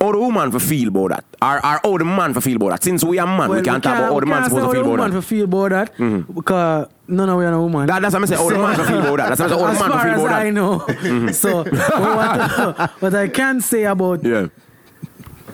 How 0.00 0.12
the 0.12 0.18
woman 0.18 0.50
for 0.50 0.60
feel 0.60 0.88
about 0.88 1.08
that? 1.10 1.24
Or, 1.40 1.56
or 1.56 1.80
how 1.82 1.98
the 1.98 2.04
man 2.04 2.34
for 2.34 2.40
feel 2.42 2.56
about 2.56 2.70
that? 2.70 2.84
Since 2.84 3.04
we 3.04 3.18
are 3.18 3.26
man, 3.26 3.48
well, 3.48 3.58
we 3.58 3.64
can't 3.64 3.82
talk 3.82 3.96
about 3.96 4.12
how 4.12 4.20
the 4.20 4.26
man 4.26 4.44
supposed 4.44 4.66
to 4.66 4.72
feel 4.72 4.94
about 4.94 5.10
that. 5.10 5.22
feel 5.22 5.44
about 5.44 5.70
that. 5.70 5.96
Mm-hmm. 5.96 6.32
Because 6.32 6.88
none 7.08 7.28
of 7.30 7.38
we 7.38 7.44
are 7.46 7.52
a 7.54 7.62
woman. 7.62 7.86
That, 7.86 8.02
that's 8.02 8.12
what 8.12 8.22
I'm 8.22 8.26
saying. 8.26 8.42
How 8.42 8.48
the 8.50 8.58
man 8.58 8.76
for 8.76 8.84
feel 8.84 9.00
about 9.00 9.16
that. 9.16 9.38
That's 9.38 9.40
what 9.40 9.62
I'm 9.62 9.76
saying. 9.76 9.90
How 9.90 10.02
the 10.02 10.10
man 10.10 10.14
for 10.14 10.16
feel 10.16 10.26
about 10.26 10.28
that. 10.28 10.46
I 10.46 10.50
know. 10.50 10.78
mm-hmm. 10.80 11.28
So, 11.28 11.64
but 11.64 12.78
what, 12.78 12.90
what 13.00 13.14
I 13.14 13.28
can 13.28 13.60
say 13.60 13.84
about 13.84 14.22
yeah. 14.22 14.48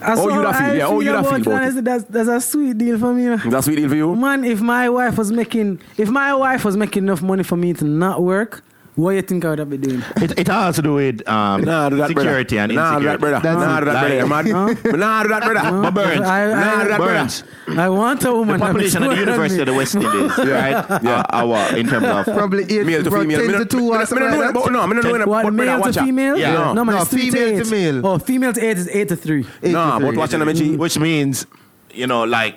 As 0.01 0.17
oh, 0.19 0.29
you 0.29 0.41
that 0.41 0.55
feel, 0.55 0.75
yeah. 0.75 0.87
Oh, 0.87 0.99
you 0.99 1.11
that 1.11 1.23
feel 1.23 1.35
about, 1.35 1.71
about 1.71 1.83
that's, 1.83 2.03
that's 2.05 2.29
a 2.29 2.41
sweet 2.41 2.77
deal 2.77 2.97
for 2.97 3.13
me. 3.13 3.27
That's 3.35 3.45
a 3.45 3.61
sweet 3.61 3.75
deal 3.75 3.87
for 3.89 3.95
you, 3.95 4.15
man. 4.15 4.43
If 4.43 4.59
my 4.59 4.89
wife 4.89 5.17
was 5.17 5.31
making, 5.31 5.79
if 5.95 6.09
my 6.09 6.33
wife 6.33 6.65
was 6.65 6.75
making 6.75 7.03
enough 7.03 7.21
money 7.21 7.43
for 7.43 7.55
me 7.55 7.73
to 7.73 7.85
not 7.85 8.23
work, 8.23 8.63
what 9.01 9.15
you 9.15 9.23
think 9.23 9.43
I 9.45 9.49
would 9.49 9.57
have 9.57 9.69
been 9.71 9.81
doing? 9.81 10.03
It, 10.17 10.37
it 10.37 10.47
has 10.47 10.75
to 10.75 10.83
do 10.83 10.93
with 10.93 11.27
um, 11.27 11.61
nah, 11.61 11.89
do 11.89 11.95
that, 11.97 12.09
security 12.09 12.55
brother. 12.55 12.71
and 12.71 12.75
nah, 12.75 12.93
insecurity. 12.93 12.95
Nah, 12.95 12.99
do 12.99 13.05
that, 13.05 13.19
brother. 13.19 13.41
Nah, 13.41 13.79
do 13.79 13.85
that, 13.85 14.01
brother. 14.01 14.25
Like, 14.27 14.85
man. 14.85 14.99
nah, 14.99 15.23
do 15.23 15.29
that, 15.29 15.43
brother. 15.43 15.71
No. 15.71 15.81
But 15.81 15.93
Burns. 15.95 16.21
I, 16.21 16.43
I, 16.43 16.53
nah, 16.53 16.83
do 16.83 16.89
that, 16.89 16.99
Burns. 16.99 17.43
I 17.67 17.89
want 17.89 18.23
a 18.25 18.31
woman. 18.31 18.59
The 18.59 18.65
population 18.67 19.01
of 19.01 19.09
the 19.09 19.17
University 19.17 19.59
of 19.61 19.65
the 19.65 19.73
West 19.73 19.95
Indies, 19.95 20.11
yeah. 20.37 20.45
right? 20.45 21.03
Yeah. 21.03 21.25
Uh, 21.33 21.47
our, 21.47 21.77
in 21.77 21.87
terms 21.87 22.05
of 22.05 22.25
probably 22.25 22.63
eight, 22.65 22.85
male 22.85 23.03
to 23.03 23.09
bro, 23.09 23.21
female. 23.21 23.39
Ten 23.39 23.59
to 23.59 23.65
two. 23.65 23.91
I 23.91 24.05
don't 24.05 24.19
know 24.19 24.49
about 24.49 24.71
no. 24.71 24.81
I 24.81 24.93
don't 24.93 25.03
know 25.03 25.39
about 25.39 25.53
male 25.53 25.81
to 25.81 25.93
female. 25.93 26.37
Yeah. 26.37 26.73
No, 26.73 26.85
man. 26.85 27.03
Female 27.07 27.63
to 27.63 27.71
male. 27.71 28.05
Oh, 28.05 28.19
female 28.19 28.53
to 28.53 28.63
eight 28.63 28.77
is 28.77 28.87
eight 28.89 29.07
to 29.07 29.15
three. 29.15 29.47
No, 29.63 29.97
but 29.99 30.15
watching 30.15 30.77
which 30.77 30.99
means 30.99 31.47
you 31.91 32.05
know 32.05 32.23
like 32.23 32.55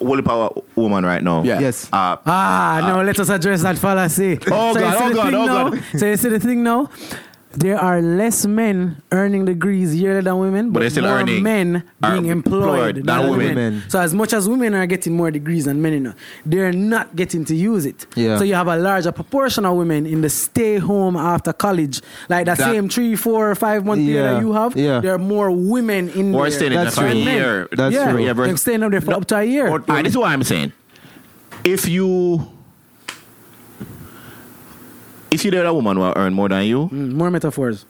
Holy 0.00 0.22
Power 0.22 0.50
woman 0.74 1.04
right 1.04 1.22
now. 1.22 1.42
Yeah. 1.42 1.60
Yes. 1.60 1.86
Uh, 1.92 2.16
ah, 2.26 2.98
uh, 2.98 3.02
let 3.04 3.18
us 3.18 3.28
address 3.28 3.62
that 3.62 3.78
fallacy. 3.78 4.38
Oh, 4.50 4.74
so 4.74 4.80
God, 4.80 5.12
oh, 5.12 5.14
God, 5.14 5.34
oh. 5.34 5.70
God. 5.70 5.84
So 5.98 6.06
you 6.06 6.16
see 6.16 6.28
the 6.28 6.40
thing 6.40 6.62
now? 6.62 6.90
there 7.52 7.78
are 7.78 8.00
less 8.00 8.46
men 8.46 9.02
earning 9.10 9.44
degrees 9.44 9.94
yearly 9.94 10.20
than 10.20 10.38
women, 10.38 10.70
but, 10.70 10.80
but 10.80 10.92
still 10.92 11.04
more 11.04 11.18
earning, 11.18 11.42
men 11.42 11.82
being 12.00 12.26
employed, 12.26 12.98
employed 12.98 13.06
than, 13.06 13.30
women. 13.30 13.48
women. 13.48 13.82
So 13.88 14.00
as 14.00 14.14
much 14.14 14.32
as 14.32 14.48
women 14.48 14.74
are 14.74 14.86
getting 14.86 15.16
more 15.16 15.32
degrees 15.32 15.64
than 15.64 15.82
men, 15.82 15.92
you 15.94 16.00
know, 16.00 16.14
they're 16.46 16.72
not 16.72 17.16
getting 17.16 17.44
to 17.46 17.54
use 17.56 17.86
it. 17.86 18.06
Yeah. 18.14 18.38
So 18.38 18.44
you 18.44 18.54
have 18.54 18.68
a 18.68 18.76
larger 18.76 19.10
proportion 19.10 19.66
of 19.66 19.76
women 19.76 20.06
in 20.06 20.20
the 20.20 20.30
stay 20.30 20.78
home 20.78 21.16
after 21.16 21.52
college, 21.52 22.00
like 22.28 22.46
the 22.46 22.54
that, 22.54 22.58
same 22.58 22.88
three, 22.88 23.16
four, 23.16 23.52
five 23.56 23.84
month 23.84 24.02
yeah, 24.02 24.34
that 24.34 24.40
you 24.40 24.52
have. 24.52 24.76
Yeah. 24.76 25.00
There 25.00 25.14
are 25.14 25.18
more 25.18 25.50
women 25.50 26.08
in 26.10 26.32
or 26.34 26.42
there. 26.42 26.50
staying 26.52 26.72
that's 26.72 26.94
there 26.94 27.10
for 27.10 27.12
a 27.12 27.16
year. 27.16 27.68
That's 27.72 27.94
yeah. 27.94 28.12
true. 28.12 28.24
Yeah, 28.24 28.54
staying 28.54 28.84
up 28.84 28.92
there 28.92 29.00
for 29.00 29.10
no, 29.10 29.16
up 29.16 29.26
to 29.26 29.38
a 29.38 29.44
year. 29.44 29.68
Or, 29.68 29.82
and 29.88 30.06
this 30.06 30.12
is 30.12 30.18
what 30.18 30.30
I'm 30.30 30.44
saying. 30.44 30.72
If 31.64 31.88
you 31.88 32.48
if 35.30 35.44
you 35.44 35.50
date 35.50 35.64
a 35.64 35.72
woman 35.72 35.96
who 35.96 36.02
will 36.02 36.12
earn 36.16 36.34
more 36.34 36.48
than 36.48 36.64
you, 36.64 36.88
mm, 36.88 37.12
more 37.12 37.30
metaphors. 37.30 37.86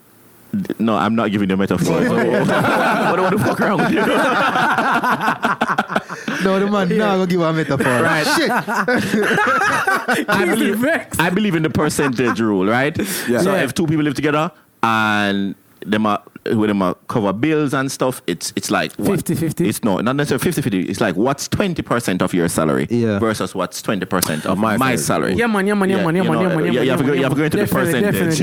No, 0.78 0.96
I'm 0.96 1.14
not 1.14 1.30
giving 1.30 1.48
you 1.48 1.56
metaphors. 1.56 1.86
so. 1.86 2.16
I 2.16 3.12
don't 3.14 3.22
want 3.22 3.38
to 3.38 3.44
fuck 3.44 3.60
around 3.60 3.78
with 3.78 3.92
you. 3.92 4.00
no, 6.44 6.58
the 6.58 6.66
man 6.68 6.88
no, 6.88 7.08
I'm 7.08 7.18
gonna 7.18 7.26
give 7.26 7.40
a 7.40 7.52
metaphor. 7.52 7.86
Right. 8.02 8.26
Shit. 8.36 8.50
I, 10.28 10.44
believe, 10.44 10.84
I 11.20 11.30
believe 11.30 11.54
in 11.54 11.62
the 11.62 11.70
percentage 11.70 12.40
rule, 12.40 12.66
right? 12.66 12.96
Yeah. 13.28 13.42
So 13.42 13.54
yeah. 13.54 13.62
if 13.62 13.74
two 13.74 13.86
people 13.86 14.02
live 14.02 14.14
together 14.14 14.50
and 14.82 15.54
them 15.86 16.06
are 16.06 16.20
when 16.46 16.68
them 16.68 16.82
uh, 16.82 16.94
cover 17.08 17.32
bills 17.32 17.74
and 17.74 17.90
stuff, 17.92 18.22
it's 18.26 18.52
it's 18.56 18.70
like 18.70 18.92
50 18.92 19.34
50. 19.34 19.68
It's 19.68 19.84
no, 19.84 19.98
not 19.98 20.16
necessarily 20.16 20.42
50 20.42 20.62
50. 20.62 20.82
It's 20.82 21.00
like 21.00 21.16
what's 21.16 21.48
20% 21.48 22.22
of 22.22 22.32
your 22.32 22.48
salary 22.48 22.86
yeah. 22.90 23.18
versus 23.18 23.54
what's 23.54 23.82
20% 23.82 24.46
of 24.46 24.58
my, 24.58 24.76
my 24.76 24.96
salary. 24.96 25.34
Yeah, 25.34 25.46
man, 25.46 25.66
yeah, 25.66 25.74
man, 25.74 25.90
yeah, 25.90 26.04
man, 26.04 26.16
yeah, 26.16 26.22
you 26.22 26.30
man, 26.30 26.40
yeah, 26.40 26.56
man, 26.56 26.72
yeah. 26.72 26.82
You 26.82 26.90
have 26.90 27.00
to 27.00 27.06
go, 27.06 27.12
into 27.44 27.56
the 27.58 27.66
percentage. 27.66 28.40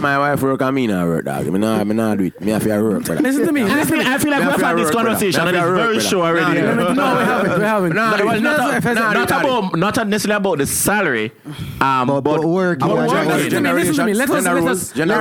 My 0.00 0.18
wife 0.18 0.42
work 0.42 0.62
on 0.62 0.74
me 0.74 0.86
not 0.86 1.06
work, 1.06 1.24
dog. 1.24 1.46
Me 1.46 1.58
not, 1.58 1.86
me 1.86 1.94
not 1.94 2.18
do 2.18 2.24
it. 2.24 2.40
Me 2.40 2.52
have 2.52 2.62
to 2.62 2.82
work. 2.82 3.08
Listen 3.08 3.46
to 3.46 3.52
me. 3.52 3.64
Listen, 3.64 4.00
I 4.00 4.18
feel 4.18 4.30
like 4.30 4.42
we've 4.50 4.60
had 4.60 4.78
this 4.78 4.90
conversation 4.90 5.46
and 5.46 5.56
it's 5.56 5.66
very 5.66 6.00
sure 6.00 6.24
already. 6.24 6.60
No, 6.60 7.18
we 7.18 7.24
haven't. 7.24 7.58
We 7.58 7.64
haven't. 7.64 7.94
Not 7.94 8.20
about, 8.20 9.76
not 9.76 10.08
necessarily 10.08 10.36
about 10.36 10.58
the 10.58 10.66
salary, 10.66 11.32
um, 11.80 12.06
but 12.06 12.44
work. 12.44 12.80
Listen 12.80 13.50
to 13.50 13.60
me. 13.60 13.72
Listen 13.72 13.94
to 13.94 14.04
me. 14.06 14.14
Let 14.14 14.30
us 14.30 14.46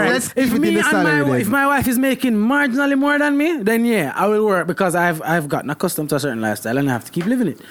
Let's 0.09 0.33
if 0.35 0.53
me 0.53 0.77
and 0.79 1.03
my 1.03 1.23
then. 1.23 1.41
if 1.41 1.49
my 1.49 1.67
wife 1.67 1.87
is 1.87 1.97
making 1.97 2.33
marginally 2.33 2.97
more 2.97 3.17
than 3.19 3.37
me, 3.37 3.57
then 3.61 3.85
yeah, 3.85 4.13
I 4.15 4.27
will 4.27 4.45
work 4.45 4.67
because 4.67 4.95
I've 4.95 5.21
I've 5.21 5.47
gotten 5.49 5.69
accustomed 5.69 6.09
to 6.09 6.15
a 6.15 6.19
certain 6.19 6.41
lifestyle 6.41 6.77
and 6.77 6.89
I 6.89 6.93
have 6.93 7.05
to 7.05 7.11
keep 7.11 7.25
living 7.25 7.47
it. 7.47 7.61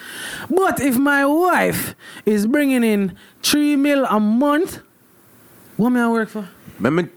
But 0.49 0.79
if 0.79 0.97
my 0.97 1.25
wife 1.25 1.95
is 2.25 2.47
bringing 2.47 2.83
in 2.83 3.15
three 3.41 3.75
mil 3.75 4.05
a 4.05 4.19
month, 4.19 4.79
what 5.77 5.91
may 5.91 6.01
I 6.01 6.09
work 6.09 6.29
for? 6.29 6.47
Man, 6.79 7.09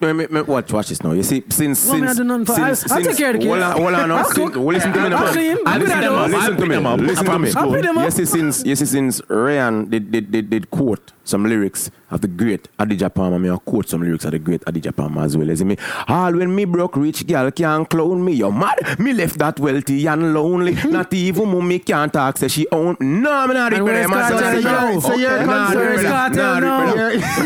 watch, 0.47 0.73
watch 0.73 0.89
this 0.89 1.03
now. 1.03 1.13
You 1.13 1.23
see, 1.23 1.45
since 1.49 1.79
since 1.79 2.17
since, 2.17 2.49
since 2.49 2.81
since 2.81 2.93
I'll 2.93 3.03
take 3.03 3.17
care 3.17 3.31
of 3.31 3.41
the 3.41 3.47
kids. 3.47 3.63
Hold 3.63 3.95
on, 3.95 4.11
hold 4.11 4.11
on, 4.11 4.25
since. 4.35 4.57
Well, 4.57 4.67
listen 4.75 4.93
to 4.93 5.01
me 5.01 5.09
now. 5.09 5.17
I'll 5.19 5.79
listen, 5.79 6.31
listen 6.31 6.57
to 6.57 6.67
me. 6.67 6.77
Listen 7.07 7.27
to 7.27 7.39
me. 7.39 8.03
Yes, 8.03 8.17
since 8.31 8.65
yes, 8.65 8.91
since 8.91 9.23
Ryan 9.29 9.89
did 9.89 10.11
did 10.11 10.33
did, 10.33 10.51
did 10.51 10.71
quote 10.71 11.13
some 11.25 11.45
lyrics 11.45 11.91
of 12.11 12.21
the 12.21 12.29
great 12.29 12.69
Adidja 12.79 13.15
Palmer. 13.15 13.39
Me, 13.39 13.57
quote 13.65 13.89
some 13.89 14.03
lyrics 14.03 14.25
of 14.25 14.33
the 14.33 14.39
great 14.41 14.63
Adidja 14.63 14.93
Palmer 14.95 15.23
as 15.23 15.37
well. 15.37 15.49
As 15.49 15.63
me, 15.63 15.77
all 16.09 16.33
when 16.35 16.55
me 16.55 16.65
broke 16.65 16.97
rich 16.97 17.25
girl 17.27 17.51
can't 17.53 17.89
clone 17.89 18.25
me. 18.25 18.33
You're 18.33 18.51
mad. 18.51 18.99
Me 18.99 19.13
left 19.13 19.39
that 19.39 19.61
wealthy 19.61 20.07
and 20.07 20.35
lonely. 20.35 20.75
Not 20.91 21.13
even 21.15 21.49
mummy 21.49 21.79
can't 21.79 22.13
talk. 22.13 22.39
Say 22.39 22.49
she 22.49 22.67
own. 22.73 22.97
No, 23.01 23.31
I'm 23.33 23.53
not. 23.53 23.73
And 23.73 23.85
where's 23.85 24.09
Kartel? 24.09 25.01
So 25.01 25.15
you're 25.15 25.39
concerned. 25.39 25.75
Where's 25.77 26.03
Kartel? 26.03 26.61
No. 26.61 26.95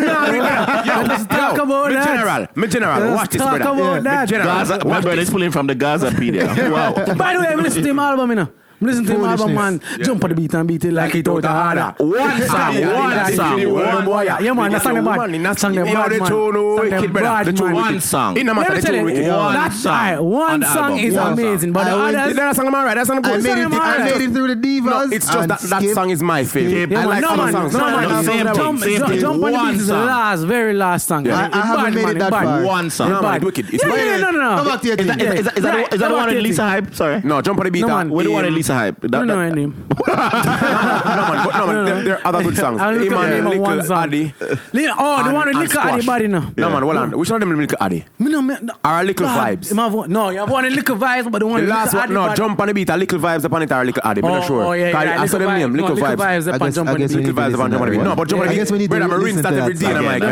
No, 0.01 1.26
general, 2.41 2.49
me 2.57 2.69
general, 2.69 3.15
watch 3.15 3.31
this, 3.31 3.43
brother. 3.43 3.59
Come 3.59 3.81
on, 3.81 4.05
yeah. 4.05 4.27
Dad. 4.27 4.31
Gaza, 4.31 4.85
my 4.85 5.01
brother 5.01 5.21
is 5.21 5.31
pulling 5.31 5.51
from 5.51 5.67
the 5.67 5.75
Gaza 5.75 6.11
Wow. 6.17 6.95
By 7.15 7.35
the 7.35 7.41
way, 7.41 7.47
I'm 7.49 7.63
listening 7.63 7.85
to 7.85 7.91
him 7.91 7.99
album, 7.99 8.31
you 8.31 8.37
know. 8.37 8.49
Listen 8.81 9.05
to 9.07 9.19
my 9.19 9.37
man 9.47 9.81
jump 10.03 10.23
on 10.25 10.31
the 10.31 10.37
beat 10.37 10.53
and 10.55 10.69
beat 10.69 10.85
it 10.85 10.93
like 10.93 11.15
it's 11.15 11.29
out 11.29 11.45
of 11.45 11.45
order. 11.45 11.95
One 11.99 12.43
song, 12.43 12.75
one 12.87 13.33
song, 13.33 13.73
one 13.73 14.05
boy. 14.05 14.23
Yeah, 14.23 14.53
man, 14.53 14.71
that 14.73 14.83
song 14.83 14.95
the 14.95 15.03
man. 15.03 15.43
That 15.43 15.59
song 15.59 15.75
the 15.75 15.85
bad 15.85 16.11
man. 16.11 16.33
Wicked 16.77 17.13
brother, 17.13 17.53
the 17.53 17.57
two 17.57 17.73
one 17.73 18.01
song. 18.01 18.37
In 18.37 18.47
the 18.47 18.55
matter, 18.55 18.81
the 18.81 18.87
two. 18.87 19.05
One 19.33 19.71
song. 19.73 20.31
One 20.31 20.63
song 20.63 20.99
is 20.99 21.17
amazing, 21.17 21.73
but 21.73 21.85
the 21.85 21.91
others. 21.97 22.37
That 22.37 22.57
song, 22.57 22.71
man, 22.71 22.85
right? 22.85 22.95
That 22.95 23.07
song 23.07 23.23
good. 23.23 23.47
I 23.47 23.99
made 24.05 24.21
it 24.23 24.31
through 24.33 24.55
the 24.55 24.57
divas. 24.57 25.13
It's 25.13 25.27
just 25.27 25.49
that 25.49 25.61
that 25.61 25.83
song 25.95 26.11
is 26.11 26.23
my 26.23 26.45
favorite. 26.45 26.97
I 26.97 27.05
like 27.05 27.25
some 27.25 27.53
songs. 27.53 27.73
No 27.73 27.81
man, 27.81 28.25
same 28.25 28.47
thing, 28.47 28.79
same 28.79 29.07
thing. 29.07 29.21
Jump 29.21 29.43
on 29.43 29.53
the 29.53 29.59
beat 29.59 29.81
is 29.81 29.87
the 29.87 29.95
last, 29.95 30.43
very 30.43 30.75
last 30.75 31.09
song. 31.09 31.27
I 31.29 31.49
haven't 31.49 31.95
made 31.95 32.09
it 32.09 32.19
that 32.19 32.31
far. 32.31 32.65
One 32.65 32.91
song. 32.91 33.09
No 33.11 33.23
man, 33.23 33.41
wicked. 33.41 33.73
No, 33.73 33.89
no, 33.89 34.19
no, 34.19 34.31
no. 34.31 34.57
Come 34.57 34.67
back 34.67 34.81
to 34.83 34.87
your 34.87 34.97
thing. 34.97 35.09
Is 35.21 35.47
that 35.47 35.89
the 35.99 36.11
one 36.13 36.29
in 36.29 36.43
Lisa 36.43 36.63
hype? 36.63 36.95
Sorry. 36.95 37.23
No, 37.25 37.41
jump 37.41 37.59
on 37.59 37.65
the 37.65 37.71
beat. 37.71 37.87
Where 37.87 38.05
do 38.05 38.29
you 38.29 38.33
want 38.33 38.51
Lisa? 38.51 38.66
Pizza 38.67 38.75
Hype. 38.75 39.01
That, 39.01 39.11
don't 39.11 39.27
that, 39.27 39.35
know 39.35 39.41
her 39.41 39.55
name. 39.55 39.87
no, 40.09 40.15
man, 40.17 41.47
but 41.47 41.59
no, 41.59 41.67
man, 41.67 41.85
there, 41.85 42.03
there 42.03 42.19
are 42.19 42.27
other 42.27 42.43
good 42.43 42.57
songs. 42.57 42.81
Hey, 42.81 43.09
man, 43.09 43.45
Little 43.45 43.63
one 43.63 43.87
song. 43.87 44.05
Addy. 44.05 44.35
Li- 44.73 44.89
oh, 44.99 45.19
and, 45.19 45.29
the 45.29 45.35
one 45.35 45.47
with 45.47 45.57
Little 45.57 45.81
Addy 45.81 46.07
body 46.07 46.27
now. 46.27 46.53
No, 46.57 46.71
man, 46.71 46.83
hold 46.83 46.97
on. 46.97 47.19
Which 47.19 47.31
one 47.31 47.43
of 47.43 47.49
them 47.49 47.59
Little 47.59 47.79
Addy? 47.81 48.05
Me 48.19 48.31
no, 48.31 48.43
me, 48.43 48.57
no. 48.63 48.75
Or 48.85 49.05
Little 49.05 49.27
Vibes? 49.27 49.77
Have 49.77 49.95
one, 49.95 50.11
no, 50.11 50.31
you 50.31 50.39
have 50.39 50.51
one 50.51 50.65
in 50.65 50.75
Little 50.75 50.97
Vibes, 50.97 51.31
but 51.31 51.39
the 51.39 51.47
one 51.47 51.63
the 51.63 51.69
last 51.69 51.95
one, 51.95 52.13
no, 52.13 52.35
Jump 52.35 52.59
on 52.59 52.67
the 52.69 52.75
Beat, 52.75 52.89
a 52.89 52.97
Little 52.97 53.21
Vibes 53.21 53.45
upon 53.45 53.63
it, 53.63 53.71
or 53.71 53.85
Little 53.85 54.03
Addy, 54.05 54.23
I'm 54.23 54.29
not 54.29 54.43
oh, 54.43 54.47
sure. 54.47 54.65
Oh, 54.65 54.73
yeah, 54.73 54.89
yeah. 54.91 55.23
I 55.23 55.27
saw 55.27 55.39
them 55.39 55.57
name, 55.57 55.73
Little 55.73 55.97
Vibes. 55.97 56.01
Little 56.01 56.17
Vibes 56.17 56.55
upon 56.55 56.73
Jump 56.73 56.89
on 56.89 57.01
the 57.01 57.07
Beat. 57.07 57.27
Jump 57.27 57.39
on 57.39 57.71
the 57.71 57.91
Beat. 57.91 58.01
No, 58.01 58.17
but 58.17 58.29
Jump 58.29 58.43
on 58.43 58.49
the 58.49 58.79
Beat, 58.79 58.91
brother, 58.91 59.15
I'm 59.15 59.23
rinse 59.23 59.43
that 59.43 59.53
every 59.53 59.75
day, 59.75 59.87
and 59.87 59.99
I'm 59.99 60.05
like, 60.05 60.23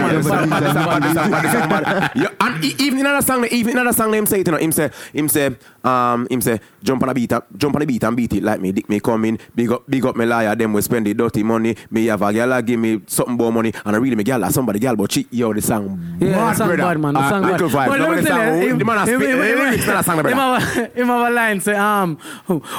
even 2.65 2.99
in 2.99 3.07
another 3.07 3.23
song, 3.23 3.47
even 3.51 3.73
in 3.73 3.79
another 3.79 3.97
song, 3.97 4.13
him 4.15 4.27
say, 4.27 4.39
you 4.39 4.45
know, 4.45 4.57
him 4.57 4.73
say, 4.73 4.91
him 5.13 5.29
say, 5.29 5.57
um, 5.85 6.27
him 6.31 6.41
say, 6.41 6.61
jump 6.83 7.03
on 7.03 7.11
a 7.11 7.15
beat 7.15 7.33
jump 7.57 7.77
on 7.77 7.83
a 7.83 7.87
beat 7.87 8.03
and 8.03 8.17
beat 8.17 8.33
it 8.33 8.43
like 8.43 8.61
me. 8.61 8.73
Dick 8.73 8.89
me 8.89 9.01
coming, 9.01 9.39
big 9.55 9.71
up, 9.71 9.89
big 9.89 10.05
up 10.07 10.17
me 10.17 10.25
liar. 10.25 10.57
Them 10.57 10.73
we 10.73 10.81
spend 10.83 11.07
the 11.07 11.15
dirty 11.15 11.43
money. 11.43 11.77
Me 11.91 12.07
have 12.07 12.23
a 12.23 12.33
gal 12.33 12.63
give 12.63 12.81
me 12.81 13.03
something 13.07 13.35
more 13.35 13.53
money, 13.53 13.73
and 13.85 13.95
I 13.95 13.99
really 13.99 14.17
me 14.17 14.25
gal 14.25 14.51
somebody 14.51 14.79
gal, 14.79 14.97
but 14.97 15.13
she 15.13 15.27
yo 15.31 15.53
the 15.53 15.61
song. 15.61 16.17
Yeah, 16.21 16.33
bad, 16.33 16.57
song 16.57 16.69
brother. 16.69 16.83
bad 16.83 17.01
man. 17.01 17.15
The 17.15 17.21
uh, 17.21 17.31
song. 17.31 17.43
Good 17.43 17.71
vibe. 17.71 17.87
But 17.89 17.97
no, 17.99 18.09
let 18.09 18.61
me 18.61 18.67
you, 18.67 18.77
the 18.79 18.85
man 18.85 18.99
has 18.99 19.09
spit. 19.09 19.75
It's 19.75 19.87
not 19.87 20.01
a 20.01 20.03
song, 20.05 20.23
brother. 20.23 20.31
Him 20.31 20.39
have, 20.39 20.95
him 20.95 21.11
a 21.11 21.31
line 21.31 21.61
say, 21.61 21.75
um, 21.75 22.17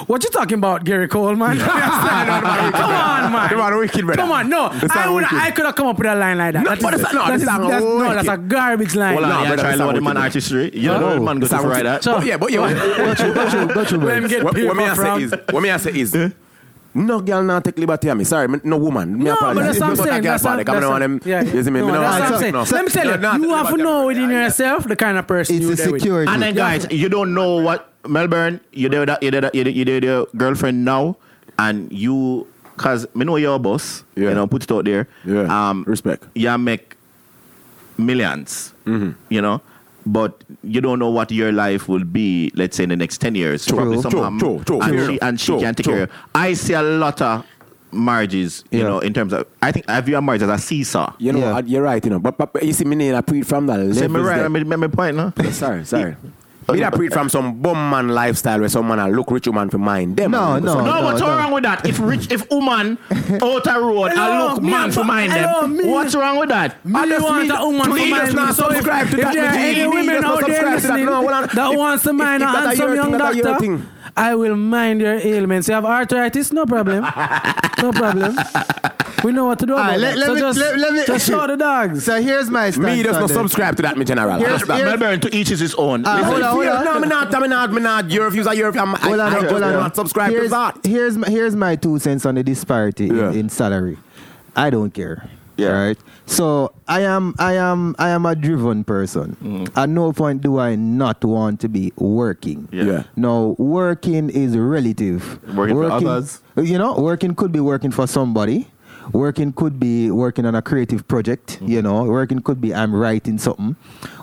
what 0.08 0.24
you 0.24 0.30
talking 0.30 0.58
about, 0.58 0.84
Gary 0.84 1.08
Cole, 1.08 1.36
man? 1.36 1.58
come 1.60 1.70
on, 1.70 3.32
man. 3.32 3.50
The 3.50 3.58
man 3.58 3.78
wicked, 3.78 4.06
brother. 4.06 4.22
Come 4.22 4.32
on, 4.32 4.50
no. 4.50 4.70
I 4.90 5.10
would, 5.10 5.24
I 5.26 5.52
could 5.52 5.66
have 5.66 5.76
come 5.76 5.88
up 5.88 5.98
with 5.98 6.08
a 6.08 6.16
line 6.16 6.38
like 6.38 6.54
that. 6.54 6.64
No, 6.64 6.76
that's 6.76 8.28
a 8.28 8.38
garbage 8.38 8.96
line. 8.96 9.16
Well, 9.16 9.28
no, 9.28 9.56
brother, 9.56 9.76
try 9.76 9.94
the 9.94 10.02
man 10.02 10.18
artistry. 10.18 10.72
You 10.76 10.90
know, 10.90 11.14
oh. 11.14 11.20
man 11.20 11.40
goes 11.40 11.50
to 11.50 11.58
write 11.58 11.84
that. 11.84 12.06
Yeah, 12.26 12.38
but 12.38 12.52
you. 12.52 12.62
Watch 12.98 13.20
your, 13.20 13.34
watch 13.34 13.54
your, 13.54 13.68
watch 13.68 13.92
your 13.92 14.00
Let 14.02 14.18
him 14.18 14.30
get 14.30 14.44
what, 14.44 14.58
what 14.58 14.76
me 14.76 14.84
I 14.84 14.96
say 14.96 15.24
is, 15.24 15.32
what 15.52 15.62
me 15.62 15.70
I 15.70 15.76
is, 15.76 16.34
no 16.96 17.20
girl 17.20 17.44
now 17.44 17.60
take 17.60 17.78
liberty 17.78 18.08
of 18.08 18.18
me. 18.18 18.24
Sorry, 18.24 18.48
me, 18.48 18.60
no 18.64 18.78
woman. 18.78 19.18
Me 19.18 19.26
no, 19.26 19.34
apologize. 19.34 19.56
but 19.56 19.66
that's 19.66 19.80
what 19.80 19.90
I'm 19.90 19.96
saying. 19.96 20.24
That's 20.24 20.44
what 20.44 20.70
I'm 20.70 21.00
saying. 21.00 21.22
Yeah, 21.26 21.42
yeah. 21.42 21.54
You 21.54 21.64
see? 21.64 21.70
No, 21.70 21.88
no 21.88 22.00
that's 22.00 22.32
what 22.32 22.34
I'm 22.34 22.40
saying. 22.40 22.54
Let 22.54 22.86
me 22.86 22.92
tell 22.92 23.40
you, 23.40 23.48
you 23.48 23.54
have 23.54 23.70
to 23.70 23.78
know 23.78 24.06
within 24.08 24.30
yourself 24.30 24.88
the 24.88 24.96
kind 24.96 25.18
of 25.18 25.28
person 25.28 25.58
it's 25.58 25.66
you're 25.66 25.76
security. 25.76 26.32
And 26.32 26.42
then 26.42 26.56
guys, 26.56 26.88
you 26.90 27.10
don't 27.10 27.34
know 27.34 27.58
what 27.58 27.92
Melbourne. 28.08 28.62
You 28.72 28.88
did 28.88 29.10
that. 29.10 29.22
You 29.22 29.32
did 29.32 29.44
that. 29.44 29.54
You 29.54 29.66
did, 29.66 29.76
you 29.76 29.86
did 29.86 30.04
your 30.06 30.28
girlfriend 30.38 30.86
now, 30.86 31.18
and 31.60 31.92
you, 31.92 32.48
cause 32.78 33.06
me 33.14 33.26
know 33.26 33.36
your 33.36 33.60
boss. 33.60 34.06
Yeah. 34.16 34.30
You 34.30 34.36
know, 34.36 34.48
put 34.48 34.64
it 34.64 34.72
out 34.72 34.86
there. 34.86 35.10
Yeah. 35.26 35.70
Um, 35.70 35.84
respect. 35.86 36.24
You 36.34 36.58
make 36.58 36.96
millions. 37.98 38.74
Mm-hmm. 38.86 39.12
You 39.30 39.42
know. 39.42 39.62
But 40.06 40.44
you 40.64 40.82
don't 40.82 41.00
know 41.00 41.10
what 41.10 41.32
your 41.32 41.52
life 41.52 41.88
will 41.90 42.04
be, 42.04 42.52
let's 42.56 42.78
say, 42.78 42.84
in 42.84 42.90
the 42.90 42.96
next 42.96 43.18
10 43.22 43.34
years. 43.36 43.66
True. 43.66 43.78
Probably 43.78 44.02
some 44.02 44.12
True, 44.12 44.22
harm, 44.22 44.40
true, 44.40 44.64
true. 44.66 44.80
And 44.82 44.92
Fair 44.92 45.00
she, 45.00 45.12
enough. 45.14 45.20
and 45.24 45.40
she 45.42 45.46
True, 45.48 45.60
can 45.62 45.76
take 45.76 45.84
true. 45.84 45.94
care 45.94 46.04
of. 46.04 46.12
I 46.36 46.54
see 46.54 46.74
a 46.74 46.82
lot 46.84 47.22
of 47.22 47.46
marriages, 47.92 48.64
you 48.72 48.80
Yeah. 48.80 48.86
know, 48.88 49.00
in 49.00 49.14
terms 49.14 49.34
of, 49.34 49.48
I 49.62 49.72
think 49.72 49.90
I 49.90 50.00
view 50.02 50.18
a 50.18 50.22
marriage 50.22 50.44
as 50.44 50.50
a 50.50 50.58
seesaw. 50.58 51.14
You 51.18 51.34
know, 51.34 51.40
Yeah. 51.40 51.56
uh, 51.58 51.62
you're 51.66 51.82
right, 51.82 52.04
you 52.04 52.12
know. 52.12 52.20
But, 52.20 52.38
but, 52.38 52.54
but 52.54 52.64
you 52.64 52.74
see, 52.74 52.86
me 52.86 52.96
need 52.96 53.12
a 53.12 53.24
pre 53.24 53.42
from 53.42 53.66
that. 53.68 53.96
Say 53.96 54.08
me 54.08 54.20
right. 54.20 54.42
I 54.42 54.48
mean, 54.48 54.68
my 54.68 54.88
point, 54.88 55.16
no? 55.18 55.34
Sorry, 55.52 55.86
sorry. 55.86 56.16
Me 56.74 56.80
that 56.80 56.94
preach 56.94 57.12
from 57.14 57.30
some 57.30 57.62
bum 57.62 57.90
man 57.92 58.08
lifestyle 58.10 58.60
where 58.60 58.70
some 58.70 58.88
man 58.88 58.98
a 59.00 59.08
look 59.08 59.30
rich 59.30 59.46
woman 59.48 59.70
for 59.70 59.78
mind. 59.78 60.18
Them 60.18 60.32
No, 60.32 60.54
man, 60.54 60.64
no. 60.64 60.74
so- 60.74 60.86
No, 60.86 61.04
what's 61.04 61.20
no. 61.22 61.28
wrong 61.28 61.52
with 61.52 61.64
that? 61.64 61.86
If 61.88 62.00
rich, 62.00 62.32
if 62.32 62.50
woman 62.50 62.98
out 63.42 63.68
a 63.68 63.80
road, 63.80 64.12
I 64.12 64.14
Hello, 64.16 64.54
look 64.54 64.64
me 64.64 64.72
man 64.72 64.92
for 64.92 65.04
mind 65.04 65.32
them. 65.32 65.78
me- 65.78 65.90
What's 65.90 66.16
wrong 66.16 66.38
with 66.40 66.50
that? 66.50 66.84
Me 66.86 67.00
Honestly, 67.00 67.24
want 67.24 67.52
a 67.52 67.66
woman 67.66 67.82
please 67.92 68.04
to 68.06 68.10
mind 68.10 68.36
not 68.36 68.48
me. 68.48 68.54
So 68.54 68.70
if, 68.70 68.76
subscribe 68.78 69.10
to 69.10 69.16
if 69.18 69.22
that, 69.22 69.34
there 69.34 69.46
are 69.46 69.54
any 69.54 69.88
women 69.88 70.24
out 70.26 70.46
there 70.48 70.62
that. 70.64 70.76
listening 70.76 71.06
No, 71.06 71.16
hold 71.18 71.32
on. 71.32 71.48
that 71.54 71.74
wants 71.78 72.04
to 72.04 72.14
mind 72.14 72.42
if 72.44 72.50
a 72.50 72.52
that 72.52 72.64
a 72.64 72.68
handsome 72.68 72.96
young 72.96 73.10
thing, 73.10 73.18
that 73.20 73.32
a 73.32 73.36
your 73.36 73.44
doctor, 73.46 73.60
thing. 73.62 73.88
I 74.18 74.34
will 74.36 74.56
mind 74.56 75.02
your 75.02 75.16
ailments. 75.16 75.68
You 75.68 75.74
have 75.74 75.84
arthritis? 75.86 76.54
No 76.54 76.66
problem. 76.66 77.02
no 77.82 77.92
problem. 77.92 78.38
We 79.24 79.32
know 79.32 79.46
what 79.46 79.60
to 79.60 79.66
do 79.66 79.74
about 79.74 79.86
Alright, 79.86 80.00
let- 80.00 80.16
that. 80.16 80.20
let 80.20 80.28
so 80.28 80.34
me- 80.36 80.40
just, 80.40 80.60
let- 80.60 80.78
let 80.80 80.94
me- 80.94 81.04
just 81.06 81.28
show 81.28 81.48
the 81.48 81.58
dogs. 81.58 82.04
So 82.06 82.22
here's 82.22 82.50
my 82.50 82.70
stance. 82.70 82.86
Me 82.86 83.04
just 83.04 83.16
on 83.16 83.22
not 83.22 83.30
subscribe 83.32 83.76
to 83.78 83.82
that, 83.82 83.98
me 83.98 84.06
general. 84.06 84.38
Here's- 84.38 84.62
here's- 84.66 84.82
Melbourne 85.00 85.20
to 85.22 85.36
each 85.36 85.52
is 85.52 85.60
his 85.60 85.74
own. 85.76 86.04
Ah, 86.06 86.16
Listen, 86.18 86.30
hold 86.32 86.44
on, 86.44 86.52
hold 86.54 86.68
on. 86.68 86.86
No, 86.86 87.00
me 87.00 87.08
not, 87.08 87.32
me 87.42 87.48
not, 87.48 87.74
me 87.74 87.82
not. 87.82 88.12
Your 88.12 88.30
views 88.30 88.48
are 88.48 88.54
your 88.56 88.72
views. 88.72 88.80
I'm- 88.82 88.96
I, 88.96 89.00
Hold 89.00 89.20
on, 89.20 89.28
I 89.28 89.30
hold 89.36 89.50
just 89.50 89.64
on. 89.64 89.74
not 89.74 89.96
subscribe 89.96 90.32
to 90.32 90.48
that. 90.50 90.78
Here's 90.86 91.18
my, 91.18 91.28
here's 91.28 91.56
my 91.56 91.76
two 91.76 91.98
cents 92.00 92.26
on 92.26 92.36
the 92.36 92.44
disparity 92.44 93.08
Yeah. 93.08 93.32
in, 93.32 93.36
in 93.40 93.50
salary. 93.50 93.98
I 94.56 94.70
don't 94.70 94.94
care. 94.94 95.28
Yeah. 95.58 95.70
Right. 95.70 95.98
So 96.26 96.74
I 96.88 97.02
am 97.02 97.36
I 97.40 97.54
am 97.54 97.96
I 98.00 98.10
am 98.10 98.26
a 98.26 98.36
driven 98.36 98.84
person. 98.84 99.38
Mm. 99.42 99.78
At 99.78 99.90
no 99.90 100.12
point 100.12 100.42
do 100.42 100.60
I 100.60 100.76
not 100.76 101.24
want 101.24 101.60
to 101.62 101.70
be 101.70 101.94
working. 101.98 102.68
Yeah. 102.72 102.84
Yeah. 102.84 103.04
Now 103.16 103.56
working 103.58 104.30
is 104.30 104.58
relative. 104.58 105.40
Working 105.56 105.76
for 105.76 105.92
others. 105.92 106.42
You 106.58 106.78
know, 106.78 106.96
working 106.96 107.36
could 107.36 107.52
be 107.52 107.60
working 107.60 107.92
for 107.92 108.08
somebody. 108.08 108.68
Working 109.12 109.54
could 109.54 109.80
be 109.80 110.10
working 110.10 110.46
on 110.48 110.56
a 110.56 110.62
creative 110.62 111.08
project, 111.08 111.60
mm. 111.62 111.70
you 111.70 111.82
know. 111.82 112.04
Working 112.06 112.40
could 112.40 112.60
be 112.60 112.74
I'm 112.74 112.94
writing 112.94 113.38
something. 113.38 113.76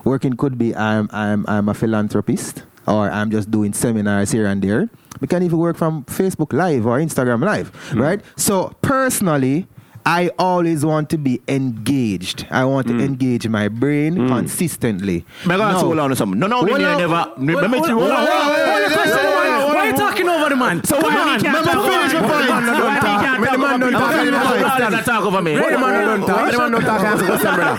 Working 0.05 0.37
could 0.37 0.59
be 0.59 0.75
I'm 0.75 1.09
I'm 1.13 1.47
I'm 1.47 1.69
a 1.69 1.75
philanthropist 1.75 2.65
or 2.87 3.09
I'm 3.11 3.31
just 3.31 3.51
doing 3.51 3.73
seminars 3.73 4.33
here 4.33 4.47
and 4.47 4.61
there. 4.61 4.91
We 5.21 5.29
can 5.29 5.43
even 5.43 5.59
work 5.59 5.77
from 5.77 6.05
Facebook 6.05 6.53
Live 6.53 6.87
or 6.87 6.99
Instagram 6.99 7.45
Live, 7.45 7.73
mm. 7.91 8.01
right? 8.01 8.21
So 8.37 8.75
personally, 8.83 9.69
I 10.05 10.31
always 10.39 10.85
want 10.85 11.11
to 11.11 11.19
be 11.19 11.41
engaged. 11.49 12.47
I 12.51 12.65
want 12.65 12.87
to 12.89 12.95
mm. 12.95 13.05
engage 13.05 13.47
my 13.49 13.69
brain 13.69 14.17
mm. 14.17 14.29
consistently. 14.29 15.25
Me 15.47 15.57
gonna 15.57 15.73
Now- 15.73 15.79
hold 15.79 15.99
on 15.99 16.11
to 16.11 16.17
something. 16.17 16.39
No, 16.39 16.47
no, 16.47 16.63
on. 16.85 16.99
never. 16.99 17.15
on, 17.15 17.91
hold 17.91 18.11
on, 18.11 18.27
hold 18.27 19.27
on, 19.27 19.32
why- 19.83 19.91
hold 19.91 20.01
on, 20.01 20.07
Why 20.07 20.13
are 20.13 20.17
you 20.17 20.23
talking 20.23 20.29
over 20.29 20.49
the 20.49 20.57
man? 20.57 20.85
So 20.85 21.01
why 21.01 21.37
he 21.37 21.43
can't 21.43 21.55
let 21.55 21.65
me 21.65 21.73
talk 21.73 21.77
over 21.77 21.91
finish 21.91 22.13
me? 22.13 22.21
my 22.21 22.29
point. 22.29 22.49
Why 22.49 22.95
he 22.95 23.01
can't 23.03 23.41
Let 23.43 23.51
the 23.53 23.57
talk 23.57 23.59
man 23.59 23.83
over 23.83 23.91
don't 23.91 23.93
me? 23.93 23.93
talk. 23.93 24.03
Why 24.03 24.17
Let 24.17 24.25
the 24.25 24.33
man 24.33 24.79
don't 24.81 24.93
talk. 24.93 25.05
talk 25.05 25.25
over 25.25 25.43
me? 25.43 25.57
Let 25.57 25.71
the 25.73 25.79
man 25.79 26.07
don't 26.07 26.21
talk. 26.27 26.37
Let 26.43 26.53
the 26.53 26.59
man 26.59 26.71
don't 26.73 26.83
talk. 26.83 27.01
Answer 27.03 27.27
question, 27.27 27.55
brother. 27.55 27.79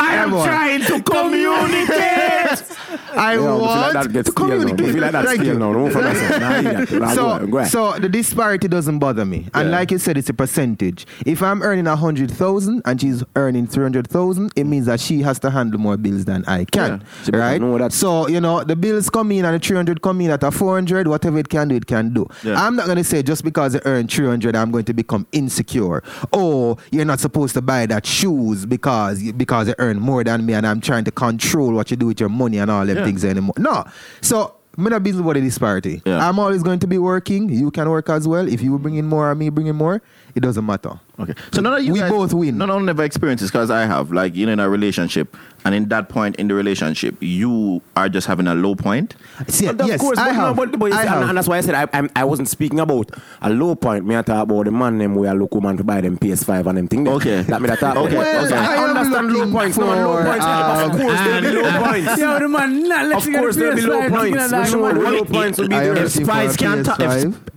I 0.00 0.14
am 0.16 0.30
trying 0.30 0.80
to 0.82 1.02
communicate. 1.02 2.64
I 3.18 3.32
Yeah, 3.34 3.38
we 3.38 3.42
feel 3.44 3.58
want 3.60 3.94
like 3.94 4.12
to 4.12 4.24
stale 4.24 4.48
now. 4.48 4.54
We 4.54 4.60
communicate. 4.60 4.92
feel 4.92 5.00
like 5.02 5.12
that's 5.12 5.28
Thank 5.28 5.44
you. 5.44 5.58
now. 5.58 5.72
Don't 5.72 5.90
forget 5.90 6.14
that. 6.14 6.40
Nah, 6.40 6.60
hear 6.60 6.86
that. 6.86 7.16
Nah, 7.16 7.38
go 7.46 7.58
ahead, 7.58 7.70
so, 7.70 7.92
so 7.92 7.98
the 7.98 8.08
disparity 8.08 8.68
doesn't 8.68 8.98
bother 8.98 9.24
me. 9.24 9.46
And 9.54 9.70
like 9.70 9.90
you 9.90 9.98
said, 9.98 10.16
it's 10.18 10.28
a 10.28 10.34
percentage. 10.34 11.06
If 11.26 11.42
I'm 11.42 11.62
earning 11.62 11.86
a 11.86 11.96
hundred 11.96 12.30
thousand 12.30 12.82
and 12.84 13.00
she's 13.00 13.24
earning 13.36 13.66
three 13.66 13.82
hundred 13.82 14.08
thousand, 14.08 14.52
it 14.56 14.64
means 14.64 14.86
that 14.86 15.00
she 15.00 15.22
has 15.22 15.38
to 15.40 15.50
handle 15.50 15.80
more 15.80 15.96
bills 15.96 16.24
than 16.24 16.44
I 16.46 16.64
can. 16.64 17.00
Yeah. 17.00 17.06
She 17.24 17.30
better 17.32 17.58
right? 17.78 17.92
So, 17.92 18.28
you 18.28 18.40
know, 18.40 18.62
the 18.64 18.76
bills 18.76 19.10
come 19.10 19.32
in 19.32 19.44
and 19.44 19.54
the 19.54 19.58
three 19.66 19.76
hundred 19.76 20.00
come 20.02 20.20
in 20.20 20.30
at 20.30 20.42
a 20.42 20.50
four 20.50 20.74
hundred, 20.74 21.08
whatever 21.28 21.38
it 21.40 21.48
can 21.48 21.68
do, 21.68 21.76
it 21.76 21.86
can 21.86 22.12
do. 22.12 22.26
Yeah. 22.42 22.60
I'm 22.64 22.76
not 22.76 22.86
gonna 22.86 23.04
say 23.04 23.22
just 23.22 23.44
because 23.44 23.76
I 23.76 23.80
earn 23.84 24.08
three 24.08 24.26
hundred, 24.26 24.56
I'm 24.56 24.70
going 24.70 24.84
to 24.84 24.94
become 24.94 25.26
insecure. 25.32 26.02
Or 26.32 26.76
you're 26.90 27.04
not 27.04 27.20
supposed 27.20 27.54
to 27.54 27.62
buy 27.62 27.86
that 27.86 28.06
shoes 28.06 28.66
because 28.66 29.22
because 29.32 29.68
you 29.68 29.74
earn 29.78 30.00
more 30.00 30.24
than 30.24 30.44
me 30.46 30.54
and 30.54 30.66
I'm 30.66 30.80
trying 30.80 31.04
to 31.04 31.10
control 31.10 31.72
what 31.72 31.90
you 31.90 31.96
do 31.96 32.06
with 32.06 32.20
your 32.20 32.28
money 32.28 32.58
and 32.58 32.70
all 32.70 32.86
them 32.86 32.96
Yeah. 32.98 33.04
things 33.04 33.24
anymore. 33.24 33.54
No. 33.58 33.84
So 34.20 34.54
I'm 34.76 34.84
not 34.84 35.02
busy 35.02 35.18
about 35.18 35.34
the 35.34 35.40
disparity. 35.40 36.02
Yeah. 36.06 36.26
I'm 36.28 36.38
always 36.38 36.62
going 36.62 36.78
to 36.78 36.86
be 36.86 36.98
working. 36.98 37.48
You 37.48 37.70
can 37.72 37.90
work 37.90 38.08
as 38.10 38.28
well. 38.28 38.46
If 38.48 38.62
you 38.62 38.78
bring 38.78 38.94
in 38.94 39.06
more 39.06 39.28
or 39.30 39.34
me 39.34 39.48
bring 39.50 39.66
in 39.66 39.74
more, 39.76 40.00
it 40.38 40.42
doesn't 40.42 40.64
matter. 40.64 40.98
Okay. 41.18 41.34
So 41.52 41.60
none 41.60 41.74
of 41.74 41.82
you 41.82 41.92
We 41.92 41.98
guys, 41.98 42.10
both 42.10 42.32
win. 42.32 42.58
None 42.58 42.70
of 42.70 42.80
never 42.82 43.02
experiences 43.02 43.50
because 43.50 43.70
I 43.70 43.86
have. 43.86 44.12
Like 44.12 44.36
you 44.36 44.46
know, 44.46 44.52
in 44.52 44.60
a 44.60 44.68
relationship, 44.70 45.36
and 45.64 45.74
in 45.74 45.88
that 45.88 46.08
point 46.08 46.36
in 46.36 46.46
the 46.46 46.54
relationship, 46.54 47.16
you 47.20 47.82
are 47.96 48.08
just 48.08 48.28
having 48.28 48.46
a 48.46 48.54
low 48.54 48.76
point. 48.76 49.16
See, 49.48 49.66
Of 49.66 49.84
yes, 49.84 50.00
course, 50.00 50.16
I 50.16 50.26
but, 50.26 50.34
have. 50.36 50.56
No, 50.56 50.66
but, 50.66 50.78
but 50.78 50.92
I 50.92 51.02
see, 51.02 51.08
have. 51.08 51.28
and 51.28 51.36
that's 51.36 51.48
why 51.48 51.58
I 51.58 51.60
said 51.60 51.74
I, 51.74 51.88
I'm, 51.92 52.08
I 52.14 52.24
wasn't 52.24 52.48
speaking 52.48 52.78
about 52.78 53.10
a 53.42 53.50
low 53.50 53.74
point. 53.74 54.06
Me 54.06 54.16
I 54.16 54.22
talk 54.22 54.44
about 54.44 54.64
the 54.66 54.70
man 54.70 54.98
them 54.98 55.16
where 55.16 55.34
look 55.34 55.52
woman 55.54 55.76
to 55.76 55.82
buy 55.84 56.00
them 56.00 56.16
PS5 56.18 56.66
and 56.66 56.78
them 56.78 56.88
thing. 56.88 57.02
them. 57.04 57.14
Okay. 57.14 57.42
That 57.42 57.60
me 57.60 57.66
that 57.68 57.80
talk. 57.80 57.96
Okay, 57.96 58.14
about. 58.14 58.24
Well, 58.24 58.46
okay. 58.46 58.56
I 58.56 58.76
I 58.76 58.88
understand 58.88 59.32
low 59.32 59.50
points. 59.50 59.76
No, 59.76 59.86
low 59.86 60.24
points. 60.24 60.44
um, 60.44 60.90
of 60.90 60.96
course, 61.00 61.18
there 61.20 61.40
be 61.42 61.50
low 61.50 61.82
points. 61.84 62.18
Yo, 62.18 62.38
the 62.38 62.48
man 62.48 62.88
not 62.88 63.04
Of 63.04 63.10
letting 63.10 63.34
course, 63.34 63.56
there 63.56 63.74
be 63.74 63.82
low 63.82 64.08
points. 64.08 64.52
Low 64.52 65.24
points 65.24 65.58
will 65.58 65.68
be 65.68 65.74
there. 65.76 66.08
Spice 66.08 66.56
can't 66.56 66.86
talk, 66.86 67.00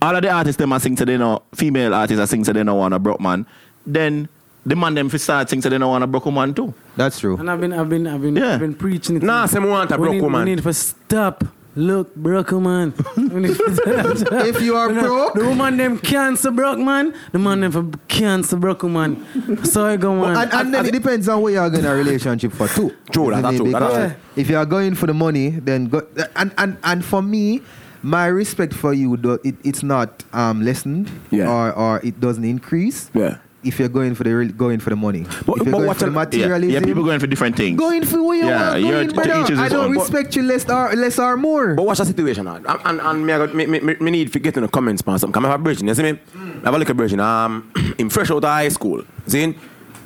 all 0.02 0.16
of 0.16 0.22
the 0.24 0.30
artists 0.32 0.58
them 0.58 0.74
are 0.74 0.80
sing 0.80 0.96
to 0.96 1.06
they 1.06 1.18
know 1.18 1.44
female 1.54 1.94
artists 1.94 2.20
are 2.20 2.26
sing 2.28 2.44
to 2.44 2.54
they 2.54 2.64
know 2.72 2.80
want 2.82 2.94
a 2.94 3.00
broke 3.00 3.20
man, 3.22 3.46
then 3.86 4.28
the 4.66 4.76
man 4.76 4.94
them 4.96 5.10
fi 5.10 5.18
start 5.18 5.50
sing 5.50 5.62
to 5.62 5.70
they 5.70 5.78
know 5.78 5.90
want 5.90 6.04
a 6.04 6.08
broke 6.08 6.26
woman 6.26 6.54
too. 6.54 6.74
That's 6.96 7.20
true. 7.20 7.36
And 7.38 7.50
I've 7.50 7.60
been, 7.62 7.74
I've 7.74 7.90
been, 7.90 8.06
I've 8.08 8.22
been, 8.22 8.36
Yeah. 8.36 8.54
I've 8.54 8.60
been 8.60 8.76
preaching 8.76 9.18
it. 9.18 9.24
Nah, 9.24 9.46
say 9.48 9.60
me 9.60 9.68
want 9.68 9.92
a 9.92 9.98
we 9.98 10.04
broke 10.04 10.14
need, 10.16 10.22
woman. 10.22 10.46
We 10.46 10.56
need 10.56 10.64
to 10.64 10.74
stop. 10.74 11.44
Look, 11.74 12.14
broke 12.16 12.52
man. 12.52 12.94
We 13.16 13.40
need 13.48 13.56
to- 13.56 14.46
if 14.46 14.62
you 14.62 14.76
are 14.76 14.92
broke, 15.04 15.34
the 15.36 15.46
woman 15.46 15.78
them 15.78 15.98
cancer 15.98 16.52
broke 16.52 16.78
man. 16.80 17.14
The 17.32 17.40
man 17.40 17.62
them 17.62 17.72
for 17.72 17.86
cancer 18.10 18.58
broke 18.58 18.84
man. 18.84 19.26
So 19.64 19.86
I 19.86 19.96
go 19.96 20.14
man. 20.14 20.36
and, 20.36 20.54
and 20.54 20.74
then 20.74 20.86
it 20.86 20.92
depends 20.92 21.30
on 21.30 21.42
where 21.42 21.54
you're 21.54 21.70
going 21.70 21.86
a 21.86 21.96
relationship 21.96 22.52
for 22.52 22.68
too. 22.68 22.92
True, 23.12 23.32
that's 23.32 23.56
true, 23.58 23.72
that's 23.72 23.96
true. 23.96 24.12
If 24.36 24.50
you 24.50 24.58
are 24.58 24.66
going 24.66 24.96
for 24.96 25.08
the 25.08 25.14
money, 25.14 25.50
then 25.52 25.86
go. 25.88 26.06
And 26.36 26.54
and, 26.58 26.78
and 26.84 27.06
for 27.06 27.22
me, 27.22 27.62
my 28.04 28.26
respect 28.28 28.74
for 28.74 28.94
you, 28.94 29.18
though, 29.18 29.40
it, 29.44 29.56
it's 29.64 29.84
not 29.84 30.24
um, 30.34 30.64
lessened 30.64 31.10
Yeah. 31.32 31.50
or 31.50 31.72
or 31.74 32.00
it 32.04 32.20
doesn't 32.20 32.44
increase. 32.46 33.10
Yeah. 33.14 33.38
If 33.64 33.78
you're 33.78 33.90
going 33.90 34.16
for 34.16 34.24
the 34.24 34.34
real- 34.36 34.52
going 34.52 34.80
for 34.80 34.90
the 34.90 34.96
money, 34.96 35.22
But- 35.46 35.58
if 35.62 35.66
you're 35.68 35.72
but 35.72 35.86
going 35.86 35.94
for 35.94 36.06
the 36.06 36.10
a- 36.10 36.14
Yeah, 36.72 36.80
yeah, 36.80 36.80
people 36.82 37.04
going 37.04 37.20
for 37.20 37.28
different 37.28 37.56
things. 37.56 37.78
going 37.78 38.04
for 38.06 38.24
what 38.24 38.34
you 38.34 38.46
Yeah, 38.48 38.72
want 38.72 38.82
you're- 38.82 39.06
going, 39.06 39.10
brother. 39.14 39.62
I 39.62 39.70
don't 39.70 39.92
respect 39.92 40.36
you 40.36 40.42
less 40.42 40.68
or 40.68 40.92
less 40.96 41.20
or 41.20 41.38
more. 41.38 41.76
But 41.76 41.86
watch 41.86 42.00
the 42.00 42.06
situation. 42.06 42.48
And, 42.48 42.66
and, 42.66 43.00
and 43.00 43.24
me, 43.26 43.34
I 43.34 43.38
me, 43.54 43.68
me, 43.68 43.80
me, 43.80 44.10
need 44.12 44.34
to 44.34 44.40
get 44.40 44.58
in 44.58 44.64
the 44.64 44.68
comments 44.68 45.04
on 45.06 45.20
something. 45.20 45.32
Come 45.34 45.44
have 45.44 45.60
a 45.60 45.64
bridge, 45.64 45.80
you 45.80 45.94
see 45.94 46.02
me? 46.02 46.10
I 46.10 46.66
have 46.66 46.74
a 46.74 46.78
at 46.90 46.98
bridge. 46.98 47.14
Um, 47.14 47.72
him 48.00 48.10
fresh 48.10 48.32
out 48.32 48.38
of 48.38 48.50
high 48.50 48.70
school. 48.70 49.04
See? 49.28 49.56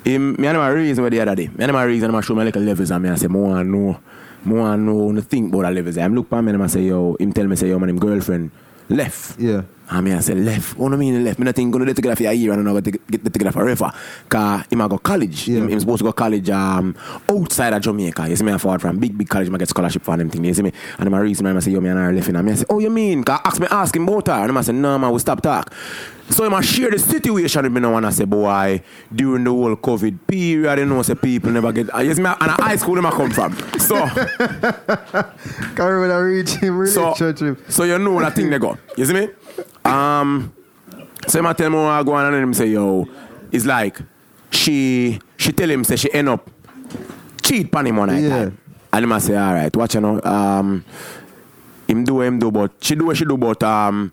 Him, 0.04 0.36
me 0.38 0.46
and 0.48 0.58
a 0.58 0.74
reason 0.74 1.02
where 1.02 1.10
the 1.10 1.20
other 1.20 1.34
day. 1.34 1.48
Me 1.48 1.64
and 1.64 1.74
a 1.74 1.86
reason, 1.86 2.14
I'm 2.14 2.20
show 2.22 2.34
like 2.34 2.54
a 2.56 2.58
levels 2.60 2.90
and 2.90 3.02
me 3.02 3.08
I 3.08 3.14
say, 3.16 3.26
more 3.26 3.48
want 3.54 3.68
know, 3.70 3.98
more 4.44 4.60
want 4.60 4.82
know, 4.82 5.10
no 5.10 5.20
think 5.20 5.52
about 5.52 5.62
the 5.62 5.70
levels. 5.72 5.98
I'm 5.98 6.14
look 6.14 6.32
at 6.32 6.42
me 6.42 6.52
and 6.52 6.62
I 6.62 6.66
say, 6.66 6.82
yo, 6.82 7.16
him 7.18 7.32
tell 7.32 7.46
me, 7.46 7.56
say, 7.56 7.68
yo, 7.68 7.78
man, 7.78 7.90
him 7.90 7.98
girlfriend 7.98 8.50
left. 8.88 9.38
Yeah. 9.40 9.62
And 9.88 10.04
me 10.04 10.12
I 10.12 10.20
say, 10.20 10.34
left. 10.34 10.76
What 10.76 10.88
do 10.88 10.94
you 10.94 10.98
mean 10.98 11.24
left? 11.24 11.38
Me 11.38 11.44
not 11.44 11.54
think 11.54 11.72
gonna 11.72 11.84
get 11.86 11.96
together 11.96 12.16
for 12.16 12.24
a 12.24 12.32
year 12.32 12.52
and 12.52 12.60
I'm 12.60 12.74
not 12.74 12.82
gonna 12.82 12.98
get 12.98 13.22
get 13.24 13.32
together 13.32 13.52
forever. 13.52 13.92
Cause 14.28 14.66
him 14.66 14.80
a 14.80 14.88
go 14.88 14.96
to 14.96 15.02
college. 15.02 15.48
Him 15.48 15.78
supposed 15.78 15.98
to 15.98 16.04
go 16.04 16.12
college 16.12 16.50
um 16.50 16.96
outside 17.28 17.72
of 17.72 17.82
Jamaica. 17.82 18.28
You 18.28 18.34
see 18.34 18.44
me 18.44 18.52
I 18.52 18.58
forward 18.58 18.80
from 18.80 18.98
big 18.98 19.16
big 19.16 19.28
college, 19.28 19.48
I 19.52 19.56
get 19.58 19.68
scholarship 19.68 20.02
for 20.02 20.16
them 20.16 20.28
thing. 20.28 20.44
You 20.44 20.54
see 20.54 20.62
me? 20.62 20.72
And 20.98 21.08
my 21.10 21.18
reason 21.20 21.46
I 21.46 21.58
say, 21.60 21.70
yo, 21.70 21.80
me 21.80 21.90
and 21.90 21.98
her 21.98 22.12
left 22.12 22.28
and 22.28 22.50
I 22.50 22.54
say, 22.54 22.64
oh 22.68 22.80
you 22.80 22.90
mean? 22.90 23.22
Cause 23.22 23.40
ask 23.44 23.60
me 23.60 23.68
ask 23.70 23.94
him 23.94 24.08
about 24.08 24.26
her. 24.26 24.32
And 24.48 24.58
I 24.58 24.60
say, 24.62 24.72
no 24.72 24.98
man, 24.98 25.12
we 25.12 25.20
stop 25.20 25.40
talk. 25.40 25.72
So 26.30 26.44
him 26.44 26.54
a 26.54 26.62
share 26.62 26.90
the 26.90 26.98
situation 26.98 27.62
with 27.62 27.72
me 27.72 27.80
now 27.80 27.96
and 27.96 28.06
I 28.06 28.10
say, 28.10 28.24
boy, 28.24 28.82
during 29.14 29.44
the 29.44 29.50
whole 29.50 29.76
COVID 29.76 30.26
period, 30.26 30.80
you 30.80 30.86
know, 30.86 31.02
say 31.02 31.14
people 31.14 31.52
never 31.52 31.70
get 31.70 31.86
you 32.02 32.12
see 32.12 32.22
me 32.22 32.28
and 32.40 32.50
a 32.50 32.62
high 32.62 32.74
school 32.76 33.06
I 33.06 33.10
come 33.12 33.30
from. 33.30 33.56
So 33.78 33.94
Can't 35.76 35.78
remember 35.78 36.24
reach 36.24 36.50
him 36.50 36.86
so, 36.86 37.14
so 37.68 37.84
you 37.84 37.98
know 38.00 38.18
that 38.18 38.34
thing 38.34 38.50
they 38.50 38.58
go. 38.58 38.76
You 38.96 39.04
see 39.04 39.12
me? 39.14 39.28
Um 39.84 40.52
so 41.26 41.38
him 41.38 41.46
a 41.46 41.54
tell 41.54 41.70
me 41.70 41.76
what 41.76 41.86
I 41.86 42.02
go 42.02 42.14
on 42.14 42.32
and 42.34 42.42
him 42.42 42.54
say, 42.54 42.66
yo, 42.66 43.06
it's 43.50 43.64
like 43.64 43.98
she 44.50 45.20
she 45.36 45.52
tell 45.52 45.70
him 45.70 45.84
say 45.84 45.96
she 45.96 46.12
end 46.12 46.28
up 46.28 46.48
cheat 47.42 47.74
on 47.74 47.86
him 47.86 47.96
one 47.96 48.08
night. 48.08 48.22
Yeah. 48.22 48.28
time. 48.44 48.58
And 48.92 49.04
him 49.04 49.12
a 49.12 49.20
say, 49.20 49.36
all 49.36 49.54
right, 49.54 49.74
watch 49.76 49.94
you 49.94 50.00
know. 50.00 50.20
Um 50.22 50.84
him 51.88 52.04
do 52.04 52.20
him 52.20 52.38
do, 52.38 52.50
but 52.50 52.72
she 52.80 52.94
do 52.94 53.06
what 53.06 53.16
she 53.16 53.24
do, 53.24 53.36
but 53.36 53.62
um 53.62 54.12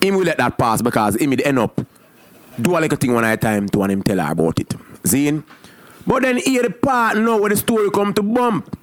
him 0.00 0.16
will 0.16 0.24
let 0.24 0.38
that 0.38 0.58
pass 0.58 0.82
because 0.82 1.16
him 1.16 1.30
will 1.30 1.38
end 1.44 1.58
up 1.58 1.80
do 2.60 2.76
a 2.76 2.78
little 2.80 2.98
thing 2.98 3.14
one 3.14 3.24
at 3.24 3.34
a 3.34 3.36
time 3.36 3.68
to 3.68 3.82
and 3.82 3.92
him 3.92 4.02
tell 4.02 4.18
her 4.18 4.32
about 4.32 4.58
it. 4.60 4.68
Zine? 5.04 5.42
But 6.06 6.22
then 6.22 6.38
here 6.38 6.62
the 6.62 6.70
part 6.70 7.16
now 7.16 7.38
where 7.38 7.50
the 7.50 7.56
story 7.56 7.90
come 7.90 8.12
to 8.14 8.22
bump. 8.22 8.76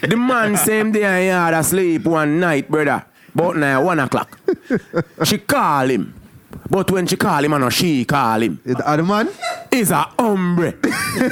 The 0.00 0.16
man 0.16 0.56
same 0.68 0.92
day 0.92 1.04
I 1.30 1.44
had 1.46 1.54
asleep 1.54 2.04
one 2.04 2.40
night, 2.40 2.70
brother. 2.70 3.04
About 3.34 3.56
now 3.56 3.84
one 3.84 4.00
o'clock. 4.00 4.39
she 5.24 5.38
call 5.38 5.88
him. 5.88 6.14
But 6.68 6.90
when 6.90 7.06
she 7.06 7.16
call 7.16 7.44
him, 7.44 7.54
I 7.54 7.58
know 7.58 7.70
she 7.70 8.04
call 8.04 8.42
him. 8.42 8.60
Is 8.64 8.76
the 8.76 8.88
other 8.88 9.02
man? 9.02 9.28
Is 9.70 9.90
a 9.90 10.02
hombre. 10.18 10.74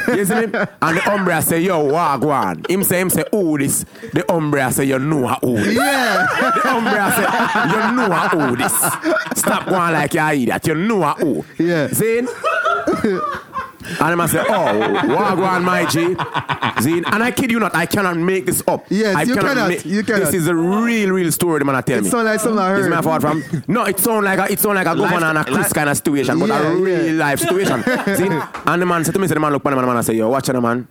you 0.09 0.25
see 0.25 0.47
me? 0.47 0.59
And 0.83 0.97
the 0.97 1.03
hombre 1.05 1.35
I 1.35 1.41
say, 1.41 1.61
yo, 1.61 1.89
wagwan. 1.89 2.69
Him 2.69 2.83
say, 2.83 3.01
him 3.01 3.11
say, 3.11 3.25
who 3.31 3.59
this? 3.59 3.85
The 4.13 4.25
hombre 4.29 4.61
I 4.61 4.71
say, 4.71 4.85
you 4.85 4.99
know 4.99 5.29
who 5.43 5.57
this. 5.57 5.77
Yeah. 5.77 6.27
The 6.41 6.61
hombre 6.65 7.01
I 7.01 7.11
say, 7.11 7.73
you 7.73 7.97
know 7.97 8.49
who 8.49 8.57
this. 8.57 9.41
Stop 9.41 9.67
going 9.67 9.93
like 9.93 10.15
you 10.15 10.21
idiot. 10.21 10.67
You 10.67 10.75
know 10.75 11.13
who. 11.13 11.45
Yeah. 11.59 11.89
See? 11.89 12.23
And 14.01 14.13
him 14.13 14.21
I 14.21 14.27
say, 14.27 14.39
oh, 14.41 14.45
wagwan, 15.15 15.65
my 15.65 15.85
G. 15.87 16.15
See? 16.83 17.03
And 17.07 17.23
I 17.23 17.31
kid 17.31 17.51
you 17.51 17.59
not, 17.59 17.75
I 17.75 17.87
cannot 17.87 18.17
make 18.17 18.47
this 18.47 18.63
up. 18.69 18.85
Yes, 18.89 19.17
I 19.17 19.23
you 19.23 19.35
cannot, 19.35 19.69
make- 19.69 19.85
you 19.85 20.03
cannot. 20.03 20.27
This 20.27 20.35
is 20.35 20.47
a 20.49 20.55
real, 20.55 21.11
real 21.11 21.33
story 21.33 21.59
the 21.61 21.65
man 21.65 21.75
I 21.77 21.81
tell 21.81 21.99
It 21.99 22.05
me. 22.05 22.11
sound 22.11 22.25
like 22.27 22.41
something 22.41 22.59
I 22.59 22.75
This 22.75 22.87
heard. 22.87 22.97
me 22.97 23.03
forward 23.03 23.21
from. 23.23 23.45
No, 23.67 23.85
it 23.85 23.99
sound 23.99 24.25
like 24.25 24.39
a, 24.39 24.53
it 24.53 24.61
sound 24.61 24.75
like 24.77 24.87
a 24.87 24.95
governor 24.97 25.27
and 25.27 25.39
a 25.39 25.45
Chris 25.45 25.57
life- 25.59 25.73
kind 25.75 25.89
of 25.89 25.97
situation, 25.97 26.39
but 26.39 26.49
Yeah, 26.49 26.69
a 26.69 26.75
real 26.77 27.07
yeah. 27.07 27.13
life 27.25 27.41
situation. 27.41 27.83
See? 28.17 28.29
And 28.67 28.83
the 28.83 28.87
man 28.87 29.05
said 29.05 29.15
to 29.15 29.21
me, 29.21 29.27
say 29.29 29.35
the 29.35 29.41
man 29.41 29.53
look 29.53 29.65
on 29.65 29.73
the 29.73 29.77
man, 29.77 29.83
the 29.85 29.87
man 29.89 29.97
and 29.97 30.07
say, 30.07 30.15
yo, 30.15 30.29
watch 30.29 30.47
the 30.47 30.61
man. 30.61 30.87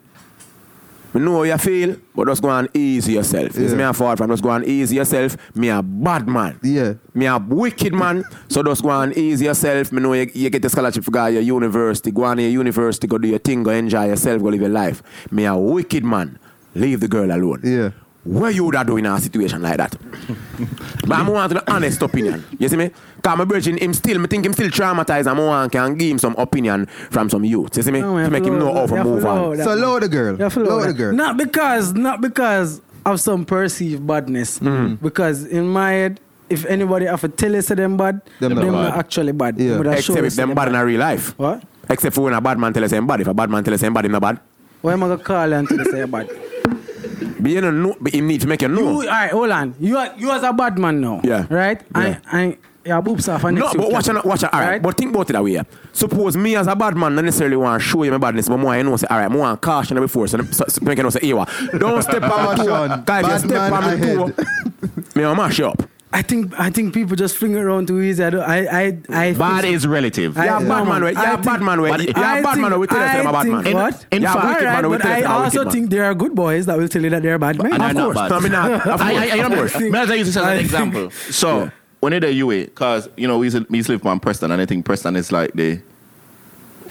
Me 1.17 1.23
know 1.25 1.37
how 1.37 1.43
you 1.43 1.57
feel, 1.57 1.95
but 2.15 2.27
just 2.27 2.41
go 2.43 2.49
and 2.49 2.69
ease 2.75 3.09
yourself. 3.09 3.53
This 3.53 3.71
Yeah. 3.71 3.77
me 3.77 3.83
a 3.83 3.93
forward 3.93 4.19
from 4.19 4.29
just 4.29 4.43
go 4.43 4.51
and 4.51 4.63
ease 4.65 4.93
yourself. 4.93 5.35
Me 5.55 5.69
a 5.69 5.81
bad 5.81 6.27
man. 6.27 6.59
Yeah. 6.61 6.93
Me 7.15 7.25
a 7.25 7.37
wicked 7.39 7.93
man. 7.93 8.23
So 8.49 8.61
just 8.61 8.83
go 8.83 8.91
and 8.91 9.17
ease 9.17 9.41
yourself. 9.41 9.91
Me 9.91 9.99
know 10.01 10.13
you, 10.13 10.29
you 10.33 10.49
get 10.51 10.61
the 10.61 10.69
scholarship 10.69 11.03
for 11.03 11.29
your 11.29 11.41
university. 11.41 12.11
Go 12.11 12.23
on 12.25 12.37
your 12.37 12.49
university, 12.51 13.07
go 13.07 13.17
do 13.17 13.27
your 13.27 13.39
thing, 13.39 13.63
go 13.63 13.71
enjoy 13.71 14.05
yourself, 14.09 14.41
go 14.43 14.49
live 14.49 14.61
your 14.61 14.69
life. 14.69 15.01
Me 15.31 15.45
a 15.45 15.55
wicked 15.57 16.03
man. 16.03 16.37
Leave 16.75 16.99
the 16.99 17.07
girl 17.07 17.31
alone. 17.31 17.61
Yeah. 17.63 17.89
What 18.27 18.53
you 18.53 18.65
would 18.65 18.75
have 18.75 18.87
do 18.87 18.97
in 18.97 19.05
a 19.05 19.17
situation 19.19 19.61
like 19.61 19.77
that? 19.77 19.95
but 21.07 21.17
I'm 21.17 21.27
want 21.27 21.53
an 21.53 21.61
honest 21.65 22.01
opinion. 22.01 22.43
You 22.59 22.67
see 22.67 22.75
me? 22.75 22.91
Because 23.15 23.37
my 23.37 23.45
virgin, 23.45 23.77
him 23.77 23.93
still, 23.93 24.19
me 24.19 24.27
think 24.27 24.45
him 24.45 24.51
still 24.51 24.69
traumatized 24.69 25.31
and 25.31 25.39
I 25.39 25.45
want 25.45 25.71
can 25.71 25.95
give 25.95 26.11
him 26.11 26.19
some 26.19 26.35
opinion 26.37 26.87
from 26.87 27.29
some 27.29 27.45
youth. 27.45 27.77
You 27.77 27.83
see 27.83 27.91
me? 27.91 28.01
No, 28.01 28.21
to 28.21 28.29
make 28.29 28.43
him 28.43 28.59
know 28.59 28.73
how 28.73 28.81
you 28.81 28.87
to 28.87 29.03
move 29.05 29.25
on. 29.25 29.57
that. 29.57 29.63
So 29.63 29.75
lower 29.75 30.01
the 30.01 30.09
girl. 30.09 30.35
You 30.35 30.43
have 30.43 30.53
to 30.55 30.59
lower 30.59 30.79
Lower 30.79 30.87
the 30.87 30.93
girl. 30.93 31.13
Not 31.13 31.37
because, 31.37 31.93
not 31.93 32.19
because 32.19 32.81
of 33.05 33.21
some 33.21 33.45
perceived 33.45 34.05
badness. 34.05 34.59
Mm. 34.59 35.01
Because 35.01 35.45
in 35.45 35.69
my 35.69 35.91
head, 35.93 36.19
if 36.49 36.65
anybody 36.65 37.05
have 37.05 37.21
to 37.21 37.29
tell 37.29 37.53
you 37.53 37.61
say 37.61 37.75
them 37.75 37.95
bad, 37.95 38.21
Them 38.41 38.55
them, 38.55 38.65
not 38.67 38.71
not 38.73 38.89
bad. 38.91 38.99
actually 38.99 39.31
bad. 39.31 39.57
Yeah. 39.57 39.69
Them 39.69 39.77
would 39.77 39.87
have 39.87 40.03
shown 40.03 40.17
Except 40.17 40.27
if 40.27 40.33
say 40.33 40.41
them 40.41 40.53
bad 40.53 40.67
in 40.67 40.75
a 40.75 40.85
real 40.85 40.99
life. 40.99 41.37
What? 41.39 41.63
Except 41.89 42.13
for 42.13 42.21
when 42.25 42.33
a 42.33 42.41
bad 42.41 42.59
man 42.59 42.73
tell 42.73 42.83
us 42.83 42.91
him 42.91 43.07
bad. 43.07 43.21
If 43.21 43.27
a 43.27 43.33
bad 43.33 43.49
man 43.49 43.63
tell 43.63 43.73
us 43.73 43.81
him 43.81 43.93
bad, 43.93 44.03
him 44.05 44.11
not 44.11 44.21
bad. 44.21 44.39
Why 44.81 44.93
am 44.93 45.03
I 45.03 45.07
gonna 45.07 45.23
call 45.23 45.47
you 45.47 45.55
until 45.55 45.77
they 45.77 45.83
say 45.85 45.97
you're 45.99 46.07
bad? 46.07 46.29
But 47.39 47.51
you 47.51 47.61
know, 47.61 47.95
but 47.99 48.13
him 48.13 48.27
need 48.27 48.41
to 48.41 48.47
make 48.47 48.61
you 48.61 48.67
know. 48.67 49.01
You, 49.01 49.07
all 49.09 49.13
right, 49.13 49.31
hold 49.31 49.49
on. 49.51 49.75
You 49.79 49.97
are 49.97 50.13
you 50.17 50.31
as 50.31 50.43
a 50.43 50.53
bad 50.53 50.77
man 50.77 51.01
now. 51.01 51.21
Yeah. 51.23 51.45
Right? 51.49 51.81
Yeah. 51.95 52.19
I, 52.25 52.39
I, 52.39 52.57
your 52.87 53.01
boobs 53.01 53.27
off. 53.27 53.43
and 53.43 53.57
No, 53.57 53.71
but 53.73 53.91
watch 53.91 54.07
out, 54.09 54.25
watch 54.25 54.43
out. 54.43 54.53
All 54.53 54.59
right. 54.61 54.69
Right? 54.69 54.81
But 54.81 54.97
think 54.97 55.11
about 55.13 55.29
it 55.29 55.33
that 55.33 55.43
way. 55.43 55.61
Suppose 55.91 56.37
me 56.37 56.55
as 56.55 56.67
a 56.67 56.75
bad 56.75 56.95
man, 56.95 57.15
not 57.15 57.25
necessarily 57.25 57.57
want 57.57 57.81
to 57.81 57.87
show 57.87 58.03
you 58.03 58.11
my 58.11 58.17
badness, 58.17 58.47
but 58.47 58.57
more 58.57 58.73
I 58.73 58.81
know 58.81 58.95
say, 58.95 59.07
all 59.09 59.17
right, 59.17 59.29
more 59.29 59.41
want 59.41 59.61
to 59.61 59.65
caution 59.65 59.97
you 59.97 60.01
before, 60.01 60.27
so, 60.27 60.41
so, 60.51 60.65
so 60.67 60.83
make 60.83 60.97
you 60.97 61.03
know 61.03 61.09
say, 61.09 61.19
Ewa, 61.23 61.47
don't 61.77 62.01
step 62.01 62.23
on 62.23 62.29
my 62.29 62.55
toe. 62.55 62.65
Caution. 62.65 63.03
Guys, 63.03 63.43
you 63.43 63.49
step 63.49 63.71
man 63.71 63.73
on 63.73 63.83
my 63.83 63.97
toe, 63.99 64.43
me 65.15 65.25
will 65.25 65.35
mash 65.35 65.59
you 65.59 65.67
up. 65.67 65.86
I 66.17 66.23
think 66.23 66.59
I 66.59 66.71
think 66.71 66.95
people 66.95 67.15
just 67.15 67.37
fling 67.37 67.53
it 67.53 67.59
around 67.59 67.87
too 67.89 68.01
easy. 68.01 68.23
I 68.23 68.29
don't, 68.31 68.41
I 68.41 68.57
I 68.65 68.83
I 69.09 69.33
Bad 69.33 69.61
think- 69.61 69.75
is 69.75 69.85
relative. 69.85 70.35
I- 70.35 70.45
Yeah, 70.45 70.57
no, 70.57 70.69
bad 70.69 70.87
man, 70.87 71.03
way. 71.03 71.13
I 71.13 71.23
Yeah, 71.23 71.35
bad 71.49 71.61
man, 71.61 71.79
way. 71.81 71.89
But 71.91 72.01
Yeah, 72.07 72.41
bad 72.41 72.57
man, 72.57 72.79
we 72.79 72.87
tell 72.87 72.97
us 72.97 73.11
I 73.15 73.19
I'm 73.19 73.31
bad 73.31 73.47
man. 73.47 73.73
What? 73.75 74.05
In 74.11 74.21
Yeah, 74.23 74.33
fact- 74.33 74.47
wicked 74.47 74.67
Alright, 74.67 74.81
man, 74.81 74.91
but 74.91 75.05
I 75.05 75.21
also 75.23 75.63
man. 75.63 75.73
think 75.73 75.89
there 75.91 76.05
are 76.05 76.15
good 76.15 76.33
boys 76.33 76.65
that 76.65 76.75
will 76.79 76.87
tell 76.87 77.03
you 77.03 77.11
that 77.11 77.21
they're 77.21 77.37
bad 77.37 77.61
men. 77.61 77.71
Of 77.73 77.79
they're 77.79 77.93
not 77.93 78.03
course. 78.05 78.17
bad. 78.17 78.31
No, 78.31 78.39
me 78.39 78.49
not. 78.49 78.71
Uh, 78.87 78.93
of 78.93 79.01
I, 79.01 79.13
I, 79.13 79.45
of 79.45 79.51
course. 79.53 79.73
think- 79.73 79.91
may 79.91 79.99
as 79.99 80.09
use 80.09 80.27
this 80.33 80.37
as 80.37 80.47
an 80.47 80.57
example. 80.57 81.11
So, 81.29 81.69
when 81.99 82.13
you're 82.13 82.19
the 82.21 82.33
UWI, 82.33 82.65
because, 82.65 83.09
you 83.15 83.27
know, 83.27 83.37
we 83.37 83.45
used, 83.47 83.57
to, 83.57 83.67
we 83.69 83.77
used 83.77 83.87
to 83.87 83.93
live 83.93 84.05
on 84.07 84.19
Preston, 84.19 84.49
and 84.51 84.59
I 84.59 84.65
think 84.65 84.85
Preston 84.85 85.15
is 85.15 85.31
like 85.31 85.53
the 85.53 85.79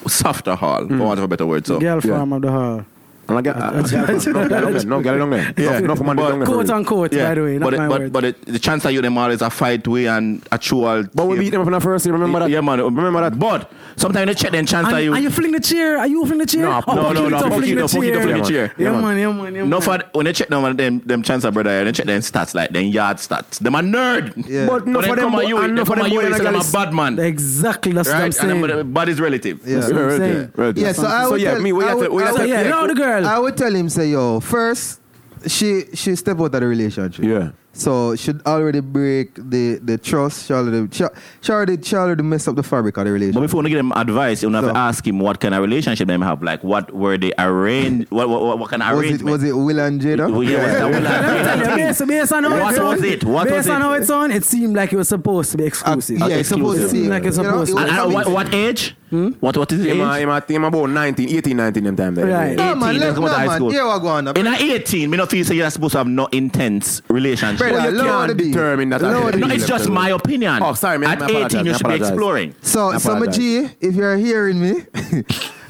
softer 0.06 0.54
hall, 0.54 0.86
for 0.86 0.94
hmm. 0.94 0.98
want 1.00 1.18
of 1.18 1.24
a 1.24 1.28
better 1.28 1.46
word. 1.46 1.66
So, 1.66 1.80
Girl 1.80 2.00
farm 2.00 2.32
of 2.32 2.42
the 2.42 2.52
hall. 2.52 2.84
And 3.28 3.38
I 3.38 3.40
get, 3.42 3.56
uh, 3.56 3.70
no, 3.70 5.00
get 5.02 5.14
it 5.14 5.18
long 5.18 5.30
there. 5.30 5.52
Yeah. 5.56 5.80
No, 5.80 5.86
no, 5.88 5.96
for 5.96 6.04
man, 6.04 6.16
But- 6.16 6.30
long 6.30 6.38
there 6.40 6.46
Quote 6.46 6.66
real. 6.68 6.76
unquote, 6.76 7.10
by 7.10 7.34
the 7.34 7.42
way, 7.42 7.58
not 7.58 7.64
but, 7.64 7.74
it- 7.74 7.78
my 7.78 7.88
but, 7.88 8.00
word. 8.00 8.12
but 8.12 8.24
it, 8.24 8.44
the 8.46 8.58
chance 8.58 8.82
that 8.84 8.92
you 8.92 9.02
them 9.02 9.18
all 9.18 9.30
is 9.30 9.42
a 9.42 9.50
fight 9.50 9.86
way 9.88 10.06
and 10.06 10.46
a 10.52 10.58
true 10.58 10.84
all. 10.84 11.02
But 11.14 11.26
we 11.26 11.38
beat 11.38 11.50
them 11.50 11.60
up 11.62 11.66
in 11.66 11.72
the 11.72 11.80
first 11.80 12.06
year, 12.06 12.12
remember 12.12 12.40
that? 12.40 12.50
Yeah, 12.50 12.60
man. 12.60 12.80
Remember 12.82 13.20
that? 13.28 13.38
But 13.38 13.70
sometimes 13.96 14.26
they 14.28 14.34
check 14.34 14.52
then 14.52 14.66
chance 14.66 14.88
that 14.88 14.98
you. 15.00 15.12
and 15.14 15.22
you 15.24 15.30
fling 15.30 15.52
the 15.52 15.60
chair? 15.60 15.98
Are 15.98 16.06
you 16.06 16.24
fling 16.26 16.38
the 16.38 16.46
chair? 16.46 16.62
No, 16.62 16.82
Oh, 16.86 16.94
no, 16.94 17.12
no, 17.12 17.24
you, 17.24 17.30
no, 17.30 17.40
don't 17.40 17.50
fuck 17.50 17.58
fling 17.58 17.68
you, 17.68 17.74
the 17.74 17.80
no, 17.80 17.88
fuck 17.88 18.02
you, 18.04 18.12
don't 18.12 18.22
fling 18.22 18.42
the 18.42 18.48
chair. 18.48 18.74
Yeah, 18.78 18.92
Yeah, 18.92 19.00
man, 19.00 19.18
yeah, 19.18 19.32
man, 19.32 19.54
yeah, 19.54 19.64
no, 19.64 19.80
for 19.80 19.98
when 20.12 20.26
they 20.26 20.32
check 20.32 20.48
them, 20.48 20.76
them, 20.76 21.00
them 21.00 21.22
chances, 21.22 21.50
brother, 21.50 21.84
they 21.84 21.92
check 21.92 22.06
them 22.06 22.20
stats 22.20 22.54
like 22.54 22.70
them 22.70 22.84
yard 22.86 23.16
stats. 23.16 23.58
Them 23.58 23.74
a 23.74 23.80
nerd. 23.80 24.46
Yeah. 24.48 24.66
But 24.66 24.86
no 24.86 25.02
for 25.02 25.16
them, 25.16 25.30
come 25.32 25.42
you, 25.48 25.66
no 25.68 25.84
for 25.84 25.96
them 25.96 26.04
on 26.04 26.10
you, 26.12 26.20
boy 26.20 26.26
they 26.26 26.32
and 26.32 26.36
say 26.36 26.46
I'm 26.46 26.54
a 26.56 26.72
bad 26.72 26.94
man. 26.94 27.18
Exactly, 27.18 27.92
that's 27.92 28.08
what 28.08 28.16
I'm 28.18 28.22
And 28.24 28.34
saying. 28.34 28.60
then, 28.62 28.92
bad 28.92 29.08
is 29.08 29.20
relative. 29.20 29.60
Yeah. 29.66 29.80
That's 29.80 29.92
what 29.92 30.02
I'm 30.02 30.16
saying. 30.18 30.52
Right. 30.54 30.76
Yeah, 30.76 30.92
so 30.92 31.06
I 31.06 31.24
So 31.24 31.30
would 31.32 31.40
yeah, 31.40 31.58
me, 31.58 31.72
we 31.72 31.84
have 31.84 31.98
to, 31.98 32.08
we 32.10 32.22
have 32.22 32.36
to 32.36 32.46
yeah, 32.48 32.62
play- 32.62 32.70
now 32.70 32.86
the 32.86 32.94
girl. 32.94 33.15
I 33.24 33.38
would 33.38 33.56
tell 33.56 33.74
him, 33.74 33.88
say, 33.88 34.10
yo, 34.10 34.40
first, 34.40 35.00
she 35.46 35.84
she 35.94 36.14
step 36.16 36.38
out 36.40 36.46
of 36.54 36.60
the 36.60 36.66
relationship. 36.66 37.24
Yeah. 37.24 37.50
So 37.72 38.16
she'd 38.16 38.40
already 38.46 38.80
break 38.80 39.34
the, 39.34 39.74
the 39.82 39.98
trust. 39.98 40.46
She 40.46 40.54
already, 40.54 40.88
she, 40.90 41.04
she 41.42 41.52
already 41.52 41.76
she 41.82 41.94
already 41.94 42.22
messed 42.22 42.48
up 42.48 42.56
the 42.56 42.62
fabric 42.62 42.96
of 42.96 43.04
the 43.04 43.12
relationship. 43.12 43.34
But 43.34 43.42
before 43.42 43.62
you 43.64 43.68
give 43.68 43.78
him 43.78 43.92
advice, 43.92 44.42
you 44.42 44.50
have 44.50 44.64
to 44.64 44.74
ask 44.74 45.06
him 45.06 45.18
what 45.20 45.40
kind 45.40 45.54
of 45.54 45.60
relationship 45.60 46.08
they 46.08 46.16
have. 46.18 46.42
Like, 46.42 46.64
what 46.64 46.90
were 46.94 47.18
they 47.18 47.34
arranged? 47.38 48.10
What, 48.16 48.30
what, 48.30 48.40
what, 48.40 48.58
what 48.60 48.70
kind 48.70 48.82
of 48.82 48.96
Was 48.96 49.04
it 49.04 49.08
arrangement? 49.08 49.30
was 49.30 49.44
it 49.44 49.52
Will 49.52 49.78
and 49.78 50.00
Jada? 50.00 50.32
Well, 50.32 50.42
yeah, 50.42 50.84
what's 50.86 51.04
Let 51.04 51.28
me 51.36 51.44
tell 51.44 51.58
you, 51.58 51.76
based, 51.88 52.06
based 52.06 52.32
on 52.32 52.44
how 52.44 52.50
What 52.58 52.82
was 52.82 53.02
it? 53.02 53.24
What 53.24 53.44
based 53.44 53.56
was 53.56 53.68
on 53.68 53.82
it? 53.82 53.84
how 53.84 53.92
it 53.92 54.04
sound, 54.06 54.32
it 54.32 54.44
seemed 54.44 54.74
like 54.74 54.94
it 54.94 54.96
was 54.96 55.08
supposed 55.10 55.50
to 55.50 55.58
be 55.58 55.64
Uh, 55.64 55.66
exclusive. 55.66 56.18
yeah, 56.18 56.26
it's 56.28 56.48
supposed 56.48 56.78
to 56.78 56.84
exclusive. 56.84 57.04
be 57.04 57.10
Like 57.10 57.24
it's 57.24 57.36
you 57.36 57.42
know, 57.42 57.50
supposed 57.50 57.68
to. 57.72 57.74
was 57.74 57.82
And, 57.82 57.90
and 57.90 57.98
coming- 57.98 58.14
what, 58.14 58.28
what 58.28 58.54
age? 58.54 58.96
What, 59.40 59.56
what 59.56 59.72
is 59.72 59.82
the 59.82 59.90
Him, 59.90 60.00
uh, 60.00 60.14
age? 60.14 60.22
him, 60.22 60.28
uh, 60.30 60.40
him 60.40 60.64
about 60.64 60.90
19, 60.90 61.28
18, 61.28 61.56
19 61.56 61.84
them 61.84 61.96
time 61.96 62.14
there. 62.14 62.26
Right. 62.26 62.56
No, 62.56 62.74
man, 62.74 62.90
18, 62.90 63.00
let, 63.00 63.06
let's 63.06 63.18
go 63.18 63.28
to 63.28 63.34
high 63.34 63.46
man. 63.46 63.56
school. 63.56 63.70
Here 63.70 63.84
we 63.84 64.00
go 64.00 64.08
on. 64.08 64.28
In 64.28 64.46
at 64.46 64.60
18, 64.60 65.10
me 65.10 65.16
not 65.16 65.30
feel 65.30 65.44
say 65.44 65.54
you're 65.54 65.70
supposed 65.70 65.92
to 65.92 65.98
have 65.98 66.06
no 66.06 66.26
intense 66.26 67.02
relationship. 67.08 67.58
Brother, 67.58 67.90
you 67.90 67.98
lower 67.98 68.26
can't 68.26 68.38
determine 68.38 68.88
that. 68.90 69.02
Lower 69.02 69.32
no, 69.32 69.48
it's 69.48 69.66
just 69.66 69.88
my 69.88 70.10
opinion. 70.10 70.62
Oh, 70.62 70.74
sorry, 70.74 70.98
man, 70.98 71.22
At 71.22 71.30
18, 71.30 71.66
you 71.66 71.72
I 71.72 71.76
should 71.76 71.88
be 71.88 71.94
exploring. 71.94 72.54
So, 72.62 72.90
I 72.90 72.98
so 72.98 73.18
my. 73.18 73.26
G, 73.26 73.68
if 73.80 73.94
you're 73.94 74.16
hearing 74.16 74.60
me, 74.60 74.84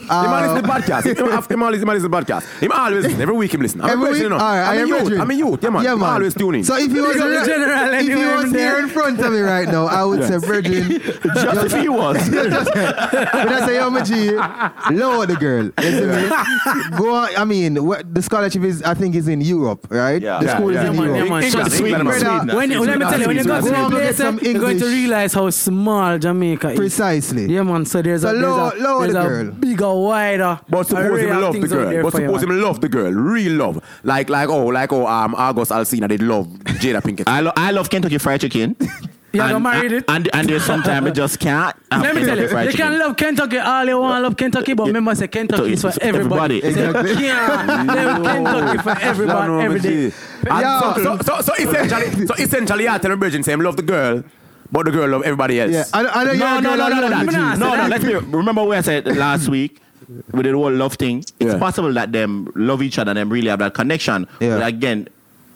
Uh, 0.09 0.25
him 0.25 0.33
always 0.33 0.51
listen 0.51 0.63
to 0.63 0.63
the 0.63 0.69
podcast. 0.69 1.05
Him, 1.05 1.17
him, 1.17 1.27
him 1.27 1.63
always 1.63 1.83
him 1.83 1.89
always 1.89 2.03
listen 2.03 2.03
to 2.03 2.09
the 2.09 2.33
podcast. 2.33 2.61
Him 2.61 2.73
always 2.73 3.05
listen. 3.05 3.21
Every 3.21 3.35
week 3.37 3.55
him 3.55 3.61
listen. 3.63 3.81
I'm 3.81 3.91
Every 3.91 4.09
a 4.09 4.13
week? 4.13 4.23
you 4.23 4.29
know. 4.29 4.37
All 4.37 4.41
right, 4.41 4.63
I 4.63 4.81
I'm 4.81 4.85
a 4.93 4.97
youth. 4.99 5.21
I'm 5.21 5.31
a 5.31 5.35
youth. 5.35 5.63
Yeah, 5.63 5.71
man. 5.71 5.85
Yeah, 5.85 5.95
man. 5.95 6.11
always 6.11 6.35
tuning. 6.35 6.65
So 6.65 6.77
if 6.77 6.91
he 6.93 7.01
was, 7.01 7.15
Big 7.15 7.23
up 7.23 7.29
the 7.29 7.39
re- 7.41 7.47
general 7.47 7.95
if 7.95 8.07
he 8.07 8.15
was 8.15 8.53
here 8.53 8.79
in 8.79 8.89
front 8.89 9.21
of 9.21 9.33
me 9.33 9.41
right 9.41 9.69
now, 9.69 9.87
I 9.87 10.05
would 10.05 10.25
say, 10.25 10.37
Virgin. 10.39 10.89
Just 11.35 11.75
if 11.75 11.81
he 11.81 11.89
was. 11.89 12.17
when 12.31 12.53
I 13.49 13.67
say, 13.67 13.77
yo, 13.77 13.91
my 13.91 14.03
G, 14.03 14.31
lower 14.95 15.27
the 15.27 15.37
girl. 15.39 15.65
You 15.65 15.73
see 15.83 16.07
me? 16.07 16.99
Go 16.99 17.15
on, 17.15 17.29
I 17.37 17.45
mean, 17.45 17.75
the 17.75 18.23
scholarship 18.23 18.63
is, 18.63 18.83
I 18.83 18.95
think, 18.95 19.15
is 19.15 19.29
in 19.29 19.41
Europe, 19.41 19.87
right? 19.91 20.21
Yeah. 20.23 20.39
The 20.39 20.47
Yeah, 20.47 20.57
school 20.57 20.73
yeah. 20.73 20.83
is 20.83 20.89
in 20.89 20.95
Yeah, 20.95 21.01
man, 21.01 21.09
Europe. 21.09 21.25
yeah, 21.25 21.35
man. 21.35 21.43
England, 21.43 21.73
Sweden. 21.73 22.01
England, 22.01 22.21
Brother, 22.23 22.39
Sweden. 22.41 22.57
When, 22.57 22.87
let 22.87 22.99
me 22.99 23.05
tell 23.05 23.21
you, 23.21 23.27
when 23.27 23.37
you 23.37 23.45
go 23.45 23.57
to 23.57 23.63
Go 23.63 23.69
the 23.71 23.77
on, 23.77 23.91
get 23.91 23.99
place, 24.01 24.17
some 24.17 24.39
you're 24.41 24.61
going 24.61 24.79
to 24.79 24.87
realize 24.87 25.33
how 25.35 25.51
small 25.51 26.19
Jamaica 26.19 26.71
is. 26.71 26.79
Precisely. 26.79 27.47
Yeah, 27.53 27.63
man. 27.63 27.85
So 27.87 28.03
there's 28.03 28.25
a, 28.25 28.29
there's 28.29 28.43
lower- 28.43 28.73
a, 28.75 28.81
lower 28.81 29.01
there's 29.03 29.13
the 29.15 29.21
a 29.21 29.51
girl. 29.97 30.05
bigger, 30.31 30.45
wider. 30.49 30.61
But 30.69 30.87
suppose 30.87 31.05
array 31.07 31.29
him 31.29 31.41
love 31.41 31.61
the 31.61 31.69
girl. 31.69 32.03
But 32.03 32.11
for 32.13 32.21
you, 32.21 32.27
suppose 32.27 32.47
man. 32.47 32.57
him 32.57 32.63
love 32.63 32.81
the 32.81 32.89
girl. 32.89 33.11
Real 33.13 33.53
love. 33.53 33.85
Like 34.05 34.29
like 34.31 34.49
oh 34.49 34.67
like 34.67 34.93
oh 34.93 35.07
um 35.07 35.35
August 35.35 35.71
Alsina 35.71 36.09
did 36.09 36.23
love 36.23 36.47
Jada 36.81 37.01
Pinkett. 37.03 37.25
I, 37.27 37.41
lo- 37.41 37.53
I 37.57 37.71
love 37.71 37.91
Kentucky 37.91 38.19
Fried 38.19 38.41
Chicken. 38.41 38.77
You 39.33 39.43
and, 39.43 39.51
got 39.53 39.59
married 39.59 39.93
it? 39.93 40.05
And, 40.09 40.31
and 40.33 40.49
there's 40.49 40.65
sometimes 40.65 41.09
I 41.09 41.11
just 41.11 41.39
can't. 41.41 41.77
Let 41.91 42.15
me 42.15 42.25
tell 42.25 42.39
you, 42.39 42.49
Fried 42.49 42.67
you 42.67 42.73
Chicken. 42.73 42.87
can 42.93 42.99
love 42.99 43.17
Kentucky 43.19 43.59
all 43.59 43.85
you 43.85 43.99
want, 44.01 44.23
love 44.23 44.37
Kentucky, 44.37 44.73
but 44.73 44.87
remember, 44.87 45.15
say 45.15 45.29
Kentucky 45.29 45.73
is 45.75 45.83
for 45.83 45.89
It's 45.89 45.99
everybody. 45.99 46.63
everybody. 46.63 47.15
Say, 47.15 47.27
yeah, 47.27 47.85
love 47.87 48.23
Kentucky 48.25 48.79
for 48.79 48.99
everybody, 48.99 49.49
No, 49.49 49.55
no, 49.59 49.61
every 49.61 49.81
day. 49.81 49.95
me 50.05 50.11
see. 50.11 50.17
So, 50.47 50.95
so, 51.03 51.19
so, 51.19 51.41
so 51.43 51.55
essentially, 51.55 52.27
so 52.27 52.35
essentially, 52.35 52.89
I 52.89 52.97
tell 52.99 53.11
the 53.11 53.17
virgin, 53.17 53.43
say 53.43 53.53
him 53.53 53.61
love 53.61 53.77
the 53.77 53.83
girl, 53.83 54.25
but 54.73 54.87
the 54.87 54.91
girl 54.93 55.09
love 55.09 55.23
everybody 55.25 55.61
else. 55.61 55.73
Yeah, 55.73 55.85
I, 55.93 56.07
I 56.07 56.25
know 56.25 56.33
you're 56.33 56.39
No, 56.39 56.57
a 56.59 56.61
no, 56.63 56.69
girl 56.71 56.79
no, 56.79 56.89
no, 56.89 57.01
no, 57.01 57.09
alone, 57.09 57.27
no, 57.27 57.33
G. 57.33 57.37
Nah, 57.37 57.55
no, 57.57 57.57
say 57.57 57.59
no. 57.59 57.77
that. 57.77 57.91
Let's 57.91 58.05
be. 58.05 58.15
Remember 58.15 58.65
what 58.65 58.79
I 58.79 58.81
said 58.81 59.17
last 59.17 59.49
week 59.49 59.83
with 60.33 60.45
the 60.47 60.53
whole 60.53 60.73
love 60.73 60.95
thing. 60.95 61.19
It's 61.41 61.53
Yeah. 61.53 61.59
possible 61.59 61.93
that 61.95 62.13
them 62.13 62.49
love 62.55 62.83
each 62.83 62.99
other 62.99 63.11
and 63.11 63.19
them 63.19 63.31
really 63.31 63.49
have 63.49 63.59
that 63.61 63.75
connection. 63.75 64.27
Yeah. 64.41 64.59
But 64.59 64.67
again, 64.69 65.09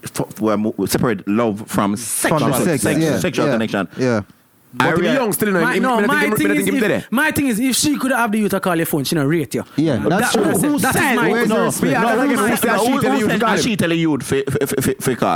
f- 0.04 0.40
we're 0.40 0.56
mo- 0.56 0.74
we 0.76 0.86
separate 0.86 1.26
love 1.28 1.64
from 1.66 1.96
sexual, 1.96 2.38
From 2.40 2.52
sex, 2.64 2.82
sex- 2.82 3.20
sexual 3.20 3.46
connection. 3.46 3.88
Yeah. 3.98 4.22
But 4.72 4.88
if 4.94 4.98
rea- 5.00 5.14
young 5.14 5.32
still, 5.32 5.48
you 5.48 5.54
know, 5.54 5.60
My, 5.62 5.74
him- 5.74 5.82
no, 5.82 6.00
me 6.00 6.06
my 6.06 6.20
think 6.20 6.32
him- 6.32 6.36
thing, 6.38 6.48
not 6.48 6.56
is 6.56 6.68
if, 7.02 7.10
my 7.10 7.30
thing 7.32 7.46
is, 7.48 7.58
if 7.58 7.74
she 7.76 7.96
could 7.98 8.12
have 8.12 8.30
the 8.30 8.38
youth 8.38 8.50
to 8.52 8.60
call 8.60 8.76
your 8.76 8.86
phone, 8.86 9.02
she 9.02 9.16
not 9.16 9.26
rate 9.26 9.52
you. 9.54 9.64
Yeah, 9.76 9.96
that's 9.96 10.32
that, 10.32 10.32
true. 10.32 10.44
That's, 10.44 10.62
Who 10.62 10.78
that's 10.78 10.96
said- 10.98 11.16
my 11.16 11.28
Where's 11.30 11.40
thing. 11.40 11.48
the 11.48 11.54
no, 11.56 11.64
respect? 11.64 11.90
Yeah, 11.92 12.00
no, 12.02 12.06
that's 12.06 12.20
who 12.20 12.36
like 12.36 12.58
said- 12.58 12.74
if 12.76 12.80
she- 12.80 12.88
no, 12.88 13.00
she 13.00 13.00
tell 13.00 13.12
who 13.12 13.18
you 13.18 13.24
said 13.26 13.32
to 13.32 13.38
call 13.40 13.56
that 13.56 13.58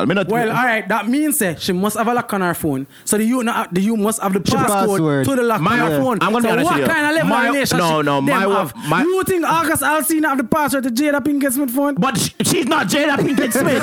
him. 0.09 0.29
Well, 0.29 0.49
all 0.51 0.55
right, 0.65 0.87
that 0.89 1.09
means 1.09 1.39
that 1.39 1.61
she 1.61 1.73
must 1.73 1.97
have 1.97 2.07
a 2.07 2.15
lock 2.15 2.33
on 2.33 2.41
her 2.43 2.55
phone. 2.55 2.87
So 3.05 3.17
the 3.19 3.25
you, 3.25 3.43
not, 3.43 3.75
the 3.75 3.81
you 3.81 3.97
must 3.97 4.23
have 4.23 4.33
the 4.35 4.39
passcode 4.41 4.67
password. 4.69 5.25
to 5.25 5.35
the 5.37 5.43
lock 5.43 5.61
My- 5.61 5.81
on 5.81 5.91
her 5.91 5.99
phone. 6.01 6.19
I'm 6.21 6.33
gonna 6.33 6.43
be 6.43 6.49
so 6.49 6.53
honest 6.53 6.65
what 6.67 6.75
with 6.81 6.87
you. 6.89 6.95
kind 6.95 7.07
of 7.07 7.13
level 7.15 7.29
My- 7.31 7.47
of 7.49 7.53
relationship 7.55 7.79
no, 7.79 8.03
no, 8.03 8.15
them 8.17 8.25
my 8.27 8.47
wa- 8.47 8.55
have? 8.67 8.75
my- 8.89 9.03
you 9.03 9.25
think 9.25 9.45
August 9.45 9.83
Alsina 9.83 10.29
have 10.29 10.39
the 10.39 10.45
password 10.45 10.85
to 10.85 10.91
Jada 10.91 11.21
Pinkett 11.21 11.53
Smith 11.53 11.71
phone? 11.73 11.95
But 11.97 12.19
she's 12.45 12.67
not 12.67 12.87
Jada 12.87 13.17
Pinkett 13.17 13.53
Smith. 13.53 13.83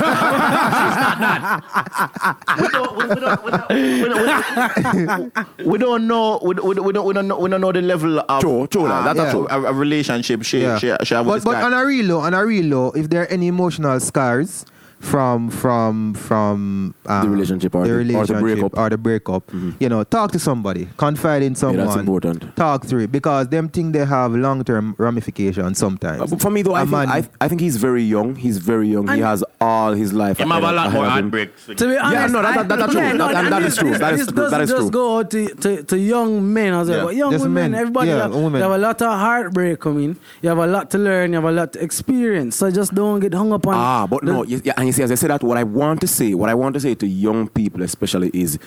not 4.08 4.24
that. 4.24 5.41
We 5.64 5.78
don't, 5.78 6.06
know. 6.06 6.38
We, 6.42 6.54
we, 6.54 6.74
we 6.80 6.92
don't. 6.92 7.06
We 7.06 7.12
don't 7.14 7.28
know. 7.28 7.38
We 7.38 7.50
don't 7.50 7.60
know 7.60 7.72
the 7.72 7.82
level 7.82 8.18
of 8.20 8.40
True, 8.40 8.66
true, 8.66 8.88
that's 8.88 9.18
yeah. 9.18 9.32
a, 9.50 9.62
a 9.62 9.72
relationship 9.72 10.42
she 10.44 10.62
Yeah. 10.62 10.78
she, 10.78 10.92
she 11.04 11.14
have 11.14 11.26
with 11.26 11.34
but 11.34 11.34
this 11.36 11.44
but 11.44 11.52
guy. 11.52 11.62
on 11.62 11.72
a 11.74 11.84
real 11.86 12.06
low, 12.06 12.20
on 12.20 12.34
a 12.34 12.44
real 12.44 12.64
low, 12.66 12.90
if 12.92 13.08
there 13.10 13.22
are 13.22 13.26
any 13.26 13.46
emotional 13.48 13.98
scars 14.00 14.64
from 15.02 15.50
from 15.50 16.14
from 16.14 16.94
um, 17.06 17.22
The 17.24 17.28
relationship 17.28 17.74
or 17.74 17.82
the 17.82 17.88
the- 17.88 17.94
or 17.94 18.24
the 18.24 18.34
relationship 18.34 18.40
breakup. 18.40 18.78
or 18.78 18.88
the 18.88 18.96
breakup, 18.98 19.42
you 19.80 19.88
know, 19.88 20.04
talk 20.04 20.30
to 20.32 20.38
somebody, 20.38 20.88
confide 20.96 21.42
in 21.42 21.54
someone. 21.56 21.78
Yeah, 21.80 21.84
that's 21.86 21.96
important. 21.98 22.54
Talk 22.56 22.86
through 22.86 23.00
it 23.04 23.12
because 23.12 23.48
them 23.48 23.68
think 23.68 23.92
they 23.94 24.04
have 24.06 24.32
long 24.32 24.62
term 24.64 24.94
ramifications 24.98 25.76
sometimes. 25.78 26.32
Uh, 26.32 26.36
for 26.36 26.50
me 26.50 26.62
though, 26.62 26.74
I 26.74 26.82
A 26.82 26.84
think, 26.84 26.90
man- 26.92 27.08
I, 27.08 27.28
I 27.40 27.48
think 27.48 27.60
he's 27.60 27.76
very 27.78 28.04
young. 28.04 28.36
He's 28.36 28.58
very 28.58 28.88
young. 28.88 29.08
he 29.08 29.18
has 29.20 29.42
all 29.60 29.92
his 29.92 30.12
life. 30.12 30.38
Him 30.38 30.50
have 30.50 30.62
a 30.62 30.70
lot 30.72 30.86
ahead 30.86 30.94
more 31.00 31.10
heartbreaks. 31.10 31.66
To 31.66 31.74
be 31.74 31.98
honest, 31.98 32.32
no, 32.32 32.42
that- 32.42 32.58
I- 32.58 32.62
that- 32.62 32.78
that's 32.78 32.92
true. 32.92 33.00
yeah, 33.02 33.12
no, 33.12 33.26
That- 33.26 33.36
and 33.36 33.46
and 33.46 33.52
that 33.52 33.62
this- 33.62 33.72
is 33.72 33.78
true. 33.78 33.98
That 33.98 34.14
is 34.14 34.26
true. 34.26 34.36
doesn't 34.36 34.50
That 34.52 34.60
is 34.62 34.70
just 34.70 34.80
true. 34.82 34.90
go 34.90 35.18
out 35.18 35.30
to, 35.32 35.48
to, 35.48 35.82
to 35.82 35.98
young 35.98 36.52
men 36.52 36.74
as 36.74 36.88
well. 36.88 37.10
Yeah. 37.12 37.18
Young 37.18 37.32
Just 37.32 37.44
women, 37.44 37.72
men. 37.72 37.80
everybody 37.80 38.08
Yeah, 38.10 38.22
have, 38.22 38.34
women. 38.34 38.52
they 38.54 38.60
have 38.60 38.70
a 38.70 38.78
lot 38.78 39.02
of 39.02 39.08
heartbreak 39.18 39.80
coming. 39.80 40.16
You 40.42 40.48
have 40.48 40.58
a 40.58 40.66
lot 40.66 40.90
to 40.92 40.98
learn. 40.98 41.30
You 41.32 41.36
have 41.36 41.44
a 41.44 41.52
lot 41.52 41.72
to 41.74 41.82
experience. 41.82 42.56
So 42.56 42.70
just 42.70 42.94
don't 42.94 43.18
get 43.20 43.34
hung 43.34 43.52
up 43.52 43.66
on. 43.66 43.74
Ah, 43.74 44.06
but 44.06 44.24
the- 44.24 44.32
no, 44.32 44.44
yeah, 44.44 44.72
and 44.76 44.91
you 44.92 44.96
see, 44.96 45.02
as 45.02 45.10
I 45.12 45.14
said 45.16 45.30
that, 45.30 45.42
what 45.42 45.56
I 45.58 45.64
want 45.64 46.00
to 46.02 46.06
say, 46.06 46.34
what 46.34 46.48
I 46.50 46.54
want 46.54 46.74
to 46.74 46.80
say 46.80 46.94
to 46.94 47.06
young 47.06 47.48
people 47.48 47.82
especially 47.82 48.30
is, 48.34 48.58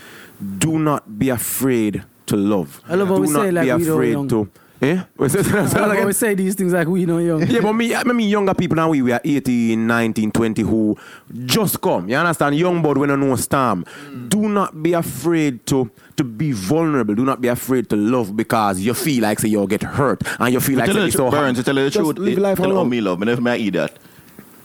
do 0.57 0.80
not 0.80 1.17
be 1.19 1.30
afraid 1.30 2.03
to 2.28 2.36
love. 2.36 2.82
I 2.88 2.95
love 2.95 3.07
how 3.07 3.15
do 3.15 3.21
we 3.21 3.28
not 3.30 3.41
say 3.43 3.51
like 3.51 3.65
be 3.67 3.73
we 3.73 3.86
don't 3.86 3.93
afraid 3.93 4.30
to. 4.30 4.49
Eh? 4.82 5.03
Wait, 5.17 5.32
say- 5.32 5.41
say 5.43 5.51
that 5.51 5.76
I 5.78 5.86
love 5.95 6.05
we 6.05 6.11
say 6.13 6.34
these 6.36 6.53
things 6.55 6.73
like 6.73 6.88
we 6.88 7.05
know 7.05 7.19
young. 7.19 7.47
Yeah, 7.47 7.61
but 7.61 7.73
me, 7.82 7.95
I 7.95 8.03
mean, 8.03 8.28
younger 8.30 8.53
people 8.53 8.76
now, 8.76 8.89
we, 8.89 9.01
we 9.01 9.11
are 9.13 9.21
18, 9.23 9.88
19, 9.88 10.32
20 10.32 10.61
who 10.63 10.97
just 11.45 11.80
come. 11.80 12.09
You 12.09 12.15
understand? 12.17 12.55
Young 12.57 12.82
bud 12.82 12.97
when 12.97 13.09
I 13.11 13.15
know 13.15 13.36
storm. 13.38 13.86
Mm. 14.09 14.30
Do 14.30 14.49
not 14.49 14.84
be 14.84 14.93
afraid 14.93 15.65
to 15.67 15.89
to 16.17 16.23
be 16.23 16.51
vulnerable. 16.51 17.13
Do 17.15 17.23
not 17.26 17.39
be 17.41 17.47
afraid 17.47 17.89
to 17.89 17.95
love 17.95 18.36
because 18.36 18.80
you 18.82 18.93
feel 18.93 19.21
like 19.23 19.39
say 19.39 19.47
you'll 19.49 19.67
get 19.67 19.84
hurt 19.84 20.21
and 20.39 20.53
you 20.53 20.59
feel 20.59 20.78
like 20.80 20.88
tell 20.88 20.95
say 20.95 21.05
it's 21.07 21.15
so 21.15 21.30
truth, 21.30 21.32
Burns, 21.39 21.57
to 21.57 21.63
hard. 21.63 21.65
tell 21.65 21.76
you 21.78 21.84
the 21.84 21.89
Just 21.89 22.05
truth, 22.05 22.17
live 22.17 22.38
it- 22.38 22.41
life 22.41 22.57
tell 22.57 22.67
you 22.67 22.71
alone. 22.73 22.86
how 22.86 22.89
me 22.89 23.01
love. 23.01 23.19
Me 23.19 23.26
never 23.28 23.41
may 23.41 23.57
eat 23.57 23.71
that. 23.73 23.97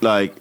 Like, 0.01 0.35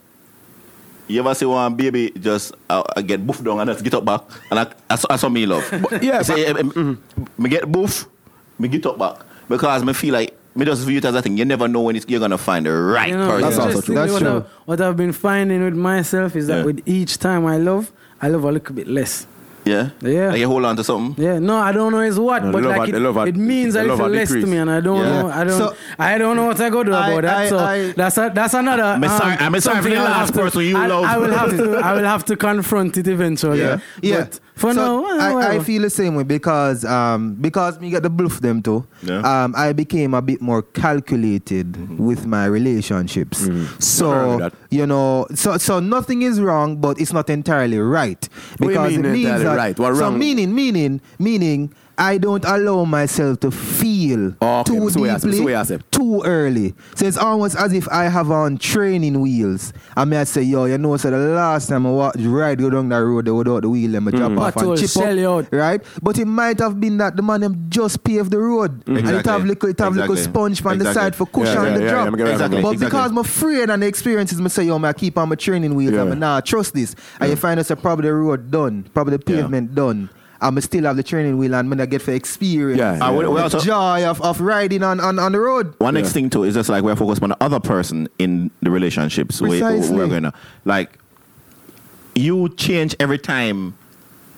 you 1.10 1.20
ever 1.20 1.34
see 1.34 1.46
one 1.46 1.76
baby 1.76 2.12
just 2.12 2.54
uh, 2.70 2.84
uh, 2.96 3.02
get 3.02 3.26
boof 3.26 3.44
down 3.44 3.60
and 3.60 3.70
just 3.70 3.84
get 3.84 3.94
up 3.96 4.06
back, 4.06 4.22
and 4.52 4.60
I, 4.60 4.72
I, 4.90 4.96
saw, 4.96 5.08
I 5.10 5.16
saw 5.18 5.30
me 5.30 5.46
love. 5.46 5.64
yeah, 6.02 6.22
say, 6.22 6.46
eh, 6.46 6.54
eh, 6.58 6.96
me 7.38 7.50
get 7.50 7.70
boof, 7.72 8.08
me 8.58 8.68
get 8.68 8.86
up 8.86 8.98
back 8.98 9.18
because 9.48 9.84
me 9.84 9.94
feel 9.94 10.14
like 10.14 10.38
me 10.56 10.66
just 10.66 10.86
view 10.86 10.98
it 10.98 11.06
as 11.06 11.16
a 11.16 11.22
thing. 11.22 11.38
You 11.38 11.46
never 11.46 11.68
know 11.68 11.82
when 11.82 11.96
it's, 11.96 12.06
you're 12.08 12.20
gonna 12.20 12.38
find 12.38 12.66
the 12.66 12.72
right 12.72 13.10
You 13.10 13.18
know, 13.18 13.28
person. 13.28 13.42
That's 13.50 13.58
also 13.60 13.82
true. 13.82 13.96
That's 13.96 14.12
what, 14.14 14.20
true. 14.20 14.38
I've, 14.38 14.46
what 14.66 14.82
I've 14.82 14.98
been 14.98 15.14
finding 15.14 15.64
with 15.64 15.76
myself 15.76 16.36
is 16.36 16.48
that 16.48 16.60
Yeah. 16.60 16.66
with 16.66 16.84
each 16.86 17.18
time 17.18 17.46
I 17.46 17.58
love, 17.58 17.92
I 18.22 18.28
love 18.28 18.44
a 18.44 18.52
little 18.52 18.76
bit 18.76 18.88
less. 18.88 19.26
Yeah, 19.70 19.90
Yeah. 20.02 20.30
Like 20.32 20.40
you 20.40 20.48
hold 20.48 20.66
on 20.66 20.76
to 20.78 20.84
something. 20.84 21.24
Yeah, 21.24 21.40
no, 21.40 21.58
I 21.58 21.72
don't 21.72 21.92
know 21.94 22.00
it's 22.00 22.18
what, 22.18 22.44
No, 22.44 22.52
but 22.52 22.64
love 22.64 22.72
like 22.78 22.88
had- 22.88 22.96
it, 22.96 23.00
love 23.08 23.16
had- 23.16 23.28
it 23.30 23.36
means 23.36 23.76
a 23.76 23.80
the 23.80 23.88
love 23.88 24.00
little 24.00 24.14
had 24.14 24.20
less 24.20 24.30
to 24.44 24.48
me, 24.52 24.58
and 24.58 24.70
I 24.72 24.80
don't 24.82 24.98
Yeah. 25.06 25.22
know, 25.22 25.30
I 25.30 25.44
don't, 25.44 25.58
So- 25.58 25.76
I 26.00 26.18
don't 26.18 26.36
know 26.38 26.46
what 26.46 26.60
I 26.60 26.70
go 26.70 26.84
do 26.84 26.94
I- 26.94 27.10
about 27.10 27.22
that. 27.24 27.38
I- 27.38 27.50
so 27.50 27.58
I- 27.60 27.94
that's 27.96 28.18
a, 28.18 28.32
that's 28.34 28.54
another. 28.54 28.84
um, 28.84 29.04
I'm 29.04 29.10
sorry- 29.20 29.38
I'm 29.40 29.60
sorry 29.62 29.82
for 29.82 29.90
the 29.90 29.96
last 29.96 30.34
person 30.34 30.62
you 30.64 30.78
I, 30.78 30.88
love. 30.88 31.04
I 31.06 31.18
will 31.18 31.32
have 31.42 31.50
to, 31.58 31.78
I 31.78 31.94
will 31.94 32.04
have 32.14 32.26
to 32.26 32.36
confront 32.36 32.98
it 32.98 33.08
eventually. 33.08 33.60
Yeah. 33.60 33.78
Yeah. 34.02 34.18
But 34.26 34.40
for 34.60 34.74
So 34.74 34.82
now, 34.82 35.02
well, 35.02 35.38
I, 35.40 35.56
I 35.56 35.60
feel 35.60 35.82
the 35.82 35.90
same 35.90 36.16
way 36.16 36.24
because 36.24 36.84
um 36.86 37.36
because 37.36 37.80
me 37.80 37.90
get 37.90 38.04
the 38.04 38.10
bluff 38.10 38.42
them 38.42 38.62
too. 38.62 38.86
Yeah. 39.04 39.22
Um 39.44 39.54
I 39.58 39.74
became 39.74 40.14
a 40.14 40.22
bit 40.22 40.42
more 40.42 40.62
calculated 40.62 42.00
with 42.00 42.26
my 42.26 42.46
relationships. 42.46 43.42
Nothing 43.42 43.58
wrong 43.64 43.68
So 43.80 44.50
you 44.70 44.86
know 44.86 45.28
so 45.36 45.58
so 45.58 45.80
nothing 45.80 46.22
is 46.22 46.40
wrong 46.40 46.78
but 46.78 47.00
it's 47.00 47.14
not 47.14 47.30
entirely 47.30 47.80
right. 47.80 48.28
What 48.58 48.68
do 48.68 48.74
you 48.74 48.80
Because 48.80 48.92
mean 48.92 49.06
it 49.06 49.10
means 49.12 49.26
entirely 49.26 49.44
that 49.46 49.56
right? 49.58 49.80
What 49.80 49.96
so 49.96 50.02
wrong? 50.02 50.20
meaning 50.20 50.54
meaning 50.54 51.02
meaning 51.18 51.74
I 52.00 52.18
don't 52.18 52.44
allow 52.46 52.86
myself 52.86 53.42
to 53.42 53.52
feel 53.52 54.34
okay. 54.42 54.64
too 54.74 54.90
So 54.90 55.02
we 55.02 55.10
are- 55.10 55.20
so 55.20 55.30
deeply 55.30 55.66
say. 55.66 55.80
too 55.92 56.22
early. 56.24 56.74
So 56.96 57.06
it's 57.06 57.18
almost 57.18 57.58
as 57.58 57.74
if 57.74 57.88
I 57.90 58.06
have 58.06 58.32
on 58.32 58.58
training 58.58 59.20
wheels. 59.20 59.74
I 59.98 60.06
may 60.06 60.18
I 60.18 60.24
say, 60.24 60.42
yo, 60.44 60.64
you 60.66 60.78
know, 60.78 60.96
so 60.98 61.12
the 61.12 61.18
last 61.18 61.68
time 61.68 61.86
I 61.86 61.92
walked 61.92 62.18
right 62.22 62.58
go 62.58 62.70
down 62.70 62.88
that 62.90 62.98
road 63.04 63.26
they 63.26 63.32
without 63.32 63.64
the 63.64 63.70
wheel, 63.70 63.92
them 63.92 64.08
I 64.08 64.12
drop 64.12 64.32
off 64.38 64.54
But 64.56 64.64
and 64.66 64.78
chip 64.80 64.90
sell 64.90 65.40
up, 65.40 65.46
out. 65.46 65.54
right? 65.54 65.82
But 66.02 66.18
it 66.18 66.26
might 66.26 66.60
have 66.60 66.80
been 66.80 66.98
that 66.98 67.16
the 67.18 67.22
man 67.22 67.42
them 67.42 67.66
just 67.70 68.04
paved 68.04 68.32
the 68.32 68.40
road, 68.40 68.82
and 68.88 68.98
it 68.98 69.02
Exactly. 69.06 69.32
have 69.34 69.46
little, 69.46 69.70
it 69.70 69.80
have 69.80 69.96
little 69.96 70.14
Exactly. 70.14 70.32
sponge 70.34 70.62
from 70.62 70.78
the 70.80 70.94
side 70.94 71.16
for 71.16 71.26
cushion 71.26 71.54
Yeah, 71.54 71.64
yeah, 71.66 71.78
the 71.78 71.84
yeah, 71.84 71.90
drop. 71.92 72.18
yeah, 72.18 72.24
I'm 72.26 72.32
Exactly. 72.32 72.62
But 72.62 72.80
because 72.80 73.12
I'm 73.12 73.18
afraid 73.18 73.70
and 73.70 73.84
the 73.84 73.88
experiences, 73.88 74.40
I 74.40 74.48
say, 74.48 74.64
yo, 74.64 74.80
man, 74.80 74.90
I 74.90 74.94
keep 74.94 75.18
on 75.18 75.28
my 75.30 75.36
training 75.36 75.76
wheels. 75.76 75.94
Yeah. 75.94 76.04
I'm 76.04 76.18
nah, 76.18 76.40
trust 76.42 76.74
this. 76.74 76.96
And 77.20 77.30
you 77.30 77.36
find 77.36 77.60
us 77.60 77.70
a 77.72 77.76
probably 77.76 78.08
the 78.08 78.14
road 78.14 78.50
done, 78.50 78.86
probably 78.94 79.18
the 79.18 79.24
Yeah. 79.34 79.42
pavement 79.42 79.76
done. 79.76 80.10
I'm 80.42 80.60
still 80.62 80.86
have 80.86 80.96
the 80.96 81.04
training 81.04 81.38
wheel 81.38 81.54
and 81.56 81.70
when 81.70 81.82
I 81.82 81.86
get 81.86 82.02
for 82.02 82.12
experience. 82.14 82.80
Yeah, 82.80 82.94
Uh, 83.06 83.12
we- 83.12 83.28
we 83.28 83.36
the 83.36 83.44
also- 83.44 83.60
joy 83.60 84.06
of, 84.06 84.22
of 84.22 84.40
riding 84.40 84.84
on, 84.84 85.00
on, 85.00 85.20
on 85.20 85.32
the 85.34 85.40
road. 85.40 85.74
One 85.80 85.94
next 85.96 86.14
thing 86.14 86.30
too 86.30 86.44
is 86.44 86.54
just 86.56 86.70
like 86.70 86.84
we're 86.84 86.96
focused 86.96 87.22
on 87.22 87.30
the 87.30 87.38
other 87.42 87.60
person 87.60 88.08
in 88.20 88.50
the 88.62 88.72
relationships. 88.72 89.42
We, 89.42 89.60
Precisely. 89.60 89.96
we're 89.98 90.08
gonna 90.08 90.34
like 90.66 90.98
you 92.16 92.50
change 92.56 92.96
every 93.00 93.18
time 93.20 93.76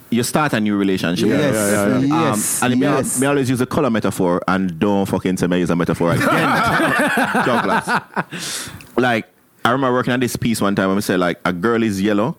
you 0.10 0.24
start 0.24 0.52
a 0.54 0.60
new 0.60 0.76
relationship. 0.76 1.28
Yes, 1.30 1.56
yeah, 1.56 1.88
yeah, 1.88 1.96
Um, 1.96 2.06
yes, 2.06 2.62
and 2.62 2.74
me, 2.80 2.82
yes. 2.86 3.20
me 3.22 3.28
always 3.28 3.50
use 3.50 3.62
a 3.62 3.66
color 3.66 3.90
metaphor 3.90 4.42
and 4.48 4.78
don't 4.78 5.06
fucking 5.06 5.38
say 5.38 5.48
me 5.48 5.60
use 5.60 5.70
a 5.70 5.76
metaphor 5.76 6.12
again. 6.12 6.28
Douglas. 7.46 8.70
Like 8.98 9.28
I 9.64 9.72
remember 9.72 9.94
working 9.94 10.14
on 10.14 10.20
this 10.20 10.36
piece 10.36 10.60
one 10.62 10.76
time 10.76 10.88
and 10.88 10.96
we 10.96 11.02
said 11.02 11.20
like 11.20 11.40
a 11.46 11.54
girl 11.54 11.82
is 11.84 12.02
yellow 12.02 12.36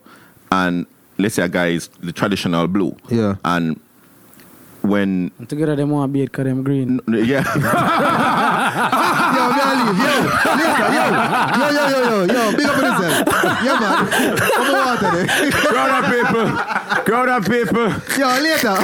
and 0.51 0.87
let's 1.19 1.35
say 1.37 1.43
a 1.43 1.49
guy 1.49 1.69
is 1.69 1.89
the 2.01 2.13
traditional 2.13 2.67
blue. 2.69 2.97
Yeah. 3.09 3.37
And 3.45 3.79
when 4.83 5.31
And 5.39 5.49
together 5.49 5.77
they 5.77 5.85
want 5.85 6.11
to 6.11 6.13
be 6.13 6.25
because 6.25 6.45
them 6.45 6.63
green. 6.63 7.01
yeah. 7.09 7.45
Yo, 8.73 9.45
me 9.53 9.61
I. 9.61 9.75
Yo, 10.03 10.13
later, 10.57 10.89
yo, 10.97 11.05
yo, 11.59 11.67
yo, 11.73 11.85
yo, 11.89 11.99
yo, 12.03 12.17
yo, 12.33 12.57
big 12.57 12.67
up 12.67 12.77
on 12.77 12.85
yourself. 12.85 13.15
Yeah, 13.63 13.81
man. 13.81 14.01
Come 14.39 14.75
on, 14.75 14.85
water 14.87 15.11
there. 15.13 15.27
Crowd 15.53 15.93
of 15.99 16.11
people. 16.11 16.47
Crowd 17.05 17.29
of 17.29 17.43
people. 17.45 17.87
Yo, 18.19 18.29
later. 18.41 18.77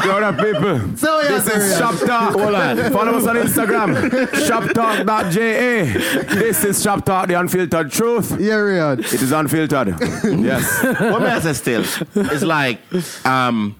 Crowd 0.00 0.22
of 0.22 0.34
people. 0.38 0.96
So, 0.96 1.20
yeah, 1.20 1.28
This 1.38 1.46
is. 1.48 1.78
Shop 1.78 1.94
Talk. 2.06 2.32
Hold 2.32 2.54
on. 2.54 2.92
Follow 2.92 3.12
us 3.18 3.26
on 3.26 3.36
Instagram. 3.36 3.94
ShopTalk.ja. 4.46 6.34
This 6.34 6.64
is 6.64 6.82
Shop 6.82 7.04
Talk, 7.04 7.28
the 7.28 7.34
unfiltered 7.34 7.90
truth. 7.92 8.32
Yeah, 8.40 8.54
Riyadh. 8.56 9.00
It 9.12 9.22
is 9.22 9.32
unfiltered. 9.32 9.88
yes. 10.24 10.82
what 11.00 11.20
may 11.22 11.28
I 11.30 11.40
say 11.40 11.52
still? 11.52 11.84
It's 12.14 12.42
like, 12.42 12.80
um, 13.24 13.76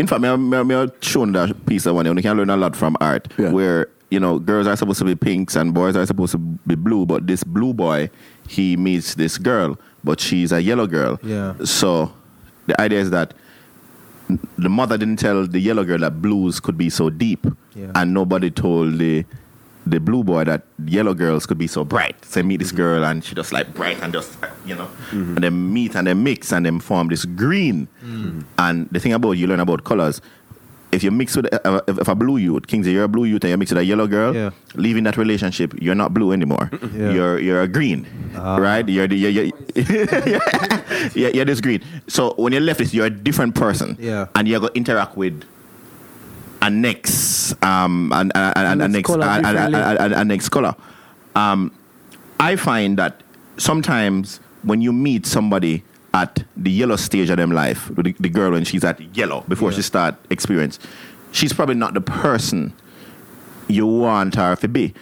in 0.00 0.06
fact, 0.06 0.20
me, 0.22 0.36
me, 0.36 0.62
me 0.64 0.86
shown 1.00 1.32
that 1.32 1.66
piece 1.66 1.86
of 1.86 1.94
one, 1.94 2.06
you 2.06 2.14
can 2.22 2.36
learn 2.36 2.50
a 2.50 2.56
lot 2.56 2.74
from 2.74 2.96
art, 3.00 3.28
Yeah. 3.38 3.50
where, 3.52 3.88
you 4.10 4.18
know, 4.18 4.38
girls 4.38 4.66
are 4.66 4.76
supposed 4.76 4.98
to 5.00 5.04
be 5.04 5.14
pinks 5.14 5.54
and 5.56 5.72
boys 5.74 5.94
are 5.96 6.06
supposed 6.06 6.32
to 6.32 6.38
be 6.38 6.74
blue, 6.74 7.06
but 7.06 7.26
this 7.26 7.44
blue 7.44 7.72
boy, 7.74 8.10
he 8.48 8.76
meets 8.76 9.14
this 9.14 9.38
girl, 9.38 9.78
but 10.02 10.18
she's 10.20 10.52
a 10.52 10.60
yellow 10.62 10.86
girl. 10.86 11.18
Yeah. 11.22 11.54
So 11.64 12.12
the 12.66 12.80
idea 12.80 13.00
is 13.00 13.10
that 13.10 13.34
the 14.58 14.68
mother 14.68 14.96
didn't 14.96 15.18
tell 15.18 15.46
the 15.46 15.58
yellow 15.60 15.84
girl 15.84 15.98
that 15.98 16.22
blues 16.22 16.60
could 16.60 16.78
be 16.78 16.88
so 16.90 17.10
deep, 17.10 17.46
Yeah. 17.74 17.90
and 17.94 18.14
nobody 18.14 18.50
told 18.50 18.98
the 18.98 19.24
the 19.86 19.98
blue 19.98 20.22
boy 20.22 20.44
that 20.44 20.62
yellow 20.84 21.14
girls 21.14 21.46
could 21.46 21.58
be 21.58 21.66
so 21.66 21.84
bright. 21.84 22.22
So 22.24 22.42
meet 22.42 22.58
this 22.58 22.72
mhm. 22.72 22.76
girl, 22.76 23.04
and 23.04 23.24
she 23.24 23.34
just 23.34 23.52
like 23.52 23.72
bright 23.74 24.00
and 24.02 24.12
just 24.12 24.42
uh, 24.42 24.48
you 24.64 24.74
know, 24.74 24.88
mhm. 25.10 25.36
and 25.36 25.44
then 25.44 25.72
meet 25.72 25.94
and 25.96 26.06
then 26.06 26.22
mix 26.22 26.52
and 26.52 26.66
then 26.66 26.80
form 26.80 27.08
this 27.08 27.24
green. 27.24 27.88
Mm. 28.04 28.44
And 28.58 28.88
the 28.90 29.00
thing 29.00 29.12
about 29.12 29.32
you 29.32 29.46
learn 29.46 29.60
about 29.60 29.84
colors. 29.84 30.20
If 30.92 31.04
you 31.04 31.12
mix 31.12 31.36
with 31.36 31.46
uh, 31.54 31.60
uh, 31.64 31.80
if, 31.86 31.98
if 32.00 32.08
a 32.08 32.16
blue 32.16 32.36
youth, 32.36 32.66
Kingsley, 32.66 32.92
you're 32.92 33.04
a 33.04 33.08
blue 33.08 33.24
youth, 33.24 33.44
and 33.44 33.50
you 33.52 33.56
mix 33.56 33.70
with 33.70 33.78
a 33.78 33.84
yellow 33.84 34.08
girl, 34.08 34.34
Yeah. 34.34 34.50
leaving 34.74 35.04
that 35.04 35.16
relationship, 35.16 35.72
you're 35.80 35.94
not 35.94 36.12
blue 36.12 36.32
anymore. 36.32 36.68
Yeah. 36.72 37.12
You're 37.12 37.38
you're 37.38 37.62
a 37.62 37.68
green, 37.68 38.06
ah. 38.34 38.56
right? 38.56 38.86
You're 38.88 39.06
the 39.06 39.16
you're, 39.16 39.30
you're, 39.30 39.52
yeah, 41.14 41.28
you're 41.32 41.44
this 41.44 41.60
green. 41.60 41.80
So 42.08 42.34
when 42.34 42.52
you're 42.52 42.60
left, 42.60 42.80
this, 42.80 42.92
you're 42.92 43.06
a 43.06 43.10
different 43.10 43.54
person. 43.54 43.96
Yeah. 44.00 44.26
And 44.34 44.48
you're 44.48 44.58
going 44.58 44.72
to 44.72 44.76
interact 44.78 45.16
with 45.16 45.44
a 46.62 46.70
next, 46.70 47.52
um, 47.62 48.12
and, 48.14 48.32
and, 48.34 48.82
and 50.14 50.28
next 50.28 50.48
color. 50.48 50.74
Um, 51.34 51.72
I 52.38 52.56
find 52.56 52.98
that 52.98 53.22
sometimes 53.56 54.40
when 54.62 54.80
you 54.80 54.92
meet 54.92 55.26
somebody 55.26 55.82
at 56.12 56.44
the 56.56 56.70
yellow 56.70 56.96
stage 56.96 57.30
of 57.30 57.36
them 57.36 57.52
life, 57.52 57.88
the, 57.94 58.14
the 58.18 58.28
girl 58.28 58.52
when 58.52 58.64
she's 58.64 58.84
at 58.84 59.00
yellow 59.16 59.44
before 59.48 59.72
she 59.72 59.82
start 59.82 60.16
experience, 60.28 60.78
she's 61.32 61.52
probably 61.52 61.76
not 61.76 61.94
the 61.94 62.00
person 62.00 62.72
you 63.68 63.86
want 63.86 64.34
her 64.34 64.56
to 64.56 64.68
be. 64.68 64.92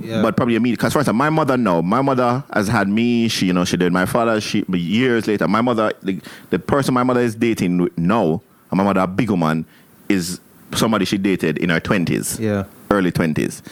Yeah. 0.00 0.22
But 0.22 0.36
probably 0.36 0.58
me, 0.58 0.72
because 0.72 0.92
first, 0.92 1.12
my 1.12 1.30
mother, 1.30 1.56
no, 1.56 1.80
my 1.80 2.02
mother 2.02 2.42
has 2.52 2.66
had 2.66 2.88
me. 2.88 3.28
She, 3.28 3.46
you 3.46 3.52
know, 3.52 3.64
she 3.64 3.76
did 3.76 3.92
my 3.92 4.06
father. 4.06 4.40
She, 4.40 4.62
but 4.68 4.80
years 4.80 5.28
later, 5.28 5.46
my 5.46 5.60
mother, 5.60 5.92
the, 6.02 6.20
the 6.50 6.58
person 6.58 6.94
my 6.94 7.04
mother 7.04 7.20
is 7.20 7.36
dating 7.36 7.88
now, 7.96 8.42
and 8.70 8.78
my 8.78 8.82
mother, 8.82 9.00
a 9.00 9.06
big 9.06 9.30
woman, 9.30 9.64
is 10.08 10.40
somebody 10.76 11.04
she 11.04 11.18
dated 11.18 11.58
in 11.58 11.70
her 11.70 11.80
twenties. 11.80 12.38
Yeah. 12.40 12.64
early 12.90 13.10
20s 13.12 13.62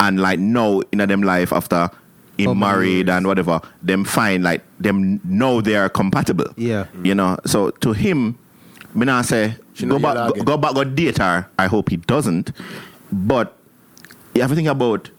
and 0.00 0.20
like 0.20 0.38
now 0.38 0.80
in 0.92 0.98
them 0.98 1.22
life 1.22 1.52
after 1.52 1.88
him 2.38 2.48
How 2.48 2.54
many 2.54 2.60
married 2.60 3.08
and 3.08 3.26
whatever. 3.26 3.60
Them 3.82 4.04
find 4.04 4.42
like 4.44 4.62
them 4.78 5.20
know 5.24 5.60
they 5.60 5.76
are 5.76 5.88
compatible. 5.88 6.46
Yeah. 6.56 6.86
you 7.02 7.14
know? 7.14 7.38
So 7.46 7.70
to 7.70 7.92
him 7.92 8.38
me 8.94 9.06
not 9.06 9.24
say 9.26 9.56
She 9.74 9.86
go 9.86 9.98
back 9.98 10.14
go, 10.14 10.26
again. 10.28 10.44
go 10.44 10.56
back 10.56 10.74
go 10.74 10.84
date 10.84 11.18
her. 11.18 11.48
I 11.58 11.66
hope 11.66 11.90
he 11.90 11.96
doesn't. 11.96 12.52
But 13.12 13.56
you 14.34 14.42
have 14.42 14.50
to 14.50 14.56
think 14.56 14.68
about 14.68 15.10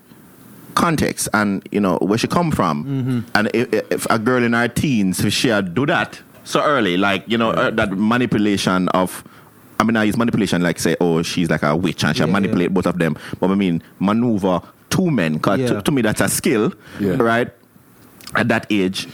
context 0.75 1.27
and 1.33 1.67
you 1.71 1.79
know 1.79 1.97
where 2.01 2.17
she 2.19 2.27
come 2.27 2.51
from. 2.51 2.85
Mm-hmm. 2.85 3.19
and 3.33 3.49
if, 3.53 3.91
if 3.91 4.05
a 4.11 4.19
girl 4.19 4.43
in 4.43 4.53
her 4.53 4.67
teens 4.67 5.23
if 5.25 5.33
she 5.33 5.47
had 5.47 5.73
do 5.73 5.85
that 5.87 6.21
so 6.43 6.61
early 6.61 6.97
like 6.97 7.23
you 7.27 7.37
know 7.37 7.49
uh, 7.51 7.71
that 7.71 7.91
manipulation 7.91 8.87
of 8.89 9.23
I 9.79 9.83
mean 9.83 9.95
I 9.95 10.03
use 10.03 10.17
manipulation 10.17 10.61
like 10.61 10.79
say 10.79 10.95
oh 10.99 11.21
she's 11.21 11.49
like 11.49 11.63
a 11.63 11.75
witch 11.75 12.03
and 12.03 12.15
she 12.15 12.23
Yeah, 12.23 12.31
manipulate 12.31 12.73
both 12.73 12.85
of 12.87 12.97
them 12.99 13.17
but 13.39 13.49
I 13.51 13.55
mean 13.55 13.83
maneuver 13.99 14.61
two 14.89 15.11
men 15.11 15.33
because 15.33 15.59
Yeah. 15.59 15.67
to, 15.67 15.81
to 15.81 15.91
me 15.91 16.01
that's 16.01 16.21
a 16.21 16.27
skill 16.29 16.73
Yeah. 16.99 17.15
right 17.21 17.49
at 18.35 18.47
that 18.49 18.65
age 18.69 19.07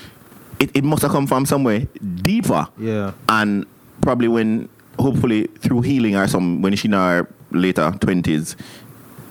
it, 0.59 0.71
it 0.73 0.83
must 0.83 1.01
have 1.01 1.11
come 1.11 1.27
from 1.27 1.45
somewhere 1.45 1.81
deeper 2.21 2.67
Yeah. 2.79 3.11
and 3.29 3.65
probably 4.01 4.27
when 4.27 4.69
hopefully 4.99 5.47
through 5.59 5.81
healing 5.81 6.15
or 6.15 6.27
some 6.27 6.61
when 6.61 6.75
she 6.75 6.87
in 6.87 6.93
her 6.93 7.27
later 7.51 7.91
20s 7.99 8.55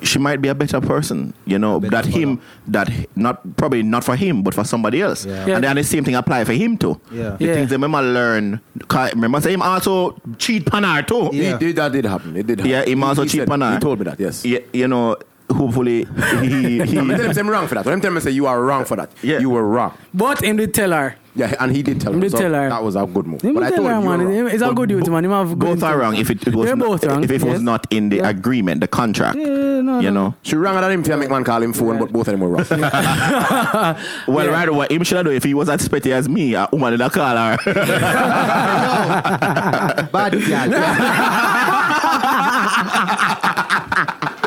she 0.02 0.18
might 0.18 0.40
be 0.42 0.48
a 0.48 0.54
better 0.54 0.80
person 0.80 1.32
you 1.46 1.58
know 1.58 1.78
Better 1.80 1.90
that 1.96 2.06
him 2.06 2.40
that 2.66 2.88
not 3.16 3.40
probably 3.56 3.82
not 3.82 4.02
for 4.04 4.16
him 4.16 4.42
but 4.42 4.54
for 4.54 4.64
somebody 4.64 5.00
else 5.00 5.24
Yeah. 5.26 5.46
Yeah. 5.46 5.54
and 5.56 5.64
then 5.64 5.76
the 5.76 5.84
same 5.84 6.04
thing 6.04 6.14
apply 6.14 6.44
for 6.44 6.52
him 6.52 6.76
too 6.76 7.00
Yeah. 7.10 7.36
the 7.38 7.44
Yeah. 7.46 7.54
things 7.54 7.68
that 7.70 7.76
remember 7.76 8.02
learn 8.02 8.60
'cause 8.88 9.14
remember 9.14 9.40
say 9.40 9.52
him 9.52 9.62
also 9.62 10.16
cheat 10.38 10.72
on 10.74 10.84
her 10.84 11.02
too 11.02 11.30
Yeah. 11.32 11.52
He 11.58 11.66
did, 11.66 11.76
that 11.76 11.92
did 11.92 12.04
happen. 12.04 12.36
It 12.36 12.46
did 12.46 12.58
happen. 12.60 12.70
Yeah, 12.70 12.84
him 12.84 13.02
also 13.04 13.22
he, 13.22 13.28
cheat 13.28 13.40
said- 13.42 13.50
on 13.50 13.60
her. 13.60 13.74
He 13.74 13.78
told 13.80 13.98
me 13.98 14.04
that, 14.04 14.18
yes. 14.20 14.44
yeah, 14.44 14.58
you 14.72 14.88
know 14.88 15.16
hopefully 15.52 16.06
he, 16.40 16.80
he 16.82 16.98
I'm 16.98 17.08
telling 17.08 17.20
him 17.26 17.32
say 17.34 17.40
I'm 17.40 17.50
wrong 17.50 17.66
for 17.68 17.74
that. 17.76 17.84
When 17.84 17.94
I'm 17.94 18.00
telling 18.00 18.16
him 18.16 18.22
say 18.22 18.30
you 18.30 18.46
are 18.46 18.60
wrong 18.62 18.84
for 18.84 18.96
that, 18.96 19.10
Yeah. 19.22 19.38
you 19.38 19.50
were 19.50 19.66
wrong. 19.66 19.96
But 20.14 20.42
him 20.42 20.56
did 20.56 20.72
tell 20.74 20.90
her. 20.92 21.16
Yeah, 21.34 21.54
and 21.60 21.74
he 21.74 21.82
did 21.82 21.98
tell 21.98 22.12
Him 22.12 22.18
me. 22.20 22.24
did 22.28 22.32
So 22.32 22.38
tell 22.40 22.52
her. 22.52 22.68
That 22.68 22.82
was 22.84 22.94
a 22.94 23.06
good 23.06 23.26
move. 23.26 23.40
Him 23.40 23.54
but 23.54 23.62
I 23.62 23.70
told 23.70 23.76
tell 23.86 23.86
her, 23.86 23.94
him 23.94 24.02
you 24.02 24.08
man. 24.10 24.20
wrong. 24.44 24.48
It's 24.50 24.62
a 24.62 24.70
good 24.74 24.90
youth, 24.90 25.08
man. 25.08 25.24
Him 25.24 25.30
have 25.30 25.48
good 25.58 25.58
both 25.60 25.82
are 25.82 25.96
wrong 25.98 26.14
if 26.14 26.28
it, 26.28 26.46
it 26.46 26.54
was 26.54 26.66
They're 26.66 26.76
not, 26.76 26.86
both 26.86 27.04
wrong, 27.06 27.24
if 27.24 27.30
it 27.30 27.42
was 27.42 27.52
yes. 27.54 27.60
not 27.62 27.86
in 27.90 28.10
the 28.10 28.16
Yeah. 28.16 28.28
agreement 28.28 28.82
the 28.82 28.86
contract 28.88 29.38
Yeah, 29.38 29.80
no, 29.80 30.00
you 30.00 30.10
no. 30.10 30.24
know 30.28 30.34
She 30.42 30.56
rang 30.56 30.76
at 30.76 30.90
him 30.90 31.00
if 31.00 31.08
you 31.08 31.16
make 31.16 31.30
man 31.30 31.42
call 31.42 31.62
him 31.62 31.72
phone, 31.72 31.98
but 31.98 32.12
both 32.12 32.28
of 32.28 32.32
them 32.32 32.40
were 32.40 32.48
wrong. 32.50 32.66
Well, 34.28 34.48
right 34.50 34.68
away, 34.68 34.88
him 34.90 35.04
should 35.04 35.16
have 35.16 35.24
done 35.26 35.34
if 35.34 35.44
he 35.44 35.54
was 35.54 35.70
as 35.70 35.88
petty 35.88 36.12
as 36.12 36.28
me, 36.28 36.52
a 36.54 36.68
woman 36.70 36.92
in 36.92 37.00
a 37.00 37.08
call 37.08 37.34
her. 37.34 37.56
Bad 40.12 40.32
girl. 40.32 40.72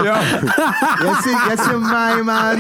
You 0.06 1.16
see, 1.24 1.32
you 1.32 1.58
see 1.58 1.76
my 1.76 2.22
man. 2.22 2.58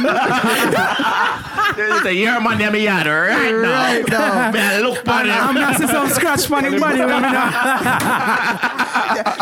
you 1.77 1.99
say, 2.03 2.13
your 2.13 2.41
man 2.41 2.61
in 2.61 2.71
my 2.71 2.77
yard 2.77 3.07
right 3.07 3.51
now. 3.51 3.93
Right 3.93 4.07
now. 4.09 4.51
Man, 4.51 4.81
look 4.81 4.97
for 5.03 5.11
I'm 5.11 5.27
not 5.27 5.55
gonna 5.55 5.77
see 5.77 5.87
some 5.87 6.09
scratch 6.09 6.51
on 6.51 6.63
his 6.63 6.81
body. 6.81 6.99
when 6.99 7.07
me 7.07 7.19
know. 7.21 7.49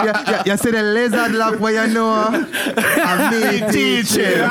you, 0.04 0.14
you, 0.34 0.40
you 0.52 0.58
see 0.58 0.72
the 0.72 0.84
lizard 0.84 1.32
laugh 1.34 1.60
where 1.60 1.88
you 1.88 1.94
know. 1.94 2.28
And 2.76 3.32
me 3.32 3.72
teaching. 3.72 4.42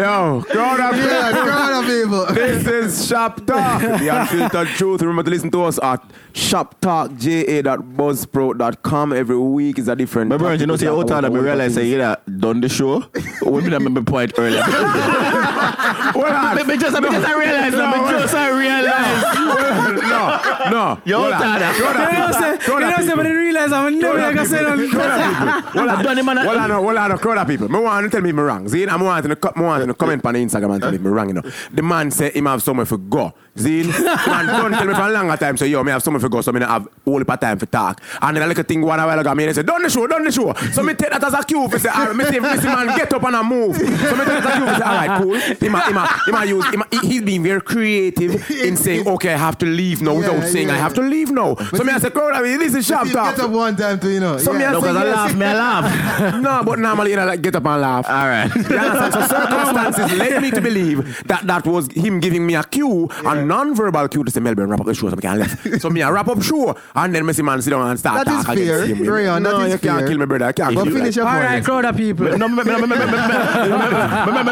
Yo, 0.00 0.42
crowd 0.48 0.80
of 0.80 0.96
Yeah, 0.98 1.30
crowd 1.32 1.84
of 1.84 1.90
people. 1.90 2.24
This 2.34 2.66
is 2.66 3.06
Shop 3.06 3.44
Talk, 3.44 3.82
the 3.82 4.08
unfiltered 4.08 4.68
truth. 4.68 5.02
Remember 5.02 5.22
to 5.24 5.30
listen 5.30 5.50
to 5.50 5.64
us 5.64 5.78
at 5.82 6.02
shoptalkja.buzzsprout.com. 6.32 9.12
Every 9.12 9.36
week 9.38 9.78
is 9.78 9.88
a 9.88 9.96
different. 9.96 10.30
My 10.30 10.38
brother, 10.38 10.54
you 10.54 10.64
know, 10.66 10.76
say, 10.76 10.86
oh, 10.86 11.02
time 11.02 11.22
that 11.24 11.32
we 11.32 11.40
realize, 11.40 11.74
say, 11.74 11.86
you 11.86 11.98
know, 11.98 12.16
done 12.38 12.62
the 12.62 12.68
show. 12.70 13.04
We 13.44 13.60
didn't 13.60 13.74
remember 13.74 14.02
point 14.02 14.32
earlier. 14.38 14.62
Hold 14.62 16.24
on. 16.24 16.66
Me 16.66 16.78
just, 16.78 16.98
me 16.98 17.08
just 17.10 17.26
I 17.26 17.38
realize, 17.38 17.72
No, 17.72 17.86
me 17.90 17.96
hold 17.98 18.10
just 18.10 18.34
I 18.34 18.48
realize. 18.58 19.22
no, 20.00 20.40
no. 20.70 20.98
Yo, 21.04 21.18
Hold 21.20 21.32
on. 21.34 21.40
Tada. 21.42 21.74
You 21.76 21.82
know, 22.18 22.30
say, 22.32 22.52
you 22.72 22.80
know, 22.80 22.96
say, 23.06 23.14
but 23.16 23.26
I 23.26 23.30
realize 23.32 23.72
I'm 23.72 23.98
never 23.98 24.18
gonna 24.18 24.46
say 24.46 24.62
nothing. 24.62 24.88
Hold 24.90 25.88
on, 25.90 26.04
done 26.04 26.18
him 26.18 26.28
on 26.28 26.38
a- 26.38 26.44
hold 26.44 26.56
on, 26.56 26.70
hold 26.70 26.96
on, 26.96 27.18
crowd 27.18 27.38
of 27.38 27.46
people. 27.48 27.68
Me 27.68 27.78
want 27.80 28.04
to 28.04 28.10
tell 28.10 28.20
me 28.22 28.32
me 28.32 28.40
wrong. 28.42 28.68
See, 28.68 28.86
I'm 28.86 29.00
wanting 29.02 29.30
to, 29.30 29.36
co- 29.36 29.52
me 29.56 29.62
wanting 29.64 29.88
to 29.90 29.94
comment 29.94 30.24
on 30.24 30.34
the 30.34 30.44
Instagram 30.44 30.72
and 30.74 30.82
tell 30.82 30.92
me 30.92 30.98
wrong, 30.98 31.28
you 31.28 31.34
know. 31.34 31.42
The 31.72 31.82
man 31.82 32.10
say 32.10 32.30
him 32.30 32.46
have 32.46 32.62
somewhere 32.62 32.86
for 32.86 32.98
go. 32.98 33.34
See, 33.56 33.82
man 34.26 34.46
don't 34.46 34.72
tell 34.72 34.84
me 34.86 34.94
for 34.94 35.00
a 35.02 35.10
longer 35.10 35.36
time, 35.36 35.56
so 35.56 35.64
yo, 35.64 35.82
me 35.84 35.90
have 35.90 36.02
somewhere 36.02 36.20
for 36.20 36.28
go, 36.28 36.40
so 36.40 36.52
me 36.52 36.60
have 36.60 36.88
all 37.04 37.18
the 37.18 37.24
time 37.36 37.58
for 37.58 37.66
talk. 37.66 38.00
And 38.22 38.36
then 38.36 38.44
a 38.44 38.46
little 38.46 38.64
thing 38.64 38.80
one 38.82 38.98
while 38.98 39.18
ago, 39.18 39.34
me 39.34 39.46
they 39.46 39.52
say, 39.52 39.62
done 39.62 39.82
the 39.82 39.90
show, 39.90 40.06
done 40.06 40.24
the 40.24 40.32
show. 40.32 40.52
So 40.72 40.82
me 40.82 40.94
take 40.94 41.10
that 41.10 41.22
as 41.24 41.34
a 41.34 41.42
cue 41.44 41.68
for 41.68 41.78
say, 41.78 41.88
all 41.90 42.06
right, 42.06 42.16
me 42.16 42.24
say, 42.24 42.38
man, 42.40 42.96
get 42.96 43.12
up 43.12 43.22
and 43.24 43.36
a 43.36 43.42
move. 43.42 43.76
So 43.76 43.82
me 43.82 43.90
take 43.90 43.98
that 43.98 44.46
as 44.46 44.46
a 44.46 44.56
cue 44.56 44.66
for 44.66 44.74
say, 44.76 44.82
all 44.82 44.94
right, 44.94 45.22
cool. 45.22 45.34
Him 45.68 45.74
a, 45.74 45.80
him 45.88 45.96
a, 45.96 46.20
him 46.26 46.34
a 46.34 46.44
use, 46.46 46.66
him 46.74 46.82
a, 46.82 46.86
he- 47.00 47.08
he's 47.08 47.22
being 47.22 47.42
very 47.42 47.60
creative 47.60 48.50
in 48.50 48.76
saying, 48.76 49.06
okay, 49.08 49.34
I 49.34 49.36
have 49.36 49.58
to 49.58 49.66
leave 49.66 50.00
now, 50.00 50.14
without 50.14 50.34
Yeah, 50.36 50.44
saying 50.46 50.70
I 50.70 50.76
have 50.76 50.94
to 50.94 51.02
leave 51.02 51.30
now. 51.30 51.54
So 51.56 51.82
me 51.84 51.92
I 51.92 51.98
say, 51.98 52.10
crowd 52.10 52.34
of 52.36 52.44
people, 52.44 52.58
this 52.64 52.74
is 52.74 52.86
sharp 52.86 53.06
You 53.08 53.12
talk. 53.14 53.36
Get 53.36 53.44
up 53.44 53.50
one 53.50 53.76
time 53.76 53.98
to, 54.00 54.10
you 54.10 54.20
know. 54.20 54.38
So 54.38 54.52
me. 54.52 54.64
I 54.64 54.72
No, 54.72 54.80
say, 54.80 54.88
I 54.88 54.92
laugh, 54.92 55.34
me 55.36 55.46
I 55.46 55.54
laugh. 55.54 56.34
no, 56.40 56.62
but 56.64 56.78
normally 56.78 57.10
you 57.10 57.16
know, 57.16 57.26
like 57.26 57.42
get 57.42 57.56
up 57.56 57.66
and 57.66 57.80
laugh. 57.82 58.08
All 58.08 58.28
right. 58.28 58.54
You 58.54 58.60
understand? 58.78 59.76
circumstances 59.84 60.18
led 60.18 60.42
me 60.42 60.50
to 60.50 60.60
believe 60.60 61.26
that 61.26 61.46
that 61.46 61.66
was 61.66 61.90
him 61.92 62.20
giving 62.20 62.46
me 62.46 62.54
a 62.54 62.64
cue, 62.64 63.08
yeah. 63.22 63.34
a 63.34 63.44
non-verbal 63.44 64.08
cue 64.08 64.24
to 64.24 64.30
say, 64.30 64.40
Melbourne, 64.40 64.68
wrap 64.68 64.80
up 64.80 64.86
the 64.86 64.94
show 64.94 65.08
so 65.08 65.16
we 65.16 65.22
can 65.22 65.38
left. 65.38 65.80
so 65.80 65.90
me, 65.90 66.02
I 66.02 66.10
wrap 66.10 66.28
up 66.28 66.42
show, 66.42 66.76
and 66.94 67.14
then 67.14 67.26
me 67.26 67.32
man 67.42 67.62
sit 67.62 67.70
down 67.70 67.88
and 67.88 67.98
start 67.98 68.26
That 68.26 68.46
is 68.46 68.46
fair. 68.46 69.10
Rayon, 69.10 69.42
no, 69.42 69.58
that 69.58 69.66
is 69.66 69.72
you 69.72 69.78
fair. 69.78 69.98
can't 69.98 70.08
kill 70.08 70.18
my 70.18 70.24
brother. 70.24 70.46
I 70.46 70.52
can't 70.52 70.74
but 70.74 70.84
kill 70.84 70.94
finish 70.94 71.16
you. 71.16 71.22
All 71.22 71.28
right, 71.28 71.64
crowd 71.64 71.84
of 71.84 71.96
people. 71.96 72.36
No, 72.36 72.48
remember 72.48 72.96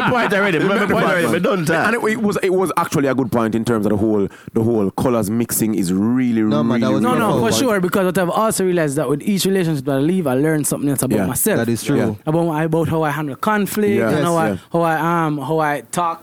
point 0.09 0.33
already. 0.33 0.57
Remember 0.57 0.87
point 0.87 1.05
already. 1.05 1.39
Done 1.39 1.71
And 1.71 1.95
it, 1.95 2.03
it 2.03 2.21
was 2.21 2.37
it 2.43 2.53
was 2.53 2.71
actually 2.77 3.07
a 3.07 3.15
good 3.15 3.31
point 3.31 3.55
in 3.55 3.65
terms 3.65 3.85
of 3.85 3.91
the 3.91 3.97
whole 3.97 4.27
the 4.53 4.63
whole 4.63 4.91
colors 4.91 5.29
mixing 5.29 5.75
is 5.75 5.93
really 5.93 6.41
no, 6.41 6.63
really, 6.63 6.79
man, 6.79 7.01
no 7.01 7.17
no 7.17 7.39
for 7.39 7.51
sure 7.51 7.79
because 7.79 8.05
what 8.05 8.17
I've 8.17 8.29
also 8.29 8.65
realized 8.65 8.95
that 8.97 9.09
with 9.09 9.21
each 9.21 9.45
relationship 9.45 9.85
that 9.85 9.97
I 9.97 9.99
leave, 9.99 10.27
I 10.27 10.33
learn 10.33 10.63
something 10.63 10.89
else 10.89 11.01
about 11.01 11.17
yeah, 11.17 11.25
myself. 11.25 11.57
That 11.57 11.69
is 11.69 11.83
true. 11.83 11.97
Yeah. 11.97 12.15
About 12.25 12.65
about 12.65 12.89
how 12.89 13.03
I 13.03 13.11
handle 13.11 13.35
conflict 13.35 13.95
yes, 13.95 14.13
and 14.13 14.25
how 14.25 14.43
yes. 14.43 14.59
I 14.59 14.77
how 14.77 14.81
I 14.81 14.95
um 15.09 15.31
how 15.49 15.57
I 15.59 15.81
talk 16.01 16.21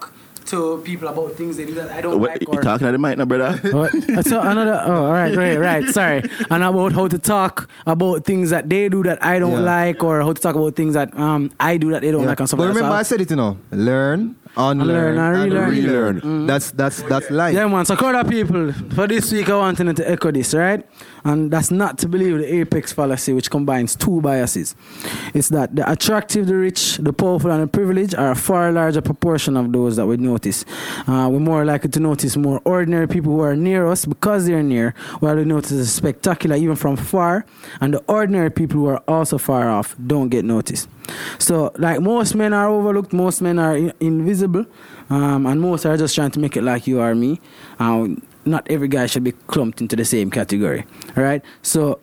to 0.51 0.59
people 0.85 1.09
about 1.09 1.33
things 1.39 1.57
they 1.59 1.67
do 1.71 1.75
that 1.75 1.91
I 1.91 2.01
don't 2.01 2.21
What, 2.21 2.31
like. 2.31 2.43
you 2.43 2.47
Or, 2.55 2.63
talking 2.63 2.87
at 2.87 2.93
the 2.93 2.99
mic 3.05 3.19
now, 3.19 3.25
brother? 3.31 3.51
What? 3.79 3.91
So 4.31 4.37
another 4.41 4.79
oh 4.91 5.07
all 5.07 5.13
right 5.21 5.35
right 5.43 5.59
right 5.69 5.85
sorry 5.99 6.21
and 6.53 6.63
about 6.71 6.93
how 6.99 7.07
to 7.15 7.19
talk 7.35 7.55
about 7.95 8.25
things 8.31 8.51
that 8.55 8.65
they 8.73 8.85
do 8.97 9.01
that 9.09 9.19
I 9.33 9.41
don't 9.43 9.59
Yeah. 9.65 9.73
like 9.77 9.99
or 10.09 10.15
how 10.27 10.33
to 10.39 10.41
talk 10.47 10.55
about 10.61 10.77
things 10.81 10.95
that 10.99 11.09
um 11.19 11.51
I 11.59 11.73
do 11.83 11.91
that 11.93 12.03
they 12.03 12.13
don't 12.15 12.23
Yeah. 12.23 12.29
like 12.33 12.39
and 12.41 12.49
stuff 12.49 12.59
But 12.63 12.69
like 12.69 12.77
remember, 12.77 12.95
I 13.03 13.03
said 13.11 13.21
it, 13.25 13.31
you 13.35 13.39
know. 13.43 13.53
Learn, 13.73 14.37
unlearn, 14.57 15.19
and 15.19 15.19
and 15.19 15.53
relearn. 15.53 15.71
relearn. 15.71 16.15
Relearn. 16.23 16.47
That's 16.47 16.71
that's 16.81 17.03
that's 17.11 17.29
life. 17.43 17.55
Yeah, 17.59 17.67
man. 17.67 17.85
So, 17.85 17.97
crowd 17.97 18.15
of 18.23 18.29
people, 18.31 18.73
for 18.97 19.07
this 19.13 19.27
week, 19.35 19.49
I 19.51 19.57
want 19.59 19.77
to 20.01 20.05
echo 20.15 20.31
this, 20.31 20.55
right? 20.55 20.81
And 21.27 21.51
that's 21.51 21.73
not 21.73 21.99
to 21.99 22.09
believe 22.09 22.39
the 22.39 22.55
apex 22.61 22.93
fallacy, 22.93 23.33
which 23.33 23.51
combines 23.51 23.97
two 23.97 24.21
biases. 24.21 24.77
It's 25.35 25.49
that 25.49 25.75
the 25.75 25.91
attractive, 25.91 26.47
the 26.47 26.55
rich, 26.57 26.99
the 26.99 27.13
powerful, 27.13 27.51
and 27.51 27.65
the 27.65 27.67
privileged 27.67 28.15
are 28.15 28.31
a 28.31 28.37
far 28.37 28.71
larger 28.71 29.01
proportion 29.01 29.57
of 29.57 29.73
those 29.73 29.97
that 29.97 30.07
we 30.07 30.19
notice. 30.19 30.65
Uh, 31.09 31.29
we're 31.29 31.41
more 31.41 31.65
likely 31.65 31.91
to 31.91 31.99
notice 31.99 32.37
more 32.37 32.61
ordinary 32.65 33.09
people 33.09 33.33
who 33.33 33.41
are 33.41 33.57
near 33.57 33.89
us 33.89 34.05
because 34.05 34.47
they're 34.47 34.63
near, 34.63 34.95
while 35.19 35.35
we 35.35 35.45
notice 35.45 35.71
the 35.71 35.85
spectacular 35.85 36.55
even 36.55 36.77
from 36.77 36.95
far, 36.97 37.45
and 37.81 37.95
the 37.95 38.05
ordinary 38.07 38.51
people 38.51 38.79
who 38.79 38.87
are 38.87 39.03
also 39.09 39.37
far 39.37 39.69
off 39.69 39.97
don't 40.07 40.29
get 40.29 40.45
noticed. 40.45 40.89
So, 41.41 41.73
like 41.77 42.01
most 42.01 42.37
men 42.37 42.53
are 42.53 42.69
overlooked, 42.69 43.13
most 43.13 43.43
men 43.43 43.59
are 43.59 43.77
in- 43.77 43.93
invisible, 43.99 44.65
um, 45.11 45.45
and 45.47 45.61
most 45.61 45.87
are 45.87 45.97
just 45.97 46.15
trying 46.15 46.31
to 46.31 46.39
make 46.39 46.57
it 46.57 46.63
like 46.63 46.87
you 46.87 47.01
or 47.01 47.17
me. 47.17 47.41
Um, 47.81 48.23
not 48.47 48.67
every 48.71 48.89
guy 48.89 49.07
should 49.07 49.25
be 49.25 49.33
clumped 49.33 49.81
into 49.81 49.97
the 49.97 50.05
same 50.05 50.31
category, 50.31 50.85
right? 51.15 51.43
So, 51.63 52.01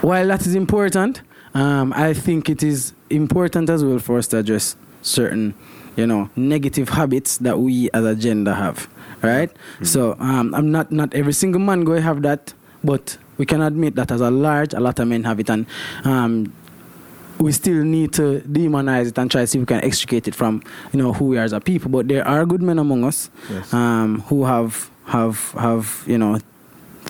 while 0.00 0.26
that 0.28 0.46
is 0.46 0.54
important, 0.54 1.22
um, 1.54 1.92
I 1.94 2.14
think 2.14 2.48
it 2.48 2.62
is 2.62 2.92
important 3.08 3.68
as 3.70 3.84
well 3.84 3.98
for 3.98 4.18
us 4.18 4.28
to 4.28 4.38
address 4.38 4.76
certain, 5.02 5.54
you 5.96 6.06
know, 6.06 6.30
negative 6.36 6.90
habits 6.90 7.38
that 7.38 7.58
we 7.58 7.90
as 7.92 8.04
a 8.04 8.14
gender 8.14 8.54
have, 8.54 8.88
right? 9.22 9.50
So, 9.82 10.16
um, 10.20 10.54
I'm 10.54 10.70
not 10.70 10.92
not 10.92 11.14
every 11.14 11.32
single 11.32 11.60
man 11.60 11.84
going 11.84 11.98
to 11.98 12.02
have 12.02 12.22
that, 12.22 12.54
but 12.84 13.16
we 13.38 13.46
can 13.46 13.62
admit 13.62 13.94
that 13.96 14.10
as 14.10 14.20
a 14.20 14.30
large, 14.30 14.74
a 14.74 14.80
lot 14.80 14.98
of 14.98 15.08
men 15.08 15.24
have 15.24 15.40
it, 15.40 15.48
and 15.50 15.66
um, 16.04 16.52
we 17.40 17.52
still 17.52 17.82
need 17.84 18.12
to 18.12 18.40
demonize 18.46 19.08
it 19.08 19.18
and 19.18 19.30
try 19.30 19.40
to 19.42 19.46
see 19.46 19.58
if 19.58 19.62
we 19.62 19.66
can 19.66 19.82
extricate 19.84 20.28
it 20.28 20.34
from 20.34 20.62
you 20.92 20.98
know 21.02 21.12
who 21.12 21.24
we 21.26 21.38
are 21.38 21.44
as 21.44 21.52
a 21.52 21.60
people. 21.60 21.90
But 21.90 22.08
there 22.08 22.26
are 22.26 22.44
good 22.46 22.62
men 22.62 22.78
among 22.78 23.04
us 23.04 23.30
Yes. 23.50 23.72
um, 23.74 24.20
who 24.28 24.44
have 24.44 24.90
have 25.06 25.52
have 25.52 26.04
you 26.06 26.18
know 26.18 26.38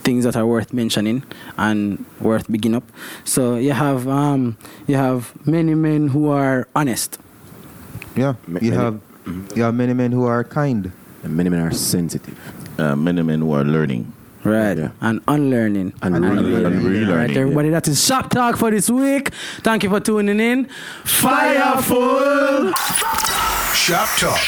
things 0.06 0.24
that 0.24 0.36
are 0.36 0.46
worth 0.46 0.72
mentioning 0.72 1.22
and 1.58 2.04
worth 2.20 2.50
bigging 2.50 2.74
up. 2.74 2.84
So 3.24 3.56
you 3.56 3.72
have 3.72 4.06
um, 4.08 4.56
you 4.86 4.96
have 4.96 5.34
many 5.46 5.74
men 5.74 6.08
who 6.08 6.30
are 6.30 6.68
honest. 6.74 7.18
Yeah, 8.16 8.34
you 8.46 8.52
many- 8.54 8.70
have 8.70 9.00
you 9.56 9.62
have 9.62 9.74
many 9.74 9.94
men 9.94 10.12
who 10.12 10.24
are 10.24 10.44
kind. 10.44 10.92
And 11.22 11.36
many 11.36 11.50
men 11.50 11.60
are 11.60 11.70
sensitive. 11.72 12.34
Uh, 12.78 12.96
many 12.96 13.20
men 13.22 13.40
who 13.42 13.52
are 13.52 13.62
learning. 13.64 14.10
Right. 14.42 14.78
Yeah. 14.78 14.90
And 15.02 15.20
unlearning. 15.28 15.92
And 16.02 16.14
relearning. 16.14 16.66
And 16.66 16.82
relearning, 16.82 17.16
Right, 17.16 17.36
everybody, 17.36 17.68
that 17.70 17.86
is 17.88 18.02
Shop 18.04 18.30
Talk 18.30 18.56
for 18.56 18.70
this 18.70 18.88
week. 18.88 19.30
Thank 19.62 19.82
you 19.82 19.90
for 19.90 20.00
tuning 20.00 20.40
in. 20.40 20.64
Fireful! 21.04 22.72
Shop 23.74 24.08
Talk. 24.18 24.40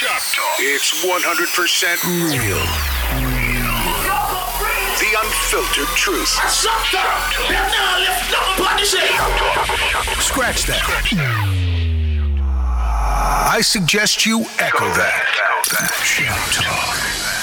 It's 0.58 1.04
100% 1.04 2.04
Real. 2.32 2.62
the 4.98 5.10
unfiltered 5.20 5.92
truth. 5.96 6.28
Shop 6.28 6.82
talk. 6.90 7.32
Scratch 10.20 10.64
that. 10.64 10.82
I 13.50 13.60
suggest 13.60 14.24
you 14.24 14.40
echo 14.58 14.86
that. 14.94 15.24
Shop 16.02 16.38
Talk. 16.64 17.41